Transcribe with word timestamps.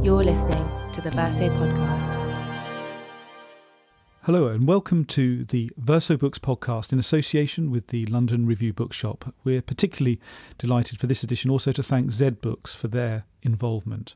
You're 0.00 0.22
listening 0.22 0.70
to 0.92 1.00
the 1.00 1.10
Verso 1.10 1.48
Podcast. 1.48 2.14
Hello, 4.22 4.46
and 4.46 4.64
welcome 4.64 5.04
to 5.06 5.44
the 5.44 5.72
Verso 5.76 6.16
Books 6.16 6.38
podcast 6.38 6.92
in 6.92 7.00
association 7.00 7.72
with 7.72 7.88
the 7.88 8.06
London 8.06 8.46
Review 8.46 8.72
Bookshop. 8.72 9.34
We're 9.42 9.60
particularly 9.60 10.20
delighted 10.56 11.00
for 11.00 11.08
this 11.08 11.24
edition 11.24 11.50
also 11.50 11.72
to 11.72 11.82
thank 11.82 12.12
Zed 12.12 12.40
Books 12.40 12.76
for 12.76 12.86
their 12.86 13.24
involvement. 13.42 14.14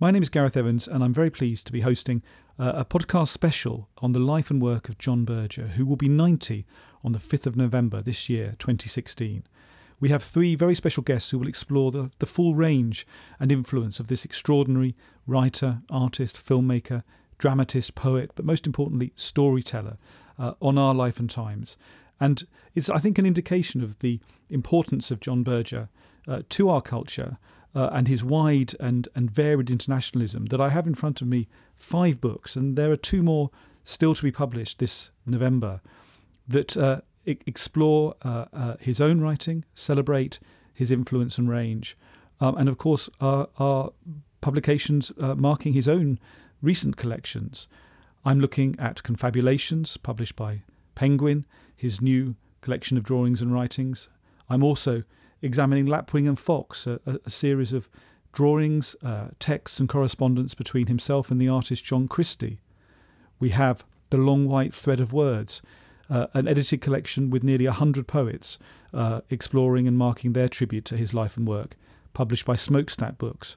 My 0.00 0.10
name 0.10 0.22
is 0.22 0.28
Gareth 0.28 0.56
Evans, 0.56 0.88
and 0.88 1.04
I'm 1.04 1.14
very 1.14 1.30
pleased 1.30 1.66
to 1.66 1.72
be 1.72 1.82
hosting 1.82 2.24
uh, 2.58 2.72
a 2.74 2.84
podcast 2.84 3.28
special 3.28 3.88
on 3.98 4.10
the 4.10 4.18
life 4.18 4.50
and 4.50 4.60
work 4.60 4.88
of 4.88 4.98
John 4.98 5.24
Berger, 5.24 5.68
who 5.68 5.86
will 5.86 5.94
be 5.94 6.08
90 6.08 6.66
on 7.04 7.12
the 7.12 7.20
5th 7.20 7.46
of 7.46 7.54
November 7.54 8.00
this 8.00 8.28
year, 8.28 8.56
2016 8.58 9.44
we 10.02 10.08
have 10.08 10.22
three 10.22 10.56
very 10.56 10.74
special 10.74 11.04
guests 11.04 11.30
who 11.30 11.38
will 11.38 11.46
explore 11.46 11.92
the, 11.92 12.10
the 12.18 12.26
full 12.26 12.56
range 12.56 13.06
and 13.38 13.52
influence 13.52 14.00
of 14.00 14.08
this 14.08 14.24
extraordinary 14.24 14.96
writer, 15.28 15.78
artist, 15.90 16.44
filmmaker, 16.44 17.04
dramatist, 17.38 17.94
poet, 17.94 18.32
but 18.34 18.44
most 18.44 18.66
importantly, 18.66 19.12
storyteller 19.14 19.96
uh, 20.40 20.54
on 20.60 20.76
our 20.76 20.92
life 20.92 21.20
and 21.20 21.30
times. 21.30 21.76
And 22.18 22.42
it's, 22.74 22.90
I 22.90 22.98
think, 22.98 23.16
an 23.16 23.26
indication 23.26 23.80
of 23.80 24.00
the 24.00 24.18
importance 24.50 25.12
of 25.12 25.20
John 25.20 25.44
Berger 25.44 25.88
uh, 26.26 26.42
to 26.48 26.68
our 26.68 26.82
culture 26.82 27.38
uh, 27.72 27.90
and 27.92 28.08
his 28.08 28.24
wide 28.24 28.72
and, 28.80 29.06
and 29.14 29.30
varied 29.30 29.70
internationalism 29.70 30.46
that 30.46 30.60
I 30.60 30.70
have 30.70 30.88
in 30.88 30.96
front 30.96 31.22
of 31.22 31.28
me 31.28 31.46
five 31.76 32.20
books, 32.20 32.56
and 32.56 32.76
there 32.76 32.90
are 32.90 32.96
two 32.96 33.22
more 33.22 33.50
still 33.84 34.16
to 34.16 34.22
be 34.24 34.32
published 34.32 34.80
this 34.80 35.12
November 35.24 35.80
that 36.48 36.76
uh, 36.76 37.02
explore 37.24 38.14
uh, 38.22 38.46
uh, 38.52 38.76
his 38.80 39.00
own 39.00 39.20
writing, 39.20 39.64
celebrate 39.74 40.40
his 40.74 40.90
influence 40.90 41.38
and 41.38 41.48
range, 41.48 41.96
um, 42.40 42.56
and 42.56 42.68
of 42.68 42.78
course, 42.78 43.08
our, 43.20 43.48
our 43.58 43.92
publications 44.40 45.12
uh, 45.20 45.34
marking 45.34 45.72
his 45.72 45.88
own 45.88 46.18
recent 46.60 46.96
collections. 46.96 47.68
I'm 48.24 48.40
looking 48.40 48.76
at 48.78 49.02
Confabulations, 49.02 49.96
published 49.96 50.36
by 50.36 50.62
Penguin, 50.94 51.46
his 51.76 52.00
new 52.00 52.36
collection 52.60 52.96
of 52.96 53.04
drawings 53.04 53.42
and 53.42 53.52
writings. 53.52 54.08
I'm 54.48 54.62
also 54.62 55.02
examining 55.40 55.86
Lapwing 55.86 56.28
and 56.28 56.38
Fox, 56.38 56.86
a, 56.86 57.00
a 57.24 57.30
series 57.30 57.72
of 57.72 57.88
drawings, 58.32 58.96
uh, 59.04 59.28
texts, 59.38 59.80
and 59.80 59.88
correspondence 59.88 60.54
between 60.54 60.86
himself 60.86 61.30
and 61.30 61.40
the 61.40 61.48
artist 61.48 61.84
John 61.84 62.08
Christie. 62.08 62.60
We 63.38 63.50
have 63.50 63.84
The 64.10 64.16
Long 64.16 64.46
White 64.46 64.72
Thread 64.72 65.00
of 65.00 65.12
Words, 65.12 65.62
uh, 66.12 66.26
an 66.34 66.46
edited 66.46 66.82
collection 66.82 67.30
with 67.30 67.42
nearly 67.42 67.64
100 67.64 68.06
poets 68.06 68.58
uh, 68.92 69.22
exploring 69.30 69.88
and 69.88 69.96
marking 69.96 70.34
their 70.34 70.48
tribute 70.48 70.84
to 70.84 70.96
his 70.96 71.14
life 71.14 71.38
and 71.38 71.48
work, 71.48 71.74
published 72.12 72.44
by 72.44 72.54
Smokestack 72.54 73.16
Books. 73.16 73.56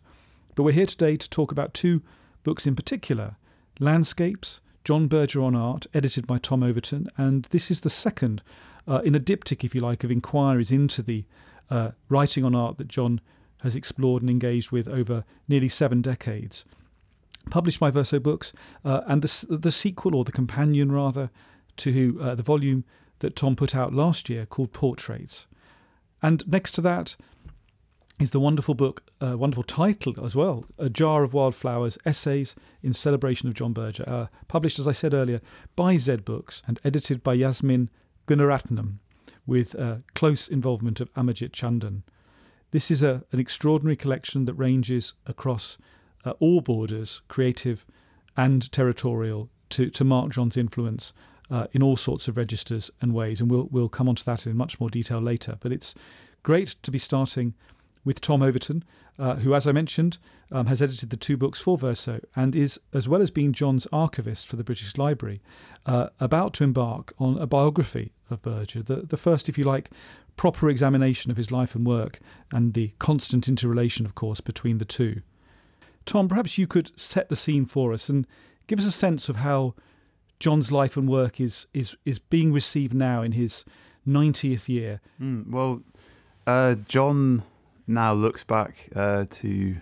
But 0.55 0.63
we're 0.63 0.71
here 0.71 0.85
today 0.85 1.17
to 1.17 1.29
talk 1.29 1.51
about 1.51 1.73
two 1.73 2.01
books 2.43 2.65
in 2.65 2.75
particular 2.75 3.35
Landscapes, 3.77 4.61
John 4.85 5.07
Berger 5.07 5.41
on 5.41 5.53
Art, 5.53 5.85
edited 5.93 6.25
by 6.25 6.37
Tom 6.37 6.63
Overton, 6.63 7.09
and 7.17 7.43
this 7.45 7.69
is 7.69 7.81
the 7.81 7.89
second 7.89 8.41
uh, 8.87 9.01
in 9.03 9.15
a 9.15 9.19
diptych, 9.19 9.65
if 9.65 9.75
you 9.75 9.81
like, 9.81 10.05
of 10.05 10.11
inquiries 10.11 10.71
into 10.71 11.01
the 11.01 11.25
uh, 11.69 11.91
writing 12.07 12.45
on 12.45 12.55
art 12.55 12.77
that 12.77 12.87
John 12.87 13.19
has 13.63 13.75
explored 13.75 14.21
and 14.21 14.29
engaged 14.29 14.71
with 14.71 14.87
over 14.87 15.25
nearly 15.49 15.67
seven 15.67 16.01
decades. 16.01 16.63
Published 17.49 17.81
by 17.81 17.91
Verso 17.91 18.17
Books, 18.19 18.53
uh, 18.85 19.01
and 19.07 19.21
the, 19.21 19.57
the 19.57 19.71
sequel, 19.71 20.15
or 20.15 20.23
the 20.23 20.31
companion 20.31 20.91
rather, 20.91 21.29
to 21.77 22.17
uh, 22.21 22.35
the 22.35 22.43
volume 22.43 22.83
that 23.19 23.35
Tom 23.35 23.55
put 23.55 23.75
out 23.75 23.93
last 23.93 24.29
year 24.29 24.45
called 24.45 24.73
Portraits. 24.73 25.47
And 26.21 26.47
next 26.47 26.71
to 26.71 26.81
that 26.81 27.15
is 28.19 28.31
the 28.31 28.39
wonderful 28.39 28.75
book, 28.75 29.03
uh, 29.21 29.37
wonderful 29.37 29.63
title 29.63 30.23
as 30.23 30.35
well, 30.35 30.65
A 30.77 30.89
Jar 30.89 31.23
of 31.23 31.33
Wildflowers 31.33 31.97
Essays 32.05 32.55
in 32.81 32.93
Celebration 32.93 33.49
of 33.49 33.55
John 33.55 33.73
Berger, 33.73 34.05
uh, 34.07 34.27
published, 34.47 34.79
as 34.79 34.87
I 34.87 34.93
said 34.93 35.13
earlier, 35.13 35.41
by 35.75 35.97
Zed 35.97 36.23
Books 36.23 36.63
and 36.67 36.79
edited 36.83 37.23
by 37.23 37.33
Yasmin 37.33 37.89
Gunaratnam 38.27 38.99
with 39.45 39.75
uh, 39.75 39.97
close 40.13 40.47
involvement 40.47 41.01
of 41.01 41.13
Amarjit 41.13 41.51
Chandan. 41.51 42.03
This 42.71 42.89
is 42.89 43.03
a, 43.03 43.23
an 43.31 43.39
extraordinary 43.39 43.95
collection 43.95 44.45
that 44.45 44.53
ranges 44.53 45.13
across 45.25 45.77
uh, 46.23 46.31
all 46.39 46.61
borders, 46.61 47.21
creative 47.27 47.85
and 48.35 48.71
territorial, 48.71 49.49
to, 49.69 49.89
to 49.89 50.03
mark 50.03 50.31
John's 50.31 50.57
influence 50.57 51.13
uh, 51.49 51.67
in 51.71 51.83
all 51.83 51.95
sorts 51.95 52.27
of 52.27 52.37
registers 52.37 52.91
and 53.01 53.13
ways, 53.13 53.41
and 53.41 53.49
we'll 53.49 53.67
we'll 53.71 53.89
come 53.89 54.09
on 54.09 54.15
to 54.15 54.25
that 54.25 54.45
in 54.47 54.55
much 54.55 54.79
more 54.79 54.89
detail 54.89 55.19
later. 55.19 55.57
But 55.59 55.71
it's 55.71 55.95
great 56.43 56.75
to 56.83 56.91
be 56.91 56.97
starting 56.97 57.53
with 58.05 58.21
Tom 58.21 58.41
Overton, 58.41 58.83
uh, 59.17 59.35
who, 59.35 59.53
as 59.55 59.67
I 59.67 59.71
mentioned, 59.71 60.19
um, 60.51 60.67
has 60.67 60.81
edited 60.81 61.09
the 61.09 61.17
two 61.17 61.35
books 61.37 61.59
for 61.59 61.77
Verso 61.77 62.21
and 62.35 62.55
is, 62.55 62.79
as 62.93 63.09
well 63.09 63.21
as 63.21 63.31
being 63.31 63.51
John's 63.51 63.87
archivist 63.91 64.47
for 64.47 64.55
the 64.55 64.63
British 64.63 64.95
Library, 64.97 65.41
uh, 65.85 66.09
about 66.19 66.53
to 66.55 66.63
embark 66.63 67.13
on 67.17 67.37
a 67.37 67.47
biography 67.47 68.13
of 68.29 68.41
Berger, 68.41 68.83
the, 68.83 68.97
the 68.97 69.17
first, 69.17 69.49
if 69.49 69.57
you 69.57 69.63
like, 69.63 69.89
proper 70.37 70.69
examination 70.69 71.31
of 71.31 71.37
his 71.37 71.51
life 71.51 71.75
and 71.75 71.85
work, 71.85 72.19
and 72.51 72.73
the 72.73 72.93
constant 72.99 73.47
interrelation, 73.47 74.05
of 74.05 74.15
course, 74.15 74.41
between 74.41 74.77
the 74.77 74.85
two. 74.85 75.21
Tom, 76.05 76.27
perhaps 76.27 76.57
you 76.57 76.67
could 76.67 76.97
set 76.99 77.29
the 77.29 77.35
scene 77.35 77.65
for 77.65 77.91
us 77.91 78.09
and 78.09 78.27
give 78.67 78.77
us 78.77 78.85
a 78.85 78.91
sense 78.91 79.29
of 79.29 79.37
how 79.37 79.73
John's 80.39 80.71
life 80.71 80.97
and 80.97 81.07
work 81.07 81.39
is 81.39 81.67
is 81.73 81.97
is 82.05 82.19
being 82.19 82.53
received 82.53 82.93
now 82.93 83.21
in 83.21 83.33
his 83.33 83.65
90th 84.07 84.69
year. 84.69 85.01
Mm, 85.19 85.49
well, 85.49 85.81
uh, 86.45 86.75
John 86.87 87.43
now 87.87 88.13
looks 88.13 88.43
back 88.43 88.89
uh, 88.95 89.25
to 89.29 89.77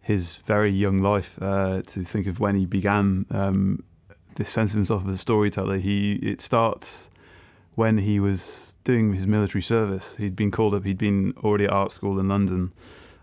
his 0.00 0.36
very 0.36 0.70
young 0.70 1.00
life 1.00 1.38
uh, 1.40 1.82
to 1.82 2.04
think 2.04 2.26
of 2.26 2.38
when 2.40 2.54
he 2.54 2.66
began 2.66 3.26
um, 3.30 3.82
this 4.36 4.50
sense 4.50 4.72
of 4.72 4.76
himself 4.76 5.06
as 5.08 5.14
a 5.14 5.18
storyteller. 5.18 5.78
He 5.78 6.14
it 6.22 6.40
starts 6.40 7.10
when 7.74 7.98
he 7.98 8.20
was 8.20 8.76
doing 8.84 9.12
his 9.12 9.26
military 9.26 9.62
service. 9.62 10.16
He'd 10.16 10.36
been 10.36 10.50
called 10.50 10.74
up. 10.74 10.84
He'd 10.84 10.98
been 10.98 11.34
already 11.42 11.64
at 11.64 11.72
art 11.72 11.90
school 11.90 12.20
in 12.20 12.28
London 12.28 12.72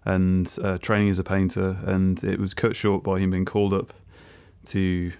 and 0.04 0.58
uh, 0.64 0.78
training 0.80 1.10
as 1.10 1.20
a 1.20 1.24
painter, 1.24 1.78
and 1.86 2.24
it 2.24 2.40
was 2.40 2.54
cut 2.54 2.76
short 2.76 3.04
by 3.04 3.20
him 3.20 3.32
being 3.32 3.46
called 3.46 3.74
up 3.74 3.94
to 4.66 5.12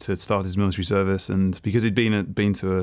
to 0.00 0.16
start 0.16 0.44
his 0.44 0.56
military 0.56 0.84
service, 0.84 1.28
and 1.28 1.60
because 1.62 1.82
he'd 1.82 1.94
been 1.94 2.12
at, 2.12 2.34
been 2.34 2.52
to 2.54 2.78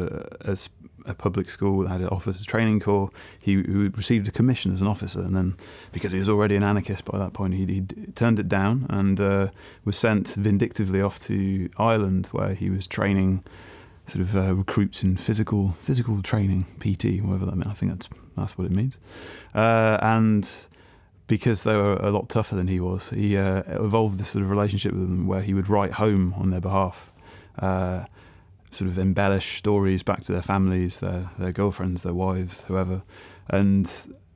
a, 0.45 0.51
a, 0.51 0.57
a, 1.05 1.13
public 1.13 1.49
school 1.49 1.83
that 1.83 1.89
had 1.89 2.01
an 2.01 2.07
officers 2.07 2.45
training 2.45 2.79
corps, 2.79 3.09
he, 3.39 3.55
he, 3.55 3.61
received 3.61 4.27
a 4.27 4.31
commission 4.31 4.71
as 4.71 4.81
an 4.81 4.87
officer, 4.87 5.21
and 5.21 5.35
then 5.35 5.55
because 5.91 6.11
he 6.11 6.19
was 6.19 6.29
already 6.29 6.55
an 6.55 6.63
anarchist 6.63 7.05
by 7.05 7.17
that 7.17 7.33
point, 7.33 7.53
he 7.53 7.81
turned 8.15 8.39
it 8.39 8.47
down 8.47 8.85
and 8.89 9.19
uh, 9.19 9.47
was 9.83 9.97
sent 9.97 10.29
vindictively 10.29 11.01
off 11.01 11.19
to 11.25 11.69
Ireland, 11.77 12.27
where 12.27 12.53
he 12.53 12.69
was 12.69 12.87
training 12.87 13.43
sort 14.07 14.21
of 14.21 14.37
uh, 14.37 14.55
recruits 14.55 15.03
in 15.03 15.17
physical 15.17 15.75
physical 15.81 16.21
training, 16.21 16.65
PT, 16.79 17.21
whatever 17.23 17.45
that 17.47 17.55
means. 17.55 17.67
I 17.67 17.73
think 17.73 17.91
that's 17.91 18.09
that's 18.35 18.57
what 18.57 18.65
it 18.65 18.71
means, 18.71 18.97
uh, 19.55 19.97
and 20.01 20.47
because 21.27 21.63
they 21.63 21.75
were 21.75 21.95
a 21.95 22.09
lot 22.09 22.29
tougher 22.29 22.55
than 22.55 22.67
he 22.67 22.79
was, 22.79 23.09
he 23.09 23.37
uh, 23.37 23.63
evolved 23.67 24.17
this 24.17 24.29
sort 24.29 24.43
of 24.43 24.49
relationship 24.49 24.93
with 24.93 25.01
them 25.01 25.27
where 25.27 25.41
he 25.41 25.53
would 25.53 25.69
write 25.69 25.91
home 25.91 26.33
on 26.37 26.49
their 26.49 26.61
behalf, 26.61 27.11
uh, 27.59 28.05
sort 28.71 28.89
of 28.89 28.97
embellish 28.97 29.57
stories 29.57 30.03
back 30.03 30.23
to 30.23 30.31
their 30.31 30.41
families, 30.41 30.99
their 30.99 31.29
their 31.37 31.51
girlfriends, 31.51 32.03
their 32.03 32.13
wives, 32.13 32.61
whoever. 32.67 33.01
And 33.49 33.91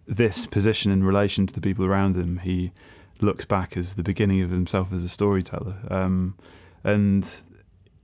this 0.06 0.46
position 0.46 0.91
in 0.91 1.03
relation 1.03 1.47
to 1.47 1.53
the 1.53 1.62
people 1.62 1.85
around 1.85 2.16
him, 2.16 2.40
he 2.40 2.72
looks 3.22 3.46
back 3.46 3.78
as 3.78 3.96
the 3.96 4.03
beginning 4.03 4.41
of 4.41 4.50
himself 4.50 4.91
as 4.91 5.03
a 5.03 5.09
storyteller. 5.09 5.75
Um, 5.90 6.35
and 6.84 7.28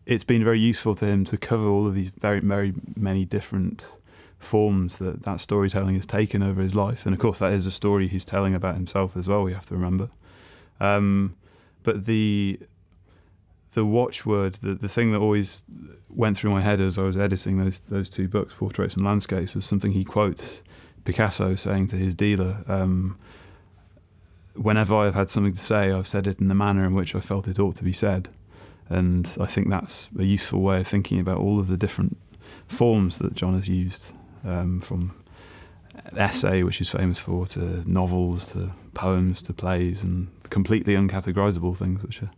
it's 0.05 0.23
been 0.23 0.43
very 0.43 0.59
useful 0.59 0.95
to 0.95 1.05
him 1.05 1.25
to 1.25 1.37
cover 1.37 1.67
all 1.67 1.87
of 1.87 1.95
these 1.95 2.09
very, 2.09 2.39
very 2.39 2.73
many 2.95 3.25
different 3.25 3.91
forms 4.39 4.97
that 4.97 5.23
that 5.23 5.41
storytelling 5.41 5.95
has 5.95 6.05
taken 6.05 6.43
over 6.43 6.61
his 6.61 6.75
life. 6.75 7.05
And 7.05 7.13
of 7.13 7.19
course, 7.19 7.39
that 7.39 7.53
is 7.53 7.65
a 7.65 7.71
story 7.71 8.07
he's 8.07 8.25
telling 8.25 8.53
about 8.53 8.75
himself 8.75 9.17
as 9.17 9.27
well. 9.27 9.43
We 9.43 9.53
have 9.53 9.65
to 9.67 9.73
remember. 9.73 10.09
Um, 10.79 11.35
but 11.83 12.05
the 12.05 12.59
the 13.73 13.85
watchword, 13.85 14.55
the 14.55 14.73
the 14.75 14.89
thing 14.89 15.11
that 15.11 15.19
always 15.19 15.61
went 16.09 16.37
through 16.37 16.51
my 16.51 16.61
head 16.61 16.81
as 16.81 16.97
I 16.97 17.03
was 17.03 17.17
editing 17.17 17.57
those 17.57 17.79
those 17.79 18.09
two 18.09 18.27
books, 18.27 18.53
Portraits 18.53 18.95
and 18.95 19.05
Landscapes, 19.05 19.53
was 19.53 19.65
something 19.65 19.91
he 19.91 20.03
quotes 20.03 20.61
Picasso 21.03 21.55
saying 21.55 21.87
to 21.87 21.95
his 21.95 22.15
dealer. 22.15 22.63
Um, 22.67 23.17
Whenever 24.55 24.95
I've 24.95 25.13
had 25.13 25.29
something 25.29 25.53
to 25.53 25.59
say, 25.59 25.91
I've 25.91 26.07
said 26.07 26.25
it 26.25 26.39
in 26.39 26.47
the 26.47 26.55
manner 26.55 26.83
in 26.83 26.95
which 26.95 27.13
I 27.13 27.19
felt 27.19 27.47
it 27.47 27.59
ought 27.59 27.75
to 27.75 27.83
be 27.83 27.93
said. 27.93 28.29
And 28.89 29.31
I 29.39 29.45
think 29.45 29.69
that's 29.69 30.09
a 30.17 30.23
useful 30.23 30.61
way 30.61 30.79
of 30.79 30.87
thinking 30.87 31.19
about 31.19 31.37
all 31.37 31.59
of 31.59 31.67
the 31.67 31.77
different 31.77 32.17
forms 32.67 33.19
that 33.19 33.35
John 33.35 33.53
has 33.53 33.67
used 33.67 34.13
um, 34.47 34.81
from 34.81 35.13
essay, 36.15 36.63
which 36.63 36.77
he's 36.77 36.89
famous 36.89 37.19
for, 37.19 37.45
to 37.47 37.89
novels, 37.89 38.51
to 38.53 38.71
poems, 38.93 39.41
to 39.43 39.53
plays, 39.53 40.03
and 40.03 40.27
completely 40.49 40.95
uncategorizable 40.95 41.77
things, 41.77 42.01
which 42.03 42.23
are 42.23 42.31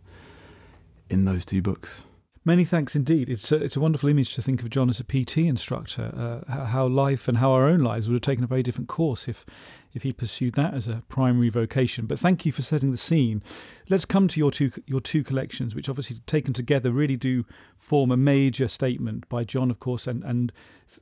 in 1.08 1.24
those 1.24 1.44
two 1.44 1.62
books. 1.62 2.04
Many 2.42 2.64
thanks 2.64 2.96
indeed. 2.96 3.28
It's 3.28 3.52
a, 3.52 3.56
it's 3.56 3.76
a 3.76 3.80
wonderful 3.80 4.08
image 4.08 4.34
to 4.34 4.40
think 4.40 4.62
of 4.62 4.70
John 4.70 4.88
as 4.88 4.98
a 4.98 5.04
PT 5.04 5.38
instructor, 5.38 6.42
uh, 6.48 6.64
how 6.64 6.86
life 6.86 7.28
and 7.28 7.36
how 7.36 7.52
our 7.52 7.66
own 7.66 7.80
lives 7.80 8.08
would 8.08 8.14
have 8.14 8.22
taken 8.22 8.42
a 8.42 8.46
very 8.46 8.62
different 8.62 8.88
course 8.88 9.28
if, 9.28 9.44
if 9.92 10.04
he 10.04 10.12
pursued 10.14 10.54
that 10.54 10.72
as 10.72 10.88
a 10.88 11.02
primary 11.10 11.50
vocation. 11.50 12.06
But 12.06 12.18
thank 12.18 12.46
you 12.46 12.52
for 12.52 12.62
setting 12.62 12.92
the 12.92 12.96
scene. 12.96 13.42
Let's 13.90 14.06
come 14.06 14.26
to 14.26 14.40
your 14.40 14.50
two, 14.50 14.72
your 14.86 15.02
two 15.02 15.22
collections, 15.22 15.74
which 15.74 15.90
obviously 15.90 16.20
taken 16.26 16.54
together 16.54 16.90
really 16.90 17.16
do 17.16 17.44
form 17.78 18.10
a 18.10 18.16
major 18.16 18.68
statement 18.68 19.28
by 19.28 19.44
John, 19.44 19.70
of 19.70 19.78
course, 19.78 20.06
and, 20.06 20.24
and 20.24 20.50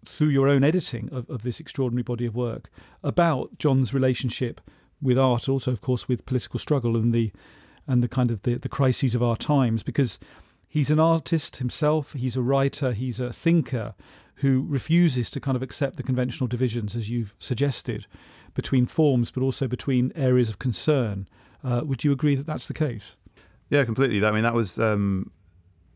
through 0.05 0.29
your 0.29 0.49
own 0.49 0.65
editing 0.65 1.09
of, 1.13 1.31
of 1.31 1.43
this 1.43 1.61
extraordinary 1.61 2.03
body 2.03 2.27
of 2.27 2.35
work 2.35 2.69
about 3.05 3.57
John's 3.61 3.95
relationship 3.95 4.61
with 5.01 5.17
art, 5.17 5.49
also, 5.49 5.71
of 5.71 5.83
course, 5.83 6.09
with 6.09 6.27
political 6.27 6.59
struggle 6.59 6.97
and 6.97 7.15
the, 7.15 7.31
and 7.87 8.03
the 8.03 8.09
kind 8.09 8.33
of 8.33 8.43
the, 8.43 8.57
the 8.57 8.69
crises 8.69 9.15
of 9.15 9.23
our 9.23 9.37
times, 9.37 9.85
because 9.85 10.19
He's 10.69 10.91
an 10.91 11.01
artist 11.01 11.57
himself, 11.57 12.13
he's 12.13 12.37
a 12.37 12.43
writer, 12.43 12.93
he's 12.93 13.19
a 13.19 13.33
thinker 13.33 13.95
who 14.37 14.65
refuses 14.69 15.31
to 15.31 15.41
kind 15.41 15.57
of 15.57 15.63
accept 15.63 15.97
the 15.97 16.03
conventional 16.03 16.47
divisions, 16.47 16.95
as 16.95 17.11
you've 17.11 17.35
suggested, 17.39 18.07
between 18.55 18.87
forms 18.87 19.31
but 19.31 19.43
also 19.43 19.67
between 19.67 20.13
areas 20.15 20.51
of 20.51 20.59
concern. 20.59 21.27
Uh, 21.65 21.83
would 21.85 22.05
you 22.05 22.13
agree 22.13 22.35
that 22.35 22.47
that's 22.47 22.69
the 22.69 22.75
case? 22.75 23.17
Yeah, 23.71 23.85
completely. 23.85 24.25
I 24.25 24.31
mean, 24.31 24.45
that 24.45 24.55
was 24.55 24.79
um, 24.79 25.31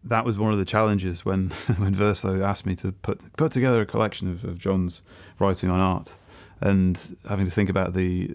that 0.05 0.25
was 0.25 0.39
one 0.39 0.53
of 0.53 0.59
the 0.59 0.65
challenges 0.65 1.25
when 1.25 1.51
when 1.77 1.95
Verso 1.95 2.43
asked 2.43 2.67
me 2.67 2.75
to 2.77 2.93
put 2.93 3.25
put 3.37 3.53
together 3.53 3.81
a 3.81 3.87
collection 3.87 4.31
of, 4.31 4.45
of 4.45 4.59
John's 4.59 5.03
writing 5.39 5.71
on 5.71 5.81
art, 5.81 6.15
and 6.61 7.17
having 7.29 7.45
to 7.45 7.53
think 7.53 7.69
about 7.69 7.93
the 7.93 8.35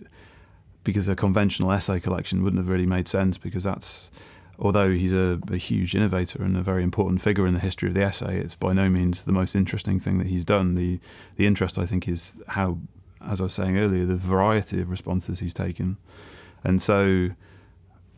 because 0.83 1.09
a 1.09 1.15
conventional 1.15 1.71
essay 1.71 1.99
collection 1.99 2.43
wouldn't 2.43 2.59
have 2.61 2.69
really 2.69 2.85
made 2.85 3.07
sense 3.07 3.37
because 3.37 3.63
that's 3.63 4.09
although 4.59 4.91
he's 4.91 5.13
a, 5.13 5.39
a, 5.51 5.57
huge 5.57 5.95
innovator 5.95 6.41
and 6.41 6.57
a 6.57 6.61
very 6.61 6.83
important 6.83 7.21
figure 7.21 7.45
in 7.45 7.53
the 7.53 7.59
history 7.59 7.87
of 7.87 7.93
the 7.93 8.03
essay, 8.03 8.39
it's 8.39 8.55
by 8.55 8.73
no 8.73 8.89
means 8.89 9.23
the 9.23 9.31
most 9.31 9.55
interesting 9.55 9.99
thing 9.99 10.17
that 10.17 10.27
he's 10.27 10.45
done. 10.45 10.75
The 10.75 10.99
the 11.35 11.45
interest, 11.45 11.77
I 11.77 11.85
think, 11.85 12.07
is 12.07 12.35
how, 12.47 12.79
as 13.25 13.39
I 13.39 13.43
was 13.43 13.53
saying 13.53 13.77
earlier, 13.77 14.05
the 14.05 14.15
variety 14.15 14.81
of 14.81 14.89
responses 14.89 15.39
he's 15.39 15.53
taken. 15.53 15.97
And 16.63 16.81
so, 16.81 17.29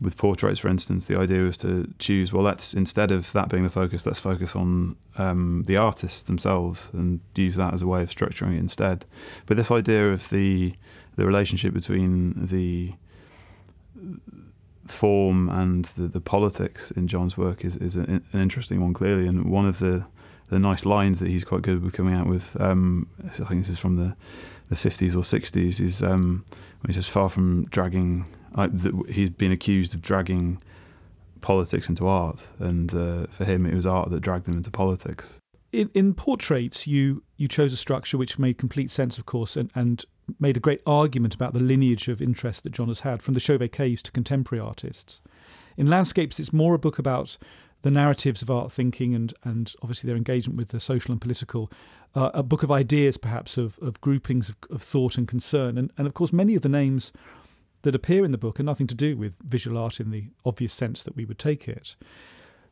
with 0.00 0.16
portraits, 0.16 0.60
for 0.60 0.68
instance, 0.68 1.04
the 1.04 1.18
idea 1.18 1.42
was 1.42 1.58
to 1.58 1.92
choose. 1.98 2.32
Well, 2.32 2.44
let's 2.44 2.72
instead 2.72 3.10
of 3.10 3.30
that 3.32 3.50
being 3.50 3.64
the 3.64 3.70
focus, 3.70 4.06
let's 4.06 4.18
focus 4.18 4.56
on 4.56 4.96
um, 5.18 5.64
the 5.66 5.76
artists 5.76 6.22
themselves 6.22 6.88
and 6.94 7.20
use 7.34 7.56
that 7.56 7.74
as 7.74 7.82
a 7.82 7.86
way 7.86 8.02
of 8.02 8.10
structuring 8.10 8.54
it 8.54 8.60
instead. 8.60 9.04
But 9.46 9.56
this 9.56 9.70
idea 9.70 10.10
of 10.10 10.30
the 10.30 10.74
the 11.16 11.26
relationship 11.26 11.74
between 11.74 12.46
the 12.46 12.94
form 14.90 15.48
and 15.48 15.84
the, 15.96 16.08
the 16.08 16.20
politics 16.20 16.90
in 16.92 17.08
John's 17.08 17.36
work 17.36 17.64
is, 17.64 17.76
is 17.76 17.96
an, 17.96 18.24
an 18.32 18.40
interesting 18.40 18.80
one, 18.80 18.92
clearly. 18.92 19.26
And 19.26 19.50
one 19.50 19.66
of 19.66 19.78
the, 19.78 20.04
the 20.48 20.58
nice 20.58 20.84
lines 20.84 21.18
that 21.20 21.28
he's 21.28 21.44
quite 21.44 21.62
good 21.62 21.82
with 21.82 21.92
coming 21.92 22.14
out 22.14 22.26
with, 22.26 22.60
um, 22.60 23.08
I 23.24 23.44
think 23.44 23.62
this 23.62 23.70
is 23.70 23.78
from 23.78 23.96
the, 23.96 24.16
the 24.68 24.74
50s 24.74 25.14
or 25.14 25.22
60s, 25.22 25.80
is 25.80 26.02
um, 26.02 26.44
he 26.86 26.92
says, 26.92 27.06
far 27.06 27.28
from 27.28 27.64
dragging, 27.66 28.26
uh, 28.54 28.68
he's 29.08 29.30
been 29.30 29.52
accused 29.52 29.94
of 29.94 30.02
dragging 30.02 30.60
politics 31.40 31.88
into 31.88 32.06
art. 32.06 32.46
And 32.58 32.94
uh, 32.94 33.26
for 33.28 33.44
him, 33.44 33.66
it 33.66 33.74
was 33.74 33.86
art 33.86 34.10
that 34.10 34.20
dragged 34.20 34.48
him 34.48 34.56
into 34.56 34.70
politics. 34.70 35.38
In, 35.72 35.88
in 35.94 36.14
portraits, 36.14 36.86
you, 36.86 37.22
you 37.36 37.46
chose 37.46 37.72
a 37.72 37.76
structure 37.76 38.18
which 38.18 38.38
made 38.38 38.58
complete 38.58 38.90
sense, 38.90 39.18
of 39.18 39.26
course, 39.26 39.56
and, 39.56 39.70
and 39.74 40.04
made 40.38 40.56
a 40.56 40.60
great 40.60 40.82
argument 40.86 41.34
about 41.34 41.54
the 41.54 41.60
lineage 41.60 42.08
of 42.08 42.22
interest 42.22 42.64
that 42.64 42.72
John 42.72 42.88
has 42.88 43.00
had, 43.00 43.22
from 43.22 43.34
the 43.34 43.40
Chauvet 43.40 43.72
caves 43.72 44.02
to 44.02 44.12
contemporary 44.12 44.60
artists. 44.60 45.20
In 45.76 45.88
landscapes, 45.88 46.38
it's 46.38 46.52
more 46.52 46.74
a 46.74 46.78
book 46.78 46.98
about 46.98 47.36
the 47.82 47.90
narratives 47.90 48.42
of 48.42 48.50
art 48.50 48.70
thinking 48.70 49.14
and, 49.14 49.32
and 49.44 49.74
obviously 49.82 50.08
their 50.08 50.16
engagement 50.16 50.58
with 50.58 50.68
the 50.68 50.80
social 50.80 51.12
and 51.12 51.20
political, 51.20 51.70
uh, 52.14 52.30
a 52.34 52.42
book 52.42 52.62
of 52.62 52.70
ideas, 52.70 53.16
perhaps, 53.16 53.56
of, 53.56 53.78
of 53.80 54.00
groupings 54.00 54.48
of, 54.48 54.56
of 54.70 54.82
thought 54.82 55.16
and 55.16 55.26
concern. 55.26 55.78
And, 55.78 55.90
and 55.96 56.06
of 56.06 56.14
course, 56.14 56.32
many 56.32 56.54
of 56.54 56.62
the 56.62 56.68
names 56.68 57.12
that 57.82 57.94
appear 57.94 58.24
in 58.24 58.30
the 58.30 58.38
book 58.38 58.60
are 58.60 58.64
nothing 58.64 58.86
to 58.88 58.94
do 58.94 59.16
with 59.16 59.36
visual 59.42 59.78
art 59.78 60.00
in 60.00 60.10
the 60.10 60.26
obvious 60.44 60.74
sense 60.74 61.02
that 61.04 61.16
we 61.16 61.24
would 61.24 61.38
take 61.38 61.66
it. 61.66 61.96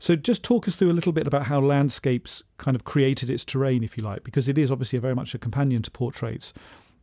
So, 0.01 0.15
just 0.15 0.45
talk 0.45 0.69
us 0.69 0.77
through 0.77 0.93
a 0.93 0.95
little 0.95 1.13
bit 1.13 1.27
about 1.27 1.47
how 1.47 1.61
landscapes 1.61 2.45
kind 2.57 2.77
of 2.77 2.85
created 2.85 3.31
its 3.31 3.45
terrain, 3.45 3.83
if 3.83 3.97
you 3.97 4.05
like, 4.05 4.23
because 4.23 4.49
it 4.49 4.57
is 4.57 4.71
obviously 4.71 4.99
very 5.01 5.15
much 5.15 5.35
a 5.35 5.39
companion 5.39 5.83
to 5.83 5.91
portraits 5.91 6.53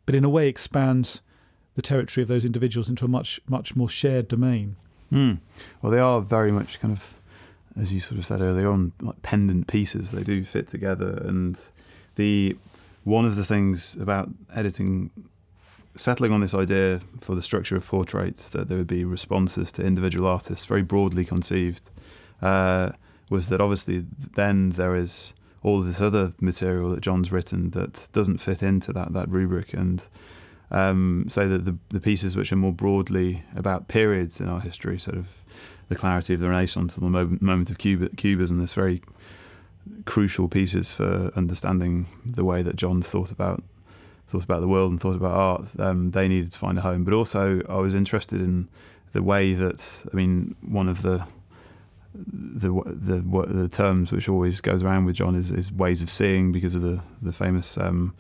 but 0.06 0.16
in 0.16 0.24
a 0.24 0.30
way 0.30 0.48
expands 0.48 1.22
the 1.76 1.82
territory 1.82 2.22
of 2.22 2.28
those 2.28 2.46
individuals 2.46 2.90
into 2.90 3.06
a 3.06 3.08
much 3.08 3.40
much 3.48 3.76
more 3.76 3.90
shared 3.90 4.28
domain. 4.28 4.76
Mm. 5.12 5.40
Well, 5.82 5.92
they 5.92 6.00
are 6.00 6.22
very 6.22 6.52
much 6.52 6.80
kind 6.80 6.92
of, 6.92 7.14
as 7.80 7.94
you 7.94 8.00
sort 8.00 8.18
of 8.18 8.26
said 8.26 8.42
earlier 8.42 8.70
on, 8.70 8.94
like 9.02 9.22
pendant 9.22 9.68
pieces. 9.68 10.12
They 10.12 10.24
do 10.24 10.44
fit 10.44 10.68
together, 10.68 11.22
and 11.24 11.60
the 12.16 12.58
one 13.04 13.26
of 13.26 13.36
the 13.36 13.46
things 13.46 13.96
about 13.96 14.30
editing, 14.56 15.12
settling 15.96 16.32
on 16.32 16.42
this 16.42 16.54
idea 16.54 17.02
for 17.22 17.36
the 17.36 17.42
structure 17.42 17.76
of 17.76 17.86
portraits 17.86 18.50
that 18.50 18.68
there 18.68 18.78
would 18.78 18.88
be 18.88 19.06
responses 19.06 19.72
to 19.74 19.84
individual 19.84 20.28
artists, 20.28 20.66
very 20.66 20.82
broadly 20.82 21.24
conceived, 21.24 21.90
uh, 22.42 22.90
was 23.30 23.48
that 23.50 23.62
obviously 23.62 24.06
then 24.34 24.72
there 24.72 24.96
is 24.96 25.34
all 25.66 25.80
of 25.80 25.88
this 25.88 26.00
other 26.00 26.32
material 26.40 26.92
that 26.92 27.02
John's 27.02 27.32
written 27.32 27.72
that 27.72 28.08
doesn't 28.14 28.38
fit 28.38 28.62
into 28.62 28.94
that 28.94 29.14
that 29.14 29.28
rubric, 29.30 29.74
and 29.74 30.08
um, 30.70 31.26
say 31.28 31.48
that 31.48 31.66
the 31.66 31.76
the 31.90 32.00
pieces 32.00 32.38
which 32.38 32.54
are 32.54 32.56
more 32.56 32.72
broadly 32.72 33.44
about 33.56 33.88
periods 33.88 34.40
in 34.40 34.48
our 34.48 34.62
history, 34.62 35.00
sort 35.00 35.18
of 35.18 35.28
the 35.90 35.96
clarity 35.96 36.36
of 36.36 36.40
the 36.40 36.50
Renaissance 36.50 36.96
and 36.96 37.04
the 37.04 37.10
moment, 37.42 37.72
of 37.72 37.80
Cub- 37.80 38.16
Cubism, 38.16 38.60
this 38.60 38.74
very 38.74 39.02
crucial 40.06 40.48
pieces 40.48 40.92
for 40.92 41.32
understanding 41.36 42.06
the 42.24 42.44
way 42.44 42.62
that 42.62 42.76
John's 42.76 43.10
thought 43.10 43.32
about 43.32 43.64
thought 44.28 44.44
about 44.44 44.62
the 44.62 44.68
world 44.68 44.92
and 44.92 45.02
thought 45.02 45.16
about 45.16 45.34
art. 45.34 45.68
Um, 45.80 46.12
they 46.12 46.28
needed 46.28 46.52
to 46.52 46.60
find 46.60 46.78
a 46.78 46.82
home, 46.82 47.04
but 47.04 47.14
also 47.14 47.62
I 47.68 47.78
was 47.78 47.96
interested 47.96 48.40
in 48.40 48.70
the 49.14 49.24
way 49.24 49.56
that 49.56 50.06
I 50.14 50.16
mean 50.16 50.56
one 50.62 50.88
of 50.88 51.02
the 51.02 51.26
the 52.28 52.70
the 52.86 53.22
the 53.48 53.70
terms 53.70 54.12
which 54.12 54.30
always 54.30 54.62
goes 54.62 54.84
around 54.84 55.06
with 55.06 55.16
John 55.16 55.36
is, 55.36 55.52
is 55.52 55.72
ways 55.72 56.02
of 56.02 56.10
seeing 56.10 56.52
because 56.52 56.76
of 56.76 56.82
the 56.82 57.02
the 57.22 57.32
famous 57.32 57.78
um, 57.78 58.16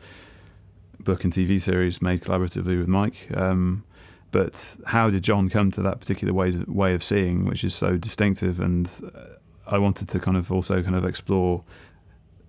book 1.00 1.24
and 1.24 1.32
TV 1.32 1.62
series 1.62 2.02
made 2.02 2.22
collaboratively 2.22 2.78
with 2.78 2.88
Mike. 2.88 3.28
Um, 3.36 3.84
but 4.32 4.76
how 4.86 5.10
did 5.10 5.24
John 5.24 5.50
come 5.50 5.72
to 5.72 5.82
that 5.84 6.00
particular 6.00 6.34
way 6.34 6.52
way 6.68 6.94
of 6.94 7.04
seeing, 7.04 7.46
which 7.46 7.64
is 7.64 7.74
so 7.74 7.98
distinctive? 7.98 8.60
And 8.60 8.90
uh, 9.16 9.20
I 9.68 9.78
wanted 9.78 10.10
to 10.10 10.20
kind 10.20 10.38
of 10.38 10.52
also 10.52 10.84
kind 10.84 10.96
of 10.96 11.06
explore 11.06 11.64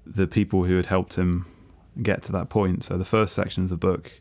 the 0.05 0.27
people 0.27 0.65
who 0.65 0.77
had 0.77 0.87
helped 0.87 1.15
him 1.15 1.47
get 2.03 2.23
to 2.23 2.33
that 2.33 2.49
point. 2.49 2.85
So 2.85 2.99
the 2.99 3.05
first 3.05 3.35
section 3.35 3.63
of 3.63 3.71
the 3.71 3.77
book 3.77 4.13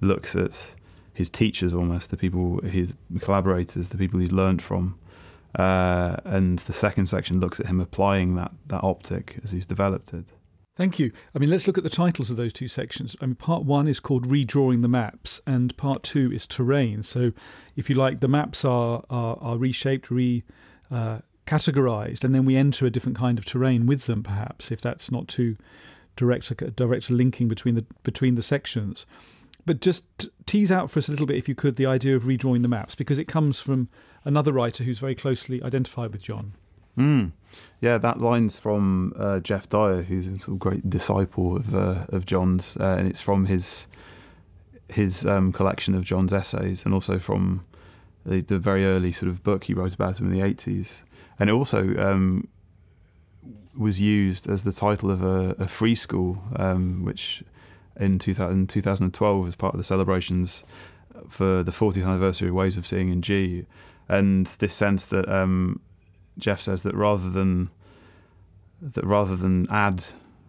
looks 0.00 0.34
at 0.34 0.74
his 1.14 1.30
teachers 1.30 1.74
almost, 1.74 2.10
the 2.10 2.16
people, 2.16 2.60
his 2.62 2.94
collaborators, 3.20 3.90
the 3.90 3.98
people 3.98 4.18
he's 4.20 4.32
learned 4.32 4.62
from. 4.62 4.98
Uh, 5.54 6.16
and 6.24 6.60
the 6.60 6.72
second 6.72 7.06
section 7.06 7.40
looks 7.40 7.60
at 7.60 7.66
him 7.66 7.80
applying 7.80 8.36
that 8.36 8.52
that 8.66 8.82
optic 8.82 9.38
as 9.44 9.50
he's 9.50 9.66
developed 9.66 10.14
it. 10.14 10.26
Thank 10.74 10.98
you. 10.98 11.12
I 11.34 11.38
mean, 11.38 11.50
let's 11.50 11.66
look 11.66 11.76
at 11.76 11.84
the 11.84 11.90
titles 11.90 12.30
of 12.30 12.36
those 12.36 12.52
two 12.52 12.68
sections. 12.68 13.14
I 13.20 13.26
mean, 13.26 13.34
part 13.34 13.64
one 13.64 13.86
is 13.86 14.00
called 14.00 14.26
Redrawing 14.26 14.80
the 14.80 14.88
Maps, 14.88 15.42
and 15.46 15.76
part 15.76 16.02
two 16.02 16.32
is 16.32 16.46
Terrain. 16.46 17.02
So, 17.02 17.32
if 17.76 17.90
you 17.90 17.96
like, 17.96 18.20
the 18.20 18.28
maps 18.28 18.64
are 18.64 19.04
are, 19.10 19.36
are 19.40 19.58
reshaped, 19.58 20.10
re 20.10 20.44
uh, 20.90 21.18
categorized, 21.46 22.24
and 22.24 22.34
then 22.34 22.46
we 22.46 22.56
enter 22.56 22.86
a 22.86 22.90
different 22.90 23.18
kind 23.18 23.38
of 23.38 23.44
terrain 23.44 23.84
with 23.86 24.06
them, 24.06 24.22
perhaps, 24.22 24.70
if 24.70 24.80
that's 24.80 25.10
not 25.10 25.28
too 25.28 25.56
direct 26.16 26.50
a, 26.50 26.54
direct 26.54 27.10
a 27.10 27.12
linking 27.12 27.48
between 27.48 27.74
the 27.74 27.84
between 28.02 28.34
the 28.34 28.42
sections. 28.42 29.04
But 29.66 29.80
just 29.80 30.04
tease 30.46 30.72
out 30.72 30.90
for 30.90 30.98
us 30.98 31.08
a 31.08 31.10
little 31.10 31.26
bit, 31.26 31.36
if 31.36 31.48
you 31.48 31.54
could, 31.54 31.76
the 31.76 31.86
idea 31.86 32.16
of 32.16 32.24
redrawing 32.24 32.62
the 32.62 32.68
maps, 32.68 32.94
because 32.94 33.18
it 33.18 33.28
comes 33.28 33.60
from 33.60 33.88
another 34.24 34.52
writer 34.52 34.84
who's 34.84 34.98
very 34.98 35.14
closely 35.14 35.62
identified 35.62 36.12
with 36.12 36.22
John. 36.22 36.52
Mm. 36.96 37.32
Yeah, 37.80 37.98
that 37.98 38.18
line's 38.18 38.58
from 38.58 39.14
uh, 39.18 39.40
Geoff 39.40 39.68
Dyer, 39.68 40.02
who's 40.02 40.26
a 40.26 40.38
sort 40.38 40.48
of 40.48 40.58
great 40.58 40.88
disciple 40.88 41.56
of 41.56 41.74
uh, 41.74 42.06
of 42.10 42.26
John's, 42.26 42.76
uh, 42.78 42.96
and 42.98 43.08
it's 43.08 43.20
from 43.20 43.46
his 43.46 43.86
his 44.88 45.24
um, 45.24 45.52
collection 45.52 45.94
of 45.94 46.04
John's 46.04 46.32
essays, 46.32 46.84
and 46.84 46.92
also 46.92 47.18
from 47.18 47.64
the, 48.26 48.42
the, 48.42 48.58
very 48.58 48.84
early 48.84 49.10
sort 49.10 49.30
of 49.30 49.42
book 49.42 49.64
he 49.64 49.74
wrote 49.74 49.94
about 49.94 50.20
him 50.20 50.30
in 50.30 50.38
the 50.38 50.44
eighties, 50.44 51.02
and 51.38 51.48
it 51.48 51.54
also 51.54 51.96
um, 51.96 52.46
was 53.76 54.00
used 54.00 54.48
as 54.48 54.64
the 54.64 54.72
title 54.72 55.10
of 55.10 55.22
a, 55.22 55.56
a 55.58 55.66
free 55.66 55.94
school, 55.94 56.42
um, 56.56 57.04
which 57.04 57.42
in 57.98 58.18
2000, 58.18 58.68
2012 58.68 59.48
as 59.48 59.56
part 59.56 59.74
of 59.74 59.78
the 59.78 59.84
celebrations 59.84 60.64
for 61.28 61.62
the 61.62 61.72
40th 61.72 62.06
anniversary 62.06 62.48
of 62.48 62.54
Ways 62.54 62.76
of 62.76 62.86
Seeing 62.86 63.10
in 63.10 63.22
G 63.22 63.66
and 64.08 64.46
this 64.58 64.74
sense 64.74 65.06
that 65.06 65.28
um, 65.28 65.80
Geoff 66.38 66.60
says 66.60 66.82
that 66.82 66.94
rather 66.94 67.30
than 67.30 67.70
that 68.80 69.04
rather 69.04 69.36
than 69.36 69.66
add 69.70 70.04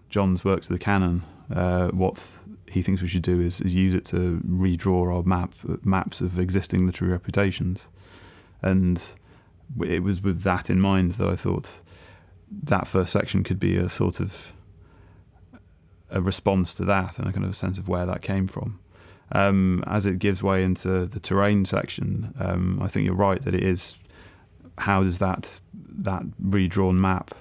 John's 0.09 0.43
work 0.43 0.61
to 0.61 0.69
the 0.69 0.79
canon, 0.79 1.23
uh, 1.53 1.89
what 1.89 2.31
he 2.67 2.81
thinks 2.81 3.01
we 3.01 3.07
should 3.07 3.21
do 3.21 3.39
is, 3.39 3.61
is, 3.61 3.75
use 3.75 3.93
it 3.93 4.05
to 4.05 4.41
redraw 4.47 5.13
our 5.15 5.23
map 5.23 5.53
maps 5.83 6.21
of 6.21 6.39
existing 6.39 6.85
literary 6.85 7.11
reputations, 7.11 7.87
and 8.61 9.01
it 9.81 10.03
was 10.03 10.21
with 10.21 10.41
that 10.41 10.69
in 10.69 10.79
mind 10.79 11.13
that 11.13 11.27
I 11.27 11.35
thought 11.35 11.81
that 12.51 12.87
first 12.87 13.11
section 13.11 13.43
could 13.43 13.59
be 13.59 13.77
a 13.77 13.89
sort 13.89 14.19
of 14.19 14.53
a 16.09 16.21
response 16.21 16.75
to 16.75 16.85
that 16.85 17.17
and 17.17 17.27
a 17.27 17.33
kind 17.33 17.43
of 17.43 17.51
a 17.51 17.55
sense 17.55 17.77
of 17.77 17.87
where 17.87 18.05
that 18.05 18.21
came 18.21 18.47
from. 18.47 18.79
Um, 19.31 19.83
as 19.87 20.05
it 20.05 20.19
gives 20.19 20.43
way 20.43 20.63
into 20.63 21.05
the 21.07 21.19
terrain 21.19 21.65
section, 21.65 22.33
um, 22.39 22.79
I 22.81 22.87
think 22.87 23.05
you're 23.05 23.15
right 23.15 23.41
that 23.43 23.55
it 23.55 23.63
is. 23.63 23.95
How 24.77 25.03
does 25.03 25.19
that 25.19 25.59
that 25.73 26.23
redrawn 26.39 26.99
map? 26.99 27.33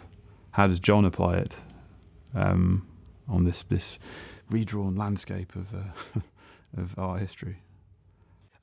How 0.52 0.66
does 0.66 0.80
John 0.80 1.04
apply 1.04 1.38
it 1.38 1.56
um, 2.34 2.86
on 3.28 3.44
this 3.44 3.64
this 3.68 3.98
redrawn 4.50 4.96
landscape 4.96 5.54
of 5.56 5.74
uh, 5.74 6.20
of 6.80 6.98
art 6.98 7.20
history? 7.20 7.56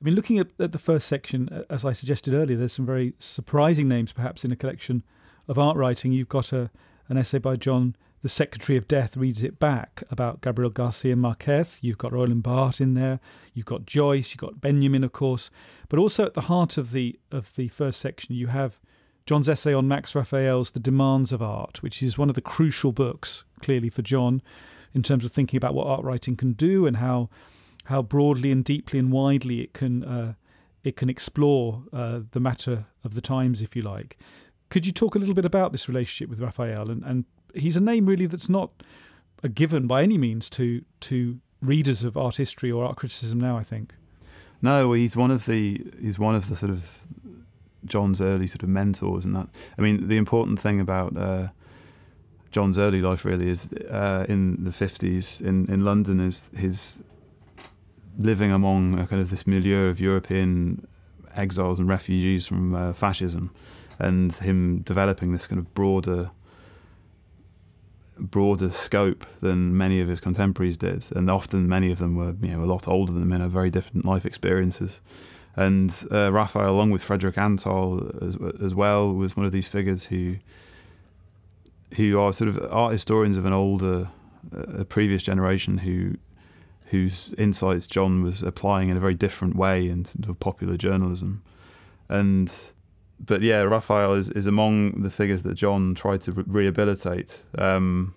I 0.00 0.04
mean, 0.04 0.14
looking 0.14 0.38
at, 0.38 0.48
at 0.58 0.72
the 0.72 0.78
first 0.78 1.06
section, 1.06 1.64
as 1.68 1.84
I 1.84 1.92
suggested 1.92 2.32
earlier, 2.32 2.56
there's 2.56 2.72
some 2.72 2.86
very 2.86 3.12
surprising 3.18 3.86
names, 3.86 4.12
perhaps 4.12 4.46
in 4.46 4.50
a 4.50 4.56
collection 4.56 5.02
of 5.46 5.58
art 5.58 5.76
writing. 5.76 6.12
You've 6.12 6.28
got 6.28 6.52
a 6.52 6.70
an 7.08 7.18
essay 7.18 7.38
by 7.38 7.56
John 7.56 7.96
the 8.22 8.28
Secretary 8.28 8.76
of 8.76 8.86
Death 8.86 9.16
reads 9.16 9.42
it 9.42 9.58
back 9.58 10.02
about 10.10 10.42
Gabriel 10.42 10.70
Garcia 10.70 11.16
Marquez. 11.16 11.78
You've 11.80 11.98
got 11.98 12.12
Roland 12.12 12.42
Barthes 12.42 12.80
in 12.80 12.94
there. 12.94 13.18
You've 13.54 13.66
got 13.66 13.86
Joyce. 13.86 14.30
You've 14.30 14.40
got 14.40 14.60
Benjamin, 14.60 15.04
of 15.04 15.12
course. 15.12 15.50
But 15.88 15.98
also 15.98 16.26
at 16.26 16.34
the 16.34 16.42
heart 16.42 16.76
of 16.76 16.92
the 16.92 17.18
of 17.30 17.54
the 17.56 17.68
first 17.68 18.00
section, 18.00 18.34
you 18.34 18.48
have 18.48 18.78
John's 19.24 19.48
essay 19.48 19.72
on 19.72 19.88
Max 19.88 20.14
Raphael's 20.14 20.72
The 20.72 20.80
Demands 20.80 21.32
of 21.32 21.40
Art, 21.40 21.82
which 21.82 22.02
is 22.02 22.18
one 22.18 22.28
of 22.28 22.34
the 22.34 22.40
crucial 22.40 22.92
books, 22.92 23.44
clearly, 23.60 23.88
for 23.88 24.02
John 24.02 24.42
in 24.92 25.02
terms 25.02 25.24
of 25.24 25.32
thinking 25.32 25.56
about 25.56 25.74
what 25.74 25.86
art 25.86 26.02
writing 26.04 26.36
can 26.36 26.52
do 26.52 26.86
and 26.86 26.98
how 26.98 27.30
how 27.84 28.02
broadly 28.02 28.52
and 28.52 28.64
deeply 28.64 28.98
and 28.98 29.10
widely 29.10 29.60
it 29.62 29.72
can 29.72 30.04
uh, 30.04 30.34
it 30.84 30.96
can 30.96 31.08
explore 31.08 31.84
uh, 31.92 32.20
the 32.32 32.40
matter 32.40 32.86
of 33.02 33.14
the 33.14 33.20
times, 33.20 33.62
if 33.62 33.74
you 33.74 33.82
like. 33.82 34.18
Could 34.68 34.86
you 34.86 34.92
talk 34.92 35.14
a 35.14 35.18
little 35.18 35.34
bit 35.34 35.44
about 35.44 35.72
this 35.72 35.88
relationship 35.88 36.30
with 36.30 36.40
Raphael 36.40 36.90
and, 36.90 37.02
and 37.02 37.24
he's 37.54 37.76
a 37.76 37.80
name 37.80 38.06
really 38.06 38.26
that's 38.26 38.48
not 38.48 38.70
a 39.42 39.48
given 39.48 39.86
by 39.86 40.02
any 40.02 40.18
means 40.18 40.50
to 40.50 40.84
to 41.00 41.40
readers 41.62 42.04
of 42.04 42.16
art 42.16 42.36
history 42.36 42.70
or 42.70 42.84
art 42.84 42.96
criticism 42.96 43.40
now. 43.40 43.56
I 43.56 43.62
think. 43.62 43.94
No, 44.62 44.92
he's 44.92 45.16
one 45.16 45.30
of 45.30 45.46
the 45.46 45.84
he's 46.00 46.18
one 46.18 46.34
of 46.34 46.48
the 46.48 46.56
sort 46.56 46.70
of 46.70 47.02
John's 47.84 48.20
early 48.20 48.46
sort 48.46 48.62
of 48.62 48.68
mentors, 48.68 49.24
and 49.24 49.34
that 49.36 49.48
I 49.78 49.82
mean 49.82 50.08
the 50.08 50.16
important 50.16 50.60
thing 50.60 50.80
about 50.80 51.16
uh, 51.16 51.48
John's 52.50 52.78
early 52.78 53.00
life 53.00 53.24
really 53.24 53.48
is 53.48 53.72
uh, 53.90 54.26
in 54.28 54.62
the 54.64 54.72
fifties 54.72 55.40
in 55.40 55.70
in 55.70 55.84
London 55.84 56.20
is 56.20 56.50
his 56.56 57.02
living 58.18 58.52
among 58.52 58.98
a 58.98 59.06
kind 59.06 59.22
of 59.22 59.30
this 59.30 59.46
milieu 59.46 59.88
of 59.88 60.00
European 60.00 60.86
exiles 61.34 61.78
and 61.78 61.88
refugees 61.88 62.46
from 62.46 62.74
uh, 62.74 62.92
fascism, 62.92 63.50
and 63.98 64.32
him 64.34 64.80
developing 64.80 65.32
this 65.32 65.46
kind 65.46 65.58
of 65.58 65.72
broader 65.74 66.30
broader 68.20 68.70
scope 68.70 69.26
than 69.40 69.76
many 69.76 70.00
of 70.00 70.08
his 70.08 70.20
contemporaries 70.20 70.76
did, 70.76 71.04
and 71.14 71.30
often 71.30 71.68
many 71.68 71.90
of 71.90 71.98
them 71.98 72.16
were 72.16 72.34
you 72.40 72.54
know 72.54 72.62
a 72.62 72.66
lot 72.66 72.88
older 72.88 73.12
than 73.12 73.22
him 73.22 73.32
and 73.32 73.42
had 73.42 73.50
very 73.50 73.70
different 73.70 74.04
life 74.04 74.26
experiences. 74.26 75.00
And 75.56 75.94
uh, 76.10 76.32
Raphael, 76.32 76.70
along 76.70 76.90
with 76.90 77.02
Frederick 77.02 77.34
Antal 77.34 78.22
as, 78.22 78.62
as 78.62 78.74
well, 78.74 79.12
was 79.12 79.36
one 79.36 79.46
of 79.46 79.52
these 79.52 79.68
figures 79.68 80.04
who 80.04 80.36
who 81.94 82.20
are 82.20 82.32
sort 82.32 82.48
of 82.48 82.58
art 82.70 82.92
historians 82.92 83.36
of 83.36 83.44
an 83.46 83.52
older, 83.52 84.08
a 84.52 84.84
previous 84.84 85.22
generation 85.22 85.78
who 85.78 86.16
whose 86.86 87.32
insights 87.38 87.86
John 87.86 88.22
was 88.22 88.42
applying 88.42 88.88
in 88.88 88.96
a 88.96 89.00
very 89.00 89.14
different 89.14 89.54
way 89.54 89.88
into 89.88 90.34
popular 90.34 90.76
journalism, 90.76 91.42
and 92.08 92.52
but 93.24 93.42
yeah, 93.42 93.60
Raphael 93.62 94.14
is, 94.14 94.30
is 94.30 94.46
among 94.46 95.02
the 95.02 95.10
figures 95.10 95.42
that 95.42 95.54
John 95.54 95.94
tried 95.94 96.22
to 96.22 96.32
re- 96.32 96.44
rehabilitate. 96.46 97.40
Um, 97.58 98.14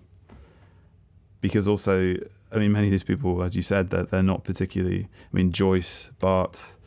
because 1.42 1.68
also, 1.68 2.16
I 2.54 2.58
mean, 2.58 2.72
many 2.72 2.88
of 2.88 2.92
these 2.92 3.04
people, 3.04 3.44
as 3.44 3.56
you 3.56 3.62
said, 3.62 3.90
that 3.90 3.96
they're, 3.96 4.06
they're, 4.06 4.24
not 4.24 4.46
particularly. 4.46 5.04
I 5.04 5.36
mean, 5.36 5.52
Joyce, 5.52 6.12
Barthes. 6.20 6.78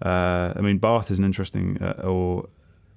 Uh, 0.00 0.52
I 0.54 0.60
mean, 0.60 0.78
Barthes 0.78 1.10
is 1.10 1.18
an 1.18 1.24
interesting, 1.24 1.78
uh, 1.82 2.02
or 2.04 2.48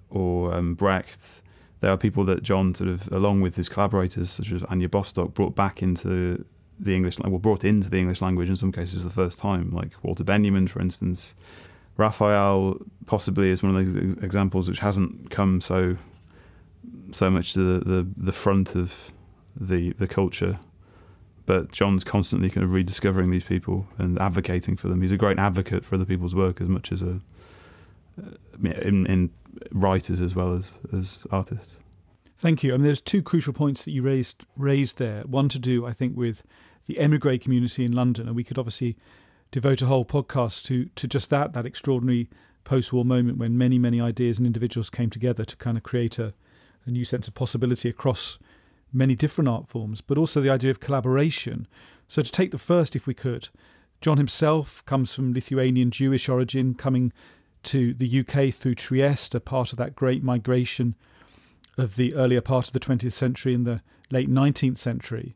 or 0.10 0.54
um, 0.54 0.76
Brecht. 0.76 1.42
There 1.82 1.92
are 1.92 1.98
people 1.98 2.26
that 2.26 2.44
John 2.44 2.76
sort 2.76 2.90
of, 2.90 3.12
along 3.12 3.42
with 3.42 3.56
his 3.56 3.70
collaborators 3.70 4.30
such 4.30 4.52
as 4.52 4.64
Anya 4.64 4.90
Bostock, 4.90 5.34
brought 5.34 5.56
back 5.56 5.82
into 5.82 6.44
the 6.80 6.94
English, 6.94 7.20
well, 7.20 7.40
brought 7.40 7.64
into 7.64 7.90
the 7.90 7.98
English 7.98 8.22
language 8.22 8.50
in 8.50 8.56
some 8.56 8.72
cases 8.72 9.02
for 9.02 9.08
the 9.08 9.14
first 9.14 9.40
time, 9.40 9.72
like 9.72 9.92
Walter 10.04 10.24
Benjamin, 10.24 10.68
for 10.68 10.82
instance. 10.82 11.36
Raphael 12.00 12.78
possibly 13.08 13.50
is 13.50 13.62
one 13.62 13.76
of 13.76 13.86
those 13.86 14.14
examples 14.24 14.70
which 14.70 14.80
hasn't 14.80 15.30
come 15.30 15.60
so 15.60 15.98
so 17.12 17.30
much 17.30 17.54
to 17.54 17.80
the, 17.80 17.86
the, 17.86 18.08
the 18.16 18.32
front 18.32 18.76
of 18.76 19.12
the 19.60 19.92
the 20.00 20.08
culture. 20.08 20.58
But 21.46 21.72
John's 21.72 22.04
constantly 22.04 22.50
kind 22.50 22.64
of 22.64 22.72
rediscovering 22.72 23.32
these 23.32 23.44
people 23.44 23.86
and 23.98 24.22
advocating 24.22 24.78
for 24.78 24.88
them. 24.88 25.02
He's 25.02 25.12
a 25.12 25.18
great 25.18 25.40
advocate 25.40 25.84
for 25.84 25.96
other 25.96 26.06
people's 26.06 26.36
work 26.36 26.62
as 26.62 26.70
much 26.70 26.92
as 26.92 27.02
a 27.02 27.20
uh, 28.18 28.32
in, 28.64 29.06
in 29.08 29.30
writers 29.72 30.22
as 30.22 30.34
well 30.34 30.56
as 30.56 30.72
as 30.98 31.26
artists. 31.32 31.80
Thank 32.38 32.64
you. 32.64 32.74
I 32.74 32.78
mean, 32.78 32.86
there's 32.86 33.02
two 33.02 33.22
crucial 33.22 33.52
points 33.52 33.84
that 33.84 33.92
you 33.92 34.04
raised 34.04 34.46
raised 34.56 35.00
there. 35.00 35.24
One 35.24 35.50
to 35.50 35.60
do, 35.60 35.86
I 35.86 35.92
think, 35.92 36.16
with 36.16 36.44
the 36.86 36.98
emigre 36.98 37.38
community 37.38 37.84
in 37.84 37.92
London, 37.92 38.28
and 38.28 38.38
we 38.38 38.46
could 38.46 38.58
obviously 38.58 38.96
devote 39.52 39.82
a 39.82 39.86
whole 39.86 40.06
podcast 40.06 40.66
to 40.66 40.86
to 40.96 41.08
just 41.08 41.30
that 41.30 41.54
that 41.54 41.66
extraordinary 41.66 42.30
post-war 42.64 43.04
moment 43.04 43.38
when 43.38 43.58
many 43.58 43.80
many 43.80 44.00
ideas 44.00 44.38
and 44.38 44.46
individuals 44.46 44.90
came 44.90 45.10
together 45.10 45.44
to 45.44 45.56
kind 45.58 45.78
of 45.78 45.84
create 45.84 46.20
a, 46.20 46.34
a 46.86 46.92
new 46.92 47.04
sense 47.04 47.28
of 47.28 47.34
possibility 47.34 47.90
across 47.90 48.38
many 48.92 49.16
different 49.16 49.48
art 49.48 49.68
forms, 49.68 50.02
but 50.02 50.18
also 50.18 50.42
the 50.42 50.50
idea 50.50 50.72
of 50.72 50.80
collaboration. 50.80 51.68
So 52.08 52.22
to 52.22 52.32
take 52.32 52.52
the 52.52 52.58
first, 52.58 52.96
if 52.96 53.06
we 53.06 53.14
could, 53.14 53.50
John 54.02 54.18
himself 54.18 54.84
comes 54.86 55.14
from 55.14 55.34
Lithuanian 55.34 55.92
Jewish 55.92 56.28
origin, 56.28 56.74
coming 56.74 57.14
to 57.64 57.94
the 57.94 58.20
UK 58.20 58.54
through 58.54 58.76
Trieste, 58.76 59.36
a 59.36 59.40
part 59.40 59.72
of 59.72 59.78
that 59.78 59.96
great 59.96 60.24
migration 60.24 60.96
of 61.78 61.98
the 61.98 62.16
earlier 62.16 62.42
part 62.42 62.68
of 62.68 62.74
the 62.74 62.80
20th 62.80 63.12
century 63.12 63.54
and 63.54 63.66
the 63.66 63.82
late 64.12 64.30
19th 64.30 64.78
century 64.78 65.36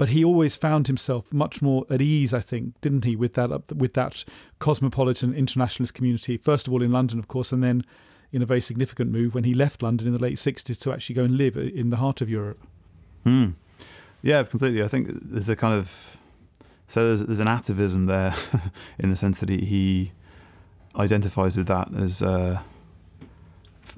but 0.00 0.08
he 0.08 0.24
always 0.24 0.56
found 0.56 0.86
himself 0.86 1.30
much 1.30 1.60
more 1.60 1.84
at 1.90 2.00
ease, 2.00 2.32
I 2.32 2.40
think, 2.40 2.80
didn't 2.80 3.04
he, 3.04 3.16
with 3.16 3.34
that 3.34 3.50
with 3.76 3.92
that 3.92 4.24
cosmopolitan 4.58 5.34
internationalist 5.34 5.92
community. 5.92 6.38
First 6.38 6.66
of 6.66 6.72
all 6.72 6.82
in 6.82 6.90
London, 6.90 7.18
of 7.18 7.28
course, 7.28 7.52
and 7.52 7.62
then 7.62 7.84
in 8.32 8.40
a 8.40 8.46
very 8.46 8.62
significant 8.62 9.12
move 9.12 9.34
when 9.34 9.44
he 9.44 9.52
left 9.52 9.82
London 9.82 10.06
in 10.06 10.14
the 10.14 10.18
late 10.18 10.36
'60s 10.36 10.80
to 10.80 10.90
actually 10.90 11.16
go 11.16 11.24
and 11.24 11.36
live 11.36 11.54
in 11.54 11.90
the 11.90 11.98
heart 11.98 12.22
of 12.22 12.30
Europe. 12.30 12.58
Hmm. 13.24 13.48
Yeah, 14.22 14.42
completely. 14.44 14.82
I 14.82 14.88
think 14.88 15.10
there's 15.20 15.50
a 15.50 15.54
kind 15.54 15.74
of 15.74 16.16
so 16.88 17.08
there's, 17.08 17.22
there's 17.24 17.40
an 17.40 17.48
atavism 17.48 18.06
there, 18.06 18.34
in 18.98 19.10
the 19.10 19.16
sense 19.16 19.38
that 19.40 19.50
he, 19.50 19.58
he 19.66 20.12
identifies 20.96 21.58
with 21.58 21.66
that 21.66 21.94
as. 21.94 22.22
Uh, 22.22 22.60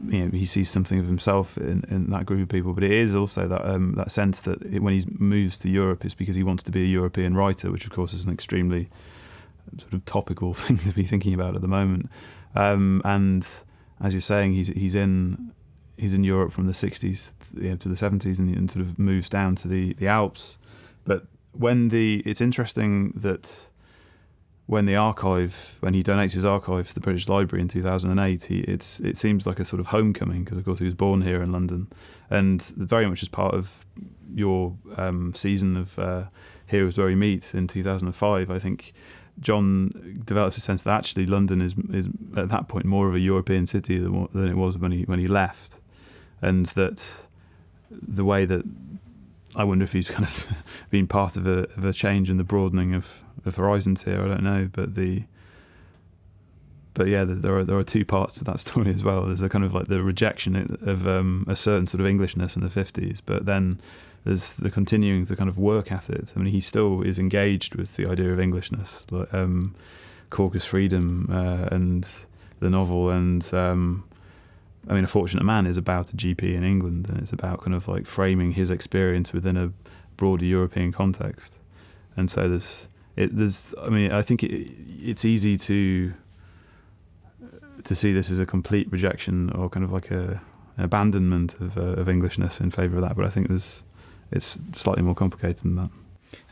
you 0.09 0.25
know, 0.25 0.31
he 0.31 0.47
sees 0.47 0.71
something 0.71 0.99
of 0.99 1.07
himself 1.07 1.57
in, 1.59 1.85
in 1.89 2.11
that 2.11 2.27
group 2.27 2.43
of 2.43 2.49
people. 2.49 2.73
But 2.73 2.85
it 2.85 2.93
is 2.93 3.15
also 3.15 3.49
that 3.49 3.65
um, 3.65 3.95
that 3.97 4.11
sense 4.11 4.41
that 4.43 4.63
it, 4.63 4.83
when 4.83 4.99
he 4.99 5.05
moves 5.19 5.59
to 5.59 5.69
Europe, 5.69 6.05
it's 6.05 6.15
because 6.15 6.37
he 6.37 6.43
wants 6.43 6.63
to 6.65 6.71
be 6.71 6.83
a 6.83 6.87
European 6.87 7.35
writer, 7.35 7.71
which 7.71 7.85
of 7.85 7.93
course 7.93 8.13
is 8.13 8.25
an 8.25 8.33
extremely 8.33 8.89
sort 9.79 9.93
of 9.93 10.05
topical 10.05 10.55
thing 10.55 10.79
to 10.79 10.93
be 10.93 11.05
thinking 11.05 11.35
about 11.35 11.55
at 11.55 11.63
the 11.63 11.69
moment. 11.69 12.11
Um, 12.55 13.03
and 13.05 13.47
as 14.01 14.13
you're 14.13 14.21
saying, 14.21 14.55
he's 14.55 14.69
he's 14.69 14.95
in 14.95 15.53
he's 15.97 16.15
in 16.15 16.25
Europe 16.25 16.53
from 16.53 16.67
the 16.67 16.73
60s 16.73 17.35
you 17.55 17.71
know, 17.71 17.77
to 17.77 17.89
the 17.89 17.95
70s, 17.95 18.39
and, 18.39 18.55
and 18.57 18.71
sort 18.71 18.85
of 18.85 18.99
moves 18.99 19.29
down 19.29 19.55
to 19.57 19.69
the 19.69 19.95
the 19.95 20.09
Alps. 20.09 20.59
But 21.05 21.27
when 21.53 21.89
the 21.89 22.23
it's 22.25 22.41
interesting 22.41 23.13
that 23.17 23.71
when 24.73 24.87
the 24.87 24.97
archive, 24.97 25.77
when 25.81 25.93
he 25.93 26.03
donates 26.03 26.33
his 26.33 26.47
archive 26.47 26.89
to 26.89 26.95
the 26.95 27.01
British 27.01 27.29
Library 27.29 27.61
in 27.61 27.69
2008, 27.69 28.45
he, 28.45 28.61
it's 28.61 29.01
it 29.01 29.19
seems 29.19 29.47
like 29.47 29.61
a 29.61 29.67
sort 29.67 29.81
of 29.81 29.89
homecoming 29.89 30.45
because 30.45 30.57
of 30.57 30.65
course 30.65 30.79
he 30.79 30.87
was 30.87 30.95
born 30.95 31.21
here 31.21 31.43
in 31.43 31.53
London, 31.53 31.89
and 32.31 32.63
very 32.63 33.07
much 33.07 33.23
as 33.23 33.29
part 33.29 33.55
of 33.55 33.85
your 34.35 34.75
um, 34.97 35.35
season 35.35 35.77
of 35.77 35.99
uh, 35.99 36.25
Here 36.67 36.89
Is 36.89 36.97
Where 36.97 37.09
We 37.09 37.15
Meet 37.15 37.55
in 37.55 37.67
2005. 37.67 38.51
I 38.51 38.59
think 38.59 38.95
John 39.41 40.23
develops 40.25 40.57
a 40.57 40.63
sense 40.63 40.81
that 40.85 40.93
actually 40.93 41.27
London 41.27 41.61
is 41.61 41.75
is 41.93 42.09
at 42.39 42.49
that 42.49 42.69
point 42.69 42.87
more 42.87 43.11
of 43.11 43.15
a 43.15 43.21
European 43.21 43.67
city 43.67 43.99
than, 43.99 44.27
than 44.33 44.49
it 44.49 44.57
was 44.57 44.79
when 44.79 44.91
he 44.91 45.03
when 45.03 45.19
he 45.19 45.27
left, 45.27 45.81
and 46.41 46.65
that 46.81 47.27
the 47.91 48.25
way 48.25 48.47
that 48.47 48.65
I 49.55 49.65
wonder 49.65 49.85
if 49.85 49.93
he's 49.93 50.09
kind 50.09 50.25
of 50.25 50.49
been 50.91 51.07
part 51.07 51.37
of 51.37 51.47
a 51.47 51.69
of 51.77 51.85
a 51.85 51.93
change 51.93 52.31
in 52.31 52.39
the 52.39 52.45
broadening 52.45 52.95
of, 52.95 53.21
of 53.45 53.57
horizons 53.57 54.05
here. 54.05 54.23
I 54.23 54.29
don't 54.29 54.43
know, 54.43 54.69
but 54.73 54.95
the 54.95 55.25
but 56.95 57.09
yeah, 57.09 57.25
there 57.25 57.57
are 57.59 57.65
there 57.65 57.79
are 57.79 57.85
two 57.85 58.05
parts 58.05 58.35
to 58.35 58.45
that 58.45 58.61
story 58.67 58.95
as 58.95 59.05
well. 59.05 59.27
There's 59.27 59.43
a 59.43 59.49
kind 59.49 59.65
of 59.65 59.75
like 59.75 59.87
the 59.87 60.03
rejection 60.03 60.79
of 60.83 61.07
um, 61.07 61.45
a 61.49 61.57
certain 61.57 61.87
sort 61.87 62.01
of 62.01 62.07
Englishness 62.07 62.57
in 62.57 62.63
the 62.63 62.71
fifties, 62.71 63.21
but 63.21 63.47
then 63.47 63.81
there's 64.25 64.53
the 64.55 64.71
continuing 64.71 65.25
to 65.27 65.37
kind 65.37 65.49
of 65.49 65.59
work 65.59 65.91
at 65.91 66.09
it. 66.09 66.33
I 66.37 66.39
mean, 66.39 66.53
he 66.53 66.61
still 66.61 67.03
is 67.03 67.19
engaged 67.19 67.75
with 67.75 67.97
the 67.97 68.09
idea 68.09 68.33
of 68.33 68.39
Englishness, 68.39 69.05
like 69.11 69.33
um, 69.35 69.75
Corker's 70.31 70.65
Freedom 70.65 71.29
uh, 71.31 71.75
and 71.75 72.09
the 72.61 72.71
novel, 72.71 73.11
and 73.11 73.53
um, 73.53 74.05
I 74.89 74.95
mean, 74.95 75.05
A 75.05 75.09
Fortunate 75.09 75.45
Man 75.45 75.67
is 75.67 75.77
about 75.77 76.13
a 76.13 76.17
GP 76.17 76.55
in 76.55 76.65
England, 76.65 77.09
and 77.09 77.19
it's 77.19 77.33
about 77.33 77.63
kind 77.63 77.75
of 77.75 77.89
like 77.89 78.07
framing 78.07 78.53
his 78.53 78.71
experience 78.71 79.33
within 79.33 79.57
a 79.57 79.73
broader 80.17 80.45
European 80.45 80.93
context. 80.93 81.55
And 82.17 82.31
so 82.31 82.49
there's, 82.49 82.89
it, 83.17 83.37
there's, 83.37 83.75
I 83.81 83.89
mean, 83.89 84.13
I 84.13 84.23
think 84.23 84.43
it, 84.43 84.71
it's 85.01 85.25
easy 85.25 85.57
to 85.57 86.13
to 87.85 87.95
see 87.95 88.13
this 88.13 88.31
as 88.31 88.39
a 88.39 88.47
complete 88.47 88.91
rejection 88.93 89.51
or 89.51 89.69
kind 89.69 89.85
of 89.85 89.93
like 89.93 90.11
a 90.11 90.41
an 90.77 90.85
abandonment 90.85 91.55
of, 91.61 91.77
uh, 91.77 92.01
of 92.01 92.09
Englishness 92.09 92.61
in 92.61 92.71
favour 92.71 92.97
of 92.97 93.03
that. 93.03 93.15
But 93.17 93.27
I 93.27 93.29
think 93.31 93.49
there's, 93.49 93.83
it's 94.31 94.59
slightly 94.73 95.03
more 95.03 95.15
complicated 95.15 95.59
than 95.59 95.77
that. 95.77 95.91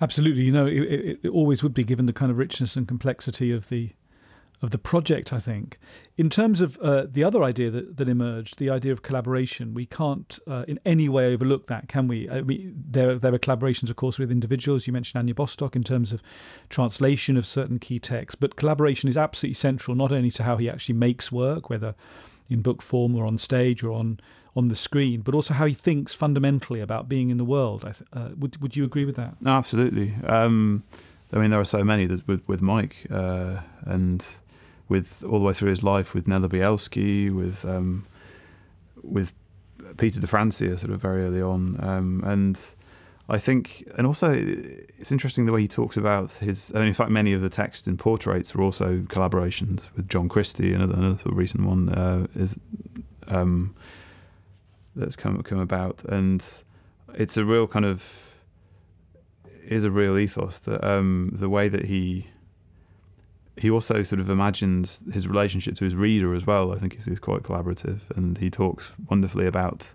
Absolutely, 0.01 0.43
you 0.43 0.53
know, 0.53 0.67
it, 0.67 0.83
it, 0.83 1.21
it 1.23 1.29
always 1.29 1.63
would 1.63 1.73
be 1.73 1.85
given 1.85 2.05
the 2.07 2.13
kind 2.13 2.31
of 2.31 2.37
richness 2.37 2.77
and 2.77 2.87
complexity 2.87 3.51
of 3.51 3.69
the 3.69 3.91
of 4.63 4.71
the 4.71 4.79
project, 4.79 5.33
I 5.33 5.39
think. 5.39 5.79
In 6.19 6.29
terms 6.29 6.61
of 6.61 6.77
uh, 6.79 7.07
the 7.11 7.25
other 7.25 7.43
idea 7.43 7.71
that, 7.71 7.97
that 7.97 8.09
emerged, 8.09 8.59
the 8.59 8.69
idea 8.69 8.93
of 8.93 9.03
collaboration, 9.03 9.73
we 9.73 9.87
can't 9.87 10.39
uh, 10.47 10.65
in 10.69 10.79
any 10.85 11.09
way 11.09 11.33
overlook 11.33 11.67
that, 11.69 11.89
can 11.89 12.09
we? 12.09 12.29
I 12.29 12.43
mean, 12.43 12.75
there, 12.77 13.19
there 13.19 13.33
are 13.33 13.39
collaborations, 13.39 13.89
of 13.89 13.97
course, 13.97 14.19
with 14.19 14.31
individuals. 14.31 14.87
You 14.87 14.93
mentioned 14.93 15.19
Anya 15.19 15.35
Bostock 15.35 15.75
in 15.77 15.83
terms 15.83 16.13
of 16.13 16.23
translation 16.69 17.39
of 17.39 17.47
certain 17.47 17.79
key 17.79 17.99
texts, 17.99 18.35
but 18.35 18.57
collaboration 18.57 19.09
is 19.09 19.17
absolutely 19.17 19.55
central, 19.55 19.97
not 19.97 20.13
only 20.13 20.31
to 20.33 20.43
how 20.43 20.59
he 20.59 20.69
actually 20.69 20.97
makes 20.97 21.33
work, 21.33 21.71
whether 21.71 21.95
in 22.51 22.61
book 22.61 22.83
form 22.83 23.15
or 23.17 23.25
on 23.27 23.39
stage 23.39 23.83
or 23.83 23.93
on 23.93 24.21
on 24.57 24.67
the 24.67 24.75
screen, 24.75 25.21
but 25.21 25.33
also 25.33 25.55
how 25.55 25.65
he 25.65 25.73
thinks 25.73 26.13
fundamentally 26.13 26.81
about 26.81 27.09
being 27.09 27.31
in 27.31 27.37
the 27.37 27.45
world. 27.45 27.83
Th- 27.83 28.03
uh, 28.13 28.31
would 28.37 28.61
would 28.61 28.77
you 28.77 28.85
agree 28.85 29.05
with 29.05 29.17
that? 29.17 29.37
Absolutely. 29.47 30.13
Um, 30.27 30.83
I 31.33 31.39
mean, 31.39 31.51
there 31.51 31.61
are 31.61 31.65
so 31.65 31.85
many 31.85 32.07
with 32.07 32.47
with 32.49 32.61
Mike 32.61 33.07
uh, 33.11 33.59
and 33.85 34.27
with 34.91 35.25
all 35.25 35.39
the 35.39 35.45
way 35.47 35.55
through 35.55 35.71
his 35.71 35.83
life 35.83 36.13
with 36.13 36.29
Nella 36.29 36.49
Bielski, 36.49 37.35
with 37.35 37.65
um, 37.65 38.05
with 39.03 39.33
Peter 39.97 40.21
de 40.21 40.27
Francia, 40.27 40.77
sort 40.77 40.93
of 40.93 41.01
very 41.01 41.25
early 41.25 41.41
on, 41.41 41.83
um, 41.83 42.23
and 42.27 42.75
I 43.29 43.39
think, 43.39 43.89
and 43.97 44.07
also 44.07 44.33
it's 44.99 45.13
interesting 45.13 45.47
the 45.47 45.53
way 45.53 45.63
he 45.63 45.69
talks 45.69 45.97
about 45.97 46.33
his. 46.33 46.73
I 46.75 46.81
mean, 46.81 46.89
in 46.89 46.93
fact, 46.93 47.11
many 47.11 47.33
of 47.33 47.41
the 47.41 47.49
texts 47.49 47.87
and 47.87 47.99
portraits 47.99 48.55
are 48.55 48.61
also 48.61 48.99
collaborations 49.03 49.89
with 49.97 50.09
John 50.09 50.29
Christie. 50.29 50.75
Another, 50.75 50.95
another 50.95 51.17
sort 51.17 51.33
of 51.33 51.39
recent 51.39 51.65
one 51.65 51.89
uh, 51.89 52.27
is 52.35 52.59
um, 53.29 53.75
that's 54.97 55.17
come 55.17 55.41
come 55.45 55.61
about, 55.61 56.05
and 56.05 56.45
it's 57.15 57.37
a 57.37 57.45
real 57.45 57.69
kind 57.69 57.85
of 57.85 58.05
is 59.65 59.85
a 59.85 59.91
real 59.91 60.19
ethos 60.19 60.59
that 60.59 60.85
um, 60.85 61.31
the 61.33 61.49
way 61.49 61.69
that 61.69 61.85
he 61.85 62.27
he 63.57 63.71
also 63.71 64.03
sort 64.03 64.21
of 64.21 64.31
imagines 64.31 65.03
his 65.13 65.27
relationship 65.27 65.75
to 65.77 65.85
his 65.85 65.95
reader 65.95 66.35
as 66.35 66.47
well. 66.47 66.73
I 66.73 66.79
think 66.79 66.95
he's, 66.95 67.07
is 67.07 67.19
quite 67.19 67.43
collaborative, 67.43 68.01
and 68.17 68.39
he 68.39 68.51
talks 68.51 68.93
wonderfully 69.09 69.47
about 69.47 69.93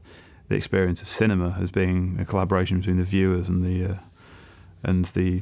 the 0.47 0.55
experience 0.55 1.01
of 1.01 1.07
cinema 1.07 1.57
as 1.59 1.71
being 1.71 2.17
a 2.19 2.25
collaboration 2.25 2.77
between 2.77 2.97
the 2.97 3.03
viewers 3.03 3.49
and 3.49 3.63
the 3.63 3.93
uh, 3.93 3.97
and 4.83 5.05
the 5.05 5.41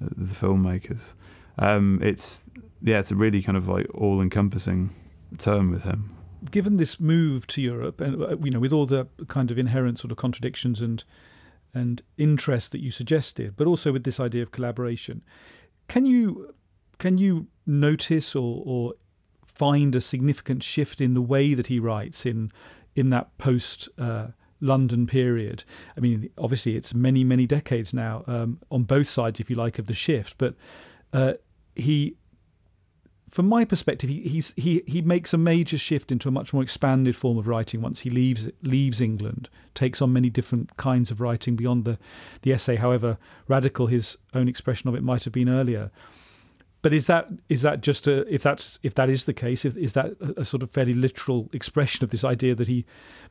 uh, 0.00 0.08
the 0.16 0.34
filmmakers. 0.34 1.14
Um, 1.58 2.00
it's 2.02 2.44
yeah, 2.82 2.98
it's 2.98 3.10
a 3.10 3.16
really 3.16 3.42
kind 3.42 3.56
of 3.56 3.68
like 3.68 3.86
all-encompassing 3.94 4.90
term 5.38 5.70
with 5.70 5.84
him. 5.84 6.14
Given 6.50 6.76
this 6.76 7.00
move 7.00 7.46
to 7.48 7.62
Europe, 7.62 8.00
and 8.00 8.22
uh, 8.22 8.36
you 8.42 8.50
know, 8.50 8.60
with 8.60 8.72
all 8.72 8.86
the 8.86 9.08
kind 9.26 9.50
of 9.50 9.58
inherent 9.58 9.98
sort 9.98 10.12
of 10.12 10.18
contradictions 10.18 10.82
and 10.82 11.02
and 11.74 12.02
interest 12.16 12.72
that 12.72 12.80
you 12.80 12.90
suggested, 12.90 13.54
but 13.56 13.66
also 13.66 13.92
with 13.92 14.04
this 14.04 14.20
idea 14.20 14.42
of 14.42 14.50
collaboration, 14.50 15.22
can 15.88 16.04
you 16.04 16.54
can 16.98 17.18
you 17.18 17.48
notice 17.66 18.34
or, 18.34 18.62
or 18.64 18.94
find 19.44 19.94
a 19.96 20.00
significant 20.00 20.62
shift 20.62 21.00
in 21.00 21.14
the 21.14 21.22
way 21.22 21.54
that 21.54 21.68
he 21.68 21.78
writes 21.78 22.26
in 22.26 22.52
in 22.94 23.10
that 23.10 23.36
post 23.38 23.88
uh, 23.98 24.28
London 24.60 25.06
period? 25.06 25.64
I 25.96 26.00
mean, 26.00 26.30
obviously, 26.38 26.76
it's 26.76 26.94
many 26.94 27.24
many 27.24 27.46
decades 27.46 27.92
now 27.92 28.24
um, 28.26 28.60
on 28.70 28.84
both 28.84 29.08
sides, 29.08 29.40
if 29.40 29.50
you 29.50 29.56
like, 29.56 29.78
of 29.78 29.86
the 29.86 29.94
shift. 29.94 30.36
But 30.38 30.54
uh, 31.12 31.34
he, 31.74 32.16
from 33.30 33.48
my 33.48 33.64
perspective, 33.64 34.10
he 34.10 34.42
he 34.56 34.82
he 34.86 35.02
makes 35.02 35.34
a 35.34 35.38
major 35.38 35.78
shift 35.78 36.12
into 36.12 36.28
a 36.28 36.32
much 36.32 36.52
more 36.52 36.62
expanded 36.62 37.16
form 37.16 37.38
of 37.38 37.46
writing 37.46 37.80
once 37.80 38.00
he 38.00 38.10
leaves 38.10 38.48
leaves 38.62 39.00
England. 39.00 39.48
Takes 39.74 40.00
on 40.00 40.12
many 40.12 40.30
different 40.30 40.76
kinds 40.78 41.10
of 41.10 41.20
writing 41.20 41.56
beyond 41.56 41.84
the 41.84 41.98
the 42.42 42.52
essay, 42.52 42.76
however 42.76 43.18
radical 43.48 43.86
his 43.86 44.16
own 44.34 44.48
expression 44.48 44.88
of 44.88 44.94
it 44.94 45.02
might 45.02 45.24
have 45.24 45.32
been 45.32 45.48
earlier. 45.48 45.90
But 46.86 46.92
is 46.92 47.08
that 47.08 47.26
is 47.48 47.62
that 47.62 47.80
just 47.80 48.06
a 48.06 48.32
if 48.32 48.44
that's 48.44 48.78
if 48.84 48.94
that 48.94 49.10
is 49.10 49.24
the 49.24 49.34
case 49.34 49.64
is, 49.64 49.76
is 49.76 49.94
that 49.94 50.12
a, 50.36 50.44
sort 50.44 50.62
of 50.62 50.70
fairly 50.70 50.94
literal 50.94 51.50
expression 51.52 52.04
of 52.04 52.10
this 52.10 52.22
idea 52.22 52.54
that 52.54 52.68
he 52.68 52.84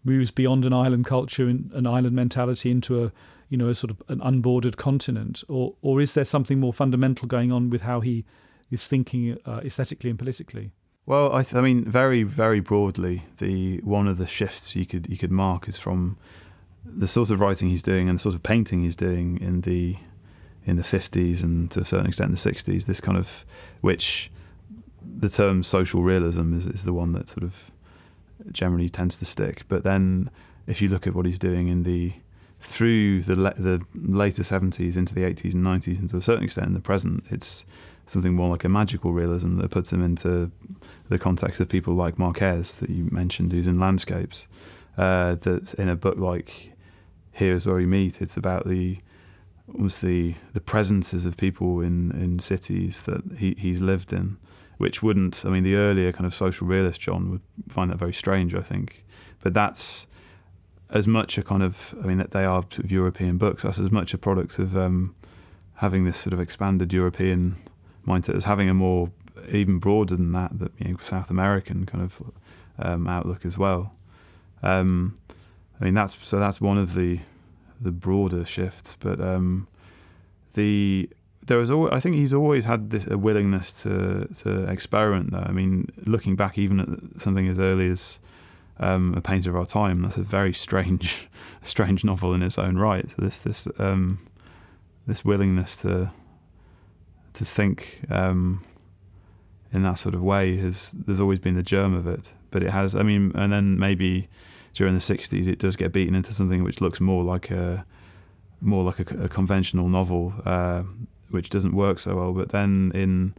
moves 0.04 0.30
beyond 0.30 0.66
an 0.66 0.74
island 0.74 1.06
culture 1.06 1.48
and 1.48 1.72
an 1.72 1.88
island 1.88 2.14
mentality 2.14 2.70
into 2.70 3.02
a 3.02 3.14
you 3.48 3.58
know 3.58 3.70
a 3.70 3.74
sort 3.74 3.92
of 3.92 4.04
an 4.10 4.20
unbordered 4.22 4.76
continent 4.76 5.42
or 5.48 5.74
or 5.82 6.02
is 6.02 6.16
there 6.16 6.26
something 6.26 6.60
more 6.60 6.74
fundamental 6.74 7.30
going 7.30 7.54
on 7.54 7.70
with 7.70 7.84
how 7.84 8.02
he 8.02 8.26
is 8.72 8.90
thinking 8.90 9.38
uh, 9.46 9.62
aesthetically 9.64 10.10
and 10.10 10.20
politically? 10.20 10.72
Well, 11.06 11.32
I, 11.32 11.42
th- 11.44 11.56
I 11.56 11.62
mean, 11.62 11.86
very 11.86 12.24
very 12.24 12.60
broadly, 12.60 13.24
the 13.38 13.78
one 13.86 14.10
of 14.10 14.18
the 14.18 14.28
shifts 14.28 14.76
you 14.76 14.86
could 14.86 15.08
you 15.10 15.18
could 15.18 15.32
mark 15.32 15.70
is 15.70 15.80
from 15.80 16.18
the 16.84 17.08
sort 17.08 17.30
of 17.30 17.40
writing 17.40 17.70
he's 17.70 17.84
doing 17.84 18.10
and 18.10 18.20
the 18.20 18.22
sort 18.22 18.36
of 18.36 18.44
painting 18.44 18.84
he's 18.84 18.98
doing 18.98 19.40
in 19.40 19.62
the 19.62 19.96
in 20.66 20.78
the 20.78 20.84
50s 20.84 21.44
and 21.44 21.70
to 21.72 21.82
a 21.82 21.86
certain 21.86 22.08
extent 22.08 22.32
the 22.32 22.38
60s. 22.38 22.86
This 22.86 23.00
kind 23.00 23.18
of 23.18 23.46
which 23.82 24.32
the 25.18 25.30
term 25.30 25.64
social 25.64 26.02
realism 26.02 26.58
is, 26.58 26.66
is 26.66 26.84
the 26.84 26.94
one 26.94 27.14
that 27.14 27.30
sort 27.30 27.44
of 27.44 27.72
generally 28.52 28.90
tends 28.90 29.18
to 29.18 29.26
stick. 29.26 29.64
But 29.68 29.84
then 29.84 30.30
if 30.68 30.82
you 30.82 30.88
look 30.88 31.08
at 31.08 31.16
what 31.16 31.26
he's 31.26 31.40
doing 31.40 31.68
in 31.68 31.84
the 31.84 32.14
through 32.60 33.22
the 33.22 33.36
le- 33.36 33.54
the 33.56 33.82
later 33.94 34.42
70s 34.42 34.98
into 34.98 35.14
the 35.14 35.22
80s 35.22 35.54
and 35.54 35.64
90s 35.64 36.00
and 36.00 36.10
to 36.10 36.18
a 36.18 36.22
certain 36.22 36.44
extent 36.44 36.68
in 36.68 36.74
the 36.74 36.80
present, 36.80 37.24
it's 37.30 37.66
something 38.08 38.34
more 38.34 38.50
like 38.50 38.64
a 38.64 38.70
magical 38.70 39.12
realism 39.12 39.58
that 39.60 39.72
puts 39.72 39.92
him 39.92 40.04
into 40.04 40.52
the 41.10 41.20
context 41.20 41.60
of 41.60 41.68
people 41.68 41.94
like 41.94 42.18
Marquez 42.18 42.74
that 42.74 42.90
you 42.90 43.08
mentioned, 43.12 43.52
who's 43.52 43.68
in 43.68 43.80
landscapes. 43.80 44.48
Uh, 44.98 45.36
that 45.42 45.74
in 45.74 45.90
a 45.90 45.96
book 45.96 46.18
like 46.18 46.72
Here's 47.32 47.66
Where 47.66 47.76
We 47.76 47.86
Meet, 47.86 48.22
it's 48.22 48.38
about 48.38 48.68
the 48.68 48.98
was 49.80 50.00
the 50.00 50.36
the 50.54 50.62
presences 50.62 51.26
of 51.26 51.38
people 51.38 51.82
in 51.82 52.12
in 52.12 52.40
cities 52.40 53.04
that 53.04 53.22
he 53.38 53.56
he's 53.58 53.82
lived 53.82 54.14
in, 54.14 54.38
which 54.78 55.02
wouldn't. 55.04 55.44
I 55.46 55.50
mean, 55.50 55.64
the 55.64 55.76
earlier 55.76 56.12
kind 56.12 56.26
of 56.26 56.34
social 56.34 56.68
realist 56.68 57.02
John 57.02 57.30
would 57.32 57.42
find 57.70 57.92
that 57.92 57.98
very 57.98 58.14
strange. 58.14 58.56
I 58.56 58.62
think, 58.62 59.06
but 59.42 59.54
that's 59.54 60.08
as 60.90 61.08
much 61.08 61.38
a 61.38 61.44
kind 61.44 61.64
of. 61.64 61.96
I 62.04 62.08
mean, 62.08 62.18
that 62.18 62.32
they 62.32 62.46
are 62.46 62.62
sort 62.64 62.86
of 62.86 62.92
European 62.92 63.38
books. 63.38 63.64
That's 63.64 63.80
as 63.80 63.92
much 63.92 64.14
a 64.14 64.18
product 64.18 64.60
of 64.60 64.76
um, 64.78 65.16
having 65.76 66.06
this 66.06 66.18
sort 66.18 66.34
of 66.34 66.40
expanded 66.40 66.94
European 66.94 67.56
mindset 68.08 68.36
as 68.36 68.44
having 68.44 68.70
a 68.70 68.74
more 68.74 69.12
even 69.52 69.80
broader 69.80 70.16
than 70.16 70.32
that, 70.32 70.58
that 70.60 70.72
you 70.80 70.92
know, 70.92 70.98
South 71.04 71.30
American 71.30 71.86
kind 71.86 72.04
of 72.04 72.22
um, 72.80 73.08
outlook 73.08 73.46
as 73.46 73.58
well. 73.58 73.94
Um, 74.64 75.16
I 75.80 75.86
mean, 75.86 75.94
that's 75.94 76.16
so 76.22 76.40
that's 76.40 76.62
one 76.62 76.78
of 76.78 76.94
the 76.94 77.20
the 77.80 77.92
broader 77.92 78.46
shifts. 78.46 78.96
But 79.00 79.20
um, 79.22 79.68
the 80.54 81.10
there 81.46 81.58
was 81.58 81.70
always, 81.70 81.94
I 81.94 82.00
think 82.00 82.16
he's 82.16 82.34
always 82.34 82.66
had 82.66 82.90
this 82.90 83.06
a 83.08 83.18
willingness 83.18 83.72
to 83.84 84.28
to 84.40 84.64
experiment. 84.70 85.32
Though 85.32 85.46
I 85.46 85.52
mean, 85.52 85.90
looking 86.06 86.36
back 86.36 86.58
even 86.58 86.80
at 86.80 87.22
something 87.22 87.48
as 87.48 87.60
early 87.60 87.90
as 87.90 88.20
um, 88.80 89.14
a 89.16 89.22
painter 89.22 89.52
of 89.52 89.56
our 89.56 89.66
time, 89.66 90.02
that's 90.02 90.18
a 90.18 90.24
very 90.24 90.54
strange, 90.54 91.30
strange 91.62 92.04
novel 92.04 92.34
in 92.34 92.42
its 92.42 92.58
own 92.58 92.78
right. 92.78 93.10
So 93.10 93.16
this 93.20 93.40
this 93.40 93.68
um, 93.78 94.20
this 95.08 95.24
willingness 95.24 95.78
to 95.78 96.12
to 97.34 97.46
think 97.46 98.02
um, 98.10 98.64
in 99.72 99.84
that 99.84 100.00
sort 100.00 100.16
of 100.16 100.24
way 100.24 100.58
has 100.58 100.92
there's 100.92 101.20
always 101.20 101.40
been 101.40 101.56
the 101.56 101.64
germ 101.64 101.94
of 101.94 102.08
it. 102.08 102.34
But 102.52 102.64
it 102.64 102.72
has, 102.72 102.96
I 102.96 103.04
mean, 103.04 103.34
and 103.36 103.52
then 103.52 103.78
maybe 103.78 104.30
during 104.76 104.94
the 104.94 105.00
60s 105.00 105.48
it 105.48 105.58
does 105.58 105.76
get 105.76 105.92
beaten 105.92 106.14
into 106.14 106.34
something 106.34 106.64
which 106.64 106.82
looks 106.82 107.02
more 107.02 107.24
like 107.24 107.50
a 107.50 107.84
more 108.62 108.84
like 108.84 109.00
a, 109.12 109.24
a 109.24 109.30
conventional 109.30 109.90
novel 109.90 110.34
uh, 110.46 110.84
which 111.30 111.50
doesn't 111.50 111.76
work 111.76 111.98
so 111.98 112.16
well. 112.16 112.34
But 112.34 112.50
then 112.50 112.92
in 112.94 113.34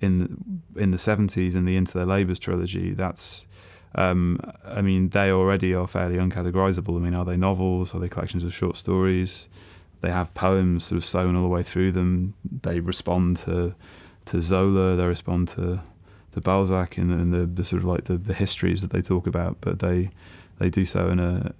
in 0.00 0.62
in 0.76 0.90
the 0.90 0.96
70s 0.96 1.54
in 1.54 1.64
the 1.64 1.76
into 1.76 1.92
their 1.92 2.06
labors 2.06 2.38
trilogy 2.38 2.92
that's 2.94 3.46
um, 3.94 4.40
I 4.64 4.82
mean 4.82 5.10
they 5.10 5.30
already 5.30 5.74
are 5.74 5.86
fairly 5.86 6.16
uncategorizable 6.16 6.96
I 6.96 7.00
mean 7.00 7.14
are 7.14 7.24
they 7.24 7.36
novels? 7.36 7.94
Are 7.94 8.00
they 8.00 8.08
collections 8.08 8.42
of 8.42 8.52
short 8.52 8.76
stories? 8.76 9.48
They 10.00 10.10
have 10.10 10.32
poems 10.34 10.84
sort 10.84 10.96
of 10.96 11.04
sewn 11.04 11.36
all 11.36 11.42
the 11.42 11.48
way 11.48 11.62
through 11.62 11.92
them. 11.92 12.34
They 12.62 12.80
respond 12.80 13.36
to 13.38 13.74
to 14.26 14.42
Zola. 14.42 14.96
They 14.96 15.04
respond 15.04 15.48
to 15.48 15.80
to 16.32 16.40
Balzac 16.40 16.98
and, 16.98 17.10
and 17.10 17.32
the, 17.32 17.46
the, 17.46 17.64
sort 17.64 17.82
of 17.82 17.88
like 17.88 18.04
the, 18.04 18.18
the 18.18 18.34
histories 18.34 18.82
that 18.82 18.90
they 18.90 19.00
talk 19.00 19.26
about. 19.26 19.56
But 19.62 19.78
they 19.78 20.10
they 20.58 20.70
do 20.70 20.84
so 20.84 21.08
in 21.08 21.18
a 21.18 21.54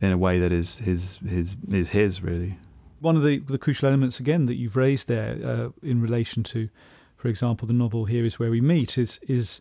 in 0.00 0.12
a 0.12 0.18
way 0.18 0.38
that 0.38 0.52
is 0.52 0.78
his 0.78 1.18
his 1.28 1.56
is 1.70 1.90
his 1.90 2.22
really. 2.22 2.58
One 3.00 3.16
of 3.16 3.22
the 3.22 3.38
the 3.38 3.58
crucial 3.58 3.88
elements 3.88 4.20
again 4.20 4.46
that 4.46 4.54
you've 4.54 4.76
raised 4.76 5.08
there 5.08 5.38
uh, 5.44 5.68
in 5.82 6.00
relation 6.00 6.42
to, 6.44 6.68
for 7.16 7.28
example, 7.28 7.66
the 7.66 7.74
novel 7.74 8.04
"Here 8.04 8.24
Is 8.24 8.38
Where 8.38 8.50
We 8.50 8.60
Meet" 8.60 8.98
is 8.98 9.18
is 9.26 9.60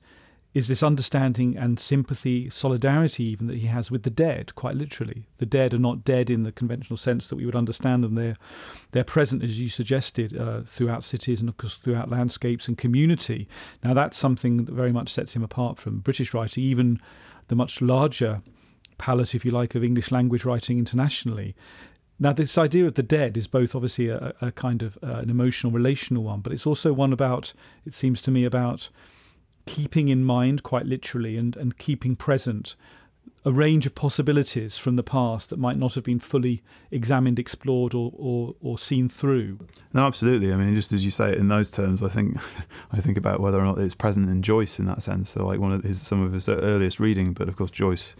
is 0.54 0.68
this 0.68 0.84
understanding 0.84 1.56
and 1.58 1.80
sympathy, 1.80 2.50
solidarity, 2.50 3.24
even 3.24 3.48
that 3.48 3.58
he 3.58 3.68
has 3.68 3.90
with 3.90 4.04
the 4.04 4.10
dead, 4.10 4.54
quite 4.54 4.76
literally. 4.76 5.26
The 5.38 5.46
dead 5.46 5.74
are 5.74 5.80
not 5.80 6.04
dead 6.04 6.30
in 6.30 6.44
the 6.44 6.52
conventional 6.52 6.98
sense 6.98 7.28
that 7.28 7.38
we 7.38 7.46
would 7.46 7.56
understand 7.56 8.04
them. 8.04 8.16
They're, 8.16 8.36
they're 8.92 9.06
present, 9.06 9.44
as 9.44 9.62
you 9.62 9.70
suggested, 9.70 10.38
uh, 10.38 10.62
throughout 10.66 11.06
cities 11.06 11.40
and, 11.40 11.48
of 11.48 11.56
course, 11.56 11.78
throughout 11.78 12.10
landscapes 12.10 12.68
and 12.68 12.78
community. 12.78 13.48
Now, 13.82 13.94
that's 13.94 14.18
something 14.18 14.66
that 14.66 14.74
very 14.74 14.92
much 14.92 15.10
sets 15.10 15.38
him 15.38 15.44
apart 15.44 15.80
from 15.80 16.00
British 16.00 16.34
writing, 16.34 16.66
even 16.66 17.00
the 17.52 17.56
much 17.58 17.82
larger 17.82 18.42
palette, 18.98 19.36
if 19.36 19.44
you 19.44 19.52
like, 19.52 19.76
of 19.76 19.84
English 19.84 20.10
language 20.10 20.46
writing 20.46 20.80
internationally. 20.80 21.54
Now, 22.18 22.32
this 22.32 22.58
idea 22.58 22.86
of 22.86 22.94
the 22.94 23.04
dead 23.04 23.36
is 23.36 23.46
both 23.46 23.76
obviously 23.76 24.08
a, 24.08 24.34
a 24.40 24.54
kind 24.54 24.82
of 24.82 24.98
uh, 25.04 25.16
an 25.16 25.30
emotional, 25.30 25.74
relational 25.74 26.24
one, 26.24 26.40
but 26.40 26.54
it's 26.54 26.66
also 26.66 26.94
one 26.94 27.12
about, 27.12 27.54
it 27.86 27.94
seems 27.94 28.22
to 28.22 28.32
me, 28.32 28.46
about 28.46 28.90
keeping 29.66 30.08
in 30.08 30.24
mind, 30.24 30.64
quite 30.64 30.86
literally, 30.86 31.36
and, 31.36 31.58
and 31.58 31.78
keeping 31.78 32.16
present 32.16 32.78
a 33.43 33.51
range 33.51 33.86
of 33.88 33.95
possibilities 33.95 34.77
from 34.77 34.97
the 34.97 35.04
past 35.04 35.49
that 35.49 35.58
might 35.58 35.77
not 35.77 35.95
have 35.95 36.04
been 36.04 36.19
fully 36.19 36.62
examined, 36.91 37.39
explored, 37.39 37.95
or, 37.95 38.12
or, 38.15 38.54
or 38.62 38.77
seen 38.77 39.10
through. 39.10 39.58
No, 39.93 40.06
absolutely. 40.06 40.54
I 40.54 40.58
mean, 40.58 40.75
just 40.75 40.93
as 40.93 41.04
you 41.04 41.10
say 41.10 41.32
it 41.32 41.39
in 41.39 41.47
those 41.47 41.71
terms, 41.71 42.04
I 42.04 42.10
think 42.10 42.38
I 42.91 42.99
think 42.99 43.17
about 43.17 43.39
whether 43.39 43.60
or 43.60 43.63
not 43.63 43.80
it's 43.80 43.95
present 43.95 44.30
in 44.30 44.43
Joyce 44.43 44.77
in 44.77 44.86
that 44.86 45.01
sense. 45.01 45.32
So, 45.32 45.45
like 45.45 45.60
one 45.60 45.71
of 45.71 45.84
his 45.84 46.01
some 46.01 46.21
of 46.21 46.34
his 46.34 46.47
earliest 46.47 46.99
reading, 46.99 47.34
but 47.34 47.47
of 47.47 47.56
course 47.56 47.71
Joyce 47.71 48.15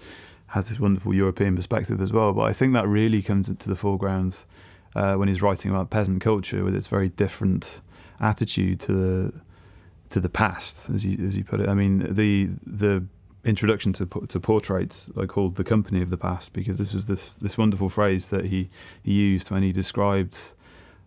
has 0.48 0.70
this 0.70 0.80
wonderful 0.80 1.14
European 1.14 1.56
perspective 1.56 2.02
as 2.02 2.12
well. 2.12 2.34
But 2.34 2.44
I 2.44 2.54
think 2.54 2.74
that 2.74 2.88
really 2.88 3.22
comes 3.22 3.48
into 3.48 3.70
the 3.70 3.76
foreground 3.76 4.46
uh, 4.96 5.16
when 5.16 5.28
he's 5.28 5.42
writing 5.42 5.72
about 5.72 5.92
peasant 5.92 6.22
culture 6.22 6.64
with 6.64 6.76
its 6.76 6.88
very 6.88 7.10
different 7.10 7.82
attitude 8.20 8.80
to 8.82 8.94
the 8.94 9.34
to 10.10 10.20
the 10.20 10.30
past, 10.30 10.90
as 10.90 11.06
you 11.06 11.26
as 11.28 11.38
you 11.38 11.44
put 11.44 11.62
it. 11.62 11.70
I 11.70 11.76
mean, 11.76 12.12
the 12.12 12.50
the 12.66 13.06
introduction 13.44 13.92
to 13.94 14.06
to 14.06 14.40
portraits 14.40 15.10
I 15.18 15.26
called 15.26 15.56
the 15.56 15.64
company 15.64 16.02
of 16.02 16.12
the 16.12 16.18
past 16.18 16.54
because 16.54 16.78
this 16.78 16.94
was 16.94 17.08
this 17.08 17.30
this 17.42 17.58
wonderful 17.58 17.90
phrase 17.90 18.28
that 18.28 18.46
he 18.46 18.70
he 19.04 19.14
used 19.14 19.50
when 19.50 19.64
he 19.64 19.72
described 19.72 20.38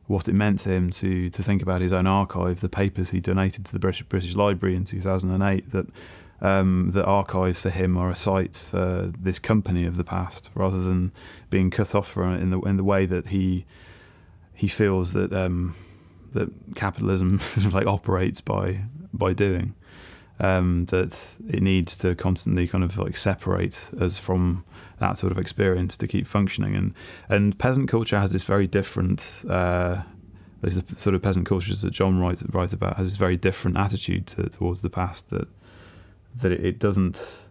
what 0.06 0.28
it 0.28 0.34
meant 0.34 0.58
to 0.60 0.70
him 0.70 0.90
to 0.90 1.30
to 1.30 1.42
think 1.42 1.62
about 1.62 1.80
his 1.80 1.92
own 1.92 2.06
archive, 2.06 2.60
the 2.60 2.68
papers 2.68 3.10
he 3.10 3.20
donated 3.20 3.64
to 3.66 3.72
the 3.72 3.78
British 3.78 4.02
British 4.04 4.34
Library 4.34 4.76
in 4.76 4.84
2008. 4.84 5.70
That 5.72 5.86
um, 6.40 6.90
the 6.92 7.04
archives 7.04 7.60
for 7.60 7.70
him 7.70 7.96
are 7.96 8.10
a 8.10 8.16
site 8.16 8.54
for 8.54 9.12
this 9.18 9.38
company 9.38 9.86
of 9.86 9.96
the 9.96 10.04
past, 10.04 10.50
rather 10.54 10.80
than 10.80 11.12
being 11.48 11.70
cut 11.70 11.94
off 11.94 12.08
from 12.08 12.34
it 12.34 12.42
in 12.42 12.50
the 12.50 12.60
in 12.60 12.76
the 12.76 12.84
way 12.84 13.06
that 13.06 13.28
he 13.28 13.64
he 14.52 14.68
feels 14.68 15.12
that 15.12 15.32
um, 15.32 15.74
that 16.32 16.50
capitalism 16.74 17.40
like 17.72 17.86
operates 17.86 18.40
by 18.40 18.80
by 19.12 19.32
doing. 19.32 19.74
Um, 20.40 20.86
that 20.86 21.16
it 21.48 21.62
needs 21.62 21.96
to 21.98 22.16
constantly 22.16 22.66
kind 22.66 22.82
of 22.82 22.98
like 22.98 23.16
separate 23.16 23.90
us 24.00 24.18
from 24.18 24.64
that 24.98 25.16
sort 25.16 25.30
of 25.30 25.38
experience 25.38 25.96
to 25.98 26.08
keep 26.08 26.26
functioning. 26.26 26.74
And 26.74 26.94
and 27.28 27.56
peasant 27.56 27.88
culture 27.88 28.18
has 28.18 28.32
this 28.32 28.44
very 28.44 28.66
different. 28.66 29.44
Uh, 29.48 30.02
the 30.60 30.82
sort 30.96 31.14
of 31.14 31.22
peasant 31.22 31.46
cultures 31.46 31.82
that 31.82 31.92
John 31.92 32.18
writes 32.18 32.42
write 32.50 32.72
about 32.72 32.96
has 32.96 33.08
this 33.08 33.16
very 33.16 33.36
different 33.36 33.76
attitude 33.76 34.26
to, 34.28 34.48
towards 34.48 34.80
the 34.80 34.90
past 34.90 35.30
that 35.30 35.46
that 36.36 36.52
it, 36.52 36.64
it 36.64 36.78
doesn't 36.78 37.48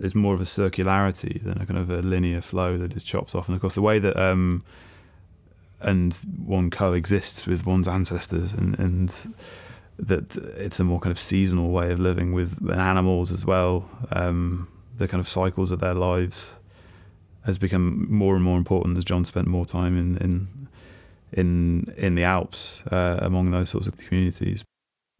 it's 0.00 0.14
more 0.14 0.34
of 0.34 0.40
a 0.40 0.44
circularity 0.44 1.42
than 1.42 1.60
a 1.60 1.66
kind 1.66 1.78
of 1.78 1.90
a 1.90 2.00
linear 2.02 2.40
flow 2.40 2.78
that 2.78 2.96
is 2.96 3.04
chopped 3.04 3.34
off. 3.34 3.48
And 3.48 3.54
of 3.54 3.60
course, 3.60 3.74
the 3.74 3.82
way 3.82 3.98
that 3.98 4.16
um, 4.16 4.64
and 5.80 6.14
one 6.44 6.70
coexists 6.70 7.46
with 7.46 7.66
one's 7.66 7.88
ancestors, 7.88 8.52
and, 8.52 8.78
and 8.78 9.34
that 9.98 10.36
it's 10.36 10.80
a 10.80 10.84
more 10.84 11.00
kind 11.00 11.12
of 11.12 11.18
seasonal 11.18 11.70
way 11.70 11.92
of 11.92 12.00
living 12.00 12.32
with 12.32 12.70
animals 12.70 13.32
as 13.32 13.44
well. 13.46 13.88
Um, 14.12 14.68
the 14.96 15.08
kind 15.08 15.20
of 15.20 15.28
cycles 15.28 15.70
of 15.70 15.80
their 15.80 15.94
lives 15.94 16.58
has 17.44 17.58
become 17.58 18.06
more 18.10 18.34
and 18.34 18.44
more 18.44 18.56
important 18.56 18.96
as 18.96 19.04
John 19.04 19.24
spent 19.24 19.46
more 19.46 19.66
time 19.66 19.98
in 19.98 20.16
in 20.18 20.68
in, 21.32 21.92
in 21.96 22.14
the 22.14 22.22
Alps 22.22 22.82
uh, 22.92 23.18
among 23.20 23.50
those 23.50 23.68
sorts 23.68 23.88
of 23.88 23.96
communities 23.96 24.62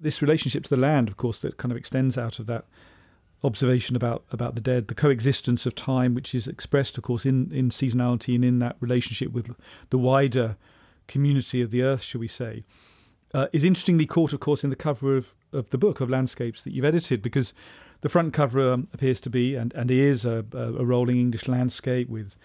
this 0.04 0.22
relationship 0.22 0.64
to 0.64 0.70
the 0.70 0.76
land, 0.76 1.08
of 1.08 1.16
course, 1.16 1.38
that 1.40 1.56
kind 1.56 1.72
of 1.72 1.78
extends 1.78 2.18
out 2.18 2.38
of 2.38 2.46
that 2.46 2.66
observation 3.42 3.94
about 3.96 4.24
about 4.30 4.54
the 4.54 4.60
dead, 4.60 4.88
the 4.88 4.94
coexistence 4.94 5.66
of 5.66 5.74
time, 5.74 6.14
which 6.14 6.34
is 6.34 6.48
expressed, 6.48 6.96
of 6.98 7.04
course, 7.04 7.26
in 7.26 7.50
in 7.52 7.70
seasonality 7.70 8.34
and 8.34 8.44
in 8.44 8.58
that 8.58 8.76
relationship 8.80 9.32
with 9.32 9.56
the 9.90 9.98
wider 9.98 10.56
community 11.06 11.60
of 11.60 11.70
the 11.70 11.82
earth, 11.82 12.02
shall 12.02 12.20
we 12.20 12.28
say, 12.28 12.64
uh, 13.34 13.48
is 13.52 13.64
interestingly 13.64 14.06
caught, 14.06 14.32
of 14.32 14.40
course, 14.40 14.64
in 14.64 14.70
the 14.70 14.76
cover 14.76 15.16
of 15.16 15.34
of 15.52 15.68
the 15.70 15.78
book 15.78 16.00
of 16.00 16.08
landscapes 16.08 16.62
that 16.62 16.72
you've 16.72 16.84
edited, 16.86 17.20
because 17.20 17.52
the 18.00 18.08
front 18.08 18.32
cover 18.32 18.72
um, 18.72 18.88
appears 18.94 19.20
to 19.20 19.30
be 19.30 19.54
and 19.54 19.74
and 19.74 19.90
is 19.90 20.24
a, 20.24 20.44
a 20.52 20.84
rolling 20.84 21.18
English 21.18 21.48
landscape 21.48 22.08
with. 22.08 22.36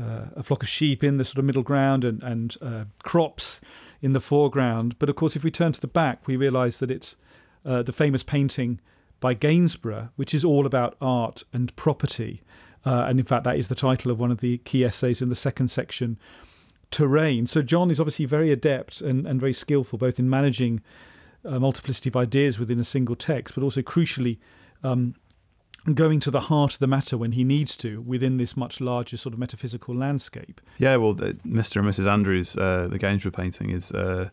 Uh, 0.00 0.30
a 0.36 0.42
flock 0.42 0.62
of 0.62 0.68
sheep 0.70 1.04
in 1.04 1.18
the 1.18 1.24
sort 1.24 1.36
of 1.38 1.44
middle 1.44 1.62
ground 1.62 2.02
and, 2.02 2.22
and 2.22 2.56
uh, 2.62 2.84
crops 3.02 3.60
in 4.00 4.14
the 4.14 4.20
foreground. 4.20 4.98
But 4.98 5.10
of 5.10 5.16
course, 5.16 5.36
if 5.36 5.44
we 5.44 5.50
turn 5.50 5.72
to 5.72 5.80
the 5.82 5.86
back, 5.86 6.26
we 6.26 6.34
realise 6.34 6.78
that 6.78 6.90
it's 6.90 7.16
uh, 7.66 7.82
the 7.82 7.92
famous 7.92 8.22
painting 8.22 8.80
by 9.20 9.34
Gainsborough, 9.34 10.08
which 10.16 10.32
is 10.32 10.46
all 10.46 10.64
about 10.64 10.96
art 11.00 11.44
and 11.52 11.76
property. 11.76 12.40
Uh, 12.86 13.04
and 13.06 13.18
in 13.18 13.26
fact, 13.26 13.44
that 13.44 13.58
is 13.58 13.68
the 13.68 13.74
title 13.74 14.10
of 14.10 14.18
one 14.18 14.30
of 14.30 14.40
the 14.40 14.58
key 14.58 14.82
essays 14.82 15.22
in 15.22 15.28
the 15.28 15.34
second 15.34 15.68
section, 15.68 16.18
Terrain. 16.92 17.46
So 17.46 17.62
John 17.62 17.90
is 17.90 17.98
obviously 17.98 18.26
very 18.26 18.52
adept 18.52 19.00
and, 19.00 19.26
and 19.26 19.40
very 19.40 19.52
skillful 19.52 19.98
both 19.98 20.18
in 20.18 20.30
managing 20.30 20.80
a 21.44 21.58
multiplicity 21.58 22.10
of 22.10 22.16
ideas 22.16 22.58
within 22.58 22.78
a 22.78 22.84
single 22.84 23.16
text, 23.16 23.54
but 23.54 23.64
also 23.64 23.82
crucially 23.82 24.38
um, 24.84 25.14
going 25.92 26.20
to 26.20 26.30
the 26.30 26.40
heart 26.40 26.74
of 26.74 26.78
the 26.78 26.86
matter 26.86 27.18
when 27.18 27.32
he 27.32 27.42
needs 27.42 27.76
to 27.78 28.00
within 28.02 28.36
this 28.36 28.56
much 28.56 28.80
larger 28.80 29.16
sort 29.16 29.32
of 29.32 29.38
metaphysical 29.38 29.94
landscape. 29.94 30.60
Yeah, 30.78 30.96
well, 30.96 31.14
the, 31.14 31.34
Mr. 31.46 31.76
and 31.76 31.88
Mrs. 31.88 32.06
Andrews, 32.06 32.56
uh, 32.56 32.86
the 32.88 32.98
Gainsborough 32.98 33.32
painting, 33.32 33.70
is 33.70 33.92
uh, 33.92 34.30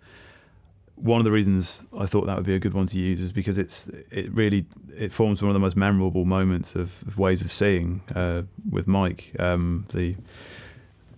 one 0.95 1.19
of 1.19 1.25
the 1.25 1.31
reasons 1.31 1.85
I 1.97 2.05
thought 2.05 2.27
that 2.27 2.35
would 2.35 2.45
be 2.45 2.53
a 2.53 2.59
good 2.59 2.73
one 2.73 2.85
to 2.87 2.99
use 2.99 3.21
is 3.21 3.31
because 3.31 3.57
it's 3.57 3.87
it 4.11 4.31
really 4.33 4.65
it 4.95 5.11
forms 5.13 5.41
one 5.41 5.49
of 5.49 5.53
the 5.53 5.59
most 5.59 5.77
memorable 5.77 6.25
moments 6.25 6.75
of, 6.75 7.03
of 7.07 7.17
ways 7.17 7.41
of 7.41 7.51
seeing 7.51 8.01
uh, 8.15 8.43
with 8.69 8.87
Mike, 8.87 9.33
um, 9.39 9.85
the 9.93 10.15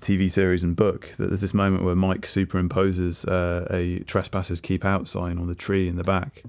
TV 0.02 0.32
series 0.32 0.64
and 0.64 0.76
book. 0.76 1.10
That 1.18 1.28
there's 1.28 1.42
this 1.42 1.54
moment 1.54 1.84
where 1.84 1.96
Mike 1.96 2.22
superimposes 2.22 3.28
uh, 3.28 3.66
a 3.74 4.00
trespassers 4.00 4.62
keep 4.62 4.84
out 4.84 5.08
sign 5.08 5.38
on 5.38 5.48
the 5.48 5.56
tree 5.56 5.88
in 5.88 5.96
the 5.96 6.04
back, 6.04 6.44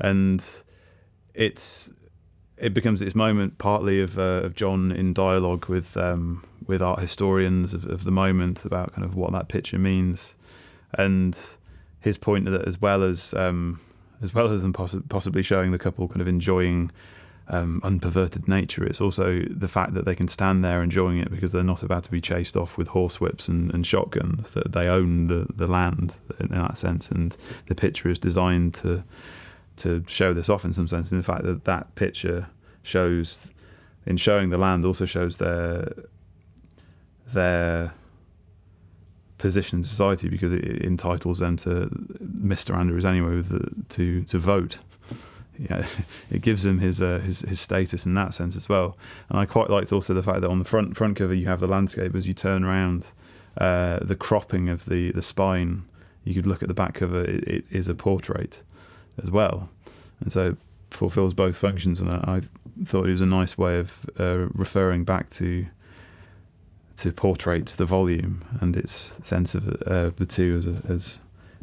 and 0.00 0.44
it's 1.34 1.90
it 2.60 2.74
becomes 2.74 3.00
this 3.00 3.14
moment 3.14 3.58
partly 3.58 4.00
of, 4.00 4.18
uh, 4.18 4.42
of 4.42 4.54
John 4.54 4.90
in 4.90 5.12
dialogue 5.12 5.66
with 5.66 5.96
um, 5.96 6.44
with 6.66 6.82
art 6.82 7.00
historians 7.00 7.72
of, 7.72 7.86
of, 7.86 8.04
the 8.04 8.10
moment 8.10 8.64
about 8.64 8.92
kind 8.92 9.04
of 9.04 9.14
what 9.14 9.32
that 9.32 9.48
picture 9.48 9.78
means, 9.78 10.34
and 10.94 11.38
his 12.00 12.16
point 12.16 12.44
that 12.46 12.66
as 12.66 12.80
well 12.80 13.02
as 13.02 13.32
um, 13.34 13.80
as 14.22 14.34
well 14.34 14.52
as 14.52 14.62
them 14.62 14.72
poss- 14.72 14.96
possibly 15.08 15.42
showing 15.42 15.70
the 15.70 15.78
couple 15.78 16.08
kind 16.08 16.20
of 16.20 16.28
enjoying 16.28 16.90
um, 17.48 17.80
unperverted 17.82 18.46
nature, 18.46 18.84
it's 18.84 19.00
also 19.00 19.42
the 19.50 19.68
fact 19.68 19.94
that 19.94 20.04
they 20.04 20.14
can 20.14 20.28
stand 20.28 20.64
there 20.64 20.82
enjoying 20.82 21.18
it 21.18 21.30
because 21.30 21.52
they're 21.52 21.62
not 21.62 21.82
about 21.82 22.04
to 22.04 22.10
be 22.10 22.20
chased 22.20 22.56
off 22.56 22.76
with 22.76 22.88
horsewhips 22.88 23.48
and, 23.48 23.72
and 23.72 23.86
shotguns. 23.86 24.50
That 24.50 24.72
they 24.72 24.86
own 24.88 25.28
the 25.28 25.46
the 25.54 25.66
land 25.66 26.14
in, 26.40 26.48
that 26.48 26.76
sense, 26.76 27.10
and 27.10 27.36
the 27.66 27.74
picture 27.74 28.10
is 28.10 28.18
designed 28.18 28.74
to 28.74 29.02
to 29.76 30.04
show 30.06 30.34
this 30.34 30.48
off 30.48 30.64
in 30.64 30.72
some 30.72 30.88
sense. 30.88 31.10
In 31.10 31.18
the 31.18 31.24
fact 31.24 31.44
that 31.44 31.64
that 31.64 31.94
picture 31.94 32.48
shows, 32.82 33.48
in 34.06 34.16
showing 34.16 34.50
the 34.50 34.58
land, 34.58 34.84
also 34.84 35.06
shows 35.06 35.38
their 35.38 35.92
their 37.32 37.94
position 39.38 39.78
in 39.78 39.84
society 39.84 40.28
because 40.28 40.52
it 40.52 40.82
entitles 40.82 41.38
them 41.38 41.56
to 41.56 41.88
Mr. 42.22 42.76
Andrews 42.76 43.04
anyway 43.04 43.40
the, 43.40 43.70
to 43.90 44.22
to 44.24 44.38
vote. 44.38 44.80
Yeah, 45.58 45.86
it 46.30 46.42
gives 46.42 46.64
him 46.64 46.78
his, 46.78 47.02
uh, 47.02 47.18
his 47.18 47.42
his 47.42 47.60
status 47.60 48.06
in 48.06 48.14
that 48.14 48.34
sense 48.34 48.56
as 48.56 48.68
well. 48.68 48.96
And 49.28 49.38
I 49.38 49.46
quite 49.46 49.70
liked 49.70 49.92
also 49.92 50.14
the 50.14 50.22
fact 50.22 50.40
that 50.42 50.50
on 50.50 50.58
the 50.58 50.64
front 50.64 50.96
front 50.96 51.16
cover 51.16 51.34
you 51.34 51.46
have 51.46 51.60
the 51.60 51.66
landscape 51.66 52.14
as 52.14 52.28
you 52.28 52.34
turn 52.34 52.64
around, 52.64 53.08
uh, 53.58 53.98
the 54.02 54.16
cropping 54.16 54.68
of 54.68 54.84
the 54.86 55.12
the 55.12 55.22
spine. 55.22 55.84
You 56.24 56.34
could 56.34 56.46
look 56.46 56.62
at 56.62 56.68
the 56.68 56.74
back 56.74 56.94
cover; 56.94 57.24
it, 57.24 57.44
it 57.44 57.64
is 57.70 57.88
a 57.88 57.94
portrait 57.94 58.62
as 59.22 59.30
well, 59.30 59.70
and 60.20 60.30
so 60.30 60.48
it 60.50 60.56
fulfills 60.90 61.32
both 61.32 61.56
functions. 61.56 62.00
And 62.00 62.10
I, 62.10 62.42
thought 62.84 63.08
it 63.08 63.12
was 63.12 63.20
a 63.20 63.26
nice 63.26 63.58
way 63.58 63.80
of 63.80 64.08
uh, 64.20 64.46
referring 64.54 65.04
back 65.04 65.30
to 65.30 65.66
to 66.98 67.12
portraits, 67.12 67.76
the 67.76 67.84
volume, 67.84 68.44
and 68.60 68.76
its 68.76 69.18
sense 69.26 69.54
of 69.54 69.68
uh, 69.86 70.10
the 70.16 70.26
two 70.26 70.58
as, 70.58 70.90
as 70.90 71.20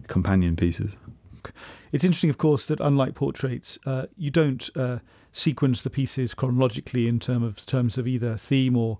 companion 0.08 0.56
pieces. 0.56 0.98
It's 1.92 2.04
interesting, 2.04 2.30
of 2.30 2.38
course, 2.38 2.66
that 2.68 2.80
unlike 2.80 3.16
portraits, 3.16 3.80
uh, 3.86 4.06
you 4.18 4.32
don't 4.32 4.70
uh, 4.76 5.00
sequence 5.32 5.82
the 5.82 5.90
pieces 5.90 6.34
chronologically 6.34 7.08
in 7.08 7.20
terms 7.20 7.46
of 7.46 7.66
terms 7.66 7.98
of 7.98 8.08
either 8.08 8.38
theme 8.38 8.78
or 8.78 9.00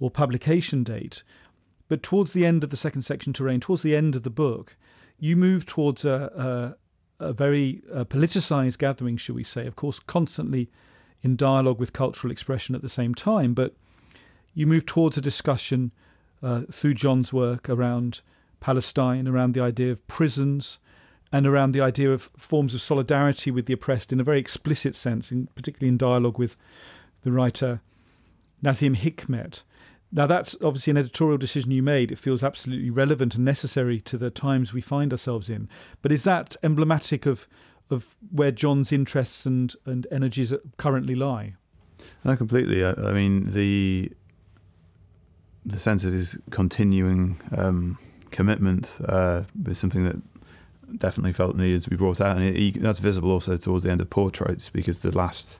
or 0.00 0.10
publication 0.10 0.84
date. 0.84 1.22
But 1.88 2.02
towards 2.02 2.32
the 2.32 2.46
end 2.46 2.62
of 2.62 2.70
the 2.70 2.76
second 2.76 3.02
section, 3.02 3.32
terrain, 3.32 3.60
towards 3.60 3.82
the 3.82 3.96
end 3.96 4.14
of 4.14 4.22
the 4.22 4.30
book, 4.30 4.76
you 5.18 5.36
move 5.36 5.66
towards 5.66 6.04
a, 6.04 6.76
a 7.18 7.32
very 7.32 7.82
uh, 7.92 8.04
politicized 8.04 8.78
gathering, 8.78 9.16
shall 9.16 9.34
we 9.34 9.42
say, 9.42 9.66
of 9.66 9.74
course, 9.74 9.98
constantly 9.98 10.70
in 11.22 11.34
dialogue 11.34 11.80
with 11.80 11.92
cultural 11.92 12.30
expression 12.30 12.74
at 12.74 12.82
the 12.82 12.88
same 12.88 13.14
time. 13.14 13.54
But 13.54 13.74
you 14.54 14.66
move 14.66 14.86
towards 14.86 15.16
a 15.16 15.20
discussion 15.20 15.92
uh, 16.42 16.62
through 16.70 16.94
John's 16.94 17.32
work 17.32 17.68
around 17.68 18.22
Palestine, 18.60 19.26
around 19.26 19.54
the 19.54 19.62
idea 19.62 19.90
of 19.90 20.06
prisons, 20.06 20.78
and 21.32 21.46
around 21.46 21.72
the 21.72 21.80
idea 21.80 22.12
of 22.12 22.30
forms 22.36 22.74
of 22.74 22.80
solidarity 22.80 23.50
with 23.50 23.66
the 23.66 23.72
oppressed 23.74 24.12
in 24.12 24.20
a 24.20 24.24
very 24.24 24.40
explicit 24.40 24.94
sense, 24.94 25.30
in, 25.30 25.48
particularly 25.54 25.88
in 25.88 25.98
dialogue 25.98 26.38
with 26.38 26.56
the 27.22 27.32
writer 27.32 27.80
Nazim 28.62 28.94
Hikmet. 28.94 29.64
Now, 30.10 30.26
that's 30.26 30.56
obviously 30.62 30.92
an 30.92 30.96
editorial 30.96 31.36
decision 31.36 31.70
you 31.70 31.82
made. 31.82 32.10
It 32.10 32.18
feels 32.18 32.42
absolutely 32.42 32.88
relevant 32.88 33.34
and 33.34 33.44
necessary 33.44 34.00
to 34.00 34.16
the 34.16 34.30
times 34.30 34.72
we 34.72 34.80
find 34.80 35.12
ourselves 35.12 35.50
in. 35.50 35.68
But 36.00 36.12
is 36.12 36.24
that 36.24 36.56
emblematic 36.62 37.26
of, 37.26 37.46
of 37.90 38.16
where 38.30 38.50
John's 38.50 38.90
interests 38.90 39.44
and, 39.44 39.74
and 39.84 40.06
energies 40.10 40.54
currently 40.78 41.14
lie? 41.14 41.56
No, 42.24 42.36
completely. 42.36 42.84
I, 42.84 42.92
I 42.92 43.12
mean, 43.12 43.52
the 43.52 44.10
the 45.66 45.78
sense 45.78 46.04
of 46.04 46.14
his 46.14 46.38
continuing 46.50 47.38
um, 47.54 47.98
commitment 48.30 48.96
uh, 49.06 49.42
is 49.66 49.78
something 49.78 50.04
that 50.04 50.16
definitely 50.96 51.32
felt 51.32 51.56
needed 51.56 51.82
to 51.82 51.90
be 51.90 51.96
brought 51.96 52.20
out, 52.20 52.36
and 52.36 52.56
it, 52.56 52.80
that's 52.80 52.98
visible 52.98 53.30
also 53.30 53.56
towards 53.56 53.84
the 53.84 53.90
end 53.90 54.00
of 54.00 54.08
Portraits 54.10 54.70
because 54.70 55.00
the 55.00 55.16
last 55.16 55.58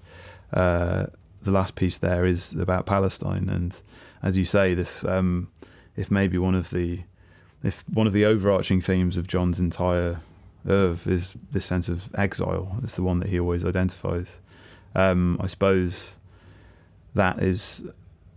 uh, 0.52 1.06
the 1.42 1.50
last 1.50 1.74
piece 1.74 1.98
there 1.98 2.26
is 2.26 2.54
about 2.54 2.86
Palestine, 2.86 3.48
and 3.48 3.80
as 4.22 4.38
you 4.38 4.44
say, 4.44 4.74
this 4.74 5.04
um, 5.04 5.48
if 5.96 6.10
maybe 6.10 6.38
one 6.38 6.54
of 6.54 6.70
the 6.70 7.00
if 7.62 7.84
one 7.88 8.06
of 8.06 8.12
the 8.12 8.24
overarching 8.24 8.80
themes 8.80 9.16
of 9.16 9.26
John's 9.26 9.60
entire 9.60 10.20
oeuvre 10.68 11.12
is 11.12 11.34
this 11.50 11.66
sense 11.66 11.88
of 11.88 12.08
exile, 12.14 12.78
it's 12.82 12.94
the 12.94 13.02
one 13.02 13.20
that 13.20 13.28
he 13.28 13.38
always 13.38 13.64
identifies. 13.64 14.40
Um, 14.94 15.38
I 15.40 15.46
suppose 15.46 16.14
that 17.14 17.42
is 17.42 17.84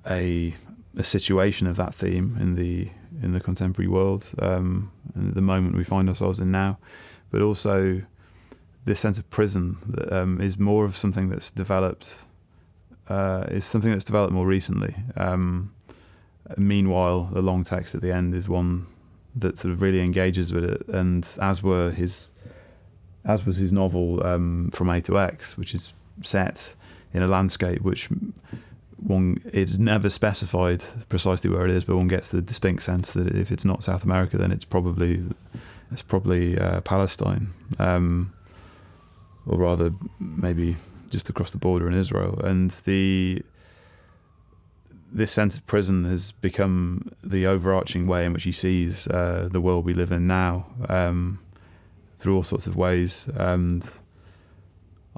a 0.09 0.53
a 0.97 1.03
situation 1.03 1.67
of 1.67 1.77
that 1.77 1.93
theme 1.93 2.37
in 2.39 2.55
the 2.55 2.89
in 3.21 3.33
the 3.33 3.39
contemporary 3.39 3.87
world. 3.87 4.27
Um, 4.39 4.91
and 5.15 5.33
the 5.33 5.41
moment 5.41 5.75
we 5.75 5.83
find 5.83 6.09
ourselves 6.09 6.39
in 6.39 6.51
now, 6.51 6.77
but 7.31 7.41
also 7.41 8.01
this 8.85 8.99
sense 8.99 9.17
of 9.17 9.29
prison 9.29 9.77
that 9.87 10.11
um, 10.11 10.41
is 10.41 10.57
more 10.57 10.85
of 10.85 10.95
something 10.95 11.29
that's 11.29 11.51
developed 11.51 12.25
uh, 13.07 13.45
is 13.49 13.65
something 13.65 13.91
that's 13.91 14.05
developed 14.05 14.33
more 14.33 14.47
recently. 14.47 14.95
Um, 15.17 15.73
meanwhile, 16.57 17.29
the 17.33 17.41
long 17.41 17.63
text 17.63 17.93
at 17.93 18.01
the 18.01 18.11
end 18.11 18.33
is 18.33 18.47
one 18.47 18.87
that 19.35 19.57
sort 19.57 19.73
of 19.73 19.81
really 19.81 20.01
engages 20.01 20.53
with 20.53 20.63
it, 20.63 20.87
and 20.87 21.27
as 21.41 21.61
were 21.63 21.91
his 21.91 22.31
as 23.23 23.45
was 23.45 23.57
his 23.57 23.71
novel 23.71 24.25
um, 24.25 24.69
From 24.71 24.89
A 24.89 24.99
to 25.01 25.19
X, 25.19 25.57
which 25.57 25.75
is 25.75 25.93
set 26.23 26.75
in 27.13 27.21
a 27.21 27.27
landscape 27.27 27.81
which 27.81 28.09
one 29.01 29.41
it's 29.51 29.77
never 29.77 30.09
specified 30.09 30.83
precisely 31.09 31.49
where 31.49 31.65
it 31.65 31.71
is, 31.71 31.83
but 31.83 31.97
one 31.97 32.07
gets 32.07 32.29
the 32.29 32.41
distinct 32.41 32.83
sense 32.83 33.11
that 33.11 33.35
if 33.35 33.51
it's 33.51 33.65
not 33.65 33.83
South 33.83 34.03
America, 34.03 34.37
then 34.37 34.51
it's 34.51 34.65
probably 34.65 35.23
it's 35.91 36.01
probably 36.01 36.57
uh, 36.57 36.81
Palestine, 36.81 37.49
um, 37.79 38.31
or 39.45 39.57
rather 39.57 39.91
maybe 40.19 40.77
just 41.09 41.29
across 41.29 41.51
the 41.51 41.57
border 41.57 41.87
in 41.87 41.93
Israel. 41.93 42.39
And 42.43 42.71
the 42.85 43.41
this 45.11 45.31
sense 45.31 45.57
of 45.57 45.67
prison 45.67 46.05
has 46.05 46.31
become 46.31 47.11
the 47.21 47.45
overarching 47.45 48.07
way 48.07 48.23
in 48.25 48.31
which 48.31 48.43
he 48.43 48.51
sees 48.51 49.07
uh, 49.07 49.49
the 49.51 49.59
world 49.59 49.83
we 49.83 49.93
live 49.93 50.11
in 50.11 50.25
now, 50.25 50.65
um, 50.87 51.39
through 52.19 52.35
all 52.35 52.43
sorts 52.43 52.65
of 52.65 52.77
ways. 52.77 53.27
And 53.35 53.85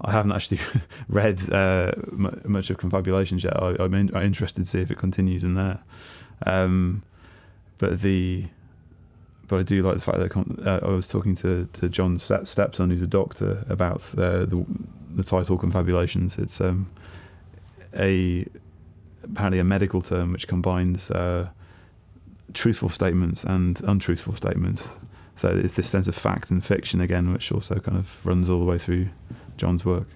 I 0.01 0.11
haven't 0.11 0.31
actually 0.31 0.59
read 1.09 1.51
uh, 1.51 1.91
much 2.11 2.69
of 2.69 2.77
Confabulations 2.77 3.43
yet. 3.43 3.61
I, 3.61 3.83
am 3.83 3.93
in, 3.93 4.15
interested 4.15 4.61
to 4.63 4.69
see 4.69 4.81
if 4.81 4.91
it 4.91 4.97
continues 4.97 5.43
in 5.43 5.55
there. 5.55 5.79
Um, 6.45 7.03
but 7.77 8.01
the 8.01 8.45
but 9.47 9.59
I 9.59 9.63
do 9.63 9.83
like 9.83 9.95
the 9.95 10.01
fact 10.01 10.17
that 10.17 10.67
uh, 10.67 10.79
I 10.85 10.89
was 10.89 11.07
talking 11.07 11.35
to, 11.35 11.67
to 11.73 11.89
John's 11.89 12.23
stepson, 12.23 12.89
who's 12.89 13.01
a 13.01 13.07
doctor, 13.07 13.65
about 13.69 14.01
uh, 14.17 14.45
the 14.45 14.65
the 15.11 15.23
title 15.23 15.57
Confabulations. 15.57 16.37
It's 16.37 16.59
um, 16.59 16.89
a 17.95 18.47
apparently 19.23 19.59
a 19.59 19.63
medical 19.63 20.01
term 20.01 20.31
which 20.31 20.47
combines 20.47 21.11
uh, 21.11 21.49
truthful 22.53 22.89
statements 22.89 23.43
and 23.43 23.81
untruthful 23.81 24.35
statements. 24.35 24.99
So 25.35 25.49
it's 25.49 25.73
this 25.73 25.89
sense 25.89 26.07
of 26.07 26.15
fact 26.15 26.51
and 26.51 26.63
fiction 26.63 27.01
again, 27.01 27.33
which 27.33 27.51
also 27.51 27.75
kind 27.75 27.97
of 27.97 28.25
runs 28.25 28.49
all 28.49 28.59
the 28.59 28.65
way 28.65 28.77
through 28.77 29.07
John's 29.57 29.83
work. 29.83 30.07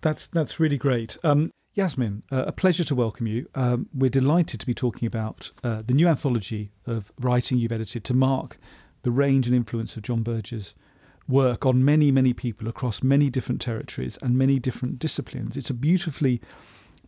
That's 0.00 0.26
that's 0.26 0.60
really 0.60 0.78
great. 0.78 1.18
Um, 1.22 1.50
Yasmin, 1.74 2.22
uh, 2.32 2.44
a 2.46 2.52
pleasure 2.52 2.84
to 2.84 2.94
welcome 2.94 3.26
you. 3.26 3.48
Um, 3.54 3.88
we're 3.94 4.10
delighted 4.10 4.58
to 4.60 4.66
be 4.66 4.74
talking 4.74 5.06
about 5.06 5.52
uh, 5.62 5.82
the 5.86 5.94
new 5.94 6.08
anthology 6.08 6.72
of 6.86 7.12
writing 7.20 7.58
you've 7.58 7.72
edited 7.72 8.04
to 8.04 8.14
mark 8.14 8.58
the 9.02 9.10
range 9.10 9.46
and 9.46 9.54
influence 9.54 9.96
of 9.96 10.02
John 10.02 10.22
Berger's 10.22 10.74
work 11.28 11.66
on 11.66 11.84
many, 11.84 12.10
many 12.10 12.32
people 12.32 12.68
across 12.68 13.02
many 13.02 13.30
different 13.30 13.60
territories 13.60 14.18
and 14.22 14.36
many 14.36 14.58
different 14.58 14.98
disciplines. 14.98 15.56
It's 15.56 15.70
a 15.70 15.74
beautifully 15.74 16.40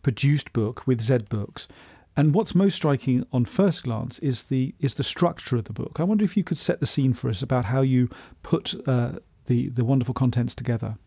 produced 0.03 0.53
book 0.53 0.85
with 0.87 1.01
Zed 1.01 1.27
Books. 1.27 1.67
And 2.17 2.35
what's 2.35 2.53
most 2.53 2.75
striking 2.75 3.25
on 3.31 3.45
first 3.45 3.83
glance 3.83 4.19
is 4.19 4.43
the 4.43 4.75
is 4.79 4.95
the 4.95 5.03
structure 5.03 5.55
of 5.55 5.65
the 5.65 5.73
book. 5.73 5.99
I 5.99 6.03
wonder 6.03 6.25
if 6.25 6.35
you 6.35 6.43
could 6.43 6.57
set 6.57 6.79
the 6.79 6.85
scene 6.85 7.13
for 7.13 7.29
us 7.29 7.41
about 7.41 7.65
how 7.65 7.81
you 7.81 8.09
put 8.43 8.75
uh, 8.87 9.13
the 9.45 9.69
the 9.69 9.85
wonderful 9.85 10.13
contents 10.13 10.53
together. 10.53 10.97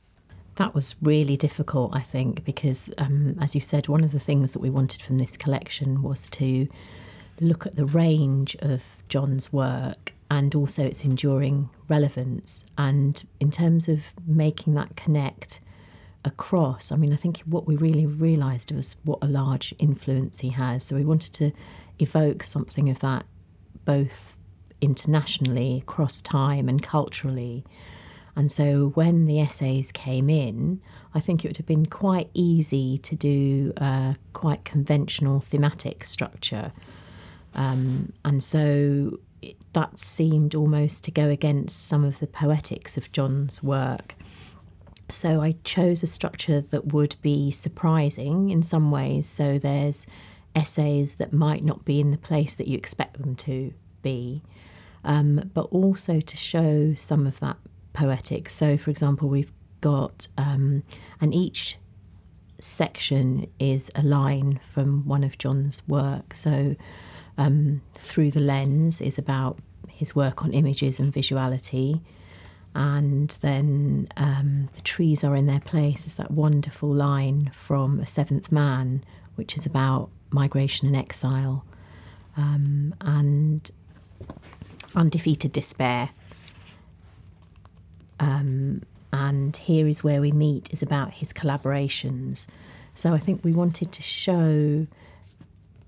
That 0.56 0.74
was 0.74 0.94
really 1.02 1.36
difficult, 1.36 1.96
I 1.96 2.00
think, 2.00 2.44
because, 2.44 2.88
um, 2.98 3.36
as 3.40 3.56
you 3.56 3.60
said, 3.60 3.88
one 3.88 4.04
of 4.04 4.12
the 4.12 4.20
things 4.20 4.52
that 4.52 4.60
we 4.60 4.70
wanted 4.70 5.02
from 5.02 5.18
this 5.18 5.36
collection 5.36 6.00
was 6.00 6.28
to 6.30 6.68
look 7.40 7.66
at 7.66 7.74
the 7.74 7.86
range 7.86 8.56
of 8.60 8.80
John's 9.08 9.52
work 9.52 10.12
and 10.30 10.54
also 10.54 10.84
its 10.84 11.04
enduring 11.04 11.68
relevance. 11.88 12.64
And 12.78 13.22
in 13.40 13.50
terms 13.50 13.88
of 13.88 14.00
making 14.26 14.74
that 14.74 14.94
connect 14.94 15.60
across, 16.24 16.90
I 16.90 16.96
mean, 16.96 17.12
I 17.12 17.16
think 17.16 17.40
what 17.40 17.66
we 17.66 17.76
really 17.76 18.06
realised 18.06 18.72
was 18.72 18.96
what 19.04 19.18
a 19.22 19.26
large 19.26 19.74
influence 19.78 20.40
he 20.40 20.50
has. 20.50 20.84
So 20.84 20.96
we 20.96 21.04
wanted 21.04 21.32
to 21.34 21.52
evoke 21.98 22.42
something 22.42 22.88
of 22.88 22.98
that 23.00 23.26
both 23.84 24.38
internationally, 24.80 25.78
across 25.78 26.20
time, 26.22 26.68
and 26.68 26.82
culturally. 26.82 27.64
And 28.36 28.50
so 28.50 28.90
when 28.94 29.26
the 29.26 29.40
essays 29.40 29.92
came 29.92 30.28
in, 30.28 30.80
I 31.14 31.20
think 31.20 31.44
it 31.44 31.48
would 31.48 31.56
have 31.56 31.66
been 31.66 31.86
quite 31.86 32.30
easy 32.34 32.98
to 32.98 33.14
do 33.14 33.72
a 33.76 34.16
quite 34.32 34.64
conventional 34.64 35.40
thematic 35.40 36.04
structure. 36.04 36.72
Um, 37.54 38.12
and 38.24 38.42
so 38.42 39.20
it, 39.40 39.56
that 39.74 39.98
seemed 39.98 40.54
almost 40.54 41.04
to 41.04 41.10
go 41.12 41.28
against 41.28 41.86
some 41.86 42.02
of 42.04 42.18
the 42.18 42.26
poetics 42.26 42.96
of 42.96 43.12
John's 43.12 43.62
work. 43.62 44.16
So 45.08 45.42
I 45.42 45.56
chose 45.64 46.02
a 46.02 46.06
structure 46.06 46.60
that 46.60 46.92
would 46.92 47.16
be 47.20 47.50
surprising 47.50 48.50
in 48.50 48.62
some 48.62 48.90
ways. 48.90 49.26
So 49.26 49.58
there's 49.58 50.06
essays 50.54 51.16
that 51.16 51.32
might 51.32 51.64
not 51.64 51.84
be 51.84 52.00
in 52.00 52.10
the 52.10 52.16
place 52.18 52.54
that 52.54 52.68
you 52.68 52.78
expect 52.78 53.20
them 53.20 53.34
to 53.36 53.72
be, 54.02 54.42
um, 55.04 55.50
but 55.52 55.66
also 55.66 56.20
to 56.20 56.36
show 56.36 56.94
some 56.94 57.26
of 57.26 57.38
that 57.40 57.56
poetic. 57.92 58.48
So, 58.48 58.76
for 58.76 58.90
example, 58.90 59.28
we've 59.28 59.52
got, 59.80 60.26
um, 60.38 60.82
and 61.20 61.34
each 61.34 61.78
section 62.60 63.50
is 63.58 63.90
a 63.94 64.02
line 64.02 64.60
from 64.72 65.06
one 65.06 65.24
of 65.24 65.36
John's 65.38 65.86
work. 65.86 66.34
So, 66.34 66.76
um, 67.36 67.82
Through 67.94 68.30
the 68.30 68.40
Lens 68.40 69.00
is 69.00 69.18
about 69.18 69.58
his 69.88 70.14
work 70.14 70.44
on 70.44 70.52
images 70.52 70.98
and 70.98 71.12
visuality. 71.12 72.00
And 72.74 73.30
then 73.40 74.08
um, 74.16 74.68
The 74.74 74.80
Trees 74.80 75.22
Are 75.22 75.36
in 75.36 75.46
Their 75.46 75.60
Place 75.60 76.06
is 76.06 76.14
that 76.14 76.30
wonderful 76.30 76.88
line 76.88 77.52
from 77.54 78.00
A 78.00 78.06
Seventh 78.06 78.50
Man, 78.50 79.04
which 79.36 79.56
is 79.56 79.64
about 79.64 80.10
migration 80.30 80.88
and 80.88 80.96
exile. 80.96 81.64
Um, 82.36 82.94
and 83.00 83.70
Undefeated 84.96 85.52
Despair 85.52 86.10
um, 88.20 88.82
and 89.12 89.56
Here 89.56 89.86
is 89.86 90.02
Where 90.02 90.20
We 90.20 90.32
Meet 90.32 90.72
is 90.72 90.82
about 90.82 91.12
his 91.14 91.32
collaborations. 91.32 92.46
So 92.94 93.12
I 93.12 93.18
think 93.18 93.44
we 93.44 93.52
wanted 93.52 93.92
to 93.92 94.02
show 94.02 94.86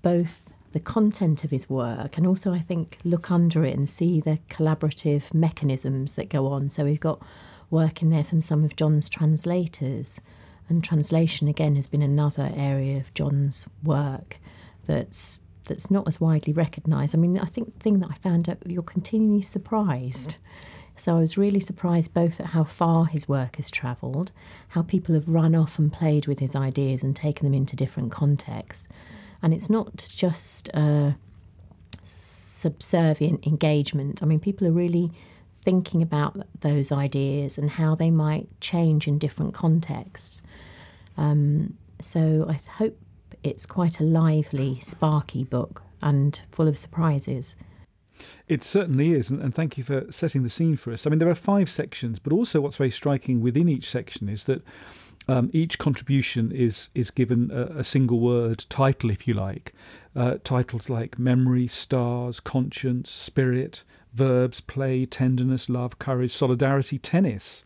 both 0.01 0.41
the 0.73 0.79
content 0.79 1.43
of 1.43 1.51
his 1.51 1.69
work 1.69 2.17
and 2.17 2.27
also, 2.27 2.53
I 2.53 2.59
think, 2.59 2.97
look 3.03 3.31
under 3.31 3.63
it 3.63 3.75
and 3.75 3.87
see 3.87 4.19
the 4.19 4.39
collaborative 4.49 5.33
mechanisms 5.33 6.15
that 6.15 6.29
go 6.29 6.47
on. 6.47 6.69
So 6.69 6.83
we've 6.83 6.99
got 6.99 7.21
work 7.69 8.01
in 8.01 8.09
there 8.09 8.23
from 8.23 8.41
some 8.41 8.63
of 8.63 8.75
John's 8.75 9.09
translators. 9.09 10.21
And 10.69 10.83
translation, 10.83 11.47
again, 11.47 11.75
has 11.77 11.87
been 11.87 12.01
another 12.01 12.51
area 12.55 12.97
of 12.97 13.13
John's 13.13 13.67
work 13.83 14.37
that's 14.85 15.39
that's 15.63 15.91
not 15.91 16.07
as 16.07 16.21
widely 16.21 16.53
recognised. 16.53 17.13
I 17.13 17.17
mean, 17.17 17.37
I 17.37 17.45
think 17.45 17.73
the 17.73 17.79
thing 17.81 17.99
that 17.99 18.09
I 18.09 18.15
found 18.15 18.49
out, 18.49 18.57
you're 18.65 18.81
continually 18.81 19.41
surprised 19.41 20.37
So 20.97 21.15
I 21.15 21.19
was 21.19 21.37
really 21.37 21.59
surprised 21.59 22.13
both 22.13 22.39
at 22.39 22.47
how 22.47 22.63
far 22.63 23.05
his 23.05 23.29
work 23.29 23.57
has 23.57 23.69
travelled, 23.69 24.31
how 24.69 24.81
people 24.81 25.13
have 25.13 25.29
run 25.29 25.53
off 25.53 25.77
and 25.77 25.93
played 25.93 26.25
with 26.25 26.39
his 26.39 26.55
ideas 26.55 27.03
and 27.03 27.15
taken 27.15 27.45
them 27.45 27.53
into 27.53 27.75
different 27.75 28.11
contexts. 28.11 28.87
And 29.41 29.53
it's 29.53 29.69
not 29.69 30.09
just 30.15 30.69
a 30.69 31.15
subservient 32.03 33.45
engagement. 33.45 34.23
I 34.23 34.25
mean, 34.25 34.39
people 34.39 34.67
are 34.67 34.71
really 34.71 35.11
thinking 35.63 36.01
about 36.01 36.37
those 36.61 36.91
ideas 36.91 37.57
and 37.57 37.69
how 37.69 37.93
they 37.93 38.09
might 38.09 38.47
change 38.61 39.07
in 39.07 39.19
different 39.19 39.53
contexts. 39.53 40.41
Um, 41.17 41.77
so 42.01 42.45
I 42.47 42.59
hope 42.71 42.97
it's 43.43 43.65
quite 43.65 43.99
a 43.99 44.03
lively, 44.03 44.79
sparky 44.79 45.43
book 45.43 45.83
and 46.01 46.39
full 46.51 46.67
of 46.67 46.77
surprises. 46.77 47.55
It 48.47 48.63
certainly 48.63 49.11
is, 49.11 49.29
and, 49.29 49.41
and, 49.41 49.53
thank 49.53 49.77
you 49.77 49.83
for 49.83 50.11
setting 50.11 50.41
the 50.41 50.49
scene 50.49 50.75
for 50.75 50.91
us. 50.91 51.05
I 51.05 51.09
mean, 51.09 51.19
there 51.19 51.29
are 51.29 51.35
five 51.35 51.69
sections, 51.69 52.17
but 52.17 52.33
also 52.33 52.61
what's 52.61 52.77
very 52.77 52.89
striking 52.89 53.41
within 53.41 53.69
each 53.69 53.87
section 53.89 54.27
is 54.29 54.45
that 54.45 54.63
um, 55.27 55.49
each 55.53 55.77
contribution 55.77 56.51
is 56.51 56.89
is 56.95 57.11
given 57.11 57.51
a, 57.51 57.79
a, 57.79 57.83
single 57.83 58.19
word 58.19 58.65
title, 58.69 59.09
if 59.09 59.27
you 59.27 59.33
like. 59.33 59.73
Uh, 60.15 60.37
titles 60.43 60.89
like 60.89 61.19
memory, 61.19 61.67
stars, 61.67 62.39
conscience, 62.39 63.09
spirit, 63.09 63.83
verbs, 64.13 64.61
play, 64.61 65.05
tenderness, 65.05 65.69
love, 65.69 65.99
courage, 65.99 66.31
solidarity, 66.31 66.97
tennis. 66.97 67.65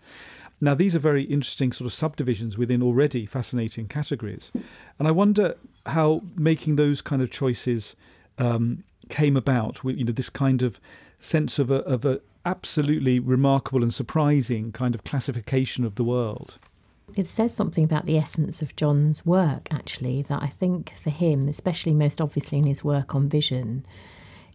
Now, 0.59 0.75
these 0.75 0.95
are 0.95 0.99
very 0.99 1.23
interesting 1.23 1.71
sort 1.71 1.87
of 1.87 1.93
subdivisions 1.93 2.57
within 2.57 2.83
already 2.83 3.25
fascinating 3.25 3.87
categories. 3.87 4.51
And 4.99 5.07
I 5.07 5.11
wonder 5.11 5.55
how 5.87 6.21
making 6.35 6.75
those 6.75 7.01
kind 7.01 7.21
of 7.21 7.31
choices 7.31 7.95
um, 8.37 8.83
came 9.09 9.35
about. 9.35 9.83
You 9.83 10.03
know, 10.03 10.11
this 10.11 10.29
kind 10.29 10.61
of 10.61 10.79
sense 11.19 11.57
of 11.57 11.71
a, 11.71 11.77
of 11.77 12.05
a 12.05 12.21
absolutely 12.45 13.19
remarkable 13.19 13.81
and 13.81 13.93
surprising 13.93 14.71
kind 14.71 14.93
of 14.93 15.03
classification 15.03 15.83
of 15.83 15.95
the 15.95 16.03
world. 16.03 16.57
It 17.15 17.27
says 17.27 17.53
something 17.53 17.83
about 17.83 18.05
the 18.05 18.17
essence 18.17 18.61
of 18.61 18.75
John's 18.75 19.25
work, 19.25 19.67
actually, 19.71 20.21
that 20.23 20.41
I 20.41 20.47
think 20.47 20.93
for 21.03 21.09
him, 21.09 21.47
especially 21.47 21.93
most 21.93 22.21
obviously 22.21 22.57
in 22.59 22.65
his 22.65 22.83
work 22.83 23.13
on 23.13 23.27
vision, 23.27 23.85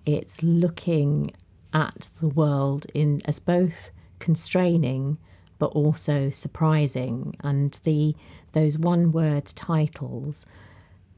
it's 0.06 0.42
looking 0.42 1.32
at 1.72 2.08
the 2.20 2.28
world 2.28 2.86
in 2.94 3.20
as 3.26 3.38
both 3.40 3.90
constraining 4.18 5.18
but 5.58 5.66
also 5.66 6.30
surprising. 6.30 7.34
And 7.40 7.78
the 7.84 8.14
those 8.52 8.78
one 8.78 9.12
word 9.12 9.46
titles, 9.46 10.46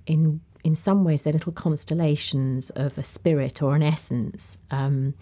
in 0.06 0.40
in 0.64 0.74
some 0.74 1.04
ways, 1.04 1.22
they're 1.22 1.32
little 1.32 1.52
constellations 1.52 2.70
of 2.70 2.98
a 2.98 3.04
spirit 3.04 3.62
or 3.62 3.74
an 3.74 3.82
essence. 3.82 4.58
Um, 4.70 5.14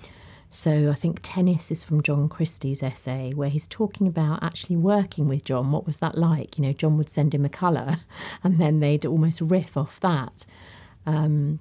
so 0.56 0.88
I 0.90 0.94
think 0.94 1.20
Tennis 1.22 1.70
is 1.70 1.84
from 1.84 2.02
John 2.02 2.30
Christie's 2.30 2.82
essay, 2.82 3.30
where 3.34 3.50
he's 3.50 3.68
talking 3.68 4.08
about 4.08 4.42
actually 4.42 4.76
working 4.76 5.28
with 5.28 5.44
John. 5.44 5.70
What 5.70 5.84
was 5.84 5.98
that 5.98 6.16
like? 6.16 6.56
You 6.56 6.64
know, 6.64 6.72
John 6.72 6.96
would 6.96 7.10
send 7.10 7.34
him 7.34 7.44
a 7.44 7.50
colour, 7.50 7.98
and 8.42 8.56
then 8.56 8.80
they'd 8.80 9.04
almost 9.04 9.42
riff 9.42 9.76
off 9.76 10.00
that. 10.00 10.46
Um, 11.04 11.60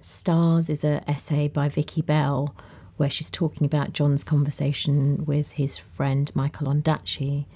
Stars 0.00 0.70
is 0.70 0.84
an 0.84 1.02
essay 1.08 1.48
by 1.48 1.68
Vikki 1.68 2.02
Bell, 2.02 2.54
where 2.98 3.10
she's 3.10 3.32
talking 3.32 3.64
about 3.64 3.94
John's 3.94 4.22
conversation 4.22 5.24
with 5.24 5.50
his 5.50 5.76
friend 5.76 6.30
Michael 6.32 6.68
Ondaatje 6.68 7.46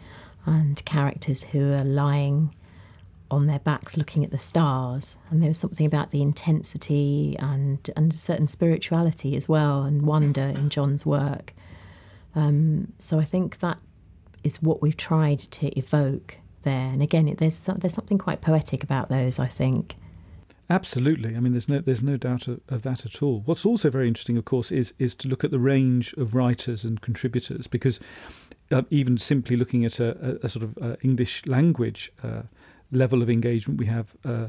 and 0.45 0.85
characters 0.85 1.45
who 1.45 1.73
are 1.73 1.85
lying 1.85 2.53
on 3.35 3.47
their 3.47 3.59
backs 3.59 3.97
looking 3.97 4.25
at 4.25 4.31
the 4.31 4.39
stars. 4.39 5.17
And 5.31 5.43
there 5.43 5.51
was 5.51 5.59
something 5.59 5.87
about 5.87 6.11
the 6.11 6.23
intensity 6.23 7.37
and, 7.39 7.79
and 7.97 8.13
a 8.13 8.17
certain 8.17 8.49
spirituality 8.49 9.37
as 9.37 9.49
well 9.49 9.83
and 9.83 10.03
wonder 10.03 10.43
in 10.43 10.71
John's 10.71 11.05
work. 11.05 11.53
Um, 12.35 12.93
so 12.99 13.19
I 13.19 13.25
think 13.25 13.59
that 13.61 13.79
is 14.43 14.63
what 14.63 14.83
we've 14.83 14.97
tried 14.97 15.39
to 15.39 15.79
evoke 15.79 16.39
there. 16.63 16.89
And 16.89 17.03
again, 17.03 17.35
there's, 17.39 17.61
there's 17.61 17.95
something 17.95 18.19
quite 18.19 18.41
poetic 18.41 18.83
about 18.83 19.09
those, 19.09 19.39
I 19.39 19.47
think. 19.47 19.97
Absolutely. 20.71 21.37
I 21.37 21.41
mean, 21.41 21.53
there's 21.53 21.69
no 21.69 21.81
there's 21.81 22.03
no 22.03 22.17
doubt 22.17 22.49
of, 22.49 22.59
of, 22.69 22.83
that 22.85 23.05
at 23.05 23.23
all. 23.23 23.43
What's 23.45 23.67
also 23.67 23.91
very 23.91 24.09
interesting, 24.09 24.39
of 24.39 24.47
course, 24.47 24.73
is 24.73 24.95
is 24.99 25.15
to 25.17 25.29
look 25.29 25.45
at 25.45 25.51
the 25.51 25.59
range 25.59 26.15
of 26.15 26.35
writers 26.35 26.87
and 26.87 27.01
contributors, 27.03 27.67
because 27.67 28.01
uh, 28.71 28.83
even 28.91 29.19
simply 29.19 29.57
looking 29.57 29.85
at 29.85 30.01
a, 30.01 30.39
a, 30.43 30.47
a 30.47 30.49
sort 30.49 30.63
of 30.63 30.79
uh, 30.81 30.97
English 31.03 31.47
language 31.47 32.11
uh, 32.23 32.43
level 32.91 33.23
of 33.23 33.31
engagement, 33.31 33.81
we 33.81 33.87
have 33.87 34.17
uh, 34.25 34.49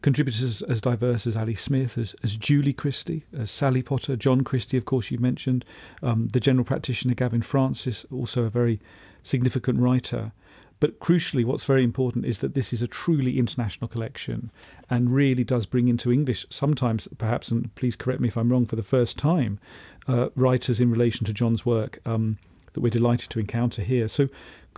contributors 0.00 0.62
as 0.62 0.80
diverse 0.80 1.26
as 1.26 1.36
Ali 1.36 1.54
Smith, 1.54 1.96
as, 1.98 2.14
as 2.22 2.36
Julie 2.36 2.72
Christie, 2.72 3.24
as 3.36 3.50
Sally 3.50 3.82
Potter, 3.82 4.16
John 4.16 4.42
Christie, 4.42 4.76
of 4.76 4.84
course, 4.84 5.10
you've 5.10 5.20
mentioned, 5.20 5.64
um, 6.02 6.28
the 6.28 6.40
general 6.40 6.64
practitioner 6.64 7.14
Gavin 7.14 7.42
Francis, 7.42 8.04
also 8.10 8.44
a 8.44 8.50
very 8.50 8.80
significant 9.22 9.78
writer. 9.78 10.32
But 10.80 11.00
crucially, 11.00 11.44
what's 11.44 11.64
very 11.64 11.82
important 11.82 12.24
is 12.24 12.38
that 12.38 12.54
this 12.54 12.72
is 12.72 12.82
a 12.82 12.86
truly 12.86 13.38
international 13.38 13.88
collection 13.88 14.52
and 14.88 15.12
really 15.12 15.42
does 15.42 15.66
bring 15.66 15.88
into 15.88 16.12
English, 16.12 16.46
sometimes 16.50 17.08
perhaps, 17.18 17.50
and 17.50 17.74
please 17.74 17.96
correct 17.96 18.20
me 18.20 18.28
if 18.28 18.36
I'm 18.36 18.50
wrong, 18.50 18.64
for 18.64 18.76
the 18.76 18.82
first 18.82 19.18
time, 19.18 19.58
uh, 20.06 20.28
writers 20.36 20.80
in 20.80 20.90
relation 20.90 21.26
to 21.26 21.32
John's 21.32 21.66
work 21.66 21.98
um, 22.06 22.38
that 22.74 22.80
we're 22.80 22.90
delighted 22.90 23.30
to 23.30 23.40
encounter 23.40 23.82
here. 23.82 24.06
So, 24.06 24.28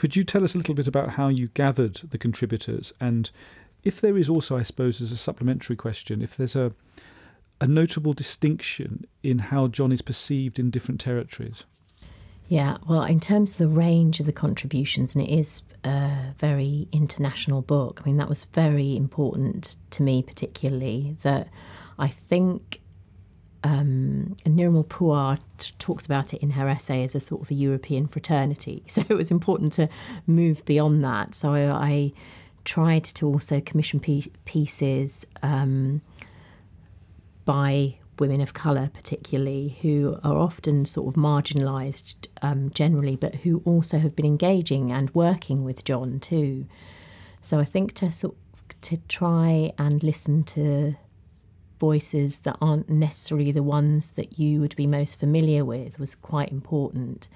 could 0.01 0.17
you 0.17 0.25
tell 0.25 0.43
us 0.43 0.55
a 0.55 0.59
little 0.59 0.75
bit 0.75 0.87
about 0.87 1.11
how 1.11 1.29
you 1.29 1.49
gathered 1.49 1.97
the 1.97 2.17
contributors 2.17 2.91
and 3.01 3.31
if 3.83 4.01
there 4.01 4.17
is 4.17 4.31
also, 4.31 4.57
I 4.57 4.63
suppose, 4.63 5.03
as 5.03 5.13
a 5.13 5.17
supplementary 5.17 5.77
question, 5.77 6.23
if 6.23 6.39
there's 6.39 6.57
a 6.57 6.73
a 7.61 7.67
notable 7.67 8.15
distinction 8.15 9.05
in 9.23 9.39
how 9.39 9.69
John 9.69 9.93
is 9.93 10.01
perceived 10.01 10.59
in 10.59 10.71
different 10.71 11.01
territories? 11.03 11.65
Yeah, 12.49 12.79
well, 12.89 13.03
in 13.03 13.21
terms 13.21 13.53
of 13.53 13.59
the 13.59 13.69
range 13.69 14.21
of 14.21 14.25
the 14.25 14.33
contributions, 14.33 15.15
and 15.15 15.23
it 15.23 15.31
is 15.31 15.63
a 15.85 16.35
very 16.39 16.89
international 16.93 17.61
book. 17.61 18.01
I 18.01 18.07
mean, 18.07 18.17
that 18.17 18.29
was 18.31 18.45
very 18.45 18.97
important 18.97 19.77
to 19.91 20.03
me, 20.03 20.23
particularly 20.23 21.19
that 21.23 21.49
I 21.99 22.09
think 22.09 22.80
um, 23.63 24.37
Nirmal 24.45 24.87
Puwar 24.87 25.39
t- 25.59 25.73
talks 25.79 26.07
about 26.07 26.33
it 26.33 26.43
in 26.43 26.51
her 26.51 26.69
essay 26.69 27.03
as 27.03 27.15
a 27.15 27.21
sort 27.21 27.43
of 27.43 27.51
a 27.51 27.55
European 27.55 28.07
fraternity. 28.07 28.83
So 28.91 29.03
it 29.09 29.15
was 29.15 29.31
important 29.31 29.73
to 29.75 29.89
move 30.27 30.65
beyond 30.65 31.05
that. 31.05 31.35
So 31.35 31.53
I, 31.53 31.71
I 31.71 32.13
tried 32.65 33.05
to 33.05 33.27
also 33.27 33.61
commission 33.61 34.01
p- 34.01 34.33
pieces 34.45 35.27
um, 35.43 36.01
by 37.45 37.97
women 38.19 38.41
of 38.41 38.53
colour, 38.53 38.91
particularly, 38.93 39.79
who 39.83 40.19
are 40.23 40.37
often 40.37 40.85
sort 40.85 41.09
of 41.09 41.21
marginalised 41.21 42.27
um, 42.43 42.71
generally, 42.71 43.17
but 43.17 43.35
who 43.37 43.63
also 43.65 43.99
have 43.99 44.15
been 44.15 44.27
engaging 44.27 44.93
and 44.93 45.15
working 45.15 45.65
with 45.65 45.85
John 45.85 46.21
too. 46.21 46.67
So 47.41 47.59
I 47.59 47.65
think 47.65 47.95
to 47.95 48.13
sort 48.13 48.37
to 48.83 48.97
try 49.09 49.73
and 49.79 50.03
listen 50.03 50.43
to 50.43 50.95
voices 51.81 52.41
that 52.41 52.57
aren't 52.61 52.89
necessarily 52.89 53.51
the 53.51 53.63
ones 53.63 54.13
that 54.13 54.39
you 54.39 54.61
would 54.61 54.77
be 54.77 54.87
most 54.87 55.19
familiar 55.19 55.65
with 55.65 55.99
was 55.99 56.15
quite 56.15 56.53
important. 56.53 57.29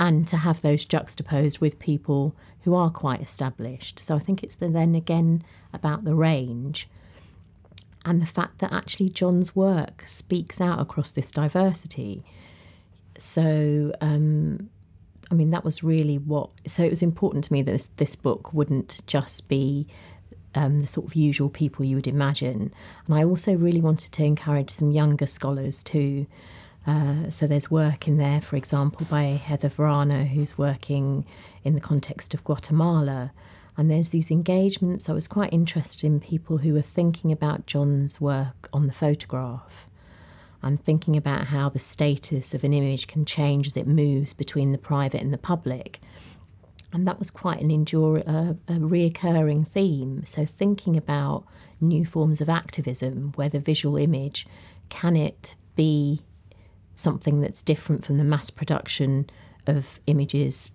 And 0.00 0.26
to 0.26 0.38
have 0.38 0.60
those 0.60 0.84
juxtaposed 0.84 1.60
with 1.60 1.78
people 1.78 2.34
who 2.62 2.74
are 2.74 2.90
quite 2.90 3.20
established. 3.20 4.00
So 4.00 4.16
I 4.16 4.18
think 4.18 4.42
it's 4.42 4.56
the, 4.56 4.68
then 4.68 4.96
again 4.96 5.44
about 5.72 6.04
the 6.04 6.14
range 6.14 6.88
and 8.04 8.20
the 8.20 8.26
fact 8.26 8.58
that 8.58 8.72
actually 8.72 9.10
John's 9.10 9.54
work 9.54 10.04
speaks 10.06 10.60
out 10.60 10.80
across 10.80 11.10
this 11.10 11.30
diversity. 11.30 12.24
So, 13.18 13.92
um, 14.00 14.68
I 15.30 15.34
mean, 15.34 15.50
that 15.50 15.64
was 15.64 15.82
really 15.82 16.18
what. 16.18 16.50
So 16.66 16.82
it 16.82 16.90
was 16.90 17.02
important 17.02 17.44
to 17.44 17.52
me 17.52 17.62
that 17.62 17.70
this, 17.70 17.90
this 17.96 18.16
book 18.16 18.52
wouldn't 18.52 19.00
just 19.06 19.48
be 19.48 19.86
um, 20.54 20.80
the 20.80 20.86
sort 20.86 21.06
of 21.06 21.14
usual 21.14 21.48
people 21.48 21.84
you 21.84 21.96
would 21.96 22.06
imagine. 22.06 22.72
And 23.06 23.14
I 23.14 23.24
also 23.24 23.54
really 23.54 23.80
wanted 23.80 24.12
to 24.12 24.24
encourage 24.24 24.70
some 24.70 24.90
younger 24.90 25.26
scholars 25.26 25.82
too. 25.82 26.26
Uh, 26.86 27.30
so 27.30 27.46
there's 27.46 27.70
work 27.70 28.06
in 28.06 28.18
there, 28.18 28.40
for 28.40 28.56
example, 28.56 29.06
by 29.10 29.22
Heather 29.22 29.70
Vrana, 29.70 30.26
who's 30.26 30.58
working 30.58 31.24
in 31.64 31.74
the 31.74 31.80
context 31.80 32.34
of 32.34 32.44
Guatemala. 32.44 33.32
And 33.76 33.90
there's 33.90 34.10
these 34.10 34.30
engagements. 34.30 35.08
I 35.08 35.12
was 35.12 35.26
quite 35.26 35.52
interested 35.52 36.04
in 36.04 36.20
people 36.20 36.58
who 36.58 36.74
were 36.74 36.82
thinking 36.82 37.32
about 37.32 37.66
John's 37.66 38.20
work 38.20 38.68
on 38.72 38.86
the 38.86 38.92
photograph 38.92 39.88
and 40.62 40.82
thinking 40.82 41.16
about 41.16 41.46
how 41.48 41.68
the 41.68 41.78
status 41.78 42.54
of 42.54 42.64
an 42.64 42.72
image 42.72 43.06
can 43.06 43.24
change 43.24 43.66
as 43.66 43.76
it 43.76 43.86
moves 43.86 44.32
between 44.32 44.72
the 44.72 44.78
private 44.78 45.20
and 45.20 45.32
the 45.32 45.38
public. 45.38 46.00
And 46.94 47.06
that 47.06 47.18
was 47.18 47.30
quite 47.30 47.60
an 47.60 47.70
endure, 47.70 48.22
uh, 48.26 48.54
a 48.68 48.78
reoccurring 48.78 49.68
theme. 49.68 50.24
So 50.24 50.46
thinking 50.46 50.96
about 50.96 51.44
new 51.80 52.06
forms 52.06 52.40
of 52.40 52.48
activism, 52.48 53.32
where 53.34 53.50
the 53.50 53.60
visual 53.60 53.96
image 53.98 54.46
can 54.88 55.16
it 55.16 55.54
be 55.76 56.20
something 56.96 57.40
that's 57.40 57.62
different 57.62 58.06
from 58.06 58.16
the 58.16 58.24
mass 58.24 58.48
production 58.48 59.28
of 59.66 59.98
images 60.06 60.70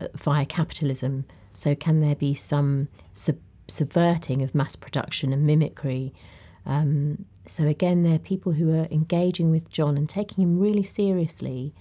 uh, 0.00 0.08
via 0.14 0.44
capitalism 0.44 1.24
so, 1.54 1.74
can 1.74 2.00
there 2.00 2.16
be 2.16 2.34
some 2.34 2.88
sub- 3.12 3.38
subverting 3.68 4.42
of 4.42 4.54
mass 4.54 4.74
production 4.76 5.32
and 5.32 5.46
mimicry? 5.46 6.12
Um, 6.66 7.24
so, 7.46 7.64
again, 7.64 8.02
there 8.02 8.16
are 8.16 8.18
people 8.18 8.52
who 8.52 8.74
are 8.74 8.88
engaging 8.90 9.50
with 9.50 9.70
John 9.70 9.96
and 9.96 10.08
taking 10.08 10.42
him 10.42 10.58
really 10.58 10.82
seriously 10.82 11.72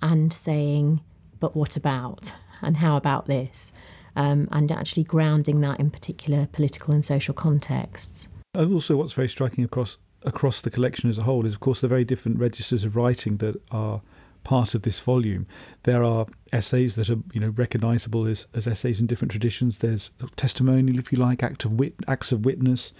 and 0.00 0.32
saying, 0.32 1.00
but 1.40 1.56
what 1.56 1.76
about? 1.76 2.32
And 2.64 2.78
how 2.78 2.96
about 2.96 3.26
this? 3.26 3.72
Um, 4.16 4.48
and 4.52 4.70
actually 4.70 5.04
grounding 5.04 5.60
that 5.62 5.80
in 5.80 5.90
particular 5.90 6.46
political 6.52 6.94
and 6.94 7.04
social 7.04 7.34
contexts. 7.34 8.28
And 8.54 8.72
also, 8.72 8.96
what's 8.96 9.12
very 9.12 9.28
striking 9.28 9.64
across 9.64 9.98
across 10.22 10.62
the 10.62 10.70
collection 10.70 11.10
as 11.10 11.18
a 11.18 11.24
whole 11.24 11.44
is, 11.44 11.54
of 11.54 11.60
course, 11.60 11.80
the 11.80 11.88
very 11.88 12.04
different 12.04 12.38
registers 12.38 12.84
of 12.84 12.96
writing 12.96 13.36
that 13.38 13.60
are 13.70 14.00
part 14.44 14.74
of 14.74 14.82
this 14.82 15.00
volume. 15.00 15.46
There 15.82 16.04
are 16.04 16.26
essays 16.52 16.96
that 16.96 17.10
are 17.10 17.18
you 17.32 17.40
know 17.40 17.48
recognisable 17.48 18.26
as, 18.26 18.46
as 18.54 18.66
essays 18.66 19.00
in 19.00 19.06
different 19.06 19.32
traditions. 19.32 19.78
There's 19.78 20.10
testimonial, 20.36 20.98
if 20.98 21.12
you 21.12 21.18
like, 21.18 21.42
act 21.42 21.64
of 21.64 21.74
wit, 21.74 21.94
acts 22.06 22.30
of 22.30 22.44
witness, 22.44 22.92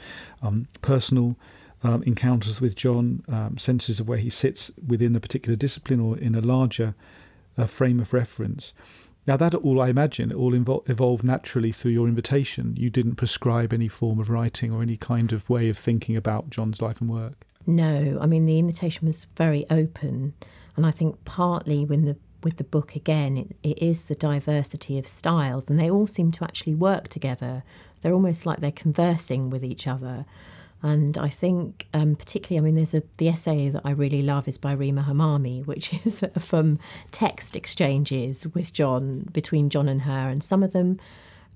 um, 0.42 0.66
personal 0.82 1.36
um, 1.84 2.02
encounters 2.04 2.60
with 2.60 2.74
John, 2.74 3.22
um, 3.28 3.58
senses 3.58 4.00
of 4.00 4.08
where 4.08 4.18
he 4.18 4.30
sits 4.30 4.72
within 4.84 5.14
a 5.14 5.20
particular 5.20 5.54
discipline 5.54 6.00
or 6.00 6.18
in 6.18 6.34
a 6.34 6.40
larger 6.40 6.94
uh, 7.56 7.66
frame 7.66 8.00
of 8.00 8.12
reference. 8.12 8.72
Now, 9.26 9.36
that 9.38 9.54
all, 9.54 9.80
I 9.80 9.88
imagine, 9.88 10.32
all 10.34 10.52
evol- 10.52 10.88
evolved 10.88 11.24
naturally 11.24 11.72
through 11.72 11.92
your 11.92 12.08
invitation. 12.08 12.74
You 12.76 12.90
didn't 12.90 13.16
prescribe 13.16 13.72
any 13.72 13.88
form 13.88 14.18
of 14.18 14.28
writing 14.28 14.72
or 14.72 14.82
any 14.82 14.96
kind 14.96 15.32
of 15.32 15.48
way 15.48 15.68
of 15.68 15.78
thinking 15.78 16.16
about 16.16 16.50
John's 16.50 16.82
life 16.82 17.00
and 17.00 17.08
work. 17.08 17.46
No, 17.66 18.18
I 18.20 18.26
mean, 18.26 18.44
the 18.44 18.58
invitation 18.58 19.06
was 19.06 19.26
very 19.36 19.64
open. 19.70 20.34
And 20.76 20.84
I 20.84 20.90
think 20.90 21.24
partly 21.24 21.84
when 21.84 22.04
the 22.04 22.16
with 22.42 22.58
the 22.58 22.64
book 22.64 22.94
again, 22.94 23.38
it, 23.38 23.56
it 23.62 23.82
is 23.82 24.02
the 24.02 24.14
diversity 24.14 24.98
of 24.98 25.08
styles, 25.08 25.70
and 25.70 25.80
they 25.80 25.90
all 25.90 26.06
seem 26.06 26.30
to 26.32 26.44
actually 26.44 26.74
work 26.74 27.08
together. 27.08 27.64
They're 28.02 28.12
almost 28.12 28.44
like 28.44 28.60
they're 28.60 28.70
conversing 28.70 29.48
with 29.48 29.64
each 29.64 29.86
other. 29.86 30.26
And 30.84 31.16
I 31.16 31.30
think, 31.30 31.86
um, 31.94 32.14
particularly, 32.14 32.58
I 32.58 32.62
mean, 32.62 32.74
there's 32.74 32.92
a 32.92 33.02
the 33.16 33.30
essay 33.30 33.70
that 33.70 33.80
I 33.86 33.92
really 33.92 34.20
love 34.20 34.46
is 34.46 34.58
by 34.58 34.72
Rima 34.72 35.02
Hamami, 35.08 35.66
which 35.66 35.94
is 36.04 36.22
from 36.38 36.78
text 37.10 37.56
exchanges 37.56 38.46
with 38.48 38.74
John 38.74 39.26
between 39.32 39.70
John 39.70 39.88
and 39.88 40.02
her, 40.02 40.28
and 40.28 40.44
some 40.44 40.62
of 40.62 40.72
them 40.72 41.00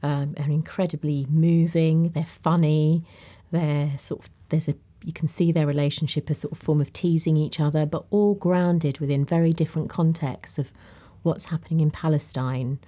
um, 0.03 0.35
are 0.39 0.51
incredibly 0.51 1.27
moving. 1.29 2.09
They're 2.13 2.25
funny. 2.25 3.05
They're 3.51 3.93
sort 3.99 4.25
of 4.25 4.31
there's 4.49 4.67
a 4.67 4.75
you 5.05 5.13
can 5.13 5.29
see 5.29 5.53
their 5.53 5.67
relationship 5.67 6.31
as 6.31 6.39
sort 6.39 6.53
of 6.53 6.59
form 6.59 6.81
of 6.81 6.91
teasing 6.95 7.37
each 7.37 7.61
other, 7.61 7.85
but 7.85 8.07
all 8.09 8.35
grounded 8.35 8.99
within 8.99 9.27
very 9.27 9.53
different 9.53 9.91
contexts 9.91 10.59
of 10.59 10.73
what's 11.23 11.45
happening 11.45 11.81
in 11.81 11.91
Palestine 11.91 12.79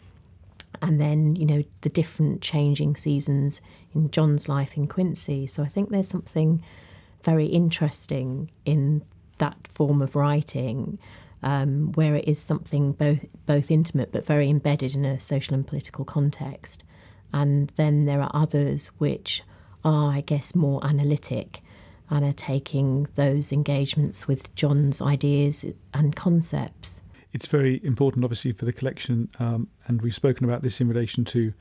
and 0.83 1.01
then 1.01 1.37
you 1.37 1.47
know 1.47 1.63
the 1.83 1.89
different 1.89 2.41
changing 2.41 2.97
seasons 2.97 3.61
in 3.95 4.11
John's 4.11 4.49
life 4.49 4.77
in 4.77 4.87
Quincy. 4.87 5.47
So 5.47 5.63
I 5.63 5.69
think 5.69 5.91
there's 5.91 6.09
something 6.09 6.63
very 7.23 7.47
interesting 7.47 8.51
in 8.65 9.03
that 9.39 9.57
form 9.69 10.01
of 10.03 10.17
writing, 10.17 10.99
um, 11.43 11.93
where 11.93 12.15
it 12.15 12.27
is 12.29 12.39
something 12.39 12.93
both 12.93 13.25
both 13.47 13.71
intimate 13.71 14.13
but 14.13 14.27
very 14.27 14.49
embedded 14.49 14.95
in 14.95 15.05
a 15.05 15.21
social 15.21 15.55
and 15.55 15.67
political 15.67 16.05
context. 16.05 16.85
And 17.33 17.73
then 17.77 18.07
there 18.07 18.21
are 18.21 18.31
others 18.35 18.89
which 18.99 19.43
are, 19.85 20.13
I 20.13 20.21
guess, 20.21 20.55
more 20.55 20.85
analytic 20.85 21.63
and 22.11 22.25
are 22.25 22.33
taking 22.33 23.07
those 23.15 23.53
engagements 23.53 24.27
with 24.27 24.53
John's 24.57 25.01
ideas 25.01 25.65
and 25.95 26.17
concepts 26.17 27.03
it's 27.33 27.47
very 27.47 27.81
important, 27.85 28.25
obviously, 28.25 28.53
for 28.53 28.65
the 28.65 28.73
collection, 28.73 29.29
um, 29.39 29.69
and 29.87 30.03
we've 30.03 30.15
spoken 30.15 30.45
about 30.45 30.63
this 30.63 30.81
in 30.81 30.89
relation 30.89 31.25
to 31.27 31.53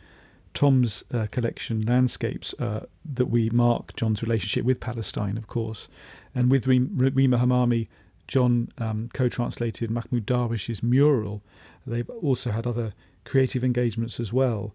Tom's 0.53 1.03
uh, 1.13 1.28
collection, 1.32 1.82
Landscapes, 1.82 2.53
uh, 2.59 2.86
that 3.13 3.28
we 3.28 3.49
mark 3.51 3.95
John's 3.95 4.24
relationship 4.24 4.65
with 4.65 4.80
Palestine, 4.80 5.38
of 5.38 5.47
course. 5.47 5.88
And 6.34 6.51
with 6.51 6.65
Rima 6.67 7.38
Hamami, 7.38 7.88
John 8.28 8.70
um, 8.78 9.09
co 9.13 9.28
translated 9.28 9.89
Mahmoud 9.89 10.26
Darwish's 10.26 10.84
mural. 10.84 11.41
They've 11.86 12.09
also 12.09 12.51
had 12.51 12.67
other 12.67 12.93
creative 13.26 13.63
engagements 13.63 14.20
as 14.20 14.32
well. 14.32 14.74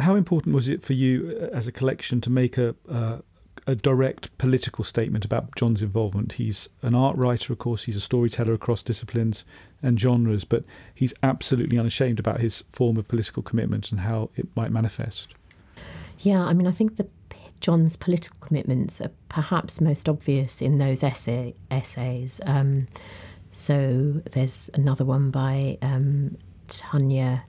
How 0.00 0.14
important 0.14 0.54
was 0.54 0.68
it 0.68 0.82
for 0.82 0.92
you 0.92 1.38
uh, 1.40 1.56
as 1.56 1.66
a 1.66 1.72
collection 1.72 2.20
to 2.22 2.30
make 2.30 2.58
a, 2.58 2.74
uh, 2.88 3.18
a 3.66 3.74
direct 3.74 4.36
political 4.38 4.84
statement 4.84 5.24
about 5.24 5.54
John's 5.56 5.82
involvement. 5.82 6.34
He's 6.34 6.68
an 6.82 6.94
art 6.94 7.16
writer, 7.16 7.52
of 7.52 7.58
course, 7.58 7.84
he's 7.84 7.96
a 7.96 8.00
storyteller 8.00 8.52
across 8.52 8.82
disciplines 8.82 9.44
and 9.82 9.98
genres, 9.98 10.44
but 10.44 10.64
he's 10.94 11.12
absolutely 11.22 11.78
unashamed 11.78 12.20
about 12.20 12.40
his 12.40 12.62
form 12.70 12.96
of 12.96 13.08
political 13.08 13.42
commitment 13.42 13.90
and 13.90 14.00
how 14.00 14.30
it 14.36 14.46
might 14.54 14.70
manifest. 14.70 15.34
Yeah, 16.20 16.44
I 16.44 16.52
mean, 16.52 16.66
I 16.66 16.70
think 16.70 16.96
the 16.96 17.08
John's 17.60 17.96
political 17.96 18.36
commitments 18.40 19.00
are 19.00 19.10
perhaps 19.28 19.80
most 19.80 20.08
obvious 20.08 20.62
in 20.62 20.78
those 20.78 21.02
essay, 21.02 21.54
essays. 21.70 22.40
Um, 22.46 22.86
so 23.52 24.20
there's 24.32 24.70
another 24.74 25.04
one 25.04 25.30
by 25.30 25.78
um, 25.82 26.36
Tanya 26.68 27.44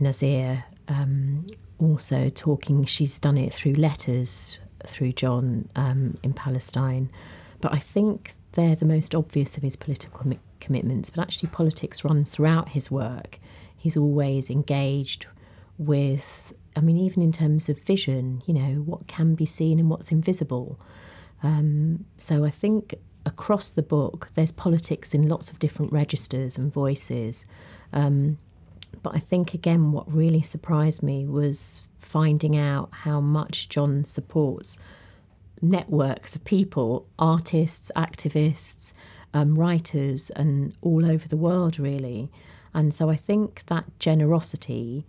Nazir, 0.00 0.64
um, 0.88 1.46
also 1.78 2.30
talking, 2.30 2.84
she's 2.84 3.18
done 3.18 3.36
it 3.36 3.52
through 3.52 3.74
letters 3.74 4.58
through 4.86 5.12
John 5.12 5.68
um, 5.76 6.18
in 6.22 6.32
Palestine. 6.32 7.10
But 7.60 7.72
I 7.72 7.78
think 7.78 8.34
they're 8.52 8.76
the 8.76 8.84
most 8.84 9.14
obvious 9.14 9.56
of 9.56 9.62
his 9.62 9.76
political 9.76 10.18
com- 10.18 10.40
commitments. 10.60 11.10
But 11.10 11.22
actually, 11.22 11.50
politics 11.50 12.04
runs 12.04 12.30
throughout 12.30 12.70
his 12.70 12.90
work. 12.90 13.38
He's 13.76 13.96
always 13.96 14.50
engaged 14.50 15.26
with, 15.78 16.52
I 16.76 16.80
mean, 16.80 16.96
even 16.96 17.22
in 17.22 17.32
terms 17.32 17.68
of 17.68 17.78
vision, 17.80 18.42
you 18.46 18.54
know, 18.54 18.80
what 18.82 19.06
can 19.06 19.34
be 19.34 19.46
seen 19.46 19.78
and 19.78 19.90
what's 19.90 20.12
invisible. 20.12 20.78
Um, 21.42 22.04
so 22.16 22.44
I 22.44 22.50
think 22.50 22.94
across 23.26 23.68
the 23.68 23.82
book, 23.82 24.28
there's 24.34 24.52
politics 24.52 25.14
in 25.14 25.28
lots 25.28 25.50
of 25.50 25.58
different 25.58 25.92
registers 25.92 26.58
and 26.58 26.72
voices. 26.72 27.46
Um, 27.92 28.38
but 29.02 29.16
I 29.16 29.18
think, 29.18 29.54
again, 29.54 29.92
what 29.92 30.12
really 30.12 30.42
surprised 30.42 31.02
me 31.02 31.26
was 31.26 31.82
finding 32.12 32.58
out 32.58 32.90
how 32.92 33.22
much 33.22 33.70
John 33.70 34.04
supports 34.04 34.76
networks 35.62 36.36
of 36.36 36.44
people, 36.44 37.06
artists, 37.18 37.90
activists, 37.96 38.92
um, 39.32 39.58
writers, 39.58 40.28
and 40.30 40.74
all 40.82 41.06
over 41.06 41.26
the 41.26 41.38
world, 41.38 41.78
really. 41.78 42.30
And 42.74 42.92
so 42.92 43.08
I 43.08 43.16
think 43.16 43.62
that 43.68 43.86
generosity, 43.98 45.06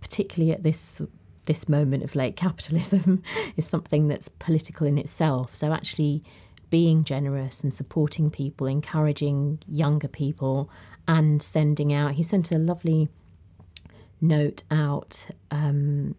particularly 0.00 0.52
at 0.52 0.62
this 0.62 1.00
this 1.46 1.68
moment 1.68 2.04
of 2.04 2.14
late 2.14 2.36
capitalism, 2.36 3.22
is 3.56 3.66
something 3.66 4.08
that's 4.08 4.28
political 4.28 4.86
in 4.86 4.98
itself. 4.98 5.54
So 5.54 5.72
actually 5.72 6.22
being 6.68 7.02
generous 7.02 7.64
and 7.64 7.72
supporting 7.72 8.30
people, 8.30 8.66
encouraging 8.66 9.58
younger 9.66 10.08
people, 10.08 10.70
and 11.08 11.42
sending 11.42 11.94
out. 11.94 12.12
He 12.12 12.22
sent 12.22 12.52
a 12.52 12.58
lovely 12.58 13.08
note 14.20 14.62
out 14.70 15.26
um, 15.50 16.14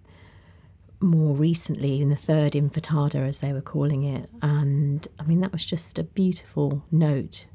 more 1.04 1.36
recently 1.36 2.02
in 2.02 2.10
the 2.10 2.16
third 2.16 2.54
intifada, 2.54 3.28
as 3.28 3.40
they 3.40 3.54
were 3.54 3.62
calling 3.62 4.04
it. 4.04 4.30
And 4.42 5.08
I 5.20 5.24
mean, 5.24 5.42
that 5.42 5.52
was 5.52 5.66
just 5.66 6.00
a 6.00 6.04
beautiful 6.04 6.84
note 6.92 7.46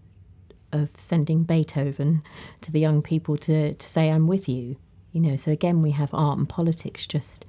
of 0.73 0.91
sending 0.97 1.45
Beethoven 1.45 2.23
to 2.61 2.71
the 2.71 2.81
young 2.81 3.03
people 3.03 3.37
to, 3.39 3.75
to 3.75 3.89
say, 3.89 4.11
I'm 4.11 4.27
with 4.27 4.49
you. 4.49 4.77
You 5.13 5.21
know, 5.23 5.37
so 5.37 5.51
again, 5.51 5.83
we 5.83 5.93
have 5.93 6.13
art 6.13 6.39
and 6.39 6.49
politics 6.49 7.07
just 7.07 7.47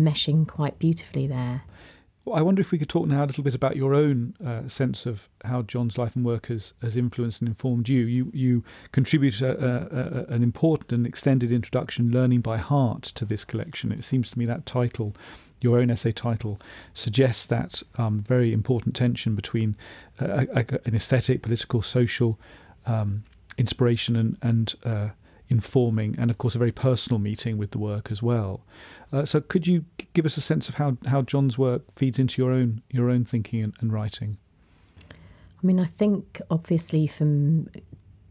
meshing 0.00 0.46
quite 0.46 0.78
beautifully 0.78 1.26
there. 1.26 1.62
I 2.30 2.40
wonder 2.42 2.60
if 2.60 2.70
we 2.70 2.78
could 2.78 2.88
talk 2.88 3.08
now 3.08 3.24
a 3.24 3.26
little 3.26 3.42
bit 3.42 3.54
about 3.54 3.76
your 3.76 3.94
own 3.94 4.34
uh, 4.44 4.68
sense 4.68 5.06
of 5.06 5.28
how 5.44 5.62
John's 5.62 5.98
life 5.98 6.14
and 6.14 6.24
work 6.24 6.46
has, 6.46 6.72
has 6.80 6.96
influenced 6.96 7.40
and 7.40 7.48
informed 7.48 7.88
you. 7.88 8.04
You 8.04 8.30
you 8.32 8.64
contribute 8.92 9.42
a, 9.42 9.50
a, 9.50 9.98
a, 9.98 10.34
an 10.34 10.42
important 10.42 10.92
and 10.92 11.06
extended 11.06 11.50
introduction, 11.50 12.12
"Learning 12.12 12.40
by 12.40 12.58
Heart," 12.58 13.02
to 13.02 13.24
this 13.24 13.44
collection. 13.44 13.90
It 13.90 14.04
seems 14.04 14.30
to 14.30 14.38
me 14.38 14.44
that 14.46 14.66
title, 14.66 15.16
your 15.60 15.78
own 15.78 15.90
essay 15.90 16.12
title, 16.12 16.60
suggests 16.94 17.44
that 17.46 17.82
um, 17.96 18.22
very 18.22 18.52
important 18.52 18.94
tension 18.94 19.34
between 19.34 19.76
uh, 20.20 20.46
an 20.54 20.94
aesthetic, 20.94 21.42
political, 21.42 21.82
social 21.82 22.38
um, 22.86 23.24
inspiration 23.58 24.14
and 24.14 24.38
and 24.42 24.74
uh, 24.84 25.08
informing, 25.52 26.16
and 26.18 26.30
of 26.30 26.38
course 26.38 26.54
a 26.54 26.58
very 26.58 26.72
personal 26.72 27.20
meeting 27.20 27.58
with 27.58 27.72
the 27.72 27.78
work 27.78 28.10
as 28.10 28.22
well. 28.22 28.64
Uh, 29.12 29.24
so, 29.24 29.40
could 29.40 29.66
you 29.66 29.84
give 30.14 30.24
us 30.24 30.36
a 30.38 30.40
sense 30.40 30.68
of 30.70 30.76
how, 30.76 30.96
how 31.06 31.20
John's 31.20 31.58
work 31.58 31.82
feeds 31.94 32.18
into 32.18 32.40
your 32.42 32.50
own 32.50 32.82
your 32.90 33.10
own 33.10 33.24
thinking 33.24 33.62
and, 33.62 33.74
and 33.80 33.92
writing? 33.92 34.38
I 35.10 35.66
mean, 35.66 35.78
I 35.78 35.84
think 35.84 36.40
obviously 36.50 37.06
from 37.06 37.68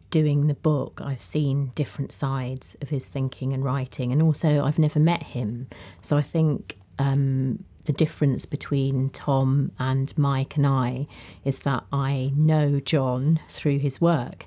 doing 0.09 0.47
the 0.47 0.55
book, 0.55 0.99
I've 1.01 1.21
seen 1.21 1.71
different 1.75 2.11
sides 2.11 2.75
of 2.81 2.89
his 2.89 3.07
thinking 3.07 3.53
and 3.53 3.63
writing, 3.63 4.11
and 4.11 4.21
also 4.21 4.65
I've 4.65 4.79
never 4.79 4.99
met 4.99 5.23
him, 5.23 5.67
so 6.01 6.17
I 6.17 6.23
think. 6.23 6.77
Um, 6.99 7.63
the 7.85 7.93
difference 7.93 8.45
between 8.45 9.09
Tom 9.09 9.71
and 9.79 10.15
Mike 10.15 10.55
and 10.55 10.67
I 10.67 11.07
is 11.43 11.59
that 11.61 11.83
I 11.91 12.31
know 12.35 12.79
John 12.79 13.39
through 13.49 13.79
his 13.79 13.99
work. 13.99 14.45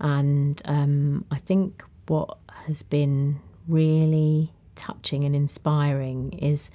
And 0.00 0.60
um, 0.64 1.24
I 1.30 1.36
think 1.36 1.84
what 2.06 2.38
has 2.66 2.82
been 2.82 3.40
really 3.68 4.52
touching 4.74 5.24
and 5.24 5.34
inspiring 5.36 6.32
is 6.32 6.70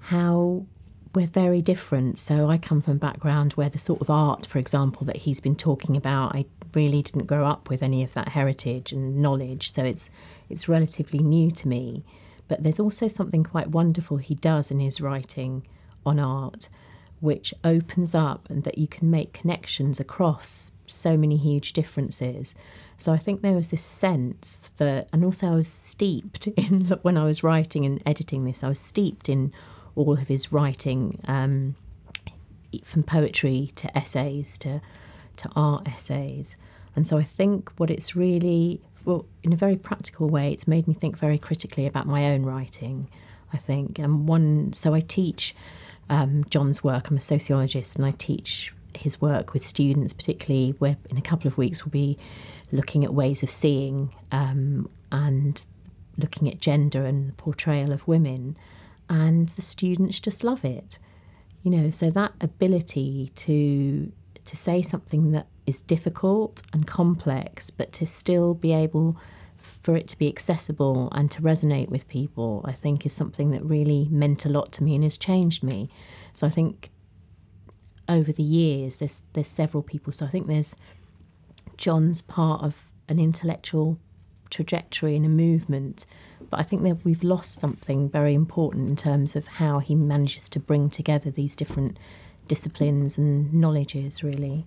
how 0.00 0.66
we're 1.14 1.26
very 1.26 1.62
different. 1.62 2.18
So 2.18 2.48
I 2.50 2.58
come 2.58 2.82
from 2.82 2.94
a 2.94 2.98
background 2.98 3.54
where 3.54 3.70
the 3.70 3.78
sort 3.78 4.02
of 4.02 4.10
art, 4.10 4.46
for 4.46 4.58
example, 4.58 5.06
that 5.06 5.16
he's 5.16 5.40
been 5.40 5.56
talking 5.56 5.96
about, 5.96 6.34
I 6.34 6.44
really 6.74 7.02
didn't 7.02 7.26
grow 7.26 7.46
up 7.46 7.70
with 7.70 7.82
any 7.82 8.02
of 8.02 8.12
that 8.14 8.28
heritage 8.28 8.92
and 8.92 9.16
knowledge. 9.22 9.72
So 9.72 9.82
it's 9.84 10.10
it's 10.48 10.68
relatively 10.68 11.20
new 11.20 11.50
to 11.52 11.68
me. 11.68 12.04
But 12.48 12.62
there's 12.62 12.78
also 12.78 13.08
something 13.08 13.42
quite 13.42 13.70
wonderful 13.70 14.18
he 14.18 14.36
does 14.36 14.70
in 14.70 14.78
his 14.78 15.00
writing 15.00 15.66
on 16.04 16.20
art, 16.20 16.68
which 17.20 17.52
opens 17.64 18.14
up 18.14 18.48
and 18.50 18.62
that 18.64 18.78
you 18.78 18.86
can 18.86 19.10
make 19.10 19.32
connections 19.32 19.98
across 19.98 20.70
so 20.92 21.16
many 21.16 21.36
huge 21.36 21.72
differences. 21.72 22.54
So 22.98 23.12
I 23.12 23.18
think 23.18 23.42
there 23.42 23.54
was 23.54 23.70
this 23.70 23.82
sense 23.82 24.70
that, 24.78 25.08
and 25.12 25.24
also 25.24 25.48
I 25.48 25.54
was 25.54 25.68
steeped 25.68 26.46
in 26.56 26.98
when 27.02 27.16
I 27.16 27.24
was 27.24 27.42
writing 27.42 27.84
and 27.84 28.02
editing 28.06 28.44
this, 28.44 28.64
I 28.64 28.68
was 28.68 28.78
steeped 28.78 29.28
in 29.28 29.52
all 29.94 30.12
of 30.12 30.28
his 30.28 30.52
writing, 30.52 31.20
um, 31.26 31.74
from 32.84 33.02
poetry 33.02 33.70
to 33.76 33.96
essays 33.96 34.58
to 34.58 34.80
to 35.36 35.50
art 35.54 35.86
essays. 35.86 36.56
And 36.94 37.06
so 37.06 37.18
I 37.18 37.22
think 37.22 37.70
what 37.76 37.90
it's 37.90 38.16
really, 38.16 38.80
well, 39.04 39.26
in 39.42 39.52
a 39.52 39.56
very 39.56 39.76
practical 39.76 40.28
way, 40.28 40.52
it's 40.52 40.66
made 40.66 40.88
me 40.88 40.94
think 40.94 41.18
very 41.18 41.38
critically 41.38 41.86
about 41.86 42.06
my 42.06 42.32
own 42.32 42.42
writing. 42.42 43.08
I 43.52 43.58
think, 43.58 43.98
and 43.98 44.26
one, 44.26 44.72
so 44.72 44.92
I 44.92 45.00
teach 45.00 45.54
um, 46.10 46.44
John's 46.50 46.82
work. 46.82 47.10
I'm 47.10 47.16
a 47.16 47.20
sociologist, 47.20 47.96
and 47.96 48.04
I 48.04 48.10
teach 48.12 48.74
his 48.98 49.20
work 49.20 49.52
with 49.52 49.64
students, 49.64 50.12
particularly 50.12 50.70
where 50.78 50.96
in 51.10 51.16
a 51.16 51.22
couple 51.22 51.48
of 51.48 51.58
weeks 51.58 51.84
we'll 51.84 51.90
be 51.90 52.18
looking 52.72 53.04
at 53.04 53.14
ways 53.14 53.42
of 53.42 53.50
seeing 53.50 54.12
um, 54.32 54.88
and 55.12 55.64
looking 56.18 56.48
at 56.48 56.60
gender 56.60 57.04
and 57.04 57.28
the 57.28 57.32
portrayal 57.34 57.92
of 57.92 58.06
women 58.08 58.56
and 59.08 59.50
the 59.50 59.62
students 59.62 60.20
just 60.20 60.42
love 60.44 60.64
it. 60.64 60.98
You 61.62 61.70
know, 61.70 61.90
so 61.90 62.10
that 62.10 62.32
ability 62.40 63.32
to 63.34 64.12
to 64.44 64.56
say 64.56 64.80
something 64.80 65.32
that 65.32 65.48
is 65.66 65.82
difficult 65.82 66.62
and 66.72 66.86
complex, 66.86 67.70
but 67.70 67.92
to 67.92 68.06
still 68.06 68.54
be 68.54 68.72
able 68.72 69.16
for 69.82 69.96
it 69.96 70.06
to 70.08 70.18
be 70.18 70.28
accessible 70.28 71.08
and 71.12 71.30
to 71.32 71.42
resonate 71.42 71.88
with 71.88 72.06
people, 72.08 72.64
I 72.64 72.72
think 72.72 73.04
is 73.04 73.12
something 73.12 73.50
that 73.50 73.64
really 73.64 74.06
meant 74.10 74.46
a 74.46 74.48
lot 74.48 74.70
to 74.72 74.84
me 74.84 74.94
and 74.94 75.02
has 75.02 75.16
changed 75.16 75.64
me. 75.64 75.90
So 76.32 76.46
I 76.46 76.50
think 76.50 76.90
over 78.08 78.32
the 78.32 78.42
years 78.42 78.98
there's 78.98 79.22
there's 79.32 79.48
several 79.48 79.82
people. 79.82 80.12
So 80.12 80.26
I 80.26 80.28
think 80.28 80.46
there's 80.46 80.76
John's 81.76 82.22
part 82.22 82.62
of 82.62 82.74
an 83.08 83.18
intellectual 83.18 83.98
trajectory 84.50 85.16
and 85.16 85.26
a 85.26 85.28
movement 85.28 86.06
but 86.50 86.60
I 86.60 86.62
think 86.62 86.82
that 86.82 87.04
we've 87.04 87.22
lost 87.22 87.60
something 87.60 88.08
very 88.08 88.34
important 88.34 88.88
in 88.88 88.96
terms 88.96 89.36
of 89.36 89.46
how 89.46 89.78
he 89.78 89.94
manages 89.94 90.48
to 90.50 90.60
bring 90.60 90.90
together 90.90 91.30
these 91.30 91.56
different 91.56 91.98
disciplines 92.46 93.18
and 93.18 93.52
knowledges, 93.52 94.22
really. 94.22 94.64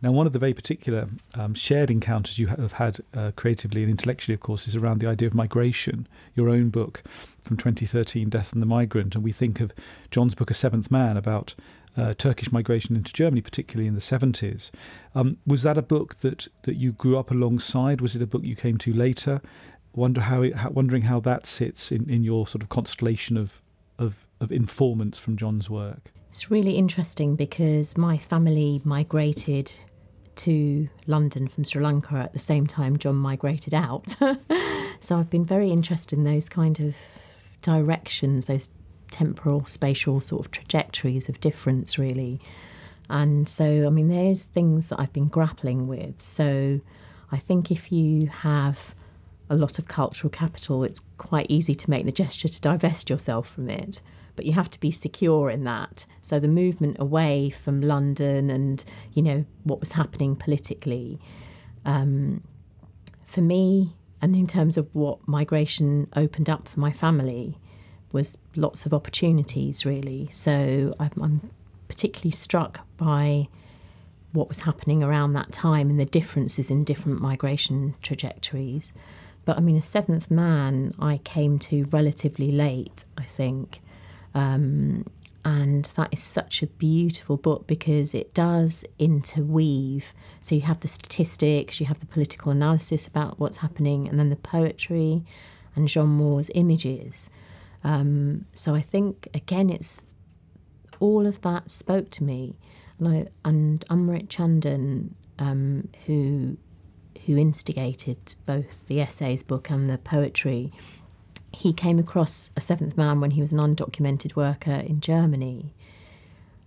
Now, 0.00 0.12
one 0.12 0.28
of 0.28 0.32
the 0.32 0.38
very 0.38 0.54
particular 0.54 1.08
um, 1.34 1.54
shared 1.54 1.90
encounters 1.90 2.38
you 2.38 2.46
have 2.48 2.74
had 2.74 2.98
uh, 3.16 3.32
creatively 3.34 3.82
and 3.82 3.90
intellectually, 3.90 4.34
of 4.34 4.40
course, 4.40 4.68
is 4.68 4.76
around 4.76 5.00
the 5.00 5.08
idea 5.08 5.26
of 5.26 5.34
migration. 5.34 6.06
Your 6.36 6.48
own 6.48 6.70
book 6.70 7.02
from 7.42 7.56
2013, 7.56 8.28
Death 8.28 8.52
and 8.52 8.62
the 8.62 8.66
Migrant, 8.66 9.16
and 9.16 9.24
we 9.24 9.32
think 9.32 9.60
of 9.60 9.74
John's 10.12 10.36
book, 10.36 10.52
A 10.52 10.54
Seventh 10.54 10.90
Man, 10.90 11.16
about 11.16 11.56
uh, 11.96 12.14
Turkish 12.14 12.52
migration 12.52 12.96
into 12.96 13.12
Germany, 13.12 13.40
particularly 13.40 13.86
in 13.86 13.94
the 13.94 14.00
70s. 14.00 14.70
Um, 15.14 15.38
was 15.46 15.62
that 15.62 15.76
a 15.76 15.82
book 15.82 16.18
that, 16.20 16.48
that 16.62 16.76
you 16.76 16.92
grew 16.92 17.18
up 17.18 17.30
alongside? 17.30 18.00
Was 18.00 18.16
it 18.16 18.22
a 18.22 18.26
book 18.26 18.44
you 18.44 18.56
came 18.56 18.78
to 18.78 18.92
later? 18.92 19.40
wonder 19.92 20.20
how, 20.20 20.42
it, 20.42 20.54
how, 20.54 20.70
wondering 20.70 21.02
how 21.02 21.18
that 21.18 21.46
sits 21.46 21.90
in, 21.90 22.08
in 22.08 22.22
your 22.22 22.46
sort 22.46 22.62
of 22.62 22.68
constellation 22.68 23.36
of, 23.36 23.60
of 23.98 24.24
of 24.40 24.50
informants 24.50 25.18
from 25.18 25.36
John's 25.36 25.68
work. 25.68 26.12
It's 26.28 26.50
really 26.50 26.76
interesting 26.76 27.36
because 27.36 27.96
my 27.96 28.16
family 28.16 28.80
migrated 28.84 29.72
to 30.36 30.88
London 31.06 31.48
from 31.48 31.64
Sri 31.64 31.82
Lanka 31.82 32.16
at 32.16 32.32
the 32.32 32.38
same 32.38 32.66
time 32.66 32.96
John 32.96 33.16
migrated 33.16 33.74
out. 33.74 34.16
so 35.00 35.18
I've 35.18 35.28
been 35.28 35.44
very 35.44 35.70
interested 35.70 36.18
in 36.18 36.24
those 36.24 36.48
kind 36.48 36.80
of 36.80 36.96
directions, 37.62 38.46
those 38.46 38.68
temporal, 39.10 39.64
spatial 39.64 40.20
sort 40.20 40.44
of 40.44 40.50
trajectories 40.50 41.28
of 41.28 41.40
difference, 41.40 41.98
really. 41.98 42.40
And 43.08 43.48
so, 43.48 43.86
I 43.86 43.90
mean, 43.90 44.08
there's 44.08 44.44
things 44.44 44.88
that 44.88 45.00
I've 45.00 45.12
been 45.12 45.28
grappling 45.28 45.88
with. 45.88 46.22
So 46.22 46.80
I 47.32 47.38
think 47.38 47.70
if 47.70 47.90
you 47.90 48.28
have 48.28 48.94
a 49.48 49.56
lot 49.56 49.78
of 49.78 49.88
cultural 49.88 50.30
capital, 50.30 50.84
it's 50.84 51.00
quite 51.18 51.46
easy 51.48 51.74
to 51.74 51.90
make 51.90 52.04
the 52.04 52.12
gesture 52.12 52.48
to 52.48 52.60
divest 52.60 53.10
yourself 53.10 53.48
from 53.48 53.68
it. 53.68 54.00
But 54.36 54.46
you 54.46 54.52
have 54.52 54.70
to 54.70 54.80
be 54.80 54.92
secure 54.92 55.50
in 55.50 55.64
that. 55.64 56.06
So 56.22 56.38
the 56.38 56.48
movement 56.48 56.98
away 57.00 57.50
from 57.50 57.80
London 57.80 58.48
and, 58.48 58.82
you 59.12 59.22
know, 59.22 59.44
what 59.64 59.80
was 59.80 59.92
happening 59.92 60.36
politically, 60.36 61.20
um, 61.84 62.42
for 63.26 63.42
me, 63.42 63.96
and 64.22 64.36
in 64.36 64.46
terms 64.46 64.76
of 64.76 64.88
what 64.94 65.26
migration 65.26 66.08
opened 66.14 66.48
up 66.48 66.68
for 66.68 66.78
my 66.78 66.92
family, 66.92 67.58
was 68.12 68.38
lots 68.56 68.86
of 68.86 68.94
opportunities, 68.94 69.84
really. 69.84 70.28
So 70.30 70.94
I'm, 70.98 71.10
I'm 71.22 71.50
particularly 71.88 72.32
struck 72.32 72.80
by 72.96 73.48
what 74.32 74.48
was 74.48 74.60
happening 74.60 75.02
around 75.02 75.32
that 75.32 75.52
time 75.52 75.90
and 75.90 75.98
the 75.98 76.04
differences 76.04 76.70
in 76.70 76.84
different 76.84 77.20
migration 77.20 77.94
trajectories. 78.02 78.92
But 79.44 79.56
I 79.56 79.60
mean, 79.60 79.76
a 79.76 79.82
seventh 79.82 80.30
man 80.30 80.94
I 80.98 81.18
came 81.18 81.58
to 81.60 81.84
relatively 81.90 82.52
late, 82.52 83.04
I 83.16 83.24
think. 83.24 83.80
Um, 84.34 85.04
and 85.44 85.86
that 85.96 86.10
is 86.12 86.20
such 86.20 86.62
a 86.62 86.66
beautiful 86.66 87.36
book 87.36 87.66
because 87.66 88.14
it 88.14 88.34
does 88.34 88.84
interweave. 88.98 90.12
So 90.40 90.54
you 90.54 90.60
have 90.62 90.80
the 90.80 90.88
statistics, 90.88 91.80
you 91.80 91.86
have 91.86 92.00
the 92.00 92.06
political 92.06 92.52
analysis 92.52 93.06
about 93.06 93.40
what's 93.40 93.58
happening, 93.58 94.06
and 94.06 94.18
then 94.18 94.28
the 94.28 94.36
poetry 94.36 95.24
and 95.74 95.88
Jean 95.88 96.08
Mohr's 96.08 96.50
images. 96.54 97.30
Um, 97.82 98.46
so 98.52 98.74
I 98.74 98.80
think 98.80 99.28
again, 99.34 99.70
it's 99.70 100.00
all 100.98 101.26
of 101.26 101.40
that 101.42 101.70
spoke 101.70 102.10
to 102.10 102.24
me, 102.24 102.56
and 102.98 103.08
I, 103.08 103.26
and 103.44 103.84
Amarjit 103.88 104.28
Chandan, 104.28 105.10
um, 105.38 105.88
who 106.06 106.56
who 107.26 107.36
instigated 107.36 108.34
both 108.46 108.86
the 108.86 109.00
essays 109.00 109.42
book 109.42 109.70
and 109.70 109.90
the 109.90 109.98
poetry, 109.98 110.72
he 111.52 111.72
came 111.72 111.98
across 111.98 112.50
a 112.56 112.60
seventh 112.60 112.96
man 112.96 113.20
when 113.20 113.32
he 113.32 113.40
was 113.40 113.52
an 113.52 113.58
undocumented 113.58 114.36
worker 114.36 114.82
in 114.86 115.00
Germany. 115.00 115.74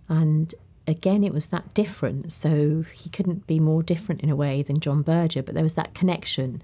And 0.08 0.54
again, 0.86 1.24
it 1.24 1.32
was 1.32 1.48
that 1.48 1.74
difference. 1.74 2.34
So 2.34 2.84
he 2.92 3.08
couldn't 3.08 3.46
be 3.46 3.58
more 3.58 3.82
different 3.82 4.20
in 4.20 4.30
a 4.30 4.36
way 4.36 4.62
than 4.62 4.80
John 4.80 5.02
Berger, 5.02 5.42
but 5.42 5.54
there 5.54 5.64
was 5.64 5.74
that 5.74 5.94
connection. 5.94 6.62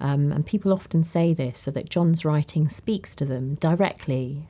Um, 0.00 0.30
and 0.32 0.44
people 0.44 0.72
often 0.72 1.04
say 1.04 1.32
this, 1.32 1.60
so 1.60 1.70
that 1.70 1.88
John's 1.88 2.24
writing 2.24 2.68
speaks 2.68 3.14
to 3.16 3.24
them 3.24 3.54
directly 3.56 4.46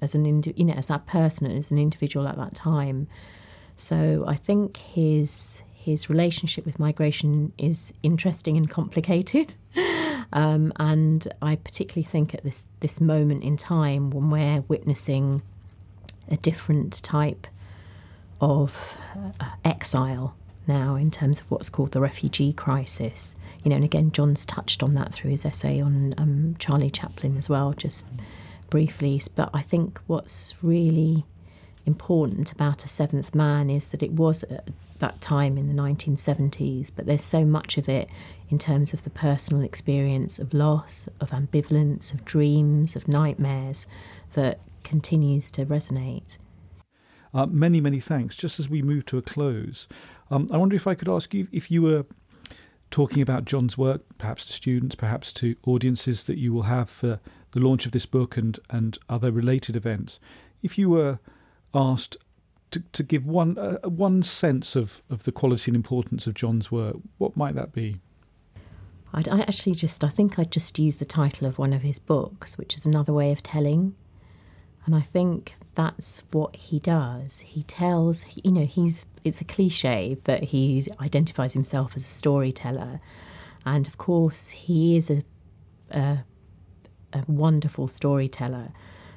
as 0.00 0.14
an 0.14 0.26
indi- 0.26 0.54
you 0.56 0.64
know 0.64 0.74
as 0.74 0.88
that 0.88 1.06
person 1.06 1.46
and 1.46 1.58
as 1.58 1.70
an 1.70 1.78
individual 1.78 2.28
at 2.28 2.36
that 2.36 2.54
time. 2.54 3.06
So 3.76 4.24
I 4.26 4.34
think 4.36 4.76
his 4.76 5.62
his 5.72 6.08
relationship 6.08 6.64
with 6.64 6.78
migration 6.78 7.52
is 7.58 7.92
interesting 8.02 8.56
and 8.56 8.68
complicated. 8.68 9.54
Um, 10.32 10.72
and 10.76 11.30
I 11.42 11.56
particularly 11.56 12.04
think 12.04 12.34
at 12.34 12.42
this, 12.42 12.66
this 12.80 13.00
moment 13.00 13.42
in 13.42 13.56
time 13.56 14.10
when 14.10 14.30
we're 14.30 14.62
witnessing 14.62 15.42
a 16.30 16.36
different 16.36 17.02
type 17.02 17.46
of 18.40 18.96
uh, 19.40 19.50
exile 19.64 20.34
now 20.66 20.94
in 20.94 21.10
terms 21.10 21.40
of 21.40 21.50
what's 21.50 21.70
called 21.70 21.92
the 21.92 22.00
refugee 22.00 22.52
crisis. 22.52 23.36
You 23.64 23.70
know, 23.70 23.76
and 23.76 23.84
again, 23.84 24.12
John's 24.12 24.46
touched 24.46 24.82
on 24.82 24.94
that 24.94 25.12
through 25.12 25.30
his 25.30 25.44
essay 25.44 25.80
on 25.80 26.14
um, 26.18 26.56
Charlie 26.58 26.90
Chaplin 26.90 27.36
as 27.36 27.48
well, 27.48 27.72
just 27.72 28.04
briefly. 28.70 29.20
But 29.34 29.50
I 29.52 29.62
think 29.62 30.00
what's 30.06 30.54
really 30.62 31.24
important 31.84 32.52
about 32.52 32.84
a 32.84 32.88
seventh 32.88 33.34
man 33.34 33.68
is 33.68 33.88
that 33.88 34.02
it 34.02 34.12
was 34.12 34.44
at 34.44 34.68
that 34.98 35.20
time 35.20 35.58
in 35.58 35.66
the 35.66 35.82
1970s, 35.82 36.90
but 36.94 37.06
there's 37.06 37.24
so 37.24 37.44
much 37.44 37.76
of 37.76 37.88
it 37.88 38.08
in 38.50 38.58
terms 38.58 38.94
of 38.94 39.02
the 39.02 39.10
personal 39.10 39.62
experience 39.62 40.38
of 40.38 40.54
loss, 40.54 41.08
of 41.20 41.30
ambivalence, 41.30 42.14
of 42.14 42.24
dreams, 42.24 42.94
of 42.94 43.08
nightmares 43.08 43.86
that 44.34 44.60
continues 44.84 45.50
to 45.50 45.66
resonate. 45.66 46.38
Uh, 47.34 47.46
many, 47.46 47.80
many 47.80 47.98
thanks. 47.98 48.36
Just 48.36 48.60
as 48.60 48.68
we 48.68 48.82
move 48.82 49.06
to 49.06 49.18
a 49.18 49.22
close, 49.22 49.88
um, 50.32 50.48
I 50.50 50.56
wonder 50.56 50.74
if 50.74 50.86
I 50.86 50.94
could 50.94 51.08
ask 51.08 51.34
you 51.34 51.46
if 51.52 51.70
you 51.70 51.82
were 51.82 52.06
talking 52.90 53.22
about 53.22 53.44
John's 53.44 53.76
work, 53.76 54.02
perhaps 54.18 54.44
to 54.46 54.52
students, 54.52 54.94
perhaps 54.94 55.32
to 55.34 55.56
audiences 55.66 56.24
that 56.24 56.38
you 56.38 56.52
will 56.52 56.62
have 56.62 56.88
for 56.88 57.20
the 57.52 57.60
launch 57.60 57.86
of 57.86 57.92
this 57.92 58.06
book 58.06 58.36
and, 58.36 58.58
and 58.70 58.98
other 59.08 59.30
related 59.30 59.76
events, 59.76 60.18
if 60.62 60.78
you 60.78 60.88
were 60.88 61.18
asked 61.74 62.16
to, 62.70 62.80
to 62.92 63.02
give 63.02 63.26
one 63.26 63.58
uh, 63.58 63.76
one 63.86 64.22
sense 64.22 64.74
of, 64.74 65.02
of 65.10 65.24
the 65.24 65.32
quality 65.32 65.70
and 65.70 65.76
importance 65.76 66.26
of 66.26 66.32
John's 66.32 66.72
work, 66.72 66.96
what 67.18 67.36
might 67.36 67.54
that 67.54 67.72
be? 67.72 68.00
I'd, 69.12 69.28
I 69.28 69.40
actually 69.40 69.74
just 69.74 70.02
I 70.02 70.08
think 70.08 70.38
I'd 70.38 70.50
just 70.50 70.78
use 70.78 70.96
the 70.96 71.04
title 71.04 71.46
of 71.46 71.58
one 71.58 71.74
of 71.74 71.82
his 71.82 71.98
books, 71.98 72.56
which 72.56 72.74
is 72.74 72.86
another 72.86 73.12
way 73.12 73.30
of 73.32 73.42
telling. 73.42 73.94
And 74.84 74.94
I 74.94 75.00
think 75.00 75.54
that's 75.74 76.22
what 76.32 76.56
he 76.56 76.78
does. 76.78 77.40
He 77.40 77.62
tells, 77.62 78.24
you 78.42 78.50
know, 78.50 78.64
he's, 78.64 79.06
it's 79.24 79.40
a 79.40 79.44
cliche 79.44 80.16
that 80.24 80.42
he 80.44 80.86
identifies 81.00 81.52
himself 81.52 81.94
as 81.96 82.04
a 82.04 82.10
storyteller. 82.10 83.00
And 83.64 83.86
of 83.86 83.96
course, 83.96 84.48
he 84.48 84.96
is 84.96 85.10
a, 85.10 85.22
a, 85.90 86.24
a 87.12 87.24
wonderful 87.28 87.86
storyteller. 87.86 88.72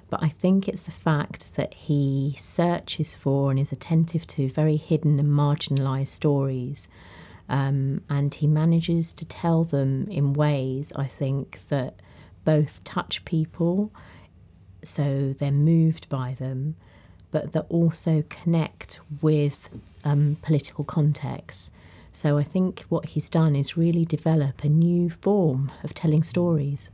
But 0.09 0.21
I 0.21 0.29
think 0.29 0.67
it's 0.67 0.83
the 0.83 0.91
fact 0.91 1.55
that 1.55 1.73
he 1.73 2.35
searches 2.37 3.15
for 3.15 3.49
and 3.49 3.59
is 3.59 3.71
attentive 3.71 4.27
to 4.27 4.49
very 4.49 4.77
hidden 4.77 5.19
and 5.19 5.29
marginalised 5.29 6.07
stories. 6.07 6.87
Um, 7.49 8.01
and 8.09 8.33
he 8.33 8.47
manages 8.47 9.13
to 9.13 9.25
tell 9.25 9.63
them 9.63 10.07
in 10.09 10.33
ways, 10.33 10.93
I 10.95 11.07
think, 11.07 11.59
that 11.69 12.01
both 12.43 12.83
touch 12.83 13.25
people, 13.25 13.91
so 14.87 15.35
they're 15.37 15.51
moved 15.51 16.07
by 16.09 16.35
them, 16.39 16.75
but 17.31 17.51
that 17.53 17.65
also 17.69 18.23
connect 18.29 18.99
with 19.21 19.69
um, 20.03 20.37
political 20.41 20.83
context. 20.83 21.71
So 22.13 22.37
I 22.37 22.43
think 22.43 22.85
what 22.87 23.07
he's 23.07 23.29
done 23.29 23.55
is 23.55 23.75
really 23.75 24.05
develop 24.05 24.63
a 24.63 24.69
new 24.69 25.09
form 25.09 25.71
of 25.83 25.93
telling 25.93 26.23
stories. 26.23 26.89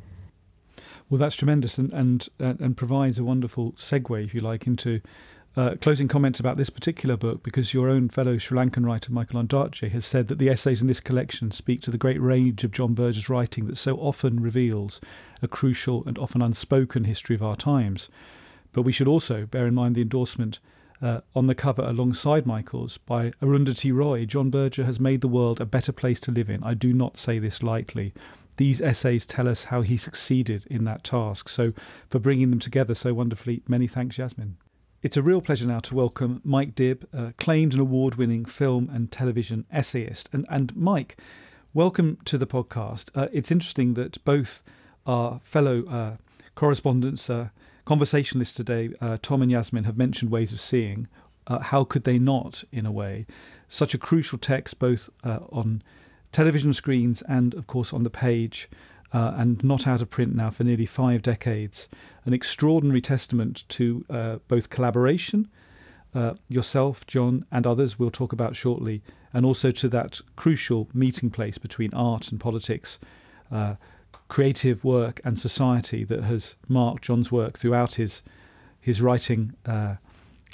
Well, 1.09 1.19
that's 1.19 1.35
tremendous, 1.35 1.77
and 1.77 1.93
and 1.93 2.27
and 2.39 2.75
provides 2.75 3.19
a 3.19 3.23
wonderful 3.23 3.73
segue, 3.73 4.23
if 4.23 4.33
you 4.33 4.41
like, 4.41 4.65
into 4.65 5.01
uh, 5.57 5.75
closing 5.81 6.07
comments 6.07 6.39
about 6.39 6.57
this 6.57 6.69
particular 6.69 7.17
book, 7.17 7.43
because 7.43 7.73
your 7.73 7.89
own 7.89 8.07
fellow 8.07 8.37
Sri 8.37 8.57
Lankan 8.57 8.85
writer 8.85 9.11
Michael 9.11 9.43
Ondaatje 9.43 9.91
has 9.91 10.05
said 10.05 10.27
that 10.27 10.37
the 10.37 10.49
essays 10.49 10.81
in 10.81 10.87
this 10.87 11.01
collection 11.01 11.51
speak 11.51 11.81
to 11.81 11.91
the 11.91 11.97
great 11.97 12.21
range 12.21 12.63
of 12.63 12.71
John 12.71 12.93
Berger's 12.93 13.29
writing 13.29 13.67
that 13.67 13.77
so 13.77 13.97
often 13.97 14.39
reveals 14.39 15.01
a 15.41 15.47
crucial 15.47 16.03
and 16.05 16.17
often 16.17 16.41
unspoken 16.41 17.03
history 17.03 17.35
of 17.35 17.43
our 17.43 17.55
times. 17.55 18.09
But 18.71 18.83
we 18.83 18.93
should 18.93 19.09
also 19.09 19.45
bear 19.45 19.67
in 19.67 19.73
mind 19.73 19.95
the 19.95 20.01
endorsement 20.01 20.61
uh, 21.01 21.21
on 21.35 21.47
the 21.47 21.55
cover 21.55 21.81
alongside 21.81 22.45
Michael's 22.45 22.97
by 22.97 23.31
Arundhati 23.41 23.93
Roy. 23.93 24.25
John 24.25 24.49
Berger 24.49 24.85
has 24.85 24.99
made 24.99 25.19
the 25.19 25.27
world 25.27 25.59
a 25.59 25.65
better 25.65 25.91
place 25.91 26.19
to 26.21 26.31
live 26.31 26.49
in. 26.49 26.63
I 26.63 26.75
do 26.75 26.93
not 26.93 27.17
say 27.17 27.39
this 27.39 27.61
lightly. 27.61 28.13
These 28.57 28.79
essays 28.79 29.25
tell 29.25 29.49
us 29.49 29.65
how 29.65 29.81
he 29.81 29.97
succeeded 29.97 30.65
in 30.69 30.83
that 30.85 31.03
task. 31.03 31.49
So, 31.49 31.73
for 32.09 32.19
bringing 32.19 32.51
them 32.51 32.59
together 32.59 32.93
so 32.93 33.13
wonderfully, 33.13 33.63
many 33.67 33.87
thanks, 33.87 34.17
Yasmin. 34.17 34.57
It's 35.03 35.17
a 35.17 35.23
real 35.23 35.41
pleasure 35.41 35.65
now 35.65 35.79
to 35.79 35.95
welcome 35.95 36.41
Mike 36.43 36.75
Dibb, 36.75 37.05
acclaimed 37.11 37.73
and 37.73 37.81
award 37.81 38.15
winning 38.15 38.45
film 38.45 38.87
and 38.93 39.11
television 39.11 39.65
essayist. 39.71 40.29
And, 40.31 40.45
and 40.47 40.75
Mike, 40.75 41.17
welcome 41.73 42.19
to 42.25 42.37
the 42.37 42.45
podcast. 42.45 43.09
Uh, 43.15 43.27
it's 43.33 43.51
interesting 43.51 43.95
that 43.95 44.23
both 44.25 44.61
our 45.07 45.39
fellow 45.39 45.85
uh, 45.87 46.17
correspondents, 46.53 47.31
uh, 47.31 47.49
conversationalists 47.83 48.53
today, 48.53 48.91
uh, 49.01 49.17
Tom 49.23 49.41
and 49.41 49.49
Yasmin, 49.49 49.85
have 49.85 49.97
mentioned 49.97 50.29
ways 50.29 50.53
of 50.53 50.59
seeing. 50.59 51.07
Uh, 51.47 51.57
how 51.57 51.83
could 51.83 52.03
they 52.03 52.19
not, 52.19 52.63
in 52.71 52.85
a 52.85 52.91
way? 52.91 53.25
Such 53.67 53.95
a 53.95 53.97
crucial 53.97 54.37
text, 54.37 54.77
both 54.77 55.09
uh, 55.23 55.39
on 55.51 55.81
television 56.31 56.73
screens 56.73 57.23
and, 57.23 57.55
of 57.55 57.65
course, 57.65 57.91
on 57.91 58.03
the 58.03 58.11
page 58.11 58.69
uh, 59.13 59.33
and 59.35 59.63
not 59.63 59.87
out 59.87 60.01
of 60.01 60.09
print 60.09 60.35
now 60.35 60.49
for 60.49 60.63
nearly 60.63 60.85
five 60.85 61.21
decades. 61.21 61.89
An 62.25 62.33
extraordinary 62.33 63.01
testament 63.01 63.67
to 63.69 64.05
uh, 64.09 64.35
both 64.47 64.69
collaboration, 64.69 65.49
uh, 66.13 66.33
yourself, 66.49 67.05
John, 67.07 67.45
and 67.51 67.65
others 67.65 67.97
we'll 67.97 68.11
talk 68.11 68.33
about 68.33 68.55
shortly, 68.55 69.01
and 69.33 69.45
also 69.45 69.71
to 69.71 69.89
that 69.89 70.21
crucial 70.35 70.89
meeting 70.93 71.29
place 71.29 71.57
between 71.57 71.93
art 71.93 72.31
and 72.31 72.39
politics, 72.39 72.99
uh, 73.51 73.75
creative 74.27 74.83
work 74.83 75.19
and 75.23 75.37
society 75.37 76.03
that 76.05 76.23
has 76.23 76.55
marked 76.67 77.03
John's 77.03 77.31
work 77.31 77.57
throughout 77.57 77.95
his 77.95 78.23
his 78.79 78.99
writing 78.99 79.53
uh, 79.65 79.95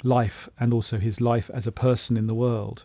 life 0.04 0.48
and 0.60 0.74
also 0.74 0.98
his 0.98 1.20
life 1.20 1.50
as 1.54 1.66
a 1.66 1.72
person 1.72 2.16
in 2.16 2.26
the 2.26 2.34
world. 2.34 2.84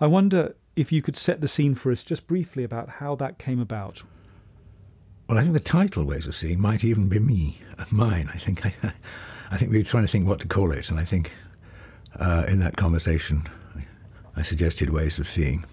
I 0.00 0.06
wonder 0.06 0.54
if 0.74 0.92
you 0.92 1.00
could 1.00 1.16
set 1.16 1.40
the 1.40 1.48
scene 1.48 1.74
for 1.74 1.90
us 1.90 2.04
just 2.04 2.26
briefly 2.26 2.62
about 2.62 2.88
how 3.00 3.14
that 3.16 3.38
came 3.38 3.58
about. 3.58 4.02
Well, 5.28 5.38
I 5.38 5.42
think 5.42 5.54
the 5.54 5.60
title 5.60 6.04
"Ways 6.04 6.28
of 6.28 6.36
Seeing" 6.36 6.60
might 6.60 6.84
even 6.84 7.08
be 7.08 7.18
me, 7.18 7.58
uh, 7.78 7.84
mine. 7.90 8.30
I 8.32 8.38
think 8.38 8.64
I, 8.64 8.74
I 9.50 9.56
think 9.56 9.72
we 9.72 9.78
were 9.78 9.84
trying 9.84 10.04
to 10.04 10.08
think 10.08 10.26
what 10.26 10.38
to 10.40 10.48
call 10.48 10.70
it, 10.70 10.88
and 10.88 11.00
I 11.00 11.04
think 11.04 11.32
uh, 12.18 12.44
in 12.46 12.60
that 12.60 12.76
conversation, 12.76 13.48
I 14.36 14.42
suggested 14.42 14.90
"Ways 14.90 15.18
of 15.18 15.26
Seeing," 15.26 15.64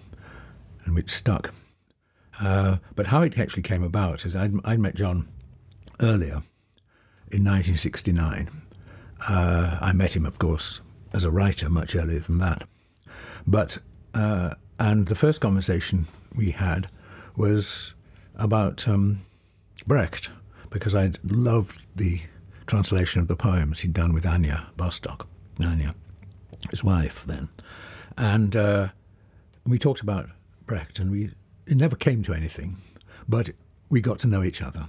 and 0.84 0.94
which 0.94 1.10
stuck. 1.10 1.54
Uh, 2.40 2.78
but 2.96 3.06
how 3.06 3.22
it 3.22 3.38
actually 3.38 3.62
came 3.62 3.84
about 3.84 4.26
is 4.26 4.34
I'd, 4.34 4.52
I'd 4.64 4.80
met 4.80 4.96
John 4.96 5.28
earlier 6.00 6.42
in 7.30 7.44
1969. 7.44 8.50
Uh, 9.28 9.78
I 9.80 9.92
met 9.92 10.16
him, 10.16 10.26
of 10.26 10.40
course, 10.40 10.80
as 11.12 11.22
a 11.22 11.30
writer 11.30 11.70
much 11.70 11.94
earlier 11.94 12.18
than 12.18 12.38
that. 12.38 12.64
But 13.46 13.78
uh, 14.14 14.54
and 14.80 15.06
the 15.06 15.14
first 15.14 15.40
conversation 15.40 16.08
we 16.34 16.50
had 16.50 16.88
was 17.36 17.94
about 18.34 18.88
um, 18.88 19.20
Brecht, 19.86 20.30
because 20.70 20.94
I'd 20.94 21.18
loved 21.24 21.84
the 21.94 22.22
translation 22.66 23.20
of 23.20 23.28
the 23.28 23.36
poems 23.36 23.80
he'd 23.80 23.92
done 23.92 24.14
with 24.14 24.26
Anya 24.26 24.68
Bostock, 24.76 25.28
Anya, 25.62 25.94
his 26.70 26.82
wife 26.82 27.24
then. 27.26 27.50
And 28.16 28.56
uh, 28.56 28.88
we 29.66 29.78
talked 29.78 30.00
about 30.00 30.30
Brecht, 30.66 30.98
and 30.98 31.10
we 31.10 31.30
it 31.66 31.76
never 31.76 31.96
came 31.96 32.22
to 32.22 32.34
anything, 32.34 32.78
but 33.28 33.50
we 33.90 34.00
got 34.00 34.18
to 34.20 34.26
know 34.26 34.42
each 34.42 34.62
other 34.62 34.86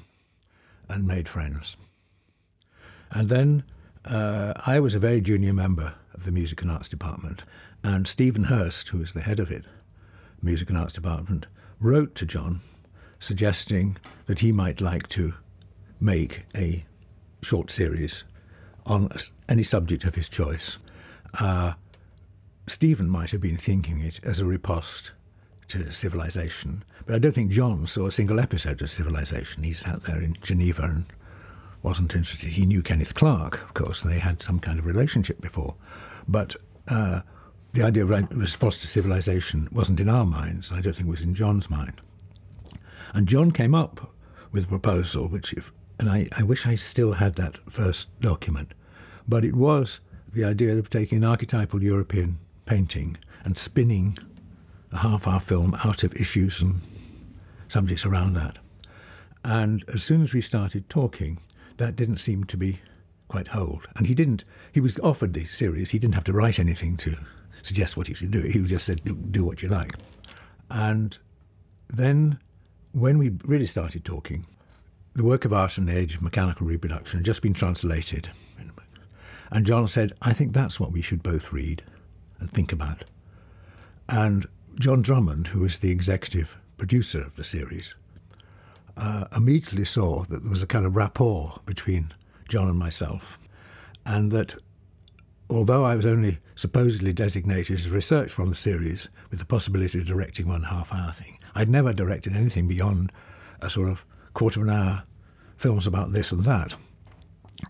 and 0.90 1.08
made 1.08 1.28
friends. 1.28 1.76
And 3.12 3.30
then 3.30 3.64
uh, 4.06 4.54
I 4.66 4.80
was 4.80 4.96
a 4.96 5.00
very 5.00 5.22
junior 5.22 5.54
member 5.54 5.96
of 6.14 6.24
the 6.24 6.32
Music 6.32 6.62
and 6.62 6.72
Arts 6.72 6.90
Department, 6.90 7.44
and 7.84 8.08
Stephen 8.08 8.46
Hearst, 8.46 8.90
who 8.90 9.00
was 9.00 9.14
the 9.14 9.22
head 9.22 9.40
of 9.40 9.52
it, 9.52 9.66
Music 10.42 10.70
and 10.70 10.78
Arts 10.78 10.94
Department, 10.94 11.48
wrote 11.80 12.16
to 12.16 12.26
John 12.26 12.62
suggesting 13.20 13.98
that 14.26 14.40
he 14.40 14.52
might 14.52 14.82
like 14.82 15.08
to 15.10 15.34
make 16.00 16.46
a 16.56 16.86
short 17.42 17.72
series 17.72 18.24
on 18.86 19.10
any 19.50 19.64
subject 19.64 20.04
of 20.04 20.16
his 20.16 20.30
choice. 20.30 20.78
Uh, 21.40 21.74
Stephen 22.68 23.10
might 23.10 23.32
have 23.32 23.42
been 23.42 23.58
thinking 23.58 24.02
it 24.02 24.20
as 24.24 24.40
a 24.40 24.46
riposte 24.46 25.12
to 25.68 25.92
civilization, 25.92 26.84
but 27.06 27.16
I 27.16 27.20
don't 27.20 27.34
think 27.34 27.52
John 27.52 27.88
saw 27.88 28.08
a 28.08 28.12
single 28.12 28.40
episode 28.40 28.82
of 28.82 28.90
civilization. 28.90 29.64
He 29.64 29.74
sat 29.74 30.04
there 30.04 30.22
in 30.22 30.38
Geneva 30.42 30.84
and 30.84 31.06
wasn't 31.84 32.16
interested. 32.16 32.50
He 32.50 32.66
knew 32.66 32.82
Kenneth 32.82 33.14
Clark, 33.14 33.62
of 33.62 33.74
course, 33.74 34.04
and 34.04 34.12
they 34.12 34.20
had 34.20 34.42
some 34.42 34.60
kind 34.60 34.80
of 34.80 34.86
relationship 34.86 35.40
before. 35.42 35.76
But 36.28 36.56
uh, 36.88 37.22
the 37.74 37.84
idea 37.84 38.06
of 38.06 38.32
response 38.32 38.78
to 38.80 38.88
civilization 38.88 39.68
wasn't 39.72 40.00
in 40.00 40.10
our 40.10 40.26
minds. 40.26 40.72
I 40.72 40.82
don't 40.82 40.94
think 40.94 41.08
it 41.08 41.12
was 41.12 41.22
in 41.22 41.36
John's 41.36 41.70
mind. 41.70 42.02
And 43.16 43.30
John 43.30 43.52
came 43.52 43.74
up 43.74 44.12
with 44.52 44.66
a 44.66 44.68
proposal, 44.68 45.30
which, 45.30 45.54
if, 45.54 45.72
and 45.98 46.10
I, 46.10 46.28
I 46.38 46.44
wish 46.44 46.68
I 46.68 46.76
still 46.76 47.14
had 47.14 47.36
that 47.36 47.58
first 47.72 48.10
document, 48.20 48.74
but 49.26 49.46
it 49.46 49.56
was 49.56 50.02
the 50.34 50.44
idea 50.44 50.76
of 50.76 50.90
taking 50.90 51.20
an 51.20 51.24
archetypal 51.24 51.82
European 51.82 52.38
painting 52.66 53.18
and 53.46 53.58
spinning 53.58 54.18
a 54.92 54.98
half 54.98 55.30
hour 55.30 55.40
film 55.40 55.76
out 55.86 56.04
of 56.04 56.14
issues 56.16 56.62
and 56.62 56.82
subjects 57.70 58.06
around 58.06 58.34
that. 58.34 58.58
And 59.46 59.86
as 59.94 60.04
soon 60.04 60.22
as 60.22 60.34
we 60.34 60.42
started 60.42 60.90
talking, 60.90 61.40
that 61.78 61.96
didn't 61.96 62.18
seem 62.18 62.44
to 62.46 62.58
be 62.58 62.82
quite 63.30 63.48
hold. 63.48 63.88
And 63.96 64.08
he 64.08 64.14
didn't, 64.14 64.44
he 64.74 64.82
was 64.82 65.00
offered 65.00 65.34
the 65.34 65.46
series, 65.46 65.92
he 65.92 66.00
didn't 66.00 66.16
have 66.16 66.26
to 66.26 66.34
write 66.34 66.60
anything 66.60 66.98
to 66.98 67.16
suggest 67.62 67.96
what 67.96 68.08
he 68.08 68.14
should 68.14 68.32
do. 68.32 68.42
He 68.42 68.62
just 68.64 68.86
said, 68.86 69.32
do 69.32 69.46
what 69.46 69.64
you 69.64 69.70
like. 69.70 69.96
And 70.70 71.18
then 71.88 72.40
when 72.96 73.18
we 73.18 73.32
really 73.44 73.66
started 73.66 74.06
talking, 74.06 74.46
the 75.16 75.24
work 75.24 75.44
of 75.44 75.52
art 75.52 75.78
and 75.78 75.88
the 75.88 75.98
age 75.98 76.16
of 76.16 76.22
mechanical 76.22 76.66
reproduction 76.66 77.20
had 77.20 77.26
just 77.26 77.42
been 77.42 77.54
translated. 77.54 78.30
And 79.52 79.66
John 79.66 79.88
said, 79.90 80.14
I 80.22 80.32
think 80.32 80.54
that's 80.54 80.80
what 80.80 80.94
we 80.94 81.02
should 81.02 81.22
both 81.22 81.52
read 81.52 81.84
and 82.40 82.50
think 82.50 82.72
about. 82.72 83.04
And 84.08 84.46
John 84.80 85.02
Drummond, 85.02 85.48
who 85.48 85.60
was 85.60 85.78
the 85.78 85.92
executive 85.92 86.58
producer 86.78 87.22
of 87.22 87.36
the 87.36 87.44
series, 87.44 87.96
uh, 88.96 89.26
immediately 89.36 89.86
saw 89.86 90.24
that 90.24 90.44
there 90.44 90.50
was 90.50 90.64
a 90.64 90.68
kind 90.68 90.86
of 90.86 90.96
rapport 90.96 91.60
between 91.66 92.14
John 92.48 92.70
and 92.70 92.80
myself, 92.80 93.38
and 94.06 94.32
that 94.32 94.56
although 95.50 95.84
I 95.84 95.98
was 95.98 96.06
only 96.06 96.40
supposedly 96.56 97.12
designated 97.12 97.78
as 97.78 97.90
research 97.90 98.32
from 98.32 98.50
the 98.50 98.56
series 98.56 99.10
with 99.30 99.40
the 99.40 99.46
possibility 99.46 100.00
of 100.00 100.06
directing 100.06 100.48
one 100.48 100.64
half 100.64 100.94
hour 100.94 101.12
thing, 101.12 101.35
I'd 101.56 101.70
never 101.70 101.94
directed 101.94 102.36
anything 102.36 102.68
beyond 102.68 103.12
a 103.62 103.70
sort 103.70 103.90
of 103.90 104.06
quarter 104.34 104.62
of 104.62 104.68
an 104.68 104.74
hour 104.74 105.04
films 105.58 105.88
about 105.88 106.12
this 106.12 106.32
and 106.32 106.44
that. 106.44 106.76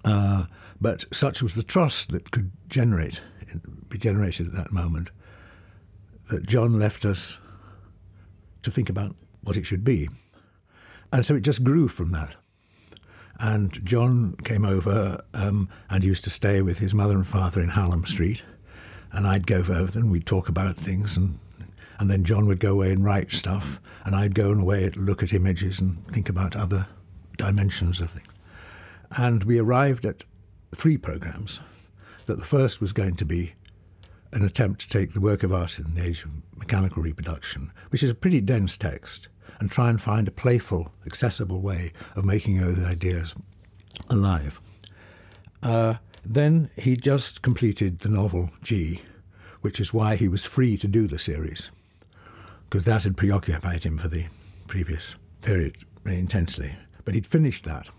Uh, 0.03 0.45
but 0.81 1.05
such 1.13 1.41
was 1.41 1.53
the 1.53 1.63
trust 1.63 2.09
that 2.09 2.31
could 2.31 2.51
generate, 2.67 3.21
be 3.87 3.97
generated 3.97 4.47
at 4.47 4.53
that 4.53 4.71
moment, 4.71 5.11
that 6.29 6.45
John 6.45 6.79
left 6.79 7.05
us 7.05 7.37
to 8.63 8.71
think 8.71 8.89
about 8.89 9.15
what 9.43 9.55
it 9.55 9.65
should 9.65 9.83
be. 9.83 10.09
And 11.13 11.25
so 11.25 11.35
it 11.35 11.41
just 11.41 11.63
grew 11.63 11.87
from 11.87 12.11
that. 12.11 12.35
And 13.39 13.85
John 13.85 14.35
came 14.43 14.65
over 14.65 15.21
um, 15.33 15.69
and 15.89 16.03
used 16.03 16.23
to 16.23 16.29
stay 16.29 16.61
with 16.61 16.79
his 16.79 16.93
mother 16.93 17.15
and 17.15 17.27
father 17.27 17.61
in 17.61 17.69
Hallam 17.69 18.05
Street. 18.05 18.43
And 19.11 19.27
I'd 19.27 19.45
go 19.45 19.57
over 19.57 19.99
and 19.99 20.11
we'd 20.11 20.25
talk 20.25 20.49
about 20.49 20.77
things. 20.77 21.15
And, 21.15 21.37
and 21.99 22.09
then 22.09 22.23
John 22.23 22.45
would 22.47 22.59
go 22.59 22.73
away 22.73 22.91
and 22.91 23.03
write 23.03 23.31
stuff. 23.31 23.79
And 24.03 24.15
I'd 24.15 24.35
go 24.35 24.51
away 24.51 24.85
and 24.85 24.95
look 24.95 25.23
at 25.23 25.33
images 25.33 25.79
and 25.79 26.05
think 26.11 26.29
about 26.29 26.55
other 26.55 26.87
dimensions 27.37 28.01
of 28.01 28.11
things. 28.11 28.27
And 29.17 29.43
we 29.43 29.59
arrived 29.59 30.05
at 30.05 30.23
three 30.75 30.97
programs. 30.97 31.59
That 32.25 32.39
the 32.39 32.45
first 32.45 32.81
was 32.81 32.91
going 32.91 33.15
to 33.17 33.25
be 33.25 33.53
an 34.31 34.43
attempt 34.43 34.81
to 34.81 34.89
take 34.89 35.13
the 35.13 35.21
work 35.21 35.43
of 35.43 35.53
art 35.53 35.79
in 35.79 35.93
the 35.93 36.03
age 36.03 36.23
of 36.23 36.31
mechanical 36.55 37.01
reproduction, 37.01 37.71
which 37.89 38.03
is 38.03 38.09
a 38.09 38.15
pretty 38.15 38.41
dense 38.41 38.77
text, 38.77 39.27
and 39.59 39.71
try 39.71 39.89
and 39.89 40.01
find 40.01 40.27
a 40.27 40.31
playful, 40.31 40.91
accessible 41.05 41.61
way 41.61 41.93
of 42.15 42.25
making 42.25 42.59
those 42.59 42.79
ideas 42.83 43.35
alive. 44.09 44.59
Uh, 45.63 45.95
then 46.25 46.69
he 46.75 46.97
just 46.97 47.41
completed 47.41 47.99
the 47.99 48.09
novel 48.09 48.49
G, 48.61 49.01
which 49.61 49.79
is 49.79 49.93
why 49.93 50.15
he 50.15 50.27
was 50.27 50.45
free 50.45 50.77
to 50.77 50.87
do 50.87 51.07
the 51.07 51.19
series, 51.19 51.69
because 52.69 52.85
that 52.85 53.03
had 53.03 53.17
preoccupied 53.17 53.83
him 53.83 53.97
for 53.97 54.07
the 54.07 54.25
previous 54.67 55.15
period 55.41 55.77
very 56.03 56.17
intensely. 56.17 56.75
But 57.03 57.13
he'd 57.13 57.27
finished 57.27 57.65
that. 57.65 57.89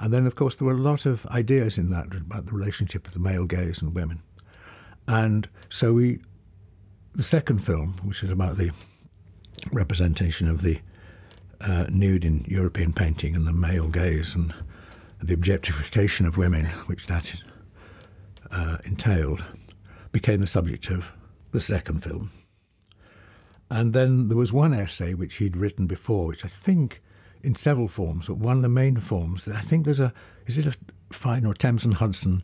And 0.00 0.12
then, 0.12 0.26
of 0.26 0.34
course, 0.34 0.56
there 0.56 0.66
were 0.66 0.74
a 0.74 0.76
lot 0.76 1.06
of 1.06 1.24
ideas 1.26 1.78
in 1.78 1.90
that 1.90 2.12
about 2.14 2.46
the 2.46 2.52
relationship 2.52 3.06
of 3.06 3.14
the 3.14 3.20
male 3.20 3.46
gaze 3.46 3.80
and 3.80 3.94
women. 3.94 4.22
And 5.06 5.48
so 5.68 5.92
we, 5.92 6.20
the 7.14 7.22
second 7.22 7.60
film, 7.60 7.96
which 8.04 8.22
is 8.22 8.30
about 8.30 8.56
the 8.56 8.72
representation 9.72 10.48
of 10.48 10.62
the 10.62 10.78
uh, 11.60 11.86
nude 11.88 12.24
in 12.24 12.44
European 12.48 12.92
painting 12.92 13.34
and 13.34 13.46
the 13.46 13.52
male 13.52 13.88
gaze 13.88 14.34
and 14.34 14.52
the 15.22 15.34
objectification 15.34 16.26
of 16.26 16.36
women, 16.36 16.66
which 16.86 17.06
that 17.06 17.34
uh, 18.50 18.78
entailed, 18.84 19.44
became 20.12 20.40
the 20.40 20.46
subject 20.46 20.90
of 20.90 21.06
the 21.52 21.60
second 21.60 22.02
film. 22.02 22.30
And 23.70 23.92
then 23.92 24.28
there 24.28 24.36
was 24.36 24.52
one 24.52 24.74
essay 24.74 25.14
which 25.14 25.36
he'd 25.36 25.56
written 25.56 25.86
before, 25.86 26.26
which 26.26 26.44
I 26.44 26.48
think 26.48 27.02
in 27.42 27.54
several 27.54 27.88
forms, 27.88 28.28
but 28.28 28.38
one 28.38 28.56
of 28.56 28.62
the 28.62 28.68
main 28.68 28.96
forms, 28.96 29.46
I 29.48 29.60
think 29.60 29.84
there's 29.84 30.00
a, 30.00 30.12
is 30.46 30.58
it 30.58 30.66
a 30.66 30.76
Phaidon 31.12 31.46
or 31.46 31.54
Thames 31.54 31.84
and 31.84 31.94
Hudson 31.94 32.42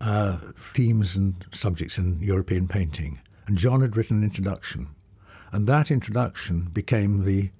uh, 0.00 0.38
themes 0.54 1.16
and 1.16 1.44
subjects 1.52 1.98
in 1.98 2.20
European 2.20 2.68
painting. 2.68 3.20
And 3.46 3.56
John 3.56 3.80
had 3.80 3.96
written 3.96 4.18
an 4.18 4.24
introduction. 4.24 4.88
And 5.52 5.66
that 5.66 5.90
introduction 5.90 6.68
became 6.72 7.24
the 7.24 7.50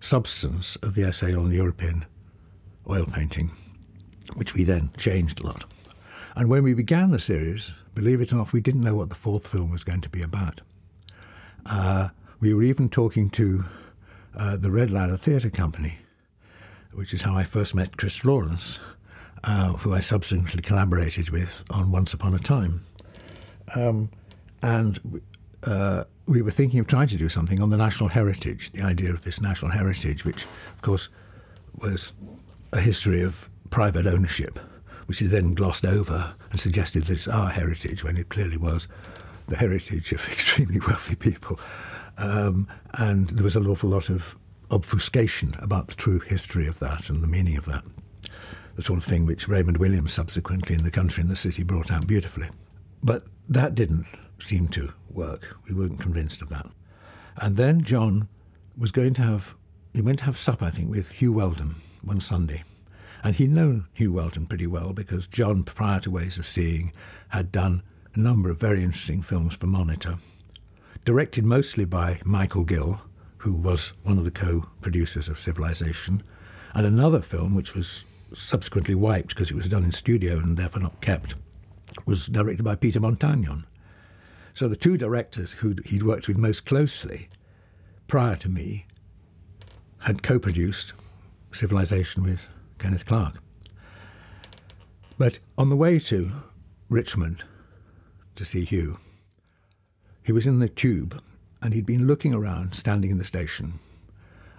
substance 0.00 0.76
of 0.76 0.94
the 0.94 1.04
essay 1.04 1.34
on 1.34 1.50
European 1.50 2.04
oil 2.88 3.06
painting, 3.06 3.52
which 4.34 4.54
we 4.54 4.64
then 4.64 4.90
changed 4.96 5.40
a 5.40 5.46
lot. 5.46 5.64
And 6.36 6.48
when 6.48 6.64
we 6.64 6.74
began 6.74 7.10
the 7.10 7.18
series, 7.18 7.72
believe 7.94 8.20
it 8.20 8.32
or 8.32 8.36
not, 8.36 8.52
we 8.52 8.60
didn't 8.60 8.82
know 8.82 8.96
what 8.96 9.08
the 9.08 9.14
fourth 9.14 9.46
film 9.46 9.70
was 9.70 9.84
going 9.84 10.00
to 10.00 10.08
be 10.08 10.22
about. 10.22 10.60
Uh, 11.64 12.08
we 12.44 12.52
were 12.52 12.62
even 12.62 12.90
talking 12.90 13.30
to 13.30 13.64
uh, 14.36 14.54
the 14.58 14.70
Red 14.70 14.90
Ladder 14.90 15.16
Theatre 15.16 15.48
Company, 15.48 15.96
which 16.92 17.14
is 17.14 17.22
how 17.22 17.34
I 17.34 17.42
first 17.42 17.74
met 17.74 17.96
Chris 17.96 18.22
Rawlence, 18.22 18.78
uh, 19.44 19.72
who 19.72 19.94
I 19.94 20.00
subsequently 20.00 20.60
collaborated 20.60 21.30
with 21.30 21.64
on 21.70 21.90
Once 21.90 22.12
Upon 22.12 22.34
a 22.34 22.38
Time. 22.38 22.84
Um, 23.74 24.10
and 24.60 25.22
uh, 25.62 26.04
we 26.26 26.42
were 26.42 26.50
thinking 26.50 26.80
of 26.80 26.86
trying 26.86 27.08
to 27.08 27.16
do 27.16 27.30
something 27.30 27.62
on 27.62 27.70
the 27.70 27.78
national 27.78 28.10
heritage, 28.10 28.72
the 28.72 28.82
idea 28.82 29.08
of 29.08 29.24
this 29.24 29.40
national 29.40 29.70
heritage, 29.70 30.26
which, 30.26 30.44
of 30.44 30.82
course, 30.82 31.08
was 31.78 32.12
a 32.74 32.80
history 32.80 33.22
of 33.22 33.48
private 33.70 34.06
ownership, 34.06 34.58
which 35.06 35.22
is 35.22 35.30
then 35.30 35.54
glossed 35.54 35.86
over 35.86 36.34
and 36.50 36.60
suggested 36.60 37.06
that 37.06 37.14
it's 37.14 37.26
our 37.26 37.48
heritage 37.48 38.04
when 38.04 38.18
it 38.18 38.28
clearly 38.28 38.58
was 38.58 38.86
the 39.48 39.56
heritage 39.56 40.12
of 40.12 40.28
extremely 40.30 40.80
wealthy 40.80 41.14
people. 41.14 41.58
Um, 42.16 42.68
and 42.94 43.28
there 43.30 43.44
was 43.44 43.56
an 43.56 43.66
awful 43.66 43.90
lot 43.90 44.08
of 44.08 44.36
obfuscation 44.70 45.54
about 45.58 45.88
the 45.88 45.94
true 45.94 46.20
history 46.20 46.66
of 46.66 46.78
that 46.78 47.08
and 47.08 47.22
the 47.22 47.26
meaning 47.26 47.56
of 47.56 47.64
that 47.66 47.84
the 48.76 48.82
sort 48.82 48.98
of 48.98 49.04
thing 49.04 49.26
which 49.26 49.48
Raymond 49.48 49.76
Williams 49.76 50.12
subsequently 50.12 50.74
in 50.74 50.84
The 50.84 50.90
Country 50.90 51.20
and 51.20 51.30
the 51.30 51.36
City 51.36 51.62
brought 51.62 51.92
out 51.92 52.06
beautifully. 52.06 52.48
But 53.02 53.24
that 53.48 53.74
didn't 53.74 54.06
seem 54.40 54.68
to 54.68 54.92
work. 55.10 55.56
We 55.68 55.74
weren't 55.74 56.00
convinced 56.00 56.42
of 56.42 56.48
that. 56.48 56.66
And 57.36 57.56
then 57.56 57.82
John 57.82 58.28
was 58.76 58.92
going 58.92 59.14
to 59.14 59.22
have, 59.22 59.54
he 59.92 60.02
went 60.02 60.18
to 60.20 60.24
have 60.24 60.38
supper, 60.38 60.64
I 60.66 60.70
think, 60.70 60.90
with 60.90 61.12
Huw 61.14 61.32
Wheldon 61.32 61.76
one 62.02 62.20
Sunday. 62.20 62.64
And 63.22 63.36
he'd 63.36 63.50
known 63.50 63.86
Huw 63.98 64.12
Wheldon 64.12 64.46
pretty 64.46 64.66
well 64.66 64.92
because 64.92 65.26
John, 65.26 65.62
prior 65.62 66.00
to 66.00 66.10
Ways 66.10 66.38
of 66.38 66.46
Seeing, 66.46 66.92
had 67.28 67.52
done 67.52 67.82
a 68.14 68.20
number 68.20 68.50
of 68.50 68.58
very 68.58 68.82
interesting 68.82 69.22
films 69.22 69.54
for 69.54 69.66
Monitor, 69.66 70.18
directed 71.04 71.44
mostly 71.44 71.84
by 71.84 72.20
Michael 72.24 72.64
Gill, 72.64 73.00
who 73.38 73.52
was 73.52 73.92
one 74.02 74.18
of 74.18 74.24
the 74.24 74.30
co 74.30 74.66
producers 74.80 75.28
of 75.28 75.38
Civilization, 75.38 76.22
and 76.74 76.86
another 76.86 77.20
film 77.20 77.54
which 77.54 77.74
was 77.74 78.04
subsequently 78.32 78.94
wiped 78.94 79.28
because 79.28 79.50
it 79.50 79.54
was 79.54 79.68
done 79.68 79.84
in 79.84 79.92
studio 79.92 80.38
and 80.38 80.56
therefore 80.56 80.82
not 80.82 81.00
kept, 81.00 81.34
was 82.06 82.26
directed 82.26 82.64
by 82.64 82.74
Peter 82.74 83.00
Montagnon. 83.00 83.64
So 84.54 84.68
the 84.68 84.76
two 84.76 84.96
directors 84.96 85.52
who 85.52 85.74
he'd 85.84 86.02
worked 86.02 86.26
with 86.26 86.38
most 86.38 86.64
closely 86.64 87.28
prior 88.06 88.36
to 88.36 88.48
me 88.48 88.86
had 89.98 90.22
co 90.22 90.38
produced 90.38 90.94
Civilization 91.52 92.22
with 92.22 92.48
Kenneth 92.78 93.06
Clark. 93.06 93.34
But 95.16 95.38
on 95.56 95.68
the 95.68 95.76
way 95.76 95.98
to 96.00 96.32
Richmond 96.88 97.44
to 98.34 98.44
see 98.44 98.66
Huw, 98.66 98.98
he 100.24 100.32
was 100.32 100.46
in 100.46 100.58
the 100.58 100.68
tube 100.68 101.22
and 101.62 101.72
he'd 101.72 101.86
been 101.86 102.06
looking 102.06 102.34
around, 102.34 102.74
standing 102.74 103.10
in 103.10 103.18
the 103.18 103.24
station, 103.24 103.78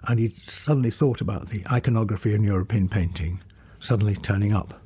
and 0.07 0.19
he'd 0.19 0.37
suddenly 0.37 0.91
thought 0.91 1.21
about 1.21 1.49
the 1.49 1.63
iconography 1.71 2.33
in 2.33 2.43
European 2.43 2.87
painting 2.87 3.41
suddenly 3.79 4.15
turning 4.15 4.53
up 4.53 4.81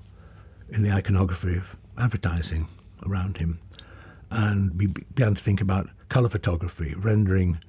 in 0.69 0.83
the 0.83 0.91
iconography 0.91 1.55
of 1.55 1.75
advertising 1.97 2.67
around 3.05 3.37
him. 3.37 3.59
And 4.29 4.77
we 4.77 4.87
began 4.87 5.35
to 5.35 5.41
think 5.41 5.61
about 5.61 5.89
colour 6.09 6.29
photography, 6.29 6.93
rendering 6.97 7.59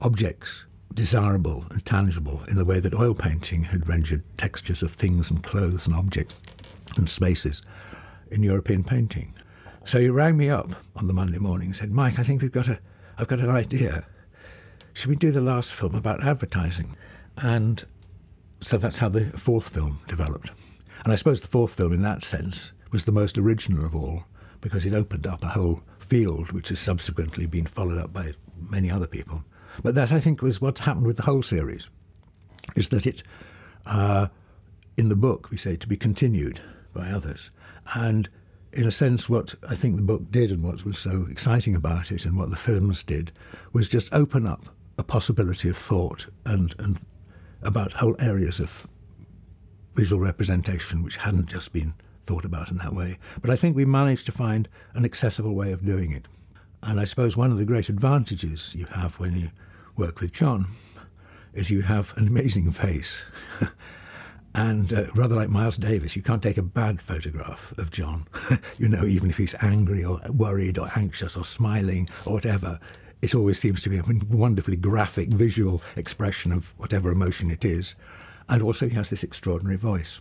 objects 0.00 0.64
desirable 0.94 1.64
and 1.70 1.84
tangible 1.84 2.42
in 2.48 2.56
the 2.56 2.64
way 2.64 2.80
that 2.80 2.94
oil 2.94 3.14
painting 3.14 3.64
had 3.64 3.88
rendered 3.88 4.22
textures 4.36 4.82
of 4.82 4.92
things 4.92 5.30
and 5.30 5.42
clothes 5.42 5.86
and 5.86 5.94
objects 5.94 6.42
and 6.96 7.08
spaces 7.08 7.62
in 8.30 8.42
European 8.42 8.84
painting. 8.84 9.34
So 9.88 9.98
he 9.98 10.10
rang 10.10 10.36
me 10.36 10.50
up 10.50 10.74
on 10.96 11.06
the 11.06 11.14
Monday 11.14 11.38
morning 11.38 11.68
and 11.68 11.74
said, 11.74 11.90
Mike, 11.90 12.18
I 12.18 12.22
think 12.22 12.42
we've 12.42 12.52
got 12.52 12.68
a, 12.68 12.78
I've 13.16 13.26
got 13.26 13.40
an 13.40 13.48
idea. 13.48 14.04
Should 14.92 15.08
we 15.08 15.16
do 15.16 15.30
the 15.30 15.40
last 15.40 15.72
film 15.72 15.94
about 15.94 16.22
advertising? 16.22 16.94
And 17.38 17.82
so 18.60 18.76
that's 18.76 18.98
how 18.98 19.08
the 19.08 19.30
fourth 19.38 19.70
film 19.70 20.00
developed. 20.06 20.50
And 21.04 21.12
I 21.14 21.16
suppose 21.16 21.40
the 21.40 21.48
fourth 21.48 21.72
film, 21.72 21.94
in 21.94 22.02
that 22.02 22.22
sense, 22.22 22.72
was 22.92 23.06
the 23.06 23.12
most 23.12 23.38
original 23.38 23.82
of 23.86 23.96
all 23.96 24.24
because 24.60 24.84
it 24.84 24.92
opened 24.92 25.26
up 25.26 25.42
a 25.42 25.48
whole 25.48 25.80
field 26.00 26.52
which 26.52 26.68
has 26.68 26.80
subsequently 26.80 27.46
been 27.46 27.64
followed 27.64 27.96
up 27.96 28.12
by 28.12 28.32
many 28.70 28.90
other 28.90 29.06
people. 29.06 29.42
But 29.82 29.94
that, 29.94 30.12
I 30.12 30.20
think, 30.20 30.42
was 30.42 30.60
what 30.60 30.80
happened 30.80 31.06
with 31.06 31.16
the 31.16 31.22
whole 31.22 31.42
series, 31.42 31.88
is 32.76 32.90
that 32.90 33.06
it, 33.06 33.22
uh, 33.86 34.28
in 34.98 35.08
the 35.08 35.16
book, 35.16 35.50
we 35.50 35.56
say 35.56 35.76
to 35.76 35.88
be 35.88 35.96
continued 35.96 36.60
by 36.92 37.08
others. 37.08 37.50
And 37.94 38.28
in 38.72 38.86
a 38.86 38.92
sense, 38.92 39.28
what 39.28 39.54
I 39.68 39.74
think 39.74 39.96
the 39.96 40.02
book 40.02 40.30
did 40.30 40.50
and 40.50 40.62
what 40.62 40.84
was 40.84 40.98
so 40.98 41.26
exciting 41.30 41.74
about 41.74 42.10
it 42.10 42.24
and 42.24 42.36
what 42.36 42.50
the 42.50 42.56
films 42.56 43.02
did 43.02 43.32
was 43.72 43.88
just 43.88 44.12
open 44.12 44.46
up 44.46 44.66
a 44.98 45.02
possibility 45.02 45.68
of 45.68 45.76
thought 45.76 46.26
and, 46.44 46.74
and 46.78 47.00
about 47.62 47.94
whole 47.94 48.16
areas 48.18 48.60
of 48.60 48.86
visual 49.94 50.20
representation 50.20 51.02
which 51.02 51.16
hadn't 51.16 51.46
just 51.46 51.72
been 51.72 51.94
thought 52.22 52.44
about 52.44 52.70
in 52.70 52.76
that 52.78 52.94
way. 52.94 53.18
But 53.40 53.50
I 53.50 53.56
think 53.56 53.74
we 53.74 53.84
managed 53.84 54.26
to 54.26 54.32
find 54.32 54.68
an 54.94 55.04
accessible 55.04 55.54
way 55.54 55.72
of 55.72 55.84
doing 55.84 56.12
it. 56.12 56.26
And 56.82 57.00
I 57.00 57.04
suppose 57.04 57.36
one 57.36 57.50
of 57.50 57.58
the 57.58 57.64
great 57.64 57.88
advantages 57.88 58.74
you 58.74 58.86
have 58.86 59.18
when 59.18 59.34
you 59.34 59.50
work 59.96 60.20
with 60.20 60.32
John 60.32 60.68
is 61.54 61.70
you 61.70 61.82
have 61.82 62.16
an 62.16 62.28
amazing 62.28 62.70
face. 62.72 63.24
And 64.58 64.92
uh, 64.92 65.04
rather 65.14 65.36
like 65.36 65.50
Miles 65.50 65.76
Davis, 65.76 66.16
you 66.16 66.22
can't 66.22 66.42
take 66.42 66.58
a 66.58 66.62
bad 66.62 67.00
photograph 67.00 67.72
of 67.78 67.92
John. 67.92 68.26
you 68.78 68.88
know, 68.88 69.04
even 69.04 69.30
if 69.30 69.36
he's 69.36 69.54
angry 69.60 70.02
or 70.02 70.20
worried 70.30 70.78
or 70.78 70.90
anxious 70.96 71.36
or 71.36 71.44
smiling 71.44 72.08
or 72.26 72.32
whatever, 72.32 72.80
it 73.22 73.36
always 73.36 73.56
seems 73.60 73.82
to 73.82 73.88
be 73.88 73.98
a 73.98 74.04
wonderfully 74.28 74.76
graphic 74.76 75.28
visual 75.28 75.80
expression 75.94 76.50
of 76.50 76.74
whatever 76.76 77.12
emotion 77.12 77.52
it 77.52 77.64
is. 77.64 77.94
And 78.48 78.60
also, 78.60 78.88
he 78.88 78.96
has 78.96 79.10
this 79.10 79.22
extraordinary 79.22 79.76
voice. 79.76 80.20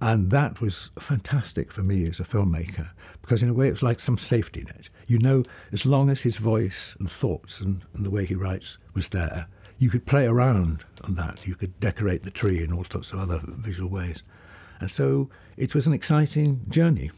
And 0.00 0.30
that 0.30 0.62
was 0.62 0.90
fantastic 0.98 1.70
for 1.70 1.82
me 1.82 2.06
as 2.06 2.20
a 2.20 2.24
filmmaker 2.24 2.88
because, 3.20 3.42
in 3.42 3.50
a 3.50 3.54
way, 3.54 3.68
it 3.68 3.72
was 3.72 3.82
like 3.82 4.00
some 4.00 4.16
safety 4.16 4.64
net. 4.64 4.88
You 5.08 5.18
know, 5.18 5.44
as 5.72 5.84
long 5.84 6.08
as 6.08 6.22
his 6.22 6.38
voice 6.38 6.96
and 6.98 7.10
thoughts 7.10 7.60
and, 7.60 7.84
and 7.92 8.06
the 8.06 8.10
way 8.10 8.24
he 8.24 8.34
writes 8.34 8.78
was 8.94 9.08
there, 9.08 9.46
you 9.78 9.90
could 9.90 10.06
play 10.06 10.26
around 10.26 10.84
on 11.04 11.14
that. 11.16 11.46
You 11.46 11.54
could 11.54 11.78
decorate 11.80 12.24
the 12.24 12.30
tree 12.30 12.62
in 12.62 12.72
all 12.72 12.84
sorts 12.84 13.12
of 13.12 13.18
other 13.18 13.40
visual 13.44 13.90
ways. 13.90 14.22
And 14.80 14.90
so 14.90 15.30
it 15.56 15.74
was 15.74 15.86
an 15.86 15.92
exciting 15.92 16.62
journey. 16.68 17.10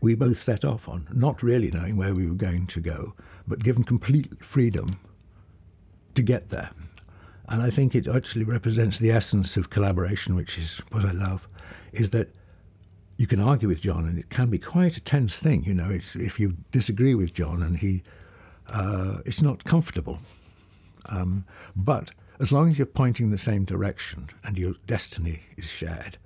We 0.00 0.14
both 0.14 0.40
set 0.40 0.64
off 0.64 0.88
on, 0.88 1.08
not 1.12 1.42
really 1.42 1.70
knowing 1.70 1.96
where 1.96 2.14
we 2.14 2.26
were 2.26 2.34
going 2.34 2.66
to 2.68 2.80
go, 2.80 3.14
but 3.46 3.62
given 3.62 3.84
complete 3.84 4.44
freedom 4.44 4.98
to 6.14 6.22
get 6.22 6.48
there. 6.50 6.70
And 7.48 7.62
I 7.62 7.70
think 7.70 7.94
it 7.94 8.08
actually 8.08 8.44
represents 8.44 8.98
the 8.98 9.10
essence 9.10 9.56
of 9.56 9.70
collaboration, 9.70 10.34
which 10.34 10.58
is 10.58 10.78
what 10.90 11.04
I 11.04 11.12
love, 11.12 11.48
is 11.92 12.10
that 12.10 12.34
you 13.18 13.26
can 13.26 13.40
argue 13.40 13.68
with 13.68 13.82
John, 13.82 14.06
and 14.06 14.18
it 14.18 14.30
can 14.30 14.48
be 14.48 14.58
quite 14.58 14.96
a 14.96 15.00
tense 15.00 15.38
thing. 15.38 15.64
You 15.64 15.74
know, 15.74 15.90
it's, 15.90 16.16
if 16.16 16.40
you 16.40 16.56
disagree 16.70 17.14
with 17.14 17.32
John, 17.34 17.62
and 17.62 17.76
he, 17.76 18.02
uh, 18.68 19.18
it's 19.26 19.42
not 19.42 19.64
comfortable. 19.64 20.18
Um, 21.06 21.44
but 21.74 22.12
as 22.38 22.52
long 22.52 22.70
as 22.70 22.78
you're 22.78 22.86
pointing 22.86 23.30
the 23.30 23.38
same 23.38 23.64
direction 23.64 24.28
and 24.44 24.58
your 24.58 24.74
destiny 24.86 25.42
is 25.56 25.70
shared, 25.70 26.18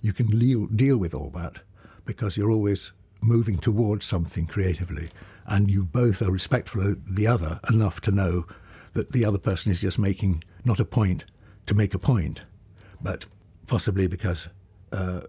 you 0.00 0.12
can 0.12 0.26
deal, 0.26 0.66
deal 0.66 0.96
with 0.96 1.14
all 1.14 1.30
that 1.30 1.58
because 2.04 2.36
you're 2.36 2.50
always 2.50 2.92
moving 3.20 3.58
towards 3.58 4.06
something 4.06 4.46
creatively, 4.46 5.10
and 5.46 5.70
you 5.70 5.84
both 5.84 6.22
are 6.22 6.30
respectful 6.30 6.80
of 6.86 7.16
the 7.16 7.26
other 7.26 7.60
enough 7.68 8.00
to 8.00 8.10
know 8.10 8.46
that 8.94 9.12
the 9.12 9.24
other 9.24 9.38
person 9.38 9.70
is 9.70 9.80
just 9.82 9.98
making 9.98 10.42
not 10.64 10.80
a 10.80 10.84
point 10.84 11.24
to 11.66 11.74
make 11.74 11.94
a 11.94 11.98
point, 11.98 12.42
but 13.00 13.26
possibly 13.66 14.06
because 14.06 14.48
uh, 14.92 15.20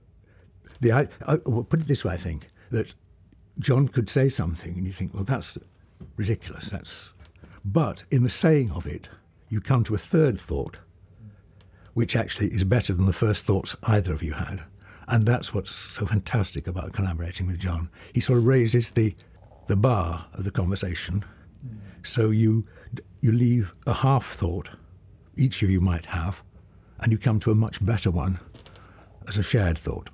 the 0.79 0.91
I, 0.91 1.07
I 1.27 1.35
will 1.45 1.63
put 1.63 1.81
it 1.81 1.87
this 1.87 2.05
way: 2.05 2.13
I 2.13 2.17
think 2.17 2.47
that 2.71 2.93
John 3.59 3.87
could 3.87 4.09
say 4.09 4.29
something, 4.29 4.77
and 4.77 4.87
you 4.87 4.93
think, 4.93 5.13
well, 5.13 5.23
that's 5.23 5.57
ridiculous. 6.15 6.69
That's, 6.69 7.13
but 7.63 8.03
in 8.11 8.23
the 8.23 8.29
saying 8.29 8.71
of 8.71 8.85
it, 8.85 9.09
you 9.49 9.61
come 9.61 9.83
to 9.83 9.95
a 9.95 9.99
third 9.99 10.39
thought, 10.39 10.77
which 11.93 12.15
actually 12.15 12.47
is 12.47 12.63
better 12.63 12.93
than 12.93 13.05
the 13.05 13.13
first 13.13 13.45
thoughts 13.45 13.75
either 13.83 14.13
of 14.13 14.23
you 14.23 14.33
had. 14.33 14.63
And 15.07 15.25
that's 15.25 15.53
what's 15.53 15.71
so 15.71 16.05
fantastic 16.05 16.67
about 16.67 16.93
collaborating 16.93 17.47
with 17.47 17.59
John. 17.59 17.89
He 18.13 18.21
sort 18.21 18.39
of 18.39 18.45
raises 18.45 18.91
the, 18.91 19.13
the 19.67 19.75
bar 19.75 20.25
of 20.33 20.45
the 20.45 20.51
conversation. 20.51 21.25
So 22.03 22.29
you, 22.29 22.65
you 23.19 23.33
leave 23.33 23.73
a 23.85 23.93
half 23.93 24.25
thought, 24.25 24.69
each 25.35 25.61
of 25.63 25.69
you 25.69 25.81
might 25.81 26.05
have, 26.05 26.41
and 26.99 27.11
you 27.11 27.17
come 27.17 27.39
to 27.41 27.51
a 27.51 27.55
much 27.55 27.83
better 27.85 28.09
one 28.09 28.39
as 29.27 29.37
a 29.37 29.43
shared 29.43 29.77
thought. 29.77 30.09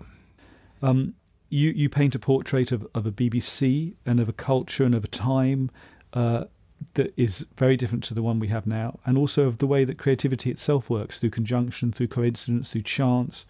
Um, 0.81 1.13
you, 1.49 1.69
you 1.71 1.89
paint 1.89 2.15
a 2.15 2.19
portrait 2.19 2.71
of, 2.71 2.87
of 2.93 3.05
a 3.05 3.11
BBC 3.11 3.93
and 4.05 4.19
of 4.19 4.27
a 4.27 4.33
culture 4.33 4.83
and 4.83 4.95
of 4.95 5.03
a 5.03 5.07
time 5.07 5.69
uh, 6.13 6.45
that 6.93 7.13
is 7.17 7.45
very 7.57 7.77
different 7.77 8.03
to 8.05 8.13
the 8.13 8.23
one 8.23 8.39
we 8.39 8.47
have 8.49 8.67
now, 8.67 8.99
and 9.05 9.17
also 9.17 9.43
of 9.43 9.57
the 9.57 9.67
way 9.67 9.83
that 9.83 9.97
creativity 9.97 10.51
itself 10.51 10.89
works 10.89 11.19
through 11.19 11.31
conjunction, 11.31 11.91
through 11.91 12.07
coincidence, 12.07 12.69
through 12.69 12.83
chance, 12.83 13.45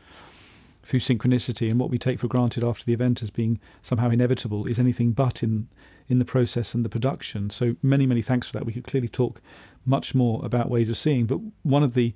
through 0.84 1.00
synchronicity, 1.00 1.70
and 1.70 1.80
what 1.80 1.90
we 1.90 1.98
take 1.98 2.20
for 2.20 2.28
granted 2.28 2.64
after 2.64 2.86
the 2.86 2.94
event 2.94 3.22
as 3.22 3.30
being 3.30 3.60
somehow 3.82 4.10
inevitable 4.10 4.66
is 4.66 4.80
anything 4.80 5.12
but 5.12 5.44
in 5.44 5.68
in 6.10 6.20
the 6.20 6.26
process 6.26 6.74
and 6.74 6.86
the 6.86 6.90
production. 6.90 7.50
So 7.50 7.76
many, 7.84 8.06
many 8.06 8.22
thanks 8.22 8.48
for 8.48 8.54
that. 8.54 8.66
We 8.66 8.72
could 8.72 8.86
clearly 8.86 9.10
talk 9.10 9.42
much 9.86 10.16
more 10.16 10.40
about 10.46 10.70
ways 10.70 10.90
of 10.90 10.96
seeing, 10.96 11.26
but 11.26 11.40
one 11.64 11.84
of 11.84 11.94
the 11.94 12.14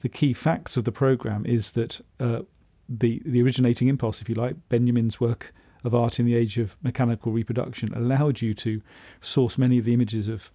the 0.00 0.08
key 0.08 0.32
facts 0.32 0.78
of 0.78 0.84
the 0.84 0.92
program 0.92 1.44
is 1.44 1.72
that 1.72 2.00
uh, 2.18 2.40
the 2.88 3.22
the 3.24 3.42
originating 3.42 3.88
impulse, 3.88 4.22
if 4.22 4.28
you 4.28 4.34
like, 4.34 4.56
Benjamin's 4.68 5.20
work 5.20 5.52
of 5.84 5.94
art 5.94 6.20
in 6.20 6.26
the 6.26 6.34
age 6.34 6.58
of 6.58 6.76
mechanical 6.82 7.32
reproduction, 7.32 7.92
allowed 7.94 8.40
you 8.40 8.54
to 8.54 8.82
source 9.20 9.58
many 9.58 9.78
of 9.78 9.84
the 9.84 9.94
images 9.94 10.28
of 10.28 10.50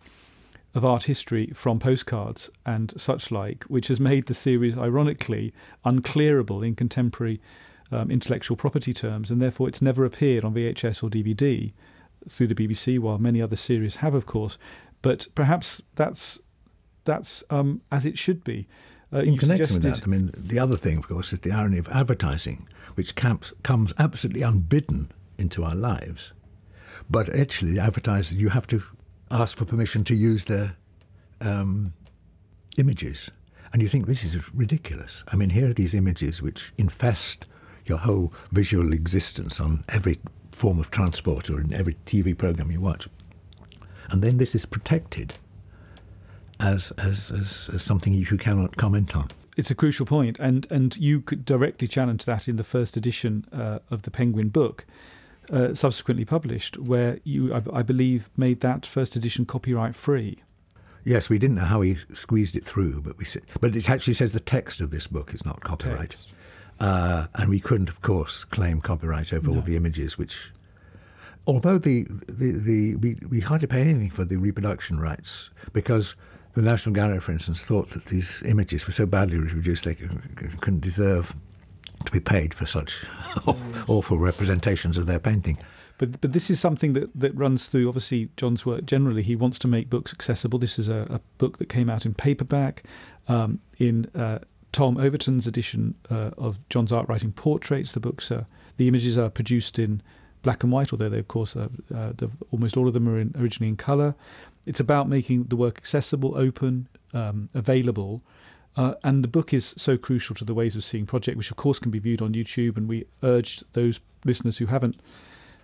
of 0.73 0.84
art 0.84 1.03
history 1.03 1.47
from 1.53 1.80
postcards 1.80 2.49
and 2.65 2.93
such 2.97 3.32
like, 3.32 3.63
which 3.69 3.88
has 3.88 3.97
made 3.99 4.26
the 4.26 4.34
series 4.34 4.78
ironically 4.78 5.53
unclearable 5.86 6.67
in 6.67 6.76
contemporary 6.76 7.39
um, 7.91 8.11
intellectual 8.11 8.57
property 8.57 8.91
terms, 8.91 9.32
and 9.32 9.41
therefore 9.41 9.69
it's 9.69 9.82
never 9.82 10.03
appeared 10.03 10.43
on 10.43 10.53
VHS 10.53 11.01
or 11.01 11.09
DVD 11.09 11.71
through 12.28 12.47
the 12.47 12.55
BBC, 12.55 12.99
while 12.99 13.17
many 13.17 13.41
other 13.41 13.55
series 13.55 13.97
have, 13.97 14.13
of 14.13 14.26
course. 14.26 14.57
But 15.01 15.28
perhaps 15.34 15.82
that's 15.95 16.39
that's 17.05 17.43
um, 17.49 17.82
as 17.91 18.05
it 18.05 18.17
should 18.17 18.43
be. 18.43 18.67
Uh, 19.13 19.19
In 19.19 19.38
connection 19.38 19.76
with 19.76 19.84
that, 19.84 20.03
I 20.03 20.07
mean, 20.07 20.32
the 20.36 20.59
other 20.59 20.76
thing, 20.76 20.97
of 20.97 21.07
course, 21.07 21.32
is 21.32 21.39
the 21.39 21.51
irony 21.51 21.78
of 21.78 21.88
advertising, 21.89 22.67
which 22.96 23.16
camps, 23.16 23.54
comes 23.64 23.93
absolutely 23.98 24.41
unbidden 24.41 25.12
into 25.38 25.64
our 25.64 25.76
lives. 25.76 26.34
But 27.10 27.30
actually, 27.36 27.80
advertisers, 27.80 28.41
you 28.41 28.50
have 28.50 28.68
to 28.68 28.82
ask 29.30 29.58
for 29.58 29.66
permission 29.66 30.04
to 30.06 30.16
use 30.16 30.46
their 30.46 30.76
um, 31.41 31.93
images. 32.78 33.30
And 33.74 33.82
you 33.82 33.89
think 33.89 34.08
this 34.08 34.24
is 34.24 34.54
ridiculous. 34.54 35.24
I 35.28 35.36
mean, 35.36 35.50
here 35.50 35.70
are 35.70 35.74
these 35.74 35.93
images 35.93 36.41
which 36.41 36.72
infest 36.78 37.46
your 37.86 37.98
whole 37.98 38.34
visual 38.52 38.93
existence 38.93 39.60
on 39.60 39.84
every 39.89 40.20
form 40.52 40.80
of 40.80 40.89
transport 40.89 41.50
or 41.50 41.60
in 41.60 41.74
every 41.74 41.98
TV 42.06 42.36
program 42.38 42.72
you 42.72 42.80
watch. 42.80 43.08
And 44.10 44.22
then 44.22 44.38
this 44.38 44.56
is 44.56 44.66
protected 44.66 45.34
as, 46.60 46.91
as, 46.98 47.32
as, 47.32 47.70
as 47.74 47.84
something 47.84 48.14
you 48.14 48.26
cannot 48.38 48.78
comment 48.78 49.16
on. 49.16 49.30
It's 49.56 49.72
a 49.72 49.76
crucial 49.76 50.06
point, 50.06 50.39
and, 50.39 50.70
and 50.70 50.95
you 50.97 51.22
could 51.22 51.45
directly 51.45 51.88
challenge 51.88 52.26
that 52.26 52.47
in 52.49 52.58
the 52.58 52.64
first 52.64 52.97
edition 52.97 53.45
uh, 53.53 53.80
of 53.89 54.01
the 54.01 54.12
Penguin 54.12 54.49
book, 54.49 54.86
uh, 55.51 55.74
subsequently 55.74 56.26
published, 56.26 56.78
where 56.78 57.20
you, 57.24 57.53
I, 57.53 57.62
I, 57.72 57.82
believe, 57.82 58.30
made 58.36 58.60
that 58.62 58.86
first 58.86 59.16
edition 59.16 59.45
copyright 59.45 59.95
free. 59.95 60.39
Yes, 61.06 61.30
we 61.30 61.38
didn't 61.38 61.56
know 61.56 61.66
how 61.66 61.82
he 61.82 61.95
squeezed 62.14 62.56
it 62.56 62.66
through, 62.66 63.01
but 63.01 63.18
we 63.18 63.26
but 63.62 63.76
it 63.76 63.89
actually 63.89 64.16
says 64.16 64.34
the 64.34 64.39
text 64.39 64.82
of 64.82 64.89
this 64.89 65.08
book 65.08 65.34
is 65.34 65.45
not 65.45 65.62
copyright, 65.62 66.18
uh, 66.80 67.28
and 67.36 67.49
we 67.49 67.60
couldn't, 67.60 67.89
of 67.89 68.01
course, 68.01 68.43
claim 68.43 68.82
copyright 68.82 69.32
over 69.32 69.49
no. 69.49 69.58
all 69.58 69.62
the 69.62 69.76
images, 69.76 70.18
which 70.18 70.51
although 71.47 71.78
the, 71.78 72.08
the, 72.28 72.51
the 72.51 72.95
we, 72.95 73.18
we 73.30 73.39
hardly 73.39 73.68
pay 73.68 73.82
anything 73.82 74.10
for 74.10 74.26
the 74.26 74.38
reproduction 74.38 74.99
rights 74.99 75.51
because 75.74 76.16
the 76.56 76.62
National 76.62 76.95
Gallery, 76.95 77.20
for 77.20 77.32
instance, 77.34 77.64
thought 77.64 77.89
that 77.89 78.06
these 78.06 78.41
images 78.43 78.88
were 78.88 78.93
so 78.93 79.06
badly 79.06 79.38
reproduced 79.38 79.84
they 79.84 79.95
couldn't 79.95 80.80
deserve 80.80 81.36
to 82.06 82.12
be 82.12 82.20
paid 82.20 82.53
for 82.53 82.66
such 82.66 83.06
awful 83.88 84.18
representations 84.18 84.97
of 84.97 85.06
their 85.06 85.20
painting. 85.20 85.58
But 85.97 86.20
but 86.22 86.32
this 86.32 86.49
is 86.49 86.60
something 86.60 86.93
that, 86.93 87.10
that 87.16 87.36
runs 87.36 87.68
through 87.68 87.88
obviously 87.88 88.30
John's 88.38 88.66
work. 88.66 88.86
Generally, 88.86 89.24
he 89.24 89.36
wants 89.36 89.60
to 89.60 89.68
make 89.68 89.89
books 89.89 90.14
accessible. 90.14 90.60
This 90.60 90.80
is 90.80 90.89
a, 90.89 91.06
a 91.10 91.20
book 91.38 91.58
that 91.58 91.70
came 91.70 91.89
out 91.89 92.06
in 92.06 92.14
paperback, 92.14 92.84
um, 93.28 93.60
in 93.78 94.10
uh, 94.16 94.39
Tom 94.72 94.97
Overton's 94.97 95.47
edition 95.47 95.95
uh, 96.10 96.32
of 96.38 96.60
John's 96.70 96.91
art 96.91 97.08
writing 97.08 97.32
portraits. 97.32 97.93
The 97.93 97.99
books 97.99 98.32
are 98.32 98.45
the 98.78 98.88
images 98.88 99.18
are 99.18 99.30
produced 99.30 99.80
in 99.80 100.01
black 100.41 100.64
and 100.64 100.72
white, 100.72 100.93
although 100.93 101.10
they 101.10 101.20
of 101.20 101.28
course 101.28 101.56
are, 101.56 101.70
uh, 101.93 102.12
almost 102.51 102.78
all 102.78 102.88
of 102.88 102.93
them 102.93 103.10
are 103.10 103.20
in, 103.20 103.34
originally 103.38 103.70
in 103.70 103.78
colour. 103.78 104.16
It's 104.66 104.80
about 104.80 105.07
making 105.07 105.45
the 105.45 105.55
work 105.55 105.78
accessible, 105.78 106.38
open, 106.38 106.88
um, 107.13 107.49
available. 107.53 108.22
Uh, 108.78 108.95
and 109.03 109.24
the 109.24 109.28
book 109.28 109.53
is 109.53 109.74
so 109.78 109.97
crucial 109.97 110.36
to 110.36 110.43
the 110.43 110.53
Ways 110.53 110.76
of 110.76 110.84
Seeing 110.84 111.05
project, 111.05 111.38
which 111.38 111.51
of 111.51 111.57
course 111.57 111.80
can 111.80 111.91
be 111.91 111.99
viewed 111.99 112.22
on 112.22 112.34
YouTube. 112.34 112.76
And 112.78 112.89
we 112.89 113.05
urged 113.24 113.63
those 113.74 113.99
listeners 114.26 114.57
who 114.57 114.66
haven't 114.66 114.99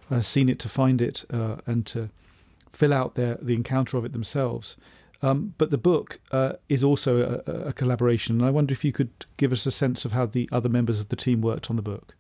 uh, 0.10 0.22
seen 0.22 0.50
it 0.50 0.60
to 0.60 0.70
find 0.70 1.02
it 1.02 1.26
uh, 1.32 1.58
and 1.66 1.86
to 1.88 2.10
fill 2.72 2.94
out 2.94 3.16
their 3.16 3.38
the 3.42 3.54
encounter 3.54 3.98
of 3.98 4.06
it 4.06 4.14
themselves. 4.14 4.78
Um, 5.24 5.54
but 5.58 5.70
the 5.70 5.78
book 5.78 6.20
uh, 6.32 6.54
is 6.68 6.84
also 6.84 7.44
a, 7.46 7.52
a, 7.68 7.74
collaboration, 7.74 8.40
and 8.40 8.46
I 8.46 8.50
wonder 8.50 8.72
if 8.74 8.84
you 8.84 8.92
could 8.92 9.12
give 9.38 9.54
us 9.54 9.68
a 9.68 9.72
sense 9.72 10.04
of 10.04 10.14
how 10.14 10.26
the 10.26 10.50
other 10.52 10.70
members 10.70 11.00
of 11.00 11.10
the 11.10 11.16
team 11.16 11.42
worked 11.42 11.70
on 11.70 11.76
the 11.76 11.84
book. 11.84 12.16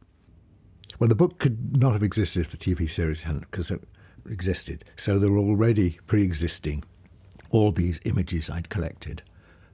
Well, 0.99 1.07
the 1.07 1.15
book 1.15 1.39
could 1.39 1.77
not 1.77 1.93
have 1.93 2.03
existed 2.03 2.41
if 2.41 2.51
the 2.51 2.57
TV 2.57 2.87
series 2.87 3.23
hadn't, 3.23 3.49
because 3.49 3.71
it 3.71 3.81
existed. 4.29 4.83
So 4.95 5.19
there 5.19 5.31
were 5.31 5.37
already 5.37 5.99
pre-existing 6.07 6.83
all 7.49 7.71
these 7.71 7.99
images 8.05 8.49
I'd 8.49 8.69
collected. 8.69 9.21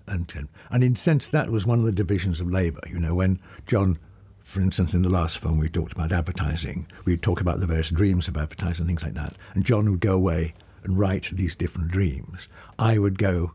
And, 0.07 0.31
um, 0.37 0.49
and 0.71 0.83
in 0.83 0.93
a 0.93 0.97
sense, 0.97 1.27
that 1.29 1.49
was 1.49 1.65
one 1.65 1.79
of 1.79 1.85
the 1.85 1.91
divisions 1.91 2.39
of 2.39 2.51
labour. 2.51 2.81
You 2.87 2.99
know, 2.99 3.15
when 3.15 3.39
John, 3.65 3.99
for 4.41 4.61
instance, 4.61 4.93
in 4.93 5.01
the 5.01 5.09
last 5.09 5.39
film, 5.39 5.59
we 5.59 5.69
talked 5.69 5.91
about 5.91 6.11
advertising, 6.11 6.87
we'd 7.05 7.21
talk 7.21 7.41
about 7.41 7.59
the 7.59 7.67
various 7.67 7.89
dreams 7.89 8.27
of 8.27 8.37
advertising, 8.37 8.83
and 8.83 8.89
things 8.89 9.03
like 9.03 9.15
that. 9.15 9.35
And 9.53 9.65
John 9.65 9.89
would 9.91 9.99
go 9.99 10.15
away 10.15 10.53
and 10.83 10.97
write 10.97 11.29
these 11.31 11.55
different 11.55 11.89
dreams. 11.89 12.47
I 12.79 12.97
would 12.97 13.17
go 13.17 13.51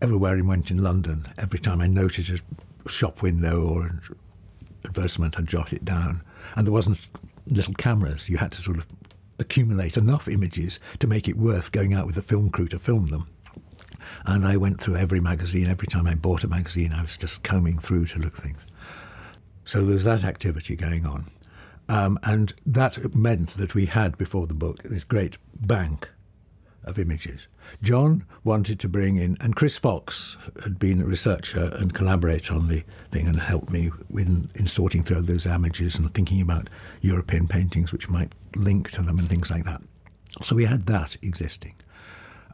everywhere 0.00 0.36
he 0.36 0.42
went 0.42 0.70
in 0.70 0.82
London. 0.82 1.28
Every 1.38 1.60
time 1.60 1.80
I 1.80 1.86
noticed 1.86 2.30
a 2.30 2.88
shop 2.88 3.22
window 3.22 3.62
or 3.62 3.82
an 3.86 4.00
advertisement, 4.84 5.38
I'd 5.38 5.46
jot 5.46 5.72
it 5.72 5.84
down. 5.84 6.22
And 6.56 6.66
there 6.66 6.72
wasn't 6.72 7.06
little 7.46 7.74
cameras. 7.74 8.28
You 8.28 8.38
had 8.38 8.52
to 8.52 8.60
sort 8.60 8.78
of 8.78 8.86
accumulate 9.42 9.98
enough 9.98 10.26
images 10.28 10.80
to 11.00 11.06
make 11.06 11.28
it 11.28 11.36
worth 11.36 11.72
going 11.72 11.92
out 11.92 12.06
with 12.06 12.16
a 12.16 12.22
film 12.22 12.48
crew 12.48 12.68
to 12.68 12.78
film 12.78 13.08
them. 13.08 13.28
And 14.24 14.46
I 14.46 14.56
went 14.56 14.80
through 14.80 14.96
every 14.96 15.20
magazine. 15.20 15.66
Every 15.66 15.86
time 15.86 16.06
I 16.06 16.14
bought 16.14 16.44
a 16.44 16.48
magazine, 16.48 16.92
I 16.92 17.02
was 17.02 17.16
just 17.16 17.42
combing 17.42 17.78
through 17.78 18.06
to 18.06 18.18
look 18.18 18.36
things. 18.36 18.66
So 19.64 19.84
there's 19.84 20.04
that 20.04 20.24
activity 20.24 20.76
going 20.76 21.04
on. 21.06 21.26
Um, 21.88 22.18
and 22.22 22.52
that 22.64 23.14
meant 23.14 23.50
that 23.50 23.74
we 23.74 23.86
had 23.86 24.16
before 24.16 24.46
the 24.46 24.54
book 24.54 24.82
this 24.84 25.04
great 25.04 25.36
bank 25.54 26.08
of 26.84 26.98
images. 26.98 27.46
John 27.82 28.24
wanted 28.44 28.80
to 28.80 28.88
bring 28.88 29.16
in, 29.16 29.36
and 29.40 29.56
Chris 29.56 29.78
Fox 29.78 30.36
had 30.62 30.78
been 30.78 31.00
a 31.00 31.06
researcher 31.06 31.70
and 31.74 31.94
collaborator 31.94 32.54
on 32.54 32.68
the 32.68 32.82
thing 33.10 33.26
and 33.26 33.38
helped 33.38 33.70
me 33.70 33.90
in, 34.16 34.50
in 34.54 34.66
sorting 34.66 35.02
through 35.02 35.22
those 35.22 35.46
images 35.46 35.96
and 35.96 36.12
thinking 36.14 36.40
about 36.40 36.68
European 37.00 37.46
paintings 37.46 37.92
which 37.92 38.08
might 38.08 38.34
link 38.56 38.90
to 38.90 39.02
them 39.02 39.18
and 39.18 39.28
things 39.28 39.50
like 39.50 39.64
that. 39.64 39.82
So 40.42 40.56
we 40.56 40.64
had 40.64 40.86
that 40.86 41.16
existing. 41.22 41.74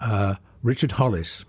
Uh, 0.00 0.36
Richard 0.62 0.92
Hollis, 0.92 1.44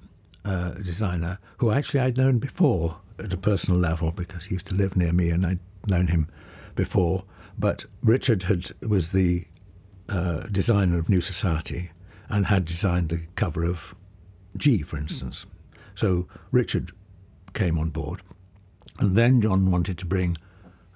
uh, 0.45 0.73
designer 0.73 1.39
who 1.57 1.71
actually 1.71 1.99
I'd 1.99 2.17
known 2.17 2.39
before 2.39 2.97
at 3.19 3.33
a 3.33 3.37
personal 3.37 3.79
level 3.79 4.11
because 4.11 4.45
he 4.45 4.55
used 4.55 4.67
to 4.67 4.73
live 4.73 4.95
near 4.95 5.11
me 5.11 5.29
and 5.31 5.45
I'd 5.45 5.59
known 5.87 6.07
him 6.07 6.27
before. 6.75 7.23
But 7.57 7.85
Richard 8.01 8.43
had 8.43 8.71
was 8.81 9.11
the 9.11 9.45
uh, 10.07 10.43
designer 10.47 10.97
of 10.97 11.09
New 11.09 11.21
Society 11.21 11.91
and 12.29 12.45
had 12.45 12.65
designed 12.65 13.09
the 13.09 13.21
cover 13.35 13.63
of 13.63 13.95
G, 14.55 14.81
for 14.81 14.97
instance. 14.97 15.45
So 15.95 16.27
Richard 16.51 16.91
came 17.53 17.77
on 17.77 17.89
board. 17.89 18.21
And 18.99 19.15
then 19.15 19.41
John 19.41 19.71
wanted 19.71 19.97
to 19.97 20.05
bring 20.05 20.37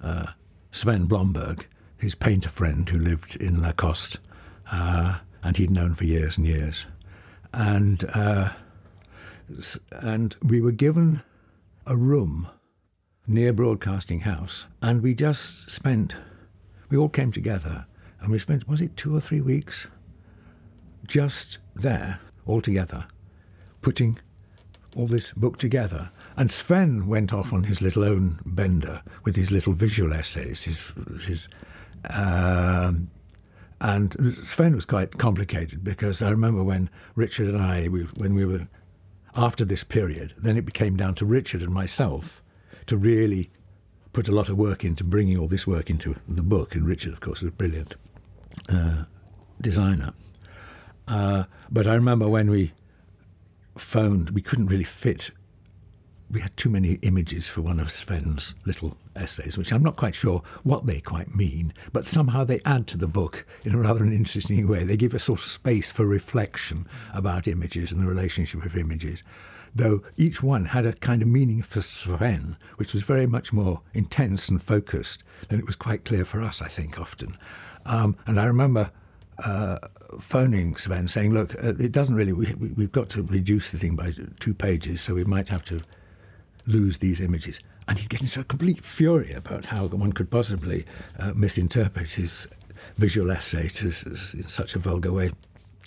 uh, 0.02 0.28
Sven 0.70 1.06
Blomberg, 1.06 1.66
his 1.96 2.14
painter 2.14 2.48
friend 2.48 2.88
who 2.88 2.98
lived 2.98 3.36
in 3.36 3.60
Lacoste, 3.60 4.18
uh, 4.70 5.18
and 5.42 5.56
he'd 5.56 5.70
known 5.70 5.94
for 5.94 6.04
years 6.04 6.38
and 6.38 6.46
years. 6.46 6.86
And, 7.52 8.04
uh, 8.14 8.52
and 9.90 10.36
we 10.42 10.60
were 10.60 10.72
given 10.72 11.22
a 11.86 11.96
room 11.96 12.48
near 13.26 13.52
Broadcasting 13.52 14.20
House, 14.20 14.66
and 14.82 15.02
we 15.02 15.14
just 15.14 15.70
spent, 15.70 16.14
we 16.90 16.96
all 16.96 17.08
came 17.08 17.32
together, 17.32 17.86
and 18.20 18.30
we 18.30 18.38
spent, 18.38 18.68
was 18.68 18.80
it 18.80 18.96
two 18.96 19.16
or 19.16 19.20
three 19.20 19.40
weeks? 19.40 19.86
Just 21.06 21.58
there, 21.74 22.20
all 22.46 22.60
together, 22.60 23.06
putting 23.82 24.18
all 24.96 25.06
this 25.06 25.32
book 25.32 25.58
together. 25.58 26.10
And 26.36 26.50
Sven 26.50 27.06
went 27.06 27.32
off 27.32 27.52
on 27.52 27.64
his 27.64 27.80
little 27.80 28.04
own 28.04 28.40
bender 28.44 29.02
with 29.24 29.36
his 29.36 29.50
little 29.50 29.72
visual 29.72 30.12
essays. 30.12 30.64
His, 30.64 30.82
his, 31.26 31.48
um, 32.10 33.10
and 33.80 34.14
Sven 34.46 34.74
was 34.74 34.86
quite 34.86 35.18
complicated 35.18 35.84
because 35.84 36.22
I 36.22 36.30
remember 36.30 36.62
when 36.62 36.90
Richard 37.14 37.48
and 37.48 37.58
I, 37.58 37.88
we, 37.88 38.02
when 38.02 38.34
we 38.34 38.44
were 38.44 38.66
after 39.36 39.64
this 39.64 39.84
period, 39.84 40.34
then 40.38 40.56
it 40.56 40.64
became 40.64 40.96
down 40.96 41.14
to 41.16 41.26
Richard 41.26 41.62
and 41.62 41.72
myself 41.72 42.42
to 42.86 42.96
really 42.96 43.50
put 44.12 44.28
a 44.28 44.32
lot 44.32 44.48
of 44.48 44.56
work 44.56 44.84
into 44.84 45.02
bringing 45.02 45.36
all 45.36 45.48
this 45.48 45.66
work 45.66 45.90
into 45.90 46.14
the 46.28 46.42
book. 46.42 46.74
And 46.74 46.86
Richard, 46.86 47.12
of 47.12 47.20
course, 47.20 47.42
was 47.42 47.48
a 47.48 47.52
brilliant 47.52 47.96
uh, 48.68 49.04
designer. 49.60 50.12
Uh, 51.06 51.44
but 51.70 51.86
I 51.86 51.94
remember 51.94 52.28
when 52.28 52.50
we 52.50 52.72
phoned, 53.76 54.30
we 54.30 54.42
couldn't 54.42 54.66
really 54.66 54.84
fit. 54.84 55.30
We 56.30 56.40
had 56.40 56.56
too 56.56 56.70
many 56.70 56.94
images 57.02 57.48
for 57.48 57.60
one 57.60 57.78
of 57.78 57.90
Sven's 57.90 58.54
little 58.64 58.96
essays, 59.14 59.56
which 59.58 59.72
I'm 59.72 59.82
not 59.82 59.96
quite 59.96 60.14
sure 60.14 60.42
what 60.62 60.86
they 60.86 61.00
quite 61.00 61.34
mean, 61.34 61.72
but 61.92 62.08
somehow 62.08 62.44
they 62.44 62.60
add 62.64 62.86
to 62.88 62.96
the 62.96 63.06
book 63.06 63.46
in 63.64 63.74
a 63.74 63.78
rather 63.78 64.02
an 64.02 64.12
interesting 64.12 64.66
way. 64.66 64.84
They 64.84 64.96
give 64.96 65.14
a 65.14 65.18
sort 65.18 65.40
of 65.40 65.46
space 65.46 65.92
for 65.92 66.06
reflection 66.06 66.86
about 67.12 67.46
images 67.46 67.92
and 67.92 68.00
the 68.00 68.06
relationship 68.06 68.64
of 68.64 68.76
images. 68.76 69.22
Though 69.76 70.02
each 70.16 70.42
one 70.42 70.66
had 70.66 70.86
a 70.86 70.92
kind 70.92 71.20
of 71.20 71.28
meaning 71.28 71.60
for 71.60 71.82
Sven, 71.82 72.56
which 72.76 72.92
was 72.92 73.02
very 73.02 73.26
much 73.26 73.52
more 73.52 73.82
intense 73.92 74.48
and 74.48 74.62
focused 74.62 75.24
than 75.48 75.58
it 75.58 75.66
was 75.66 75.76
quite 75.76 76.04
clear 76.04 76.24
for 76.24 76.40
us, 76.40 76.62
I 76.62 76.68
think, 76.68 76.98
often. 77.00 77.36
Um, 77.84 78.16
and 78.26 78.40
I 78.40 78.44
remember 78.44 78.92
uh, 79.38 79.78
phoning 80.20 80.76
Sven 80.76 81.08
saying, 81.08 81.32
"Look, 81.32 81.54
uh, 81.56 81.74
it 81.78 81.92
doesn't 81.92 82.14
really. 82.14 82.32
We, 82.32 82.54
we, 82.54 82.68
we've 82.72 82.92
got 82.92 83.08
to 83.10 83.22
reduce 83.22 83.70
the 83.70 83.78
thing 83.78 83.96
by 83.96 84.12
two 84.40 84.54
pages, 84.54 85.00
so 85.00 85.14
we 85.14 85.24
might 85.24 85.48
have 85.48 85.64
to 85.64 85.82
lose 86.66 86.98
these 86.98 87.20
images." 87.20 87.60
And 87.86 87.98
he'd 87.98 88.08
get 88.08 88.22
into 88.22 88.40
a 88.40 88.44
complete 88.44 88.82
fury 88.82 89.32
about 89.32 89.66
how 89.66 89.86
one 89.88 90.12
could 90.12 90.30
possibly 90.30 90.86
uh, 91.18 91.32
misinterpret 91.34 92.12
his 92.12 92.48
visual 92.96 93.30
essay 93.30 93.68
to, 93.68 93.86
in 93.88 94.48
such 94.48 94.74
a 94.74 94.78
vulgar 94.78 95.12
way. 95.12 95.30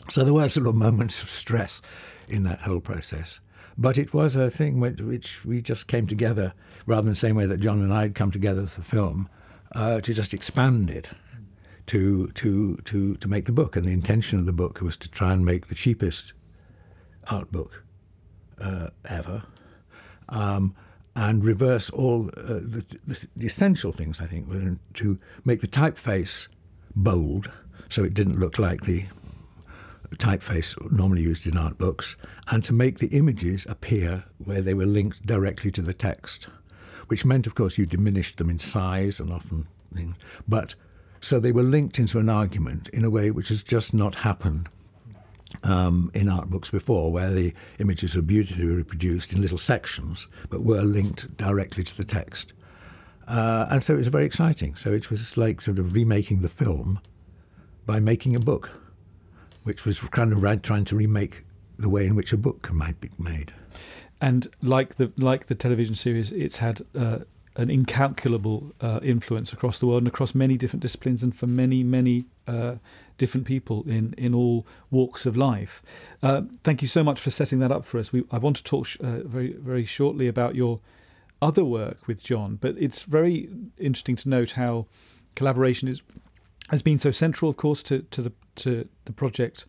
So 0.09 0.23
there 0.23 0.33
were 0.33 0.47
sort 0.47 0.67
of 0.67 0.75
moments 0.75 1.23
of 1.23 1.29
stress 1.29 1.81
in 2.27 2.43
that 2.43 2.59
whole 2.59 2.79
process. 2.79 3.39
But 3.77 3.97
it 3.97 4.13
was 4.13 4.35
a 4.35 4.49
thing 4.49 4.79
which 4.79 5.45
we 5.45 5.61
just 5.61 5.87
came 5.87 6.07
together, 6.07 6.53
rather 6.85 7.03
than 7.03 7.11
the 7.11 7.15
same 7.15 7.35
way 7.35 7.45
that 7.45 7.59
John 7.59 7.81
and 7.81 7.93
I 7.93 8.03
had 8.03 8.15
come 8.15 8.31
together 8.31 8.67
for 8.67 8.81
film, 8.81 9.29
uh, 9.73 10.01
to 10.01 10.13
just 10.13 10.33
expand 10.33 10.89
it 10.89 11.09
to 11.87 12.27
to 12.27 12.77
to 12.85 13.15
to 13.15 13.27
make 13.27 13.45
the 13.45 13.51
book, 13.51 13.75
and 13.75 13.85
the 13.85 13.91
intention 13.91 14.39
of 14.39 14.45
the 14.45 14.53
book 14.53 14.81
was 14.81 14.97
to 14.97 15.09
try 15.09 15.33
and 15.33 15.43
make 15.43 15.67
the 15.67 15.75
cheapest 15.75 16.33
art 17.29 17.51
book 17.51 17.83
uh, 18.61 18.89
ever, 19.05 19.43
um, 20.29 20.75
and 21.15 21.43
reverse 21.43 21.89
all 21.89 22.29
uh, 22.37 22.59
the, 22.61 22.97
the, 23.05 23.27
the, 23.35 23.45
essential 23.45 23.91
things. 23.91 24.21
I 24.21 24.27
think 24.27 24.47
were 24.47 24.77
to 24.95 25.19
make 25.45 25.61
the 25.61 25.67
typeface 25.67 26.47
bold, 26.95 27.51
so 27.89 28.03
it 28.03 28.13
didn't 28.13 28.39
look 28.39 28.59
like 28.59 28.81
the 28.81 29.05
typeface 30.15 30.75
normally 30.91 31.21
used 31.21 31.47
in 31.47 31.57
art 31.57 31.77
books, 31.77 32.15
and 32.47 32.63
to 32.65 32.73
make 32.73 32.99
the 32.99 33.07
images 33.07 33.65
appear 33.69 34.23
where 34.43 34.61
they 34.61 34.73
were 34.73 34.85
linked 34.85 35.25
directly 35.25 35.71
to 35.71 35.81
the 35.81 35.93
text, 35.93 36.47
which 37.07 37.25
meant, 37.25 37.47
of 37.47 37.55
course, 37.55 37.77
you 37.77 37.85
diminished 37.85 38.37
them 38.37 38.49
in 38.49 38.59
size 38.59 39.19
and 39.19 39.31
often, 39.31 39.67
but 40.47 40.75
so 41.21 41.39
they 41.39 41.51
were 41.51 41.63
linked 41.63 41.99
into 41.99 42.19
an 42.19 42.29
argument 42.29 42.89
in 42.89 43.03
a 43.03 43.09
way 43.09 43.31
which 43.31 43.49
has 43.49 43.63
just 43.63 43.93
not 43.93 44.15
happened 44.15 44.69
um, 45.63 46.11
in 46.13 46.29
art 46.29 46.49
books 46.49 46.69
before, 46.69 47.11
where 47.11 47.31
the 47.31 47.53
images 47.79 48.15
were 48.15 48.21
beautifully 48.21 48.65
reproduced 48.65 49.33
in 49.33 49.41
little 49.41 49.57
sections 49.57 50.27
but 50.49 50.63
were 50.63 50.81
linked 50.81 51.35
directly 51.37 51.83
to 51.83 51.95
the 51.95 52.03
text. 52.03 52.53
Uh, 53.27 53.67
and 53.69 53.83
so 53.83 53.93
it 53.93 53.97
was 53.97 54.07
very 54.07 54.25
exciting. 54.25 54.75
So 54.75 54.93
it 54.93 55.09
was 55.09 55.35
like 55.37 55.61
sort 55.61 55.79
of 55.79 55.93
remaking 55.93 56.41
the 56.41 56.49
film 56.49 56.99
by 57.85 57.99
making 57.99 58.35
a 58.35 58.39
book, 58.39 58.69
which 59.63 59.85
was 59.85 59.99
kind 59.99 60.31
of 60.31 60.61
trying 60.61 60.85
to 60.85 60.95
remake 60.95 61.43
the 61.77 61.89
way 61.89 62.05
in 62.05 62.15
which 62.15 62.33
a 62.33 62.37
book 62.37 62.71
might 62.71 62.99
be 62.99 63.09
made. 63.17 63.53
And 64.19 64.47
like 64.61 64.95
the 64.95 65.11
like 65.17 65.45
the 65.45 65.55
television 65.55 65.93
series, 65.93 66.31
it's 66.31 66.57
had 66.57 66.81
uh, 66.97 67.19
an 67.57 67.69
incalculable 67.71 68.71
uh, 68.81 68.99
influence 69.01 69.51
across 69.51 69.79
the 69.79 69.87
world 69.87 70.03
and 70.03 70.07
across 70.07 70.35
many 70.35 70.57
different 70.57 70.81
disciplines 70.81 71.23
and 71.23 71.35
for 71.35 71.47
many, 71.47 71.83
many 71.83 72.25
uh, 72.47 72.75
different 73.17 73.47
people 73.47 73.83
in, 73.87 74.13
in 74.17 74.33
all 74.33 74.65
walks 74.91 75.25
of 75.25 75.35
life. 75.35 75.81
Uh, 76.21 76.43
thank 76.63 76.81
you 76.83 76.87
so 76.87 77.03
much 77.03 77.19
for 77.19 77.31
setting 77.31 77.59
that 77.59 77.71
up 77.71 77.83
for 77.83 77.99
us. 77.99 78.13
We, 78.13 78.23
I 78.31 78.37
want 78.37 78.57
to 78.57 78.63
talk 78.63 78.85
sh- 78.85 78.97
uh, 79.01 79.23
very, 79.25 79.53
very 79.53 79.85
shortly 79.85 80.27
about 80.27 80.55
your 80.55 80.79
other 81.41 81.65
work 81.65 82.07
with 82.07 82.23
John, 82.23 82.57
but 82.61 82.75
it's 82.77 83.03
very 83.03 83.49
interesting 83.77 84.15
to 84.17 84.29
note 84.29 84.51
how 84.51 84.85
collaboration 85.35 85.87
is 85.87 86.01
has 86.69 86.81
been 86.81 86.99
so 86.99 87.11
central, 87.11 87.49
of 87.49 87.55
course, 87.55 87.81
to, 87.83 88.01
to 88.01 88.21
the 88.21 88.31
to 88.55 88.87
the 89.05 89.13
project 89.13 89.65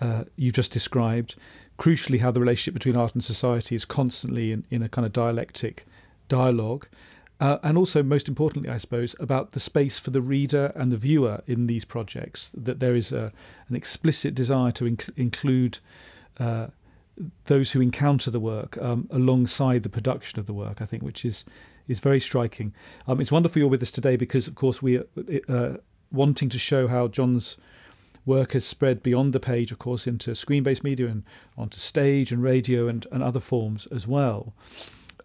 uh, 0.00 0.24
you 0.36 0.50
just 0.50 0.72
described. 0.72 1.34
Crucially, 1.78 2.20
how 2.20 2.30
the 2.30 2.40
relationship 2.40 2.74
between 2.74 2.96
art 2.96 3.14
and 3.14 3.24
society 3.24 3.74
is 3.74 3.84
constantly 3.84 4.52
in, 4.52 4.64
in 4.70 4.82
a 4.82 4.88
kind 4.88 5.04
of 5.04 5.12
dialectic 5.12 5.86
dialogue. 6.28 6.86
Uh, 7.38 7.58
and 7.62 7.76
also, 7.76 8.02
most 8.02 8.28
importantly, 8.28 8.70
I 8.70 8.78
suppose, 8.78 9.14
about 9.20 9.52
the 9.52 9.60
space 9.60 9.98
for 9.98 10.10
the 10.10 10.22
reader 10.22 10.72
and 10.74 10.90
the 10.90 10.96
viewer 10.96 11.42
in 11.46 11.66
these 11.66 11.84
projects, 11.84 12.50
that 12.54 12.80
there 12.80 12.94
is 12.94 13.12
a, 13.12 13.32
an 13.68 13.76
explicit 13.76 14.34
desire 14.34 14.70
to 14.72 14.84
inc- 14.84 15.10
include 15.16 15.78
uh, 16.40 16.68
those 17.44 17.72
who 17.72 17.80
encounter 17.80 18.30
the 18.30 18.40
work 18.40 18.78
um, 18.80 19.06
alongside 19.10 19.82
the 19.82 19.88
production 19.90 20.40
of 20.40 20.46
the 20.46 20.54
work, 20.54 20.80
I 20.80 20.86
think, 20.86 21.02
which 21.02 21.24
is, 21.24 21.44
is 21.88 22.00
very 22.00 22.20
striking. 22.20 22.72
Um, 23.06 23.20
it's 23.20 23.32
wonderful 23.32 23.60
you're 23.60 23.68
with 23.68 23.82
us 23.82 23.90
today 23.90 24.16
because, 24.16 24.48
of 24.48 24.54
course, 24.54 24.80
we 24.80 24.96
are 24.96 25.06
uh, 25.48 25.76
wanting 26.10 26.48
to 26.48 26.58
show 26.58 26.88
how 26.88 27.08
John's 27.08 27.58
work 28.24 28.52
has 28.52 28.64
spread 28.64 29.02
beyond 29.02 29.32
the 29.32 29.40
page, 29.40 29.70
of 29.72 29.78
course, 29.78 30.06
into 30.06 30.34
screen 30.34 30.62
based 30.62 30.82
media 30.82 31.06
and 31.06 31.22
onto 31.56 31.78
stage 31.78 32.32
and 32.32 32.42
radio 32.42 32.88
and, 32.88 33.06
and 33.12 33.22
other 33.22 33.40
forms 33.40 33.86
as 33.86 34.06
well. 34.06 34.54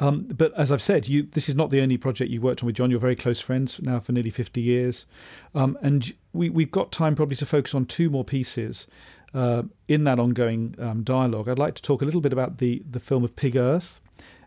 Um, 0.02 0.28
but 0.36 0.52
as 0.58 0.72
I've 0.72 0.82
said, 0.82 1.08
you 1.08 1.24
this 1.24 1.48
is 1.48 1.56
not 1.56 1.70
the 1.70 1.80
only 1.80 1.96
project 1.96 2.32
you've 2.32 2.42
worked 2.44 2.64
on 2.64 2.66
with 2.66 2.76
John. 2.76 2.90
You're 2.90 3.00
very 3.00 3.16
close 3.16 3.40
friends 3.40 3.80
now 3.82 4.00
for 4.00 4.12
nearly 4.12 4.32
50 4.32 4.60
years. 4.60 5.06
Um, 5.54 5.78
and 5.82 6.12
we, 6.34 6.50
we've 6.50 6.72
got 6.72 6.92
time 6.92 7.16
probably 7.16 7.36
to 7.38 7.46
focus 7.46 7.76
on 7.76 7.86
two 7.86 8.10
more 8.10 8.26
pieces 8.26 8.88
uh, 9.36 9.64
in 9.88 10.04
that 10.06 10.20
ongoing 10.20 10.76
um, 10.80 11.04
dialogue. 11.04 11.48
I'd 11.48 11.60
like 11.60 11.76
to 11.76 11.84
talk 11.84 12.02
a 12.02 12.06
little 12.06 12.20
bit 12.20 12.34
about 12.34 12.58
the, 12.58 12.82
the 12.90 13.00
film 13.00 13.24
of 13.24 13.36
Pig 13.36 13.56
Earth 13.56 14.02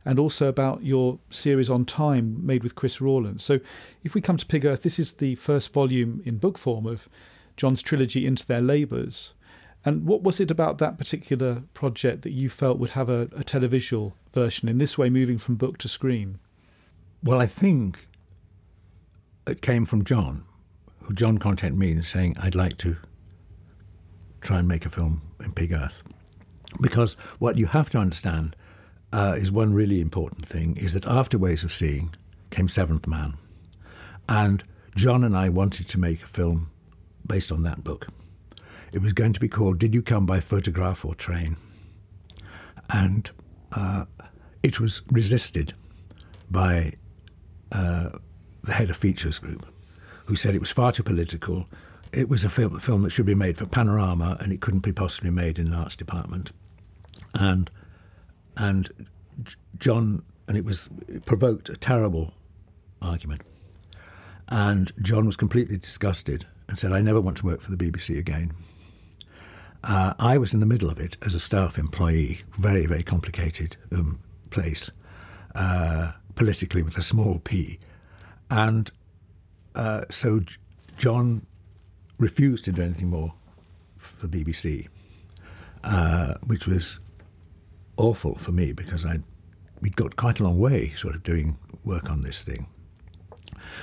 and 0.04 0.18
also 0.18 0.48
about 0.48 0.82
your 0.82 1.20
series 1.30 1.70
on 1.70 1.84
time 1.84 2.44
made 2.44 2.64
with 2.64 2.74
Chris 2.74 3.00
Rawlence. 3.00 3.44
So 3.44 3.60
if 4.02 4.12
we 4.12 4.20
come 4.20 4.36
to 4.36 4.44
Pig 4.44 4.66
Earth, 4.66 4.82
this 4.82 4.98
is 4.98 5.14
the 5.14 5.36
first 5.36 5.72
volume 5.72 6.20
in 6.24 6.38
book 6.38 6.58
form 6.58 6.84
of 6.84 7.08
John's 7.56 7.80
trilogy 7.80 8.26
Into 8.26 8.44
Their 8.44 8.60
Labours. 8.60 9.32
And 9.84 10.06
what 10.06 10.22
was 10.22 10.40
it 10.40 10.50
about 10.50 10.78
that 10.78 10.96
particular 10.96 11.62
project 11.74 12.22
that 12.22 12.32
you 12.32 12.48
felt 12.48 12.78
would 12.78 12.90
have 12.90 13.08
a, 13.10 13.22
a 13.36 13.44
televisual 13.44 14.14
version 14.32 14.68
in 14.68 14.78
this 14.78 14.96
way, 14.96 15.10
moving 15.10 15.36
from 15.36 15.56
book 15.56 15.78
to 15.78 15.88
screen? 15.88 16.38
Well, 17.22 17.40
I 17.40 17.46
think 17.46 18.08
it 19.46 19.60
came 19.60 19.84
from 19.84 20.04
John, 20.04 20.44
who 21.02 21.14
John 21.14 21.38
contacted 21.38 21.78
me 21.78 21.92
and 21.92 22.04
saying, 22.04 22.36
I'd 22.40 22.54
like 22.54 22.78
to 22.78 22.96
try 24.40 24.58
and 24.58 24.68
make 24.68 24.86
a 24.86 24.90
film 24.90 25.22
in 25.42 25.52
Pig 25.52 25.72
Earth. 25.72 26.02
Because 26.80 27.14
what 27.38 27.58
you 27.58 27.66
have 27.66 27.90
to 27.90 27.98
understand 27.98 28.56
uh, 29.12 29.36
is 29.38 29.52
one 29.52 29.74
really 29.74 30.00
important 30.00 30.46
thing 30.46 30.76
is 30.76 30.94
that 30.94 31.06
after 31.06 31.38
Ways 31.38 31.62
of 31.62 31.72
Seeing 31.72 32.14
came 32.50 32.68
Seventh 32.68 33.06
Man. 33.06 33.34
And 34.28 34.62
John 34.96 35.24
and 35.24 35.36
I 35.36 35.48
wanted 35.50 35.88
to 35.88 36.00
make 36.00 36.22
a 36.22 36.26
film 36.26 36.70
based 37.26 37.52
on 37.52 37.62
that 37.64 37.84
book. 37.84 38.08
It 38.94 39.02
was 39.02 39.12
going 39.12 39.32
to 39.32 39.40
be 39.40 39.48
called 39.48 39.80
Did 39.80 39.92
You 39.92 40.02
Come 40.02 40.24
by 40.24 40.38
Photograph 40.38 41.04
or 41.04 41.16
Train? 41.16 41.56
And 42.90 43.28
uh, 43.72 44.04
it 44.62 44.78
was 44.78 45.02
resisted 45.10 45.72
by 46.48 46.92
uh, 47.72 48.10
the 48.62 48.72
head 48.72 48.90
of 48.90 48.96
Features 48.96 49.40
Group, 49.40 49.66
who 50.26 50.36
said 50.36 50.54
it 50.54 50.60
was 50.60 50.70
far 50.70 50.92
too 50.92 51.02
political. 51.02 51.66
It 52.12 52.28
was 52.28 52.44
a 52.44 52.48
film, 52.48 52.78
film 52.78 53.02
that 53.02 53.10
should 53.10 53.26
be 53.26 53.34
made 53.34 53.58
for 53.58 53.66
Panorama 53.66 54.36
and 54.38 54.52
it 54.52 54.60
couldn't 54.60 54.84
be 54.84 54.92
possibly 54.92 55.30
made 55.30 55.58
in 55.58 55.70
the 55.70 55.76
arts 55.76 55.96
department. 55.96 56.52
And, 57.34 57.68
and 58.56 59.08
John, 59.76 60.22
and 60.46 60.56
it 60.56 60.64
was 60.64 60.88
it 61.08 61.26
provoked 61.26 61.68
a 61.68 61.76
terrible 61.76 62.32
argument. 63.02 63.42
And 64.46 64.92
John 65.02 65.26
was 65.26 65.34
completely 65.34 65.78
disgusted 65.78 66.46
and 66.68 66.78
said, 66.78 66.92
I 66.92 67.00
never 67.00 67.20
want 67.20 67.38
to 67.38 67.46
work 67.46 67.60
for 67.60 67.72
the 67.72 67.76
BBC 67.76 68.16
again. 68.16 68.52
Uh, 69.84 70.14
I 70.18 70.38
was 70.38 70.54
in 70.54 70.60
the 70.60 70.66
middle 70.66 70.88
of 70.88 70.98
it 70.98 71.18
as 71.20 71.34
a 71.34 71.40
staff 71.40 71.76
employee, 71.76 72.40
very, 72.58 72.86
very 72.86 73.02
complicated 73.02 73.76
um, 73.92 74.18
place, 74.48 74.90
uh, 75.54 76.12
politically 76.36 76.82
with 76.82 76.96
a 76.96 77.02
small 77.02 77.38
p. 77.40 77.78
And 78.50 78.90
uh, 79.74 80.06
so 80.10 80.40
J- 80.40 80.56
John 80.96 81.44
refused 82.18 82.64
to 82.64 82.72
do 82.72 82.80
anything 82.80 83.10
more 83.10 83.34
for 83.98 84.26
the 84.26 84.42
BBC, 84.42 84.88
uh, 85.82 86.36
which 86.46 86.66
was 86.66 86.98
awful 87.98 88.36
for 88.36 88.52
me 88.52 88.72
because 88.72 89.04
I 89.04 89.18
we'd 89.82 89.96
got 89.96 90.16
quite 90.16 90.40
a 90.40 90.44
long 90.44 90.58
way 90.58 90.88
sort 90.90 91.14
of 91.14 91.22
doing 91.22 91.58
work 91.84 92.08
on 92.08 92.22
this 92.22 92.42
thing. 92.42 92.66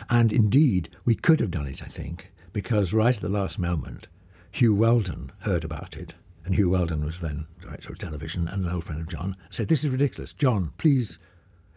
And 0.09 0.33
indeed, 0.33 0.89
we 1.05 1.13
could 1.13 1.39
have 1.39 1.51
done 1.51 1.67
it, 1.67 1.83
I 1.83 1.87
think, 1.87 2.31
because 2.53 2.91
right 2.91 3.15
at 3.15 3.21
the 3.21 3.29
last 3.29 3.59
moment, 3.59 4.07
Huw 4.53 4.75
Wheldon 4.75 5.31
heard 5.39 5.63
about 5.63 5.95
it. 5.95 6.13
And 6.43 6.55
Huw 6.55 6.69
Wheldon 6.69 7.05
was 7.05 7.21
then 7.21 7.45
director 7.61 7.91
of 7.91 7.99
television 7.99 8.47
and 8.47 8.65
an 8.65 8.71
old 8.71 8.83
friend 8.83 9.01
of 9.01 9.07
John, 9.07 9.35
said, 9.49 9.67
This 9.67 9.83
is 9.83 9.89
ridiculous. 9.89 10.33
John, 10.33 10.73
please 10.77 11.19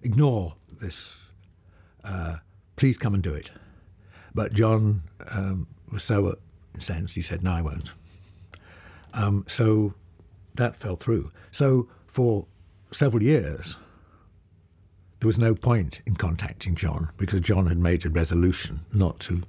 ignore 0.03 0.55
this. 0.81 1.17
Uh, 2.03 2.37
please 2.77 2.99
come 2.99 3.15
and 3.15 3.23
do 3.23 3.35
it. 3.35 3.51
But 4.35 4.53
John 4.53 5.03
um, 5.29 5.67
was 5.93 6.03
so 6.03 6.37
incensed, 6.75 7.15
he 7.15 7.23
said, 7.23 7.43
No, 7.43 7.53
I 7.53 7.63
won't. 7.63 7.93
Um, 9.13 9.45
so 9.47 9.95
that 10.55 10.77
fell 10.77 10.97
through. 10.97 11.31
So 11.53 11.89
for 12.07 12.47
several 12.91 13.23
years, 13.23 13.77
there 15.21 15.27
was 15.27 15.39
no 15.39 15.55
point 15.55 16.03
in 16.05 16.17
contacting 16.17 16.75
John 16.75 17.11
because 17.17 17.41
John 17.41 17.67
had 17.67 17.79
made 17.79 18.05
a 18.05 18.11
resolution 18.11 18.85
not 18.93 19.21
to 19.21 19.43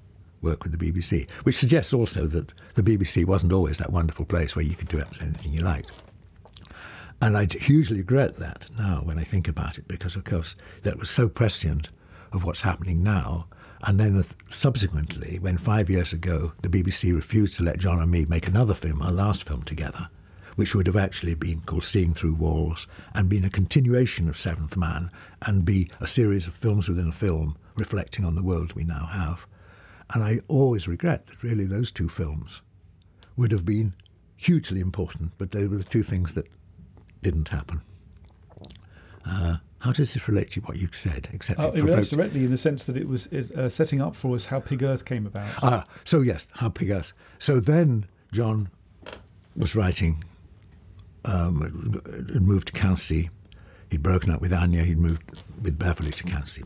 work 0.45 0.63
with 0.63 0.77
the 0.77 0.91
BBC, 0.91 1.29
which 1.43 1.57
suggests 1.57 1.93
also 1.93 2.27
that 2.27 2.53
the 2.75 2.83
BBC 2.83 3.25
wasn't 3.25 3.51
always 3.51 3.77
that 3.79 3.91
wonderful 3.91 4.25
place 4.25 4.55
where 4.55 4.63
you 4.63 4.75
could 4.75 4.87
do 4.87 5.01
absolutely 5.01 5.35
anything 5.35 5.53
you 5.53 5.61
liked. 5.61 5.91
And 7.21 7.37
I 7.37 7.47
hugely 7.49 7.97
regret 7.97 8.37
that 8.37 8.67
now 8.77 9.01
when 9.03 9.17
I 9.17 9.23
think 9.23 9.47
about 9.47 9.77
it, 9.77 9.87
because 9.87 10.15
of 10.15 10.23
course 10.23 10.55
that 10.83 10.99
was 10.99 11.09
so 11.09 11.27
prescient 11.27 11.89
of 12.31 12.43
what's 12.43 12.61
happening 12.61 13.03
now. 13.03 13.47
And 13.83 13.99
then 13.99 14.17
uh, 14.17 14.23
subsequently, 14.49 15.39
when 15.39 15.57
five 15.57 15.89
years 15.89 16.13
ago 16.13 16.53
the 16.61 16.69
BBC 16.69 17.13
refused 17.13 17.57
to 17.57 17.63
let 17.63 17.79
John 17.79 17.99
and 17.99 18.11
me 18.11 18.25
make 18.25 18.47
another 18.47 18.73
film, 18.73 19.01
our 19.01 19.11
last 19.11 19.47
film 19.47 19.63
together, 19.63 20.09
which 20.55 20.75
would 20.75 20.87
have 20.87 20.95
actually 20.95 21.35
been 21.35 21.61
called 21.61 21.83
Seeing 21.83 22.13
Through 22.13 22.35
Walls 22.35 22.87
and 23.13 23.29
been 23.29 23.45
a 23.45 23.49
continuation 23.49 24.29
of 24.29 24.37
Seventh 24.37 24.77
Man 24.77 25.09
and 25.41 25.65
be 25.65 25.89
a 25.99 26.07
series 26.07 26.47
of 26.47 26.55
films 26.55 26.87
within 26.87 27.09
a 27.09 27.13
film 27.13 27.57
reflecting 27.75 28.25
on 28.25 28.35
the 28.35 28.43
world 28.43 28.73
we 28.73 28.83
now 28.83 29.05
have. 29.05 29.45
And 30.13 30.23
I 30.23 30.39
always 30.47 30.87
regret 30.87 31.27
that 31.27 31.43
really 31.43 31.65
those 31.65 31.91
two 31.91 32.09
films 32.09 32.61
would 33.35 33.51
have 33.51 33.65
been 33.65 33.93
hugely 34.37 34.79
important, 34.79 35.31
but 35.37 35.51
they 35.51 35.67
were 35.67 35.77
the 35.77 35.83
two 35.83 36.03
things 36.03 36.33
that 36.33 36.47
didn't 37.21 37.49
happen. 37.49 37.81
Uh, 39.25 39.57
how 39.79 39.91
does 39.91 40.13
this 40.13 40.27
relate 40.27 40.51
to 40.51 40.61
what 40.61 40.77
you 40.77 40.87
said? 40.91 41.29
Except 41.33 41.59
uh, 41.59 41.69
it, 41.69 41.79
it 41.79 41.83
relates 41.83 42.09
directly 42.09 42.43
in 42.43 42.51
the 42.51 42.57
sense 42.57 42.85
that 42.85 42.97
it 42.97 43.07
was 43.07 43.27
uh, 43.27 43.69
setting 43.69 44.01
up 44.01 44.15
for 44.15 44.35
us 44.35 44.47
how 44.47 44.59
Pig 44.59 44.83
Earth 44.83 45.05
came 45.05 45.25
about. 45.25 45.49
Ah, 45.63 45.85
so 46.03 46.21
yes, 46.21 46.49
how 46.53 46.69
Pig 46.69 46.91
Earth. 46.91 47.13
So 47.39 47.59
then 47.59 48.05
John 48.31 48.69
was 49.55 49.75
writing, 49.75 50.23
um, 51.23 52.01
had 52.33 52.41
moved 52.43 52.67
to 52.73 52.79
Quincy. 52.79 53.29
He'd 53.89 54.03
broken 54.03 54.31
up 54.31 54.41
with 54.41 54.53
Anya. 54.53 54.83
He'd 54.83 54.97
moved 54.97 55.23
with 55.61 55.77
Beverly 55.77 56.11
to 56.11 56.23
Quincy. 56.23 56.63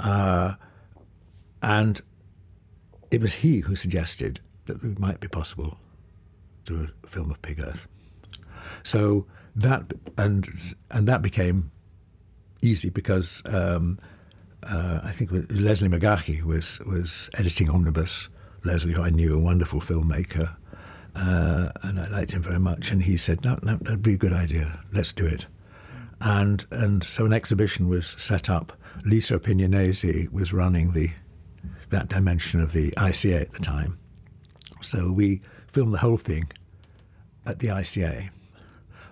Uh, 0.00 0.54
and 1.62 2.00
it 3.10 3.20
was 3.20 3.34
he 3.34 3.60
who 3.60 3.76
suggested 3.76 4.40
that 4.66 4.82
it 4.82 4.98
might 4.98 5.20
be 5.20 5.28
possible 5.28 5.78
to 6.64 6.86
do 6.86 6.88
a 7.02 7.06
film 7.06 7.30
of 7.30 7.40
Pig 7.42 7.60
Earth. 7.60 7.86
So 8.82 9.26
that 9.56 9.92
and 10.18 10.48
and 10.90 11.06
that 11.08 11.22
became 11.22 11.70
easy 12.62 12.90
because 12.90 13.42
um, 13.46 13.98
uh, 14.62 15.00
I 15.02 15.12
think 15.12 15.30
Leslie 15.50 15.88
Megahey 15.88 16.42
was 16.42 16.80
was 16.80 17.30
editing 17.34 17.70
Omnibus. 17.70 18.28
Leslie, 18.64 18.94
who 18.94 19.02
I 19.02 19.10
knew, 19.10 19.36
a 19.36 19.38
wonderful 19.38 19.78
filmmaker, 19.80 20.56
uh, 21.14 21.68
and 21.82 22.00
I 22.00 22.08
liked 22.08 22.30
him 22.30 22.42
very 22.42 22.58
much. 22.58 22.90
And 22.90 23.02
he 23.02 23.18
said, 23.18 23.44
"No, 23.44 23.58
no, 23.62 23.76
that'd 23.82 24.02
be 24.02 24.14
a 24.14 24.18
good 24.18 24.32
idea. 24.32 24.80
Let's 24.92 25.12
do 25.12 25.26
it." 25.26 25.46
And 26.20 26.64
and 26.70 27.04
so 27.04 27.26
an 27.26 27.32
exhibition 27.34 27.88
was 27.88 28.16
set 28.18 28.48
up. 28.48 28.72
Lisa 29.04 29.38
Appignanesi 29.38 30.32
was 30.32 30.52
running 30.52 30.92
the 30.92 31.10
that 31.90 32.08
dimension 32.08 32.60
of 32.60 32.72
the 32.72 32.90
ICA 32.92 33.42
at 33.42 33.52
the 33.52 33.60
time. 33.60 33.98
So 34.80 35.10
we 35.10 35.40
filmed 35.68 35.94
the 35.94 35.98
whole 35.98 36.16
thing 36.16 36.50
at 37.46 37.58
the 37.58 37.68
ICA. 37.68 38.30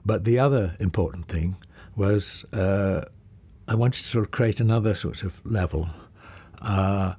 But 0.05 0.25
the 0.25 0.39
other 0.39 0.77
important 0.81 1.29
thing 1.29 1.57
was 1.97 2.45
uh, 2.53 3.03
I 3.68 3.75
wanted 3.75 4.03
to 4.03 4.09
sort 4.09 4.25
of 4.25 4.31
create 4.31 4.61
another 4.61 4.95
sort 4.95 5.23
of 5.23 5.41
level, 5.45 5.89
uh, 6.61 7.14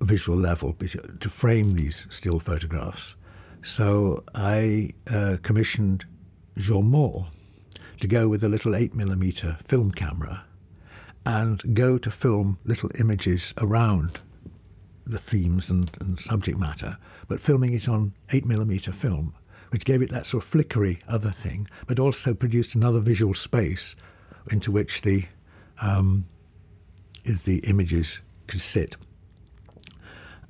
visual 0.00 0.36
level, 0.36 0.74
to 0.74 1.30
frame 1.30 1.74
these 1.74 2.06
still 2.10 2.40
photographs. 2.40 3.14
So 3.62 4.24
I 4.34 4.90
uh, 5.10 5.36
commissioned 5.42 6.04
Jean 6.56 6.90
Mohr 6.90 7.28
to 8.00 8.08
go 8.08 8.28
with 8.28 8.42
a 8.44 8.48
little 8.48 8.72
8mm 8.72 9.66
film 9.66 9.90
camera 9.92 10.44
and 11.26 11.74
go 11.74 11.98
to 11.98 12.10
film 12.10 12.58
little 12.64 12.90
images 12.98 13.52
around 13.58 14.20
the 15.08 15.18
themes 15.18 15.70
and, 15.70 15.90
and 16.00 16.20
subject 16.20 16.58
matter, 16.58 16.98
but 17.26 17.40
filming 17.40 17.74
it 17.74 17.88
on 17.88 18.12
8mm 18.28 18.92
film, 18.94 19.34
which 19.70 19.84
gave 19.84 20.02
it 20.02 20.10
that 20.10 20.26
sort 20.26 20.44
of 20.44 20.48
flickery 20.48 21.00
other 21.08 21.30
thing, 21.30 21.68
but 21.86 21.98
also 21.98 22.34
produced 22.34 22.74
another 22.74 23.00
visual 23.00 23.34
space 23.34 23.96
into 24.50 24.70
which 24.70 25.02
the 25.02 25.24
um, 25.80 26.26
is 27.24 27.42
the 27.42 27.58
images 27.58 28.20
could 28.46 28.60
sit. 28.60 28.96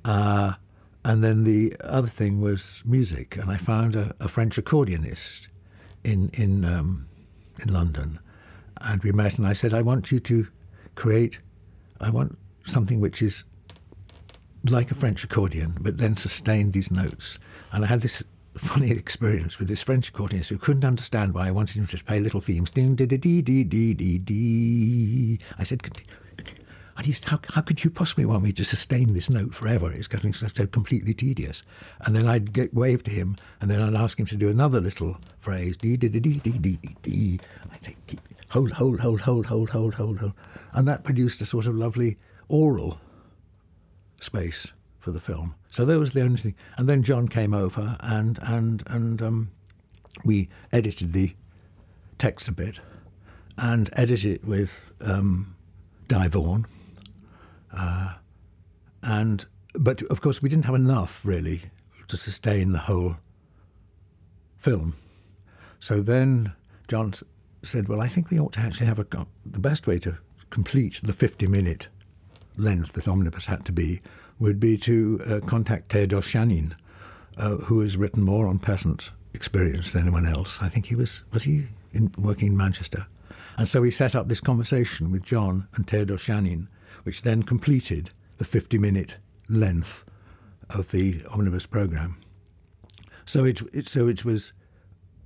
Uh, 0.05 0.53
and 1.03 1.23
then 1.23 1.43
the 1.43 1.75
other 1.81 2.07
thing 2.07 2.41
was 2.41 2.83
music, 2.85 3.37
and 3.37 3.49
I 3.49 3.57
found 3.57 3.95
a, 3.95 4.13
a 4.19 4.27
French 4.27 4.57
accordionist 4.57 5.47
in 6.03 6.29
in 6.33 6.65
um, 6.65 7.07
in 7.61 7.73
London, 7.73 8.19
and 8.81 9.03
we 9.03 9.11
met, 9.11 9.37
and 9.37 9.47
I 9.47 9.53
said, 9.53 9.73
I 9.73 9.81
want 9.81 10.11
you 10.11 10.19
to 10.19 10.47
create, 10.95 11.39
I 11.99 12.09
want 12.09 12.37
something 12.65 12.99
which 12.99 13.21
is 13.21 13.43
like 14.65 14.91
a 14.91 14.95
French 14.95 15.23
accordion, 15.23 15.77
but 15.79 15.97
then 15.97 16.17
sustained 16.17 16.73
these 16.73 16.91
notes. 16.91 17.39
And 17.71 17.83
I 17.83 17.87
had 17.87 18.01
this 18.01 18.23
funny 18.57 18.91
experience 18.91 19.57
with 19.57 19.67
this 19.67 19.83
French 19.83 20.11
accordionist 20.11 20.49
who 20.49 20.57
couldn't 20.57 20.85
understand 20.85 21.33
why 21.33 21.47
I 21.47 21.51
wanted 21.51 21.77
him 21.77 21.87
to 21.87 22.03
play 22.03 22.19
little 22.19 22.41
themes. 22.41 22.69
Ding, 22.69 22.95
dee, 22.95 23.05
dee, 23.05 23.17
dee, 23.17 23.41
dee, 23.41 23.63
dee, 23.63 23.93
dee, 23.93 24.17
dee. 24.17 25.39
I 25.57 25.63
said, 25.63 25.81
how, 27.25 27.39
how 27.53 27.61
could 27.61 27.83
you 27.83 27.89
possibly 27.89 28.25
want 28.25 28.43
me 28.43 28.51
to 28.51 28.65
sustain 28.65 29.13
this 29.13 29.29
note 29.29 29.55
forever? 29.55 29.91
It's 29.91 30.07
getting 30.07 30.33
so, 30.33 30.47
so 30.47 30.67
completely 30.67 31.13
tedious. 31.13 31.63
And 32.01 32.15
then 32.15 32.27
I'd 32.27 32.51
get, 32.51 32.73
wave 32.73 33.03
to 33.03 33.11
him, 33.11 33.37
and 33.61 33.71
then 33.71 33.81
I'd 33.81 33.95
ask 33.95 34.19
him 34.19 34.25
to 34.25 34.35
do 34.35 34.49
another 34.49 34.81
little 34.81 35.17
phrase. 35.37 35.77
Dee, 35.77 35.95
dee, 35.95 36.09
dee, 36.09 36.19
dee, 36.19 36.39
dee, 36.39 36.51
dee, 36.51 36.95
dee. 37.01 37.39
I'd 37.71 37.83
say, 37.83 37.95
hold, 38.49 38.71
hold, 38.71 38.99
hold, 38.99 39.21
hold, 39.21 39.45
hold, 39.45 39.69
hold, 39.69 39.93
hold, 39.93 40.19
hold. 40.19 40.33
And 40.73 40.87
that 40.87 41.05
produced 41.05 41.39
a 41.41 41.45
sort 41.45 41.65
of 41.65 41.75
lovely 41.75 42.17
oral 42.49 42.99
space 44.19 44.73
for 44.99 45.11
the 45.11 45.19
film. 45.19 45.55
So 45.69 45.85
that 45.85 45.97
was 45.97 46.11
the 46.11 46.21
only 46.21 46.37
thing. 46.37 46.55
And 46.77 46.87
then 46.87 47.03
John 47.03 47.27
came 47.27 47.53
over 47.53 47.97
and 48.01 48.39
and 48.41 48.83
and 48.87 49.21
um, 49.21 49.51
we 50.23 50.49
edited 50.71 51.13
the 51.13 51.35
text 52.17 52.47
a 52.47 52.51
bit 52.51 52.79
and 53.57 53.89
edited 53.93 54.35
it 54.35 54.45
with 54.45 54.91
um, 55.01 55.55
Dai 56.07 56.27
Vaughan. 56.27 56.65
Uh, 57.73 58.15
and 59.01 59.45
but 59.73 60.01
of 60.03 60.21
course 60.21 60.41
we 60.41 60.49
didn't 60.49 60.65
have 60.65 60.75
enough 60.75 61.25
really 61.25 61.63
to 62.07 62.17
sustain 62.17 62.71
the 62.71 62.79
whole 62.79 63.17
film. 64.57 64.95
So 65.79 66.01
then 66.01 66.53
John 66.87 67.13
said, 67.63 67.87
Well, 67.87 68.01
I 68.01 68.07
think 68.07 68.29
we 68.29 68.39
ought 68.39 68.53
to 68.53 68.59
actually 68.59 68.87
have 68.87 68.99
a. 68.99 69.05
The 69.45 69.59
best 69.59 69.87
way 69.87 69.99
to 69.99 70.17
complete 70.49 70.99
the 71.03 71.13
50 71.13 71.47
minute 71.47 71.87
length 72.59 72.93
that 72.93 73.07
Omnibus 73.07 73.45
had 73.45 73.65
to 73.65 73.71
be 73.71 74.01
would 74.39 74.59
be 74.59 74.77
to 74.77 75.21
uh, 75.25 75.39
contact 75.45 75.91
Theodor 75.91 76.21
Shanin, 76.21 76.73
uh, 77.37 77.55
who 77.55 77.81
has 77.81 77.97
written 77.97 78.23
more 78.23 78.47
on 78.47 78.59
peasant 78.59 79.11
experience 79.33 79.93
than 79.93 80.03
anyone 80.03 80.25
else. 80.25 80.61
I 80.61 80.69
think 80.69 80.85
he 80.85 80.95
was, 80.95 81.23
was 81.31 81.43
he 81.43 81.65
in, 81.93 82.11
working 82.17 82.49
in 82.49 82.57
Manchester? 82.57 83.05
And 83.57 83.67
so 83.67 83.81
we 83.81 83.91
set 83.91 84.15
up 84.15 84.27
this 84.27 84.39
conversation 84.39 85.11
with 85.11 85.23
John 85.23 85.67
and 85.75 85.85
Theodor 85.85 86.15
Shanin, 86.15 86.67
which 87.03 87.23
then 87.23 87.43
completed 87.43 88.11
the 88.37 88.45
50 88.45 88.77
minute 88.77 89.15
length 89.49 90.05
of 90.69 90.91
the 90.91 91.23
omnibus 91.29 91.65
program. 91.65 92.17
So 93.25 93.43
it, 93.43 93.61
it, 93.73 93.87
so 93.87 94.07
it 94.07 94.23
was 94.23 94.53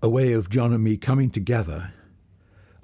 a 0.02 0.10
way 0.10 0.34
of 0.34 0.50
John 0.50 0.74
and 0.74 0.84
me 0.84 0.98
coming 0.98 1.30
together 1.30 1.94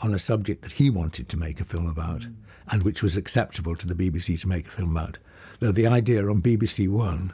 on 0.01 0.13
a 0.13 0.19
subject 0.19 0.61
that 0.61 0.73
he 0.73 0.89
wanted 0.89 1.29
to 1.29 1.37
make 1.37 1.59
a 1.59 1.65
film 1.65 1.87
about 1.87 2.21
mm. 2.21 2.33
and 2.71 2.83
which 2.83 3.03
was 3.03 3.17
acceptable 3.17 3.75
to 3.75 3.87
the 3.87 3.95
BBC 3.95 4.39
to 4.41 4.47
make 4.47 4.67
a 4.67 4.71
film 4.71 4.95
about. 4.95 5.17
Though 5.59 5.71
the 5.71 5.87
idea 5.87 6.27
on 6.27 6.41
BBC 6.41 6.87
One 6.87 7.33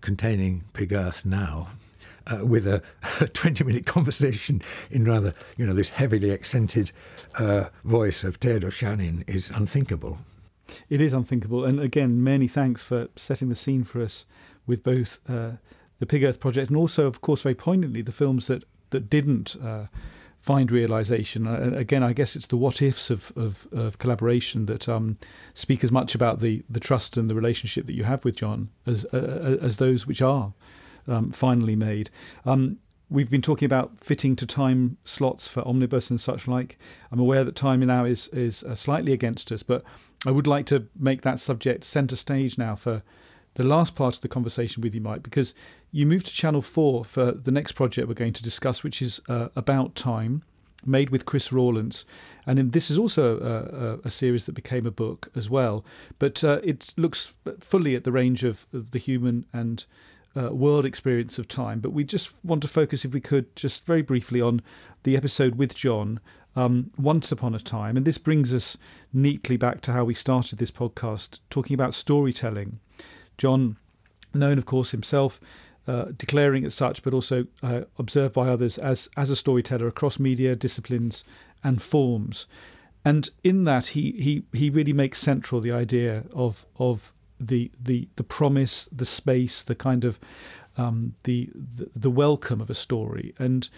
containing 0.00 0.64
Pig 0.72 0.92
Earth 0.92 1.24
now 1.24 1.68
uh, 2.26 2.44
with 2.44 2.66
a, 2.66 2.82
20 3.32 3.64
minute 3.64 3.86
conversation 3.86 4.62
in 4.90 5.04
rather, 5.04 5.34
you 5.56 5.66
know, 5.66 5.74
this 5.74 5.90
heavily 5.90 6.32
accented 6.32 6.92
uh, 7.36 7.64
voice 7.84 8.24
of 8.24 8.36
Theodor 8.36 8.70
Shanin 8.70 9.28
is 9.28 9.50
unthinkable. 9.50 10.18
It 10.88 11.00
is 11.00 11.12
unthinkable. 11.12 11.64
And 11.64 11.80
again, 11.80 12.22
many 12.22 12.48
thanks 12.48 12.82
for 12.82 13.08
setting 13.16 13.48
the 13.48 13.54
scene 13.54 13.84
for 13.84 14.02
us 14.02 14.24
with 14.66 14.82
both 14.82 15.18
uh, 15.28 15.52
the 15.98 16.06
Pig 16.06 16.24
Earth 16.24 16.40
project 16.40 16.70
and 16.70 16.76
also, 16.76 17.06
of 17.06 17.20
course, 17.20 17.42
very 17.42 17.54
poignantly, 17.54 18.02
the 18.02 18.12
films 18.12 18.46
that, 18.46 18.64
that 18.90 19.10
didn't 19.10 19.56
uh, 19.62 19.86
find 20.40 20.72
realization. 20.72 21.46
Uh, 21.46 21.72
again, 21.74 22.02
I 22.02 22.12
guess 22.12 22.34
it's 22.34 22.46
the 22.46 22.56
what 22.56 22.80
ifs 22.80 23.10
of, 23.10 23.32
of, 23.36 23.66
of 23.72 23.98
collaboration 23.98 24.66
that 24.66 24.88
um, 24.88 25.18
speak 25.54 25.84
as 25.84 25.92
much 25.92 26.14
about 26.14 26.40
the, 26.40 26.64
the 26.68 26.80
trust 26.80 27.16
and 27.16 27.28
the 27.28 27.34
relationship 27.34 27.86
that 27.86 27.92
you 27.92 28.04
have 28.04 28.24
with 28.24 28.36
John 28.36 28.70
as, 28.86 29.04
uh, 29.12 29.58
uh 29.60 29.64
as 29.64 29.76
those 29.76 30.06
which 30.06 30.22
are 30.22 30.54
um, 31.06 31.30
finally 31.30 31.76
made. 31.76 32.10
Um, 32.44 32.78
we've 33.10 33.30
been 33.30 33.42
talking 33.42 33.66
about 33.66 34.00
fitting 34.00 34.36
to 34.36 34.46
time 34.46 34.96
slots 35.04 35.48
for 35.48 35.66
omnibus 35.66 36.10
and 36.10 36.20
such 36.20 36.48
like. 36.48 36.78
I'm 37.10 37.20
aware 37.20 37.44
that 37.44 37.56
time 37.56 37.80
now 37.80 38.04
is 38.04 38.28
is 38.28 38.64
uh, 38.64 38.74
slightly 38.74 39.12
against 39.12 39.52
us, 39.52 39.62
but 39.62 39.82
I 40.26 40.30
would 40.30 40.46
like 40.46 40.66
to 40.66 40.86
make 40.98 41.22
that 41.22 41.40
subject 41.40 41.84
centre 41.84 42.16
stage 42.16 42.56
now 42.56 42.76
for 42.76 43.02
the 43.60 43.68
last 43.68 43.94
part 43.94 44.14
of 44.14 44.22
the 44.22 44.28
conversation 44.28 44.82
with 44.82 44.94
you, 44.94 45.02
Mike, 45.02 45.22
because 45.22 45.52
you 45.92 46.06
moved 46.06 46.24
to 46.24 46.32
Channel 46.32 46.62
4 46.62 47.04
for 47.04 47.32
the 47.32 47.50
next 47.50 47.72
project 47.72 48.08
we're 48.08 48.14
going 48.14 48.32
to 48.32 48.42
discuss, 48.42 48.82
which 48.82 49.02
is 49.02 49.20
uh, 49.28 49.48
About 49.54 49.94
Time, 49.94 50.42
made 50.86 51.10
with 51.10 51.26
Chris 51.26 51.52
Rawlence. 51.52 52.06
And 52.46 52.58
in, 52.58 52.70
this 52.70 52.90
is 52.90 52.96
also 52.96 53.38
a, 53.38 54.06
a, 54.06 54.08
a, 54.08 54.10
series 54.10 54.46
that 54.46 54.52
became 54.52 54.86
a 54.86 54.90
book 54.90 55.28
as 55.36 55.50
well, 55.50 55.84
but 56.18 56.42
uh, 56.42 56.60
it 56.64 56.94
looks 56.96 57.34
fully 57.58 57.94
at 57.94 58.04
the 58.04 58.12
range 58.12 58.44
of, 58.44 58.64
of 58.72 58.92
the 58.92 58.98
human 58.98 59.44
and 59.52 59.84
uh, 60.34 60.54
world 60.54 60.86
experience 60.86 61.38
of 61.38 61.46
time. 61.46 61.80
But 61.80 61.90
we 61.90 62.02
just 62.02 62.42
want 62.42 62.62
to 62.62 62.68
focus, 62.68 63.04
if 63.04 63.12
we 63.12 63.20
could, 63.20 63.54
just 63.56 63.84
very 63.84 64.00
briefly 64.00 64.40
on 64.40 64.62
the 65.02 65.18
episode 65.18 65.56
with 65.56 65.74
John, 65.74 66.18
um, 66.56 66.92
Once 66.96 67.30
Upon 67.30 67.54
a 67.54 67.60
Time. 67.60 67.98
And 67.98 68.06
this 68.06 68.16
brings 68.16 68.54
us 68.54 68.78
neatly 69.12 69.58
back 69.58 69.82
to 69.82 69.92
how 69.92 70.04
we 70.04 70.14
started 70.14 70.58
this 70.58 70.70
podcast, 70.70 71.40
talking 71.50 71.74
about 71.74 71.92
storytelling. 71.92 72.80
John, 73.40 73.76
known, 74.34 74.58
of 74.58 74.66
course, 74.66 74.92
himself. 74.92 75.40
Uh, 75.86 76.12
declaring 76.16 76.64
as 76.66 76.74
such, 76.74 77.02
but 77.02 77.14
also 77.14 77.46
uh, 77.62 77.80
observed 77.98 78.34
by 78.34 78.46
others 78.48 78.78
as 78.78 79.08
as 79.16 79.30
a 79.30 79.34
storyteller 79.34 79.88
across 79.88 80.20
media 80.20 80.54
disciplines 80.54 81.24
and 81.64 81.80
forms. 81.82 82.46
And 83.02 83.30
in 83.42 83.64
that, 83.64 83.86
he 83.88 84.12
he 84.12 84.42
he 84.52 84.70
really 84.70 84.92
makes 84.92 85.18
central 85.18 85.60
the 85.60 85.72
idea 85.72 86.24
of 86.32 86.66
of 86.76 87.12
the 87.40 87.70
the 87.82 88.08
the 88.16 88.22
promise, 88.22 88.88
the 88.92 89.06
space, 89.06 89.62
the 89.62 89.74
kind 89.74 90.04
of 90.04 90.20
um, 90.76 91.14
the, 91.24 91.50
the, 91.54 91.90
the 91.96 92.10
welcome 92.10 92.60
of 92.60 92.70
a 92.70 92.74
story. 92.74 93.34
And 93.38 93.68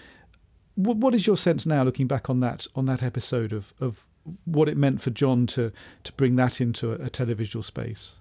what, 0.75 0.97
what 0.97 1.15
is 1.15 1.27
your 1.27 1.37
sense 1.37 1.67
now, 1.67 1.83
looking 1.85 2.07
back 2.07 2.29
on 2.31 2.41
that 2.41 2.67
on 2.75 2.87
that 2.87 3.03
episode 3.03 3.53
of 3.53 3.73
of 3.81 4.07
what 4.45 4.69
it 4.69 4.77
meant 4.77 5.01
for 5.01 5.11
John 5.11 5.47
to 5.47 5.73
to 6.05 6.13
bring 6.13 6.37
that 6.37 6.61
into 6.61 6.93
a, 6.93 7.07
a 7.07 7.11
televisual 7.11 7.65
space? 7.65 8.13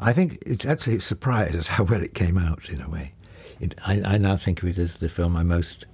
I 0.00 0.12
think 0.12 0.38
it's 0.46 0.64
actually 0.64 0.96
a 0.96 1.00
surprise 1.00 1.56
as 1.56 1.68
how 1.68 1.84
well 1.84 2.02
it 2.02 2.14
came 2.14 2.38
out 2.38 2.68
in 2.68 2.80
a 2.80 2.88
way. 2.88 3.14
It, 3.60 3.74
I, 3.84 4.02
I, 4.04 4.18
now 4.18 4.36
think 4.36 4.62
of 4.62 4.68
it 4.68 4.78
as 4.78 4.98
the 4.98 5.08
film 5.08 5.36
I 5.36 5.42
most 5.42 5.86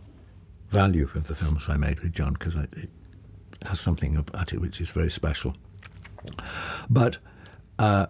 value 0.68 1.09
of 1.14 1.28
the 1.28 1.35
films 1.35 1.66
I 1.68 1.76
made 1.76 2.01
with 2.01 2.12
John 2.12 2.35
because 2.35 2.56
it 2.56 2.90
has 3.62 3.81
something 3.81 4.16
about 4.16 4.52
it 4.52 4.60
which 4.60 4.81
is 4.81 4.90
very 4.90 5.09
special. 5.09 5.56
But 6.90 7.18
uh, 7.78 8.06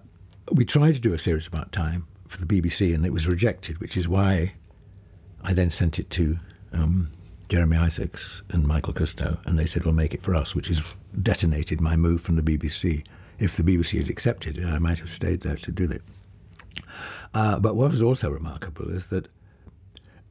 we 0.50 0.64
tried 0.64 0.94
to 0.94 1.00
do 1.00 1.14
a 1.14 1.18
series 1.18 1.46
about 1.46 1.70
time 1.70 2.06
for 2.26 2.44
the 2.44 2.46
BBC 2.46 2.94
and 2.94 3.06
it 3.06 3.12
was 3.12 3.28
rejected, 3.28 3.78
which 3.78 3.96
is 3.96 4.08
why 4.08 4.54
I 5.42 5.52
then 5.52 5.70
sent 5.70 5.98
it 5.98 6.10
to 6.10 6.38
um, 6.72 7.12
Jeremy 7.48 7.76
Isaacs 7.76 8.42
and 8.50 8.66
Michael 8.66 8.94
Kustow, 8.94 9.38
and 9.46 9.58
they 9.58 9.66
said, 9.66 9.84
"We'll 9.84 9.94
make 9.94 10.14
it 10.14 10.22
for 10.22 10.34
us," 10.34 10.54
which 10.54 10.68
has 10.68 10.82
detonated 11.22 11.80
my 11.80 11.96
move 11.96 12.20
from 12.22 12.36
the 12.36 12.42
BBC. 12.42 13.04
If 13.38 13.56
the 13.56 13.62
BBC 13.62 13.98
had 13.98 14.10
accepted 14.10 14.58
it, 14.58 14.64
I 14.64 14.78
might 14.78 15.00
have 15.00 15.10
stayed 15.10 15.40
there 15.42 15.56
to 15.56 15.72
do 15.72 15.90
it. 15.90 16.02
Uh, 17.32 17.58
but 17.58 17.76
what 17.76 17.90
was 17.90 18.02
also 18.02 18.30
remarkable 18.30 18.90
is 18.90 19.08
that 19.08 19.28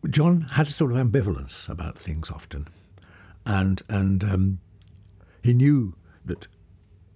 John 0.09 0.41
had 0.41 0.67
a 0.67 0.71
sort 0.71 0.91
of 0.91 0.97
ambivalence 0.97 1.69
about 1.69 1.97
things 1.97 2.29
often, 2.29 2.67
and 3.45 3.81
and 3.89 4.23
um, 4.23 4.59
he 5.41 5.53
knew 5.53 5.95
that 6.25 6.47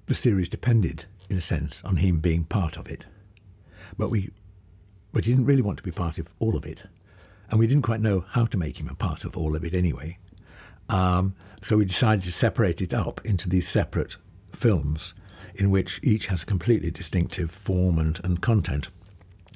the 0.08 0.16
series 0.16 0.50
depended 0.50 1.06
in 1.30 1.38
a 1.38 1.42
sense, 1.42 1.84
on 1.84 1.98
him 1.98 2.20
being 2.20 2.44
part 2.44 2.78
of 2.78 2.88
it. 2.88 3.06
But 3.98 4.10
we, 4.10 4.32
but 5.12 5.26
he 5.26 5.32
didn't 5.32 5.46
really 5.46 5.62
want 5.62 5.78
to 5.78 5.84
be 5.84 5.92
part 5.92 6.18
of 6.18 6.30
all 6.40 6.56
of 6.56 6.66
it, 6.66 6.84
and 7.50 7.60
we 7.60 7.68
didn't 7.68 7.84
quite 7.84 8.02
know 8.02 8.26
how 8.30 8.46
to 8.46 8.58
make 8.58 8.80
him 8.80 8.90
a 8.90 8.96
part 8.96 9.26
of 9.26 9.38
all 9.38 9.56
of 9.56 9.64
it 9.64 9.74
anyway. 9.74 10.18
Um, 10.90 11.36
so 11.62 11.78
we 11.78 11.86
decided 11.86 12.24
to 12.24 12.32
separate 12.32 12.82
it 12.82 12.94
up 12.94 13.20
into 13.26 13.50
these 13.50 13.68
separate 13.68 14.18
films, 14.56 15.14
in 15.56 15.72
which 15.72 16.00
each 16.04 16.28
has 16.28 16.44
a 16.44 16.46
completely 16.46 16.92
distinctive 16.92 17.52
form 17.52 17.98
and, 18.00 18.20
and 18.24 18.42
content, 18.42 18.90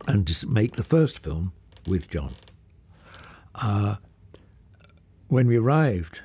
and 0.08 0.26
just 0.26 0.48
make 0.48 0.76
the 0.76 0.84
first 0.84 1.20
film 1.20 1.54
with 1.88 2.10
John. 2.10 2.36
Uh, 3.56 3.96
when 5.28 5.48
we 5.48 5.58
arrived 5.58 6.20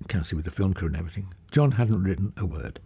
in 0.00 0.06
Quincy 0.08 0.36
with 0.36 0.44
the 0.44 0.50
film 0.50 0.74
crew 0.74 0.88
and 0.88 0.96
everything, 0.96 1.32
John 1.50 1.72
hadn't 1.72 2.02
written 2.02 2.32
a 2.36 2.46
word. 2.46 2.80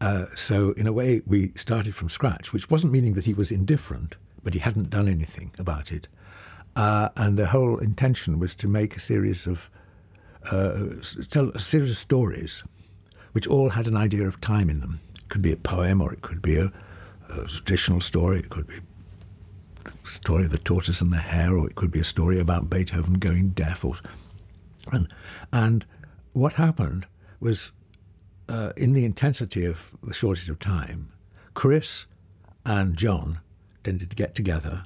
Uh, 0.00 0.26
so, 0.34 0.72
in 0.72 0.86
a 0.86 0.92
way, 0.92 1.22
we 1.26 1.52
started 1.54 1.94
from 1.94 2.08
scratch, 2.08 2.52
which 2.52 2.68
wasn't 2.68 2.92
meaning 2.92 3.14
that 3.14 3.24
he 3.24 3.34
was 3.34 3.52
indifferent, 3.52 4.16
but 4.42 4.52
he 4.52 4.60
hadn't 4.60 4.90
done 4.90 5.08
anything 5.08 5.52
about 5.58 5.92
it. 5.92 6.08
Uh, 6.74 7.10
and 7.16 7.36
the 7.36 7.46
whole 7.46 7.78
intention 7.78 8.38
was 8.38 8.54
to 8.56 8.66
make 8.66 8.96
a 8.96 9.00
series 9.00 9.46
of 9.46 9.70
uh, 10.50 10.86
tell 11.28 11.50
a 11.50 11.58
series 11.58 11.90
of 11.90 11.96
stories, 11.96 12.64
which 13.32 13.46
all 13.46 13.70
had 13.70 13.86
an 13.86 13.96
idea 13.96 14.26
of 14.26 14.40
time 14.40 14.70
in 14.70 14.80
them. 14.80 15.00
It 15.16 15.28
could 15.28 15.42
be 15.42 15.52
a 15.52 15.56
poem, 15.56 16.00
or 16.00 16.12
it 16.12 16.22
could 16.22 16.42
be 16.42 16.56
a, 16.56 16.72
a 17.28 17.44
traditional 17.46 18.00
story. 18.00 18.38
It 18.38 18.50
could 18.50 18.66
be 18.66 18.80
the 19.84 19.92
story 20.04 20.44
of 20.44 20.50
the 20.50 20.58
tortoise 20.58 21.00
and 21.00 21.12
the 21.12 21.18
hare, 21.18 21.56
or 21.56 21.66
it 21.66 21.74
could 21.74 21.90
be 21.90 22.00
a 22.00 22.04
story 22.04 22.38
about 22.38 22.70
Beethoven 22.70 23.14
going 23.14 23.50
deaf. 23.50 23.84
Or, 23.84 23.94
and 24.92 25.08
and 25.52 25.84
what 26.32 26.54
happened 26.54 27.06
was 27.40 27.72
uh, 28.48 28.72
in 28.76 28.92
the 28.92 29.04
intensity 29.04 29.64
of 29.64 29.96
the 30.02 30.14
shortage 30.14 30.48
of 30.48 30.58
time, 30.58 31.10
Chris 31.54 32.06
and 32.64 32.96
John 32.96 33.40
tended 33.82 34.10
to 34.10 34.16
get 34.16 34.34
together 34.34 34.84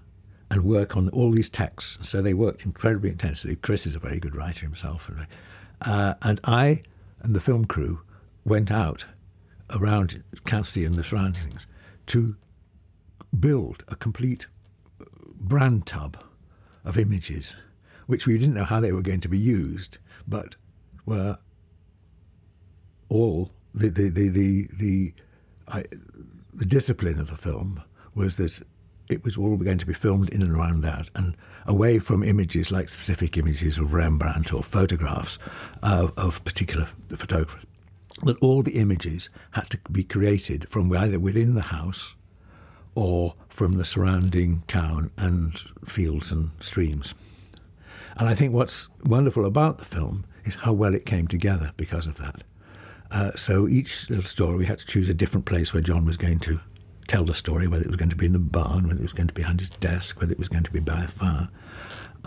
and 0.51 0.65
work 0.65 0.97
on 0.97 1.09
all 1.11 1.31
these 1.31 1.51
texts. 1.51 2.09
So 2.09 2.23
they 2.23 2.35
worked 2.35 2.65
incredibly 2.65 3.11
intensely. 3.11 3.57
Chris 3.57 3.87
is 3.87 3.95
a 3.95 3.99
very 3.99 4.19
good 4.19 4.35
writer 4.35 4.61
himself. 4.61 5.09
And, 5.09 5.27
uh, 5.83 6.15
and 6.23 6.41
I 6.45 6.83
and 7.21 7.35
the 7.35 7.41
film 7.41 7.65
crew 7.65 8.01
went 8.47 8.71
out 8.71 9.05
around 9.71 10.23
Quincy 10.47 10.85
and 10.85 10.95
the 10.95 11.05
surroundings 11.05 11.67
to 12.07 12.37
build 13.39 13.85
a 13.89 13.97
complete 13.97 14.47
uh, 15.01 15.05
brand 15.35 15.85
tub 15.87 16.17
of 16.85 16.97
images, 16.97 17.57
which 18.07 18.27
we 18.27 18.39
didn't 18.39 18.55
know 18.55 18.65
how 18.65 18.79
they 18.81 18.93
were 18.93 19.03
going 19.03 19.21
to 19.21 19.29
be 19.29 19.39
used, 19.39 19.99
but 20.27 20.55
were 21.05 21.39
all 23.09 23.51
the 23.75 23.89
the 23.89 24.09
the 24.09 24.29
the 24.29 24.69
the, 24.73 25.15
I, 25.69 25.85
the 26.55 26.65
discipline 26.65 27.19
of 27.19 27.29
the 27.29 27.37
film 27.37 27.83
was 28.15 28.37
that 28.37 28.61
it 29.09 29.25
was 29.25 29.37
all 29.37 29.57
going 29.57 29.79
to 29.79 29.87
be 29.87 29.95
filmed 29.95 30.31
in 30.31 30.43
and 30.43 30.57
around 30.57 30.81
that 30.83 31.11
and 31.15 31.37
away 31.67 31.99
from 31.99 32.23
images 32.23 32.71
like 32.71 32.89
specific 32.89 33.37
images 33.37 33.79
of 33.79 33.93
Rembrandt 33.93 34.53
or 34.53 34.63
photographs 34.63 35.39
of, 35.83 36.13
of 36.17 36.43
particular 36.45 36.89
photographers. 37.11 37.65
That 38.23 38.39
all 38.39 38.63
the 38.63 38.79
images 38.79 39.29
had 39.53 39.69
to 39.71 39.79
be 39.91 40.03
created 40.03 40.69
from 40.69 40.95
either 40.97 41.19
within 41.19 41.55
the 41.55 41.63
house 41.63 42.15
or 42.95 43.35
from 43.49 43.77
the 43.77 43.85
surrounding 43.85 44.63
town 44.67 45.11
and 45.19 45.59
fields 45.85 46.33
and 46.33 46.51
streams. 46.61 47.15
And 48.17 48.29
I 48.29 48.35
think 48.35 48.55
what's 48.55 48.89
wonderful 49.05 49.45
about 49.45 49.79
the 49.79 49.85
film 49.85 50.25
is 50.45 50.55
how 50.55 50.73
well 50.73 50.95
it 50.95 51.05
came 51.05 51.29
together 51.29 51.73
because 51.77 52.07
of 52.07 52.17
that. 52.17 52.43
Uh, 53.11 53.33
so 53.37 53.69
each 53.69 54.09
little 54.09 54.25
story, 54.25 54.57
we 54.57 54.67
had 54.67 54.79
to 54.79 54.87
choose 54.87 55.09
a 55.09 55.15
different 55.15 55.45
place 55.45 55.73
where 55.73 55.83
John 55.83 56.07
was 56.07 56.17
going 56.17 56.39
to 56.41 56.61
tell 57.07 57.25
the 57.25 57.35
story, 57.35 57.69
whether 57.69 57.85
it 57.85 57.89
was 57.89 57.97
going 57.97 58.11
to 58.11 58.17
be 58.17 58.27
in 58.27 58.33
the 58.33 58.39
barn, 58.39 58.89
whether 58.89 58.99
it 58.99 59.03
was 59.03 59.13
going 59.13 59.29
to 59.29 59.35
be 59.35 59.43
behind 59.43 59.61
his 59.61 59.71
desk, 59.71 60.21
whether 60.21 60.33
it 60.33 60.39
was 60.39 60.49
going 60.49 60.65
to 60.65 60.73
be 60.73 60.81
by 60.81 61.05
a 61.05 61.09
fire, 61.09 61.49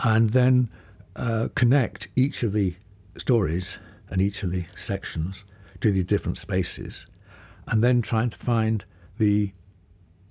and 0.03 0.29
then 0.29 0.69
uh, 1.15 1.49
connect 1.55 2.07
each 2.15 2.43
of 2.43 2.53
the 2.53 2.75
stories 3.17 3.77
and 4.09 4.21
each 4.21 4.43
of 4.43 4.51
the 4.51 4.65
sections 4.75 5.43
to 5.81 5.91
these 5.91 6.03
different 6.03 6.37
spaces, 6.37 7.07
and 7.67 7.83
then 7.83 8.01
trying 8.01 8.29
to 8.29 8.37
find 8.37 8.85
the 9.17 9.51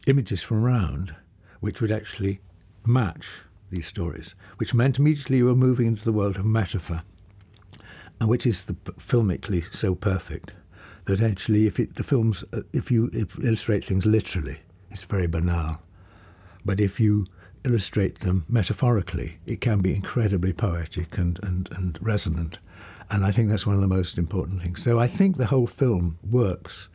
images 0.06 0.42
from 0.42 0.64
around 0.64 1.14
which 1.60 1.80
would 1.80 1.92
actually 1.92 2.40
match 2.86 3.42
these 3.70 3.86
stories, 3.86 4.34
which 4.56 4.74
meant 4.74 4.98
immediately 4.98 5.38
you 5.38 5.44
were 5.44 5.54
moving 5.54 5.86
into 5.86 6.04
the 6.04 6.12
world 6.12 6.36
of 6.36 6.44
metaphor, 6.44 7.02
and 8.20 8.28
which 8.28 8.46
is 8.46 8.64
the, 8.64 8.74
filmically 8.74 9.64
so 9.74 9.94
perfect 9.94 10.52
that 11.04 11.20
actually, 11.20 11.66
if 11.66 11.78
it, 11.80 11.96
the 11.96 12.04
films, 12.04 12.44
if 12.72 12.90
you 12.90 13.10
if 13.12 13.38
illustrate 13.38 13.84
things 13.84 14.04
literally, 14.06 14.58
it's 14.90 15.04
very 15.04 15.26
banal, 15.26 15.80
but 16.64 16.80
if 16.80 17.00
you 17.00 17.26
illustrate 17.64 18.20
them 18.20 18.44
metaphorically, 18.48 19.38
it 19.46 19.60
can 19.60 19.80
be 19.80 19.94
incredibly 19.94 20.52
poetic 20.52 21.18
and, 21.18 21.38
and, 21.42 21.68
and 21.72 21.98
resonant. 22.00 22.58
And 23.10 23.24
I 23.24 23.30
think 23.30 23.48
that's 23.48 23.66
one 23.66 23.74
of 23.74 23.80
the 23.80 23.86
most 23.86 24.18
important 24.18 24.62
things. 24.62 24.82
So 24.82 24.98
I 24.98 25.06
think 25.06 25.36
the 25.36 25.46
whole 25.46 25.66
film 25.66 26.18
works 26.28 26.88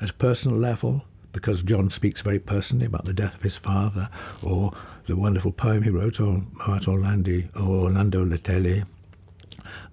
at 0.00 0.10
a 0.10 0.14
personal 0.14 0.56
level 0.56 1.04
because 1.32 1.62
John 1.62 1.90
speaks 1.90 2.20
very 2.20 2.38
personally 2.38 2.86
about 2.86 3.04
the 3.04 3.12
death 3.12 3.34
of 3.34 3.42
his 3.42 3.58
father 3.58 4.08
or 4.42 4.72
the 5.06 5.16
wonderful 5.16 5.52
poem 5.52 5.82
he 5.82 5.90
wrote 5.90 6.20
on 6.20 6.50
Moat 6.66 6.82
Orlandi 6.82 7.54
or 7.56 7.84
Orlando 7.84 8.24
Letelier. 8.24 8.86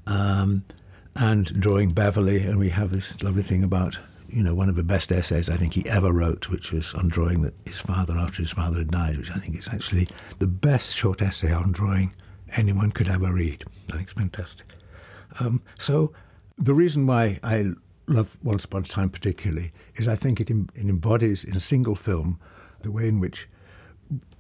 Um, 0.08 0.64
and 1.16 1.60
drawing 1.60 1.92
Beverly, 1.94 2.42
and 2.44 2.60
we 2.60 2.70
have 2.70 2.92
this 2.92 3.22
lovely 3.24 3.44
thing 3.44 3.64
about 3.64 3.98
you 4.28 4.44
know 4.44 4.54
one 4.54 4.70
of 4.70 4.76
the 4.76 4.84
best 4.84 5.12
essays 5.12 5.50
I 5.50 5.58
think 5.58 5.74
he 5.74 5.88
ever 5.90 6.12
wrote, 6.12 6.50
which 6.50 6.72
was 6.72 6.94
on 6.94 7.08
drawing 7.08 7.42
that 7.44 7.54
his 7.66 7.80
father 7.80 8.18
after 8.18 8.42
his 8.42 8.52
father 8.52 8.80
had 8.80 8.92
died, 8.92 9.18
which 9.18 9.32
I 9.32 9.36
think 9.36 9.58
is 9.58 9.70
actually 9.70 10.10
the 10.40 10.48
best 10.48 10.96
short 10.96 11.22
essay 11.22 11.54
on 11.54 11.72
drawing 11.72 12.14
anyone 12.56 12.92
could 12.92 13.08
ever 13.08 13.32
read. 13.32 13.64
I 13.90 13.94
think 13.94 14.04
it's 14.04 14.14
fantastic. 14.14 14.68
Um, 15.40 15.62
so 15.78 16.14
the 16.58 16.74
reason 16.74 17.06
why 17.08 17.40
I 17.44 17.74
love 18.08 18.38
Once 18.44 18.66
Upon 18.66 18.84
a 18.84 18.86
Time 18.86 19.10
particularly 19.10 19.72
is 19.96 20.08
I 20.08 20.16
think 20.16 20.40
it, 20.40 20.50
it 20.50 20.62
embodies 20.78 21.44
in 21.44 21.56
a 21.56 21.60
single 21.60 21.96
film 21.96 22.40
the 22.82 22.92
way 22.92 23.08
in 23.08 23.20
which 23.20 23.48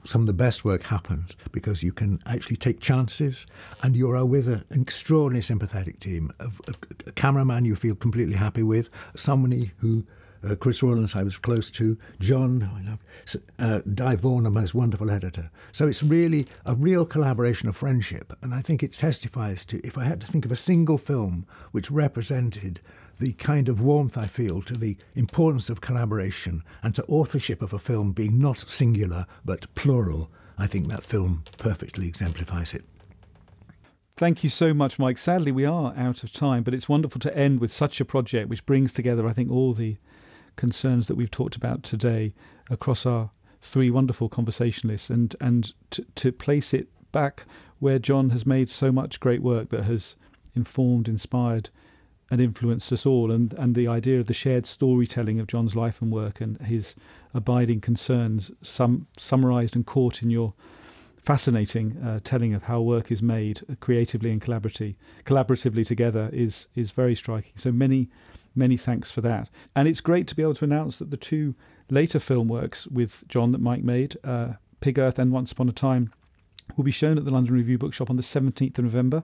some 0.03 0.21
of 0.21 0.27
the 0.27 0.33
best 0.33 0.63
work 0.63 0.83
happens 0.83 1.35
because 1.51 1.81
you 1.81 1.91
can 1.91 2.21
actually 2.27 2.55
take 2.55 2.79
chances 2.79 3.47
and 3.81 3.95
you 3.95 4.11
are 4.11 4.23
with 4.23 4.47
an 4.47 4.63
extraordinarily 4.71 5.41
sympathetic 5.41 5.99
team 5.99 6.31
of, 6.39 6.61
of 6.67 6.75
a 7.07 7.11
cameraman 7.11 7.65
you 7.65 7.75
feel 7.75 7.95
completely 7.95 8.35
happy 8.35 8.61
with 8.61 8.89
somebody 9.15 9.71
who 9.77 10.05
uh, 10.45 10.55
Chris 10.55 10.81
Rawlence 10.83 11.15
I 11.15 11.23
was 11.23 11.37
close 11.37 11.69
to, 11.71 11.97
John, 12.19 12.63
I 12.63 12.89
love, 12.89 12.99
uh, 13.59 13.81
Dai 13.93 14.15
Vaughan, 14.15 14.45
a 14.45 14.51
most 14.51 14.73
wonderful 14.73 15.09
editor. 15.09 15.49
So 15.71 15.87
it's 15.87 16.03
really 16.03 16.47
a 16.65 16.75
real 16.75 17.05
collaboration 17.05 17.67
of 17.69 17.75
friendship, 17.75 18.33
and 18.41 18.53
I 18.53 18.61
think 18.61 18.83
it 18.83 18.93
testifies 18.93 19.65
to, 19.65 19.85
if 19.85 19.97
I 19.97 20.03
had 20.03 20.21
to 20.21 20.27
think 20.27 20.45
of 20.45 20.51
a 20.51 20.55
single 20.55 20.97
film 20.97 21.45
which 21.71 21.91
represented 21.91 22.79
the 23.19 23.33
kind 23.33 23.69
of 23.69 23.81
warmth 23.81 24.17
I 24.17 24.27
feel 24.27 24.61
to 24.63 24.75
the 24.75 24.97
importance 25.15 25.69
of 25.69 25.81
collaboration 25.81 26.63
and 26.83 26.93
to 26.95 27.03
authorship 27.05 27.61
of 27.61 27.73
a 27.73 27.79
film 27.79 28.11
being 28.11 28.39
not 28.39 28.59
singular 28.59 29.25
but 29.43 29.73
plural, 29.75 30.29
I 30.57 30.67
think 30.67 30.87
that 30.87 31.03
film 31.03 31.43
perfectly 31.57 32.07
exemplifies 32.07 32.73
it. 32.73 32.83
Thank 34.17 34.45
you 34.45 34.49
so 34.49 34.73
much, 34.73 34.97
Mike. 34.97 35.17
Sadly, 35.17 35.51
we 35.51 35.65
are 35.65 35.93
out 35.97 36.23
of 36.23 36.31
time, 36.31 36.63
but 36.63 36.73
it's 36.73 36.87
wonderful 36.87 37.19
to 37.19 37.37
end 37.37 37.59
with 37.59 37.71
such 37.71 37.99
a 37.99 38.05
project 38.05 38.49
which 38.49 38.65
brings 38.65 38.93
together, 38.93 39.27
I 39.27 39.33
think, 39.33 39.51
all 39.51 39.73
the 39.73 39.97
concerns 40.55 41.07
that 41.07 41.15
we've 41.15 41.31
talked 41.31 41.55
about 41.55 41.83
today 41.83 42.33
across 42.69 43.05
our 43.05 43.31
three 43.61 43.89
wonderful 43.89 44.29
conversationalists 44.29 45.09
and, 45.09 45.35
and 45.41 45.73
to, 45.89 46.05
to 46.15 46.31
place 46.31 46.73
it 46.73 46.87
back 47.11 47.45
where 47.79 47.99
John 47.99 48.29
has 48.29 48.45
made 48.45 48.69
so 48.69 48.91
much 48.91 49.19
great 49.19 49.41
work 49.41 49.69
that 49.69 49.83
has 49.83 50.15
informed, 50.55 51.07
inspired, 51.07 51.69
and 52.31 52.41
influenced 52.41 52.91
us 52.91 53.05
all. 53.05 53.31
And, 53.31 53.53
and 53.53 53.75
the 53.75 53.87
idea 53.87 54.19
of 54.19 54.27
the 54.27 54.33
shared 54.33 54.65
storytelling 54.65 55.39
of 55.39 55.47
John's 55.47 55.75
life 55.75 56.01
and 56.01 56.11
work 56.11 56.41
and 56.41 56.59
his 56.61 56.95
abiding 57.33 57.81
concerns, 57.81 58.51
some 58.61 59.07
summarized 59.17 59.75
and 59.75 59.85
caught 59.85 60.23
in 60.23 60.29
your 60.29 60.53
fascinating 61.17 61.97
uh, 61.97 62.19
telling 62.23 62.53
of 62.53 62.63
how 62.63 62.79
work 62.81 63.11
is 63.11 63.21
made 63.21 63.61
creatively 63.79 64.31
and 64.31 64.41
collaboratively, 64.41 64.95
collaboratively 65.25 65.85
together, 65.85 66.29
is 66.31 66.67
is 66.75 66.91
very 66.91 67.15
striking. 67.15 67.53
So 67.55 67.71
many, 67.71 68.09
many 68.55 68.77
thanks 68.77 69.11
for 69.11 69.21
that. 69.21 69.49
And 69.75 69.87
it's 69.87 70.01
great 70.01 70.27
to 70.27 70.35
be 70.35 70.41
able 70.41 70.55
to 70.55 70.65
announce 70.65 70.99
that 70.99 71.11
the 71.11 71.17
two 71.17 71.55
later 71.89 72.19
film 72.19 72.47
works 72.47 72.87
with 72.87 73.23
John 73.27 73.51
that 73.51 73.61
Mike 73.61 73.83
made, 73.83 74.17
uh, 74.23 74.53
Pig 74.79 74.97
Earth 74.99 75.19
and 75.19 75.31
Once 75.31 75.51
Upon 75.51 75.69
a 75.69 75.73
Time, 75.73 76.11
will 76.75 76.83
be 76.83 76.91
shown 76.91 77.17
at 77.17 77.25
the 77.25 77.31
London 77.31 77.53
Review 77.53 77.77
Bookshop 77.77 78.09
on 78.09 78.15
the 78.15 78.23
17th 78.23 78.77
of 78.79 78.85
November 78.85 79.23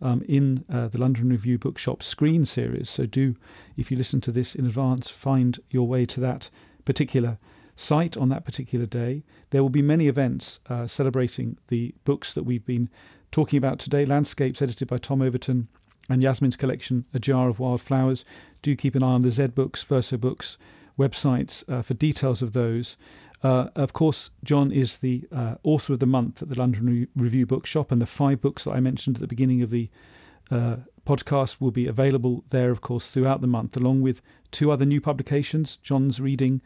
um, 0.00 0.22
in 0.28 0.64
uh, 0.70 0.88
the 0.88 0.98
London 0.98 1.30
Review 1.30 1.58
Bookshop 1.58 2.02
screen 2.02 2.44
series. 2.44 2.90
So 2.90 3.06
do, 3.06 3.36
if 3.76 3.90
you 3.90 3.96
listen 3.96 4.20
to 4.22 4.32
this 4.32 4.54
in 4.54 4.66
advance, 4.66 5.08
find 5.08 5.58
your 5.70 5.86
way 5.86 6.04
to 6.06 6.20
that 6.20 6.50
particular 6.84 7.38
site 7.74 8.16
on 8.16 8.28
that 8.28 8.44
particular 8.44 8.86
day. 8.86 9.24
There 9.50 9.62
will 9.62 9.70
be 9.70 9.82
many 9.82 10.06
events 10.06 10.60
uh, 10.68 10.86
celebrating 10.86 11.56
the 11.68 11.94
books 12.04 12.34
that 12.34 12.44
we've 12.44 12.64
been 12.64 12.90
talking 13.30 13.56
about 13.56 13.78
today 13.78 14.04
Landscapes, 14.04 14.60
edited 14.60 14.88
by 14.88 14.98
Tom 14.98 15.22
Overton, 15.22 15.68
and 16.08 16.22
Yasmin's 16.22 16.56
collection, 16.56 17.04
A 17.14 17.18
Jar 17.18 17.48
of 17.48 17.58
Wild 17.58 17.80
Flowers. 17.80 18.24
Do 18.60 18.74
keep 18.76 18.94
an 18.94 19.02
eye 19.02 19.12
on 19.12 19.22
the 19.22 19.30
Zed 19.30 19.54
Books, 19.54 19.82
Verso 19.82 20.16
Books 20.16 20.58
websites 20.98 21.68
uh, 21.68 21.82
for 21.82 21.94
details 21.94 22.42
of 22.42 22.52
those. 22.52 22.96
Uh, 23.42 23.68
of 23.74 23.92
course, 23.92 24.30
John 24.44 24.70
is 24.70 24.98
the 24.98 25.24
uh, 25.32 25.56
author 25.64 25.94
of 25.94 25.98
the 25.98 26.06
month 26.06 26.42
at 26.42 26.48
the 26.48 26.58
London 26.58 26.86
Re- 26.86 27.08
Review 27.16 27.46
Bookshop, 27.46 27.90
and 27.90 28.00
the 28.00 28.06
five 28.06 28.40
books 28.40 28.64
that 28.64 28.74
I 28.74 28.80
mentioned 28.80 29.16
at 29.16 29.20
the 29.20 29.26
beginning 29.26 29.62
of 29.62 29.70
the 29.70 29.90
uh, 30.50 30.76
podcast 31.06 31.60
will 31.60 31.70
be 31.70 31.86
available 31.86 32.44
there, 32.50 32.70
of 32.70 32.80
course, 32.80 33.10
throughout 33.10 33.40
the 33.40 33.46
month, 33.46 33.76
along 33.76 34.02
with 34.02 34.20
two 34.52 34.70
other 34.70 34.84
new 34.84 35.00
publications 35.00 35.76
John's 35.76 36.20
reading 36.20 36.60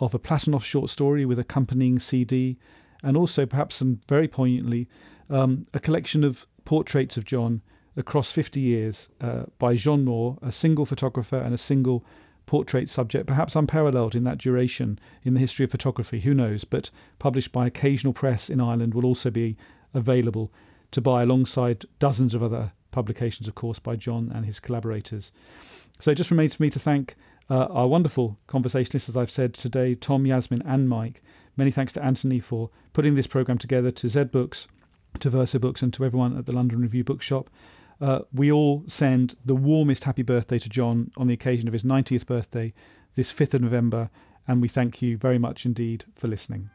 of 0.00 0.14
a 0.14 0.18
Platonov 0.18 0.62
short 0.62 0.88
story 0.88 1.26
with 1.26 1.38
accompanying 1.38 1.98
CD, 1.98 2.58
and 3.02 3.16
also, 3.16 3.44
perhaps 3.44 3.76
some 3.76 4.00
very 4.08 4.28
poignantly, 4.28 4.88
um, 5.28 5.66
a 5.74 5.80
collection 5.80 6.24
of 6.24 6.46
portraits 6.64 7.16
of 7.16 7.24
John 7.24 7.60
across 7.96 8.32
50 8.32 8.60
years 8.60 9.08
uh, 9.20 9.44
by 9.58 9.74
Jean 9.74 10.04
Mohr, 10.04 10.38
a 10.42 10.52
single 10.52 10.86
photographer 10.86 11.36
and 11.36 11.54
a 11.54 11.58
single 11.58 12.04
portrait 12.46 12.88
subject, 12.88 13.26
perhaps 13.26 13.56
unparalleled 13.56 14.14
in 14.14 14.24
that 14.24 14.38
duration 14.38 14.98
in 15.22 15.34
the 15.34 15.40
history 15.40 15.64
of 15.64 15.70
photography, 15.70 16.20
who 16.20 16.34
knows, 16.34 16.64
but 16.64 16.90
published 17.18 17.52
by 17.52 17.66
Occasional 17.66 18.12
Press 18.12 18.50
in 18.50 18.60
Ireland 18.60 18.94
will 18.94 19.06
also 19.06 19.30
be 19.30 19.56
available 19.94 20.52
to 20.90 21.00
buy 21.00 21.22
alongside 21.22 21.84
dozens 21.98 22.34
of 22.34 22.42
other 22.42 22.72
publications, 22.90 23.48
of 23.48 23.54
course, 23.54 23.78
by 23.78 23.96
John 23.96 24.30
and 24.34 24.44
his 24.44 24.60
collaborators. 24.60 25.32
So 26.00 26.10
it 26.10 26.16
just 26.16 26.30
remains 26.30 26.54
for 26.54 26.62
me 26.62 26.70
to 26.70 26.78
thank 26.78 27.14
uh, 27.48 27.66
our 27.70 27.86
wonderful 27.86 28.38
conversationalists, 28.46 29.08
as 29.08 29.16
I've 29.16 29.30
said 29.30 29.54
today, 29.54 29.94
Tom, 29.94 30.26
Yasmin, 30.26 30.62
and 30.62 30.88
Mike. 30.88 31.22
Many 31.56 31.70
thanks 31.70 31.92
to 31.94 32.04
Anthony 32.04 32.38
for 32.38 32.70
putting 32.92 33.14
this 33.14 33.26
programme 33.26 33.58
together, 33.58 33.90
to 33.90 34.08
Zed 34.08 34.30
Books, 34.30 34.68
to 35.20 35.30
Verso 35.30 35.58
Books, 35.58 35.82
and 35.82 35.92
to 35.94 36.04
everyone 36.04 36.36
at 36.36 36.46
the 36.46 36.52
London 36.52 36.80
Review 36.80 37.04
Bookshop. 37.04 37.50
Uh, 38.00 38.20
we 38.32 38.50
all 38.50 38.84
send 38.86 39.34
the 39.44 39.54
warmest 39.54 40.04
happy 40.04 40.22
birthday 40.22 40.58
to 40.58 40.68
John 40.68 41.10
on 41.16 41.26
the 41.26 41.34
occasion 41.34 41.68
of 41.68 41.72
his 41.72 41.84
90th 41.84 42.26
birthday 42.26 42.72
this 43.14 43.32
5th 43.32 43.54
of 43.54 43.62
November, 43.62 44.10
and 44.48 44.62
we 44.62 44.68
thank 44.68 45.02
you 45.02 45.16
very 45.16 45.38
much 45.38 45.66
indeed 45.66 46.04
for 46.14 46.28
listening. 46.28 46.70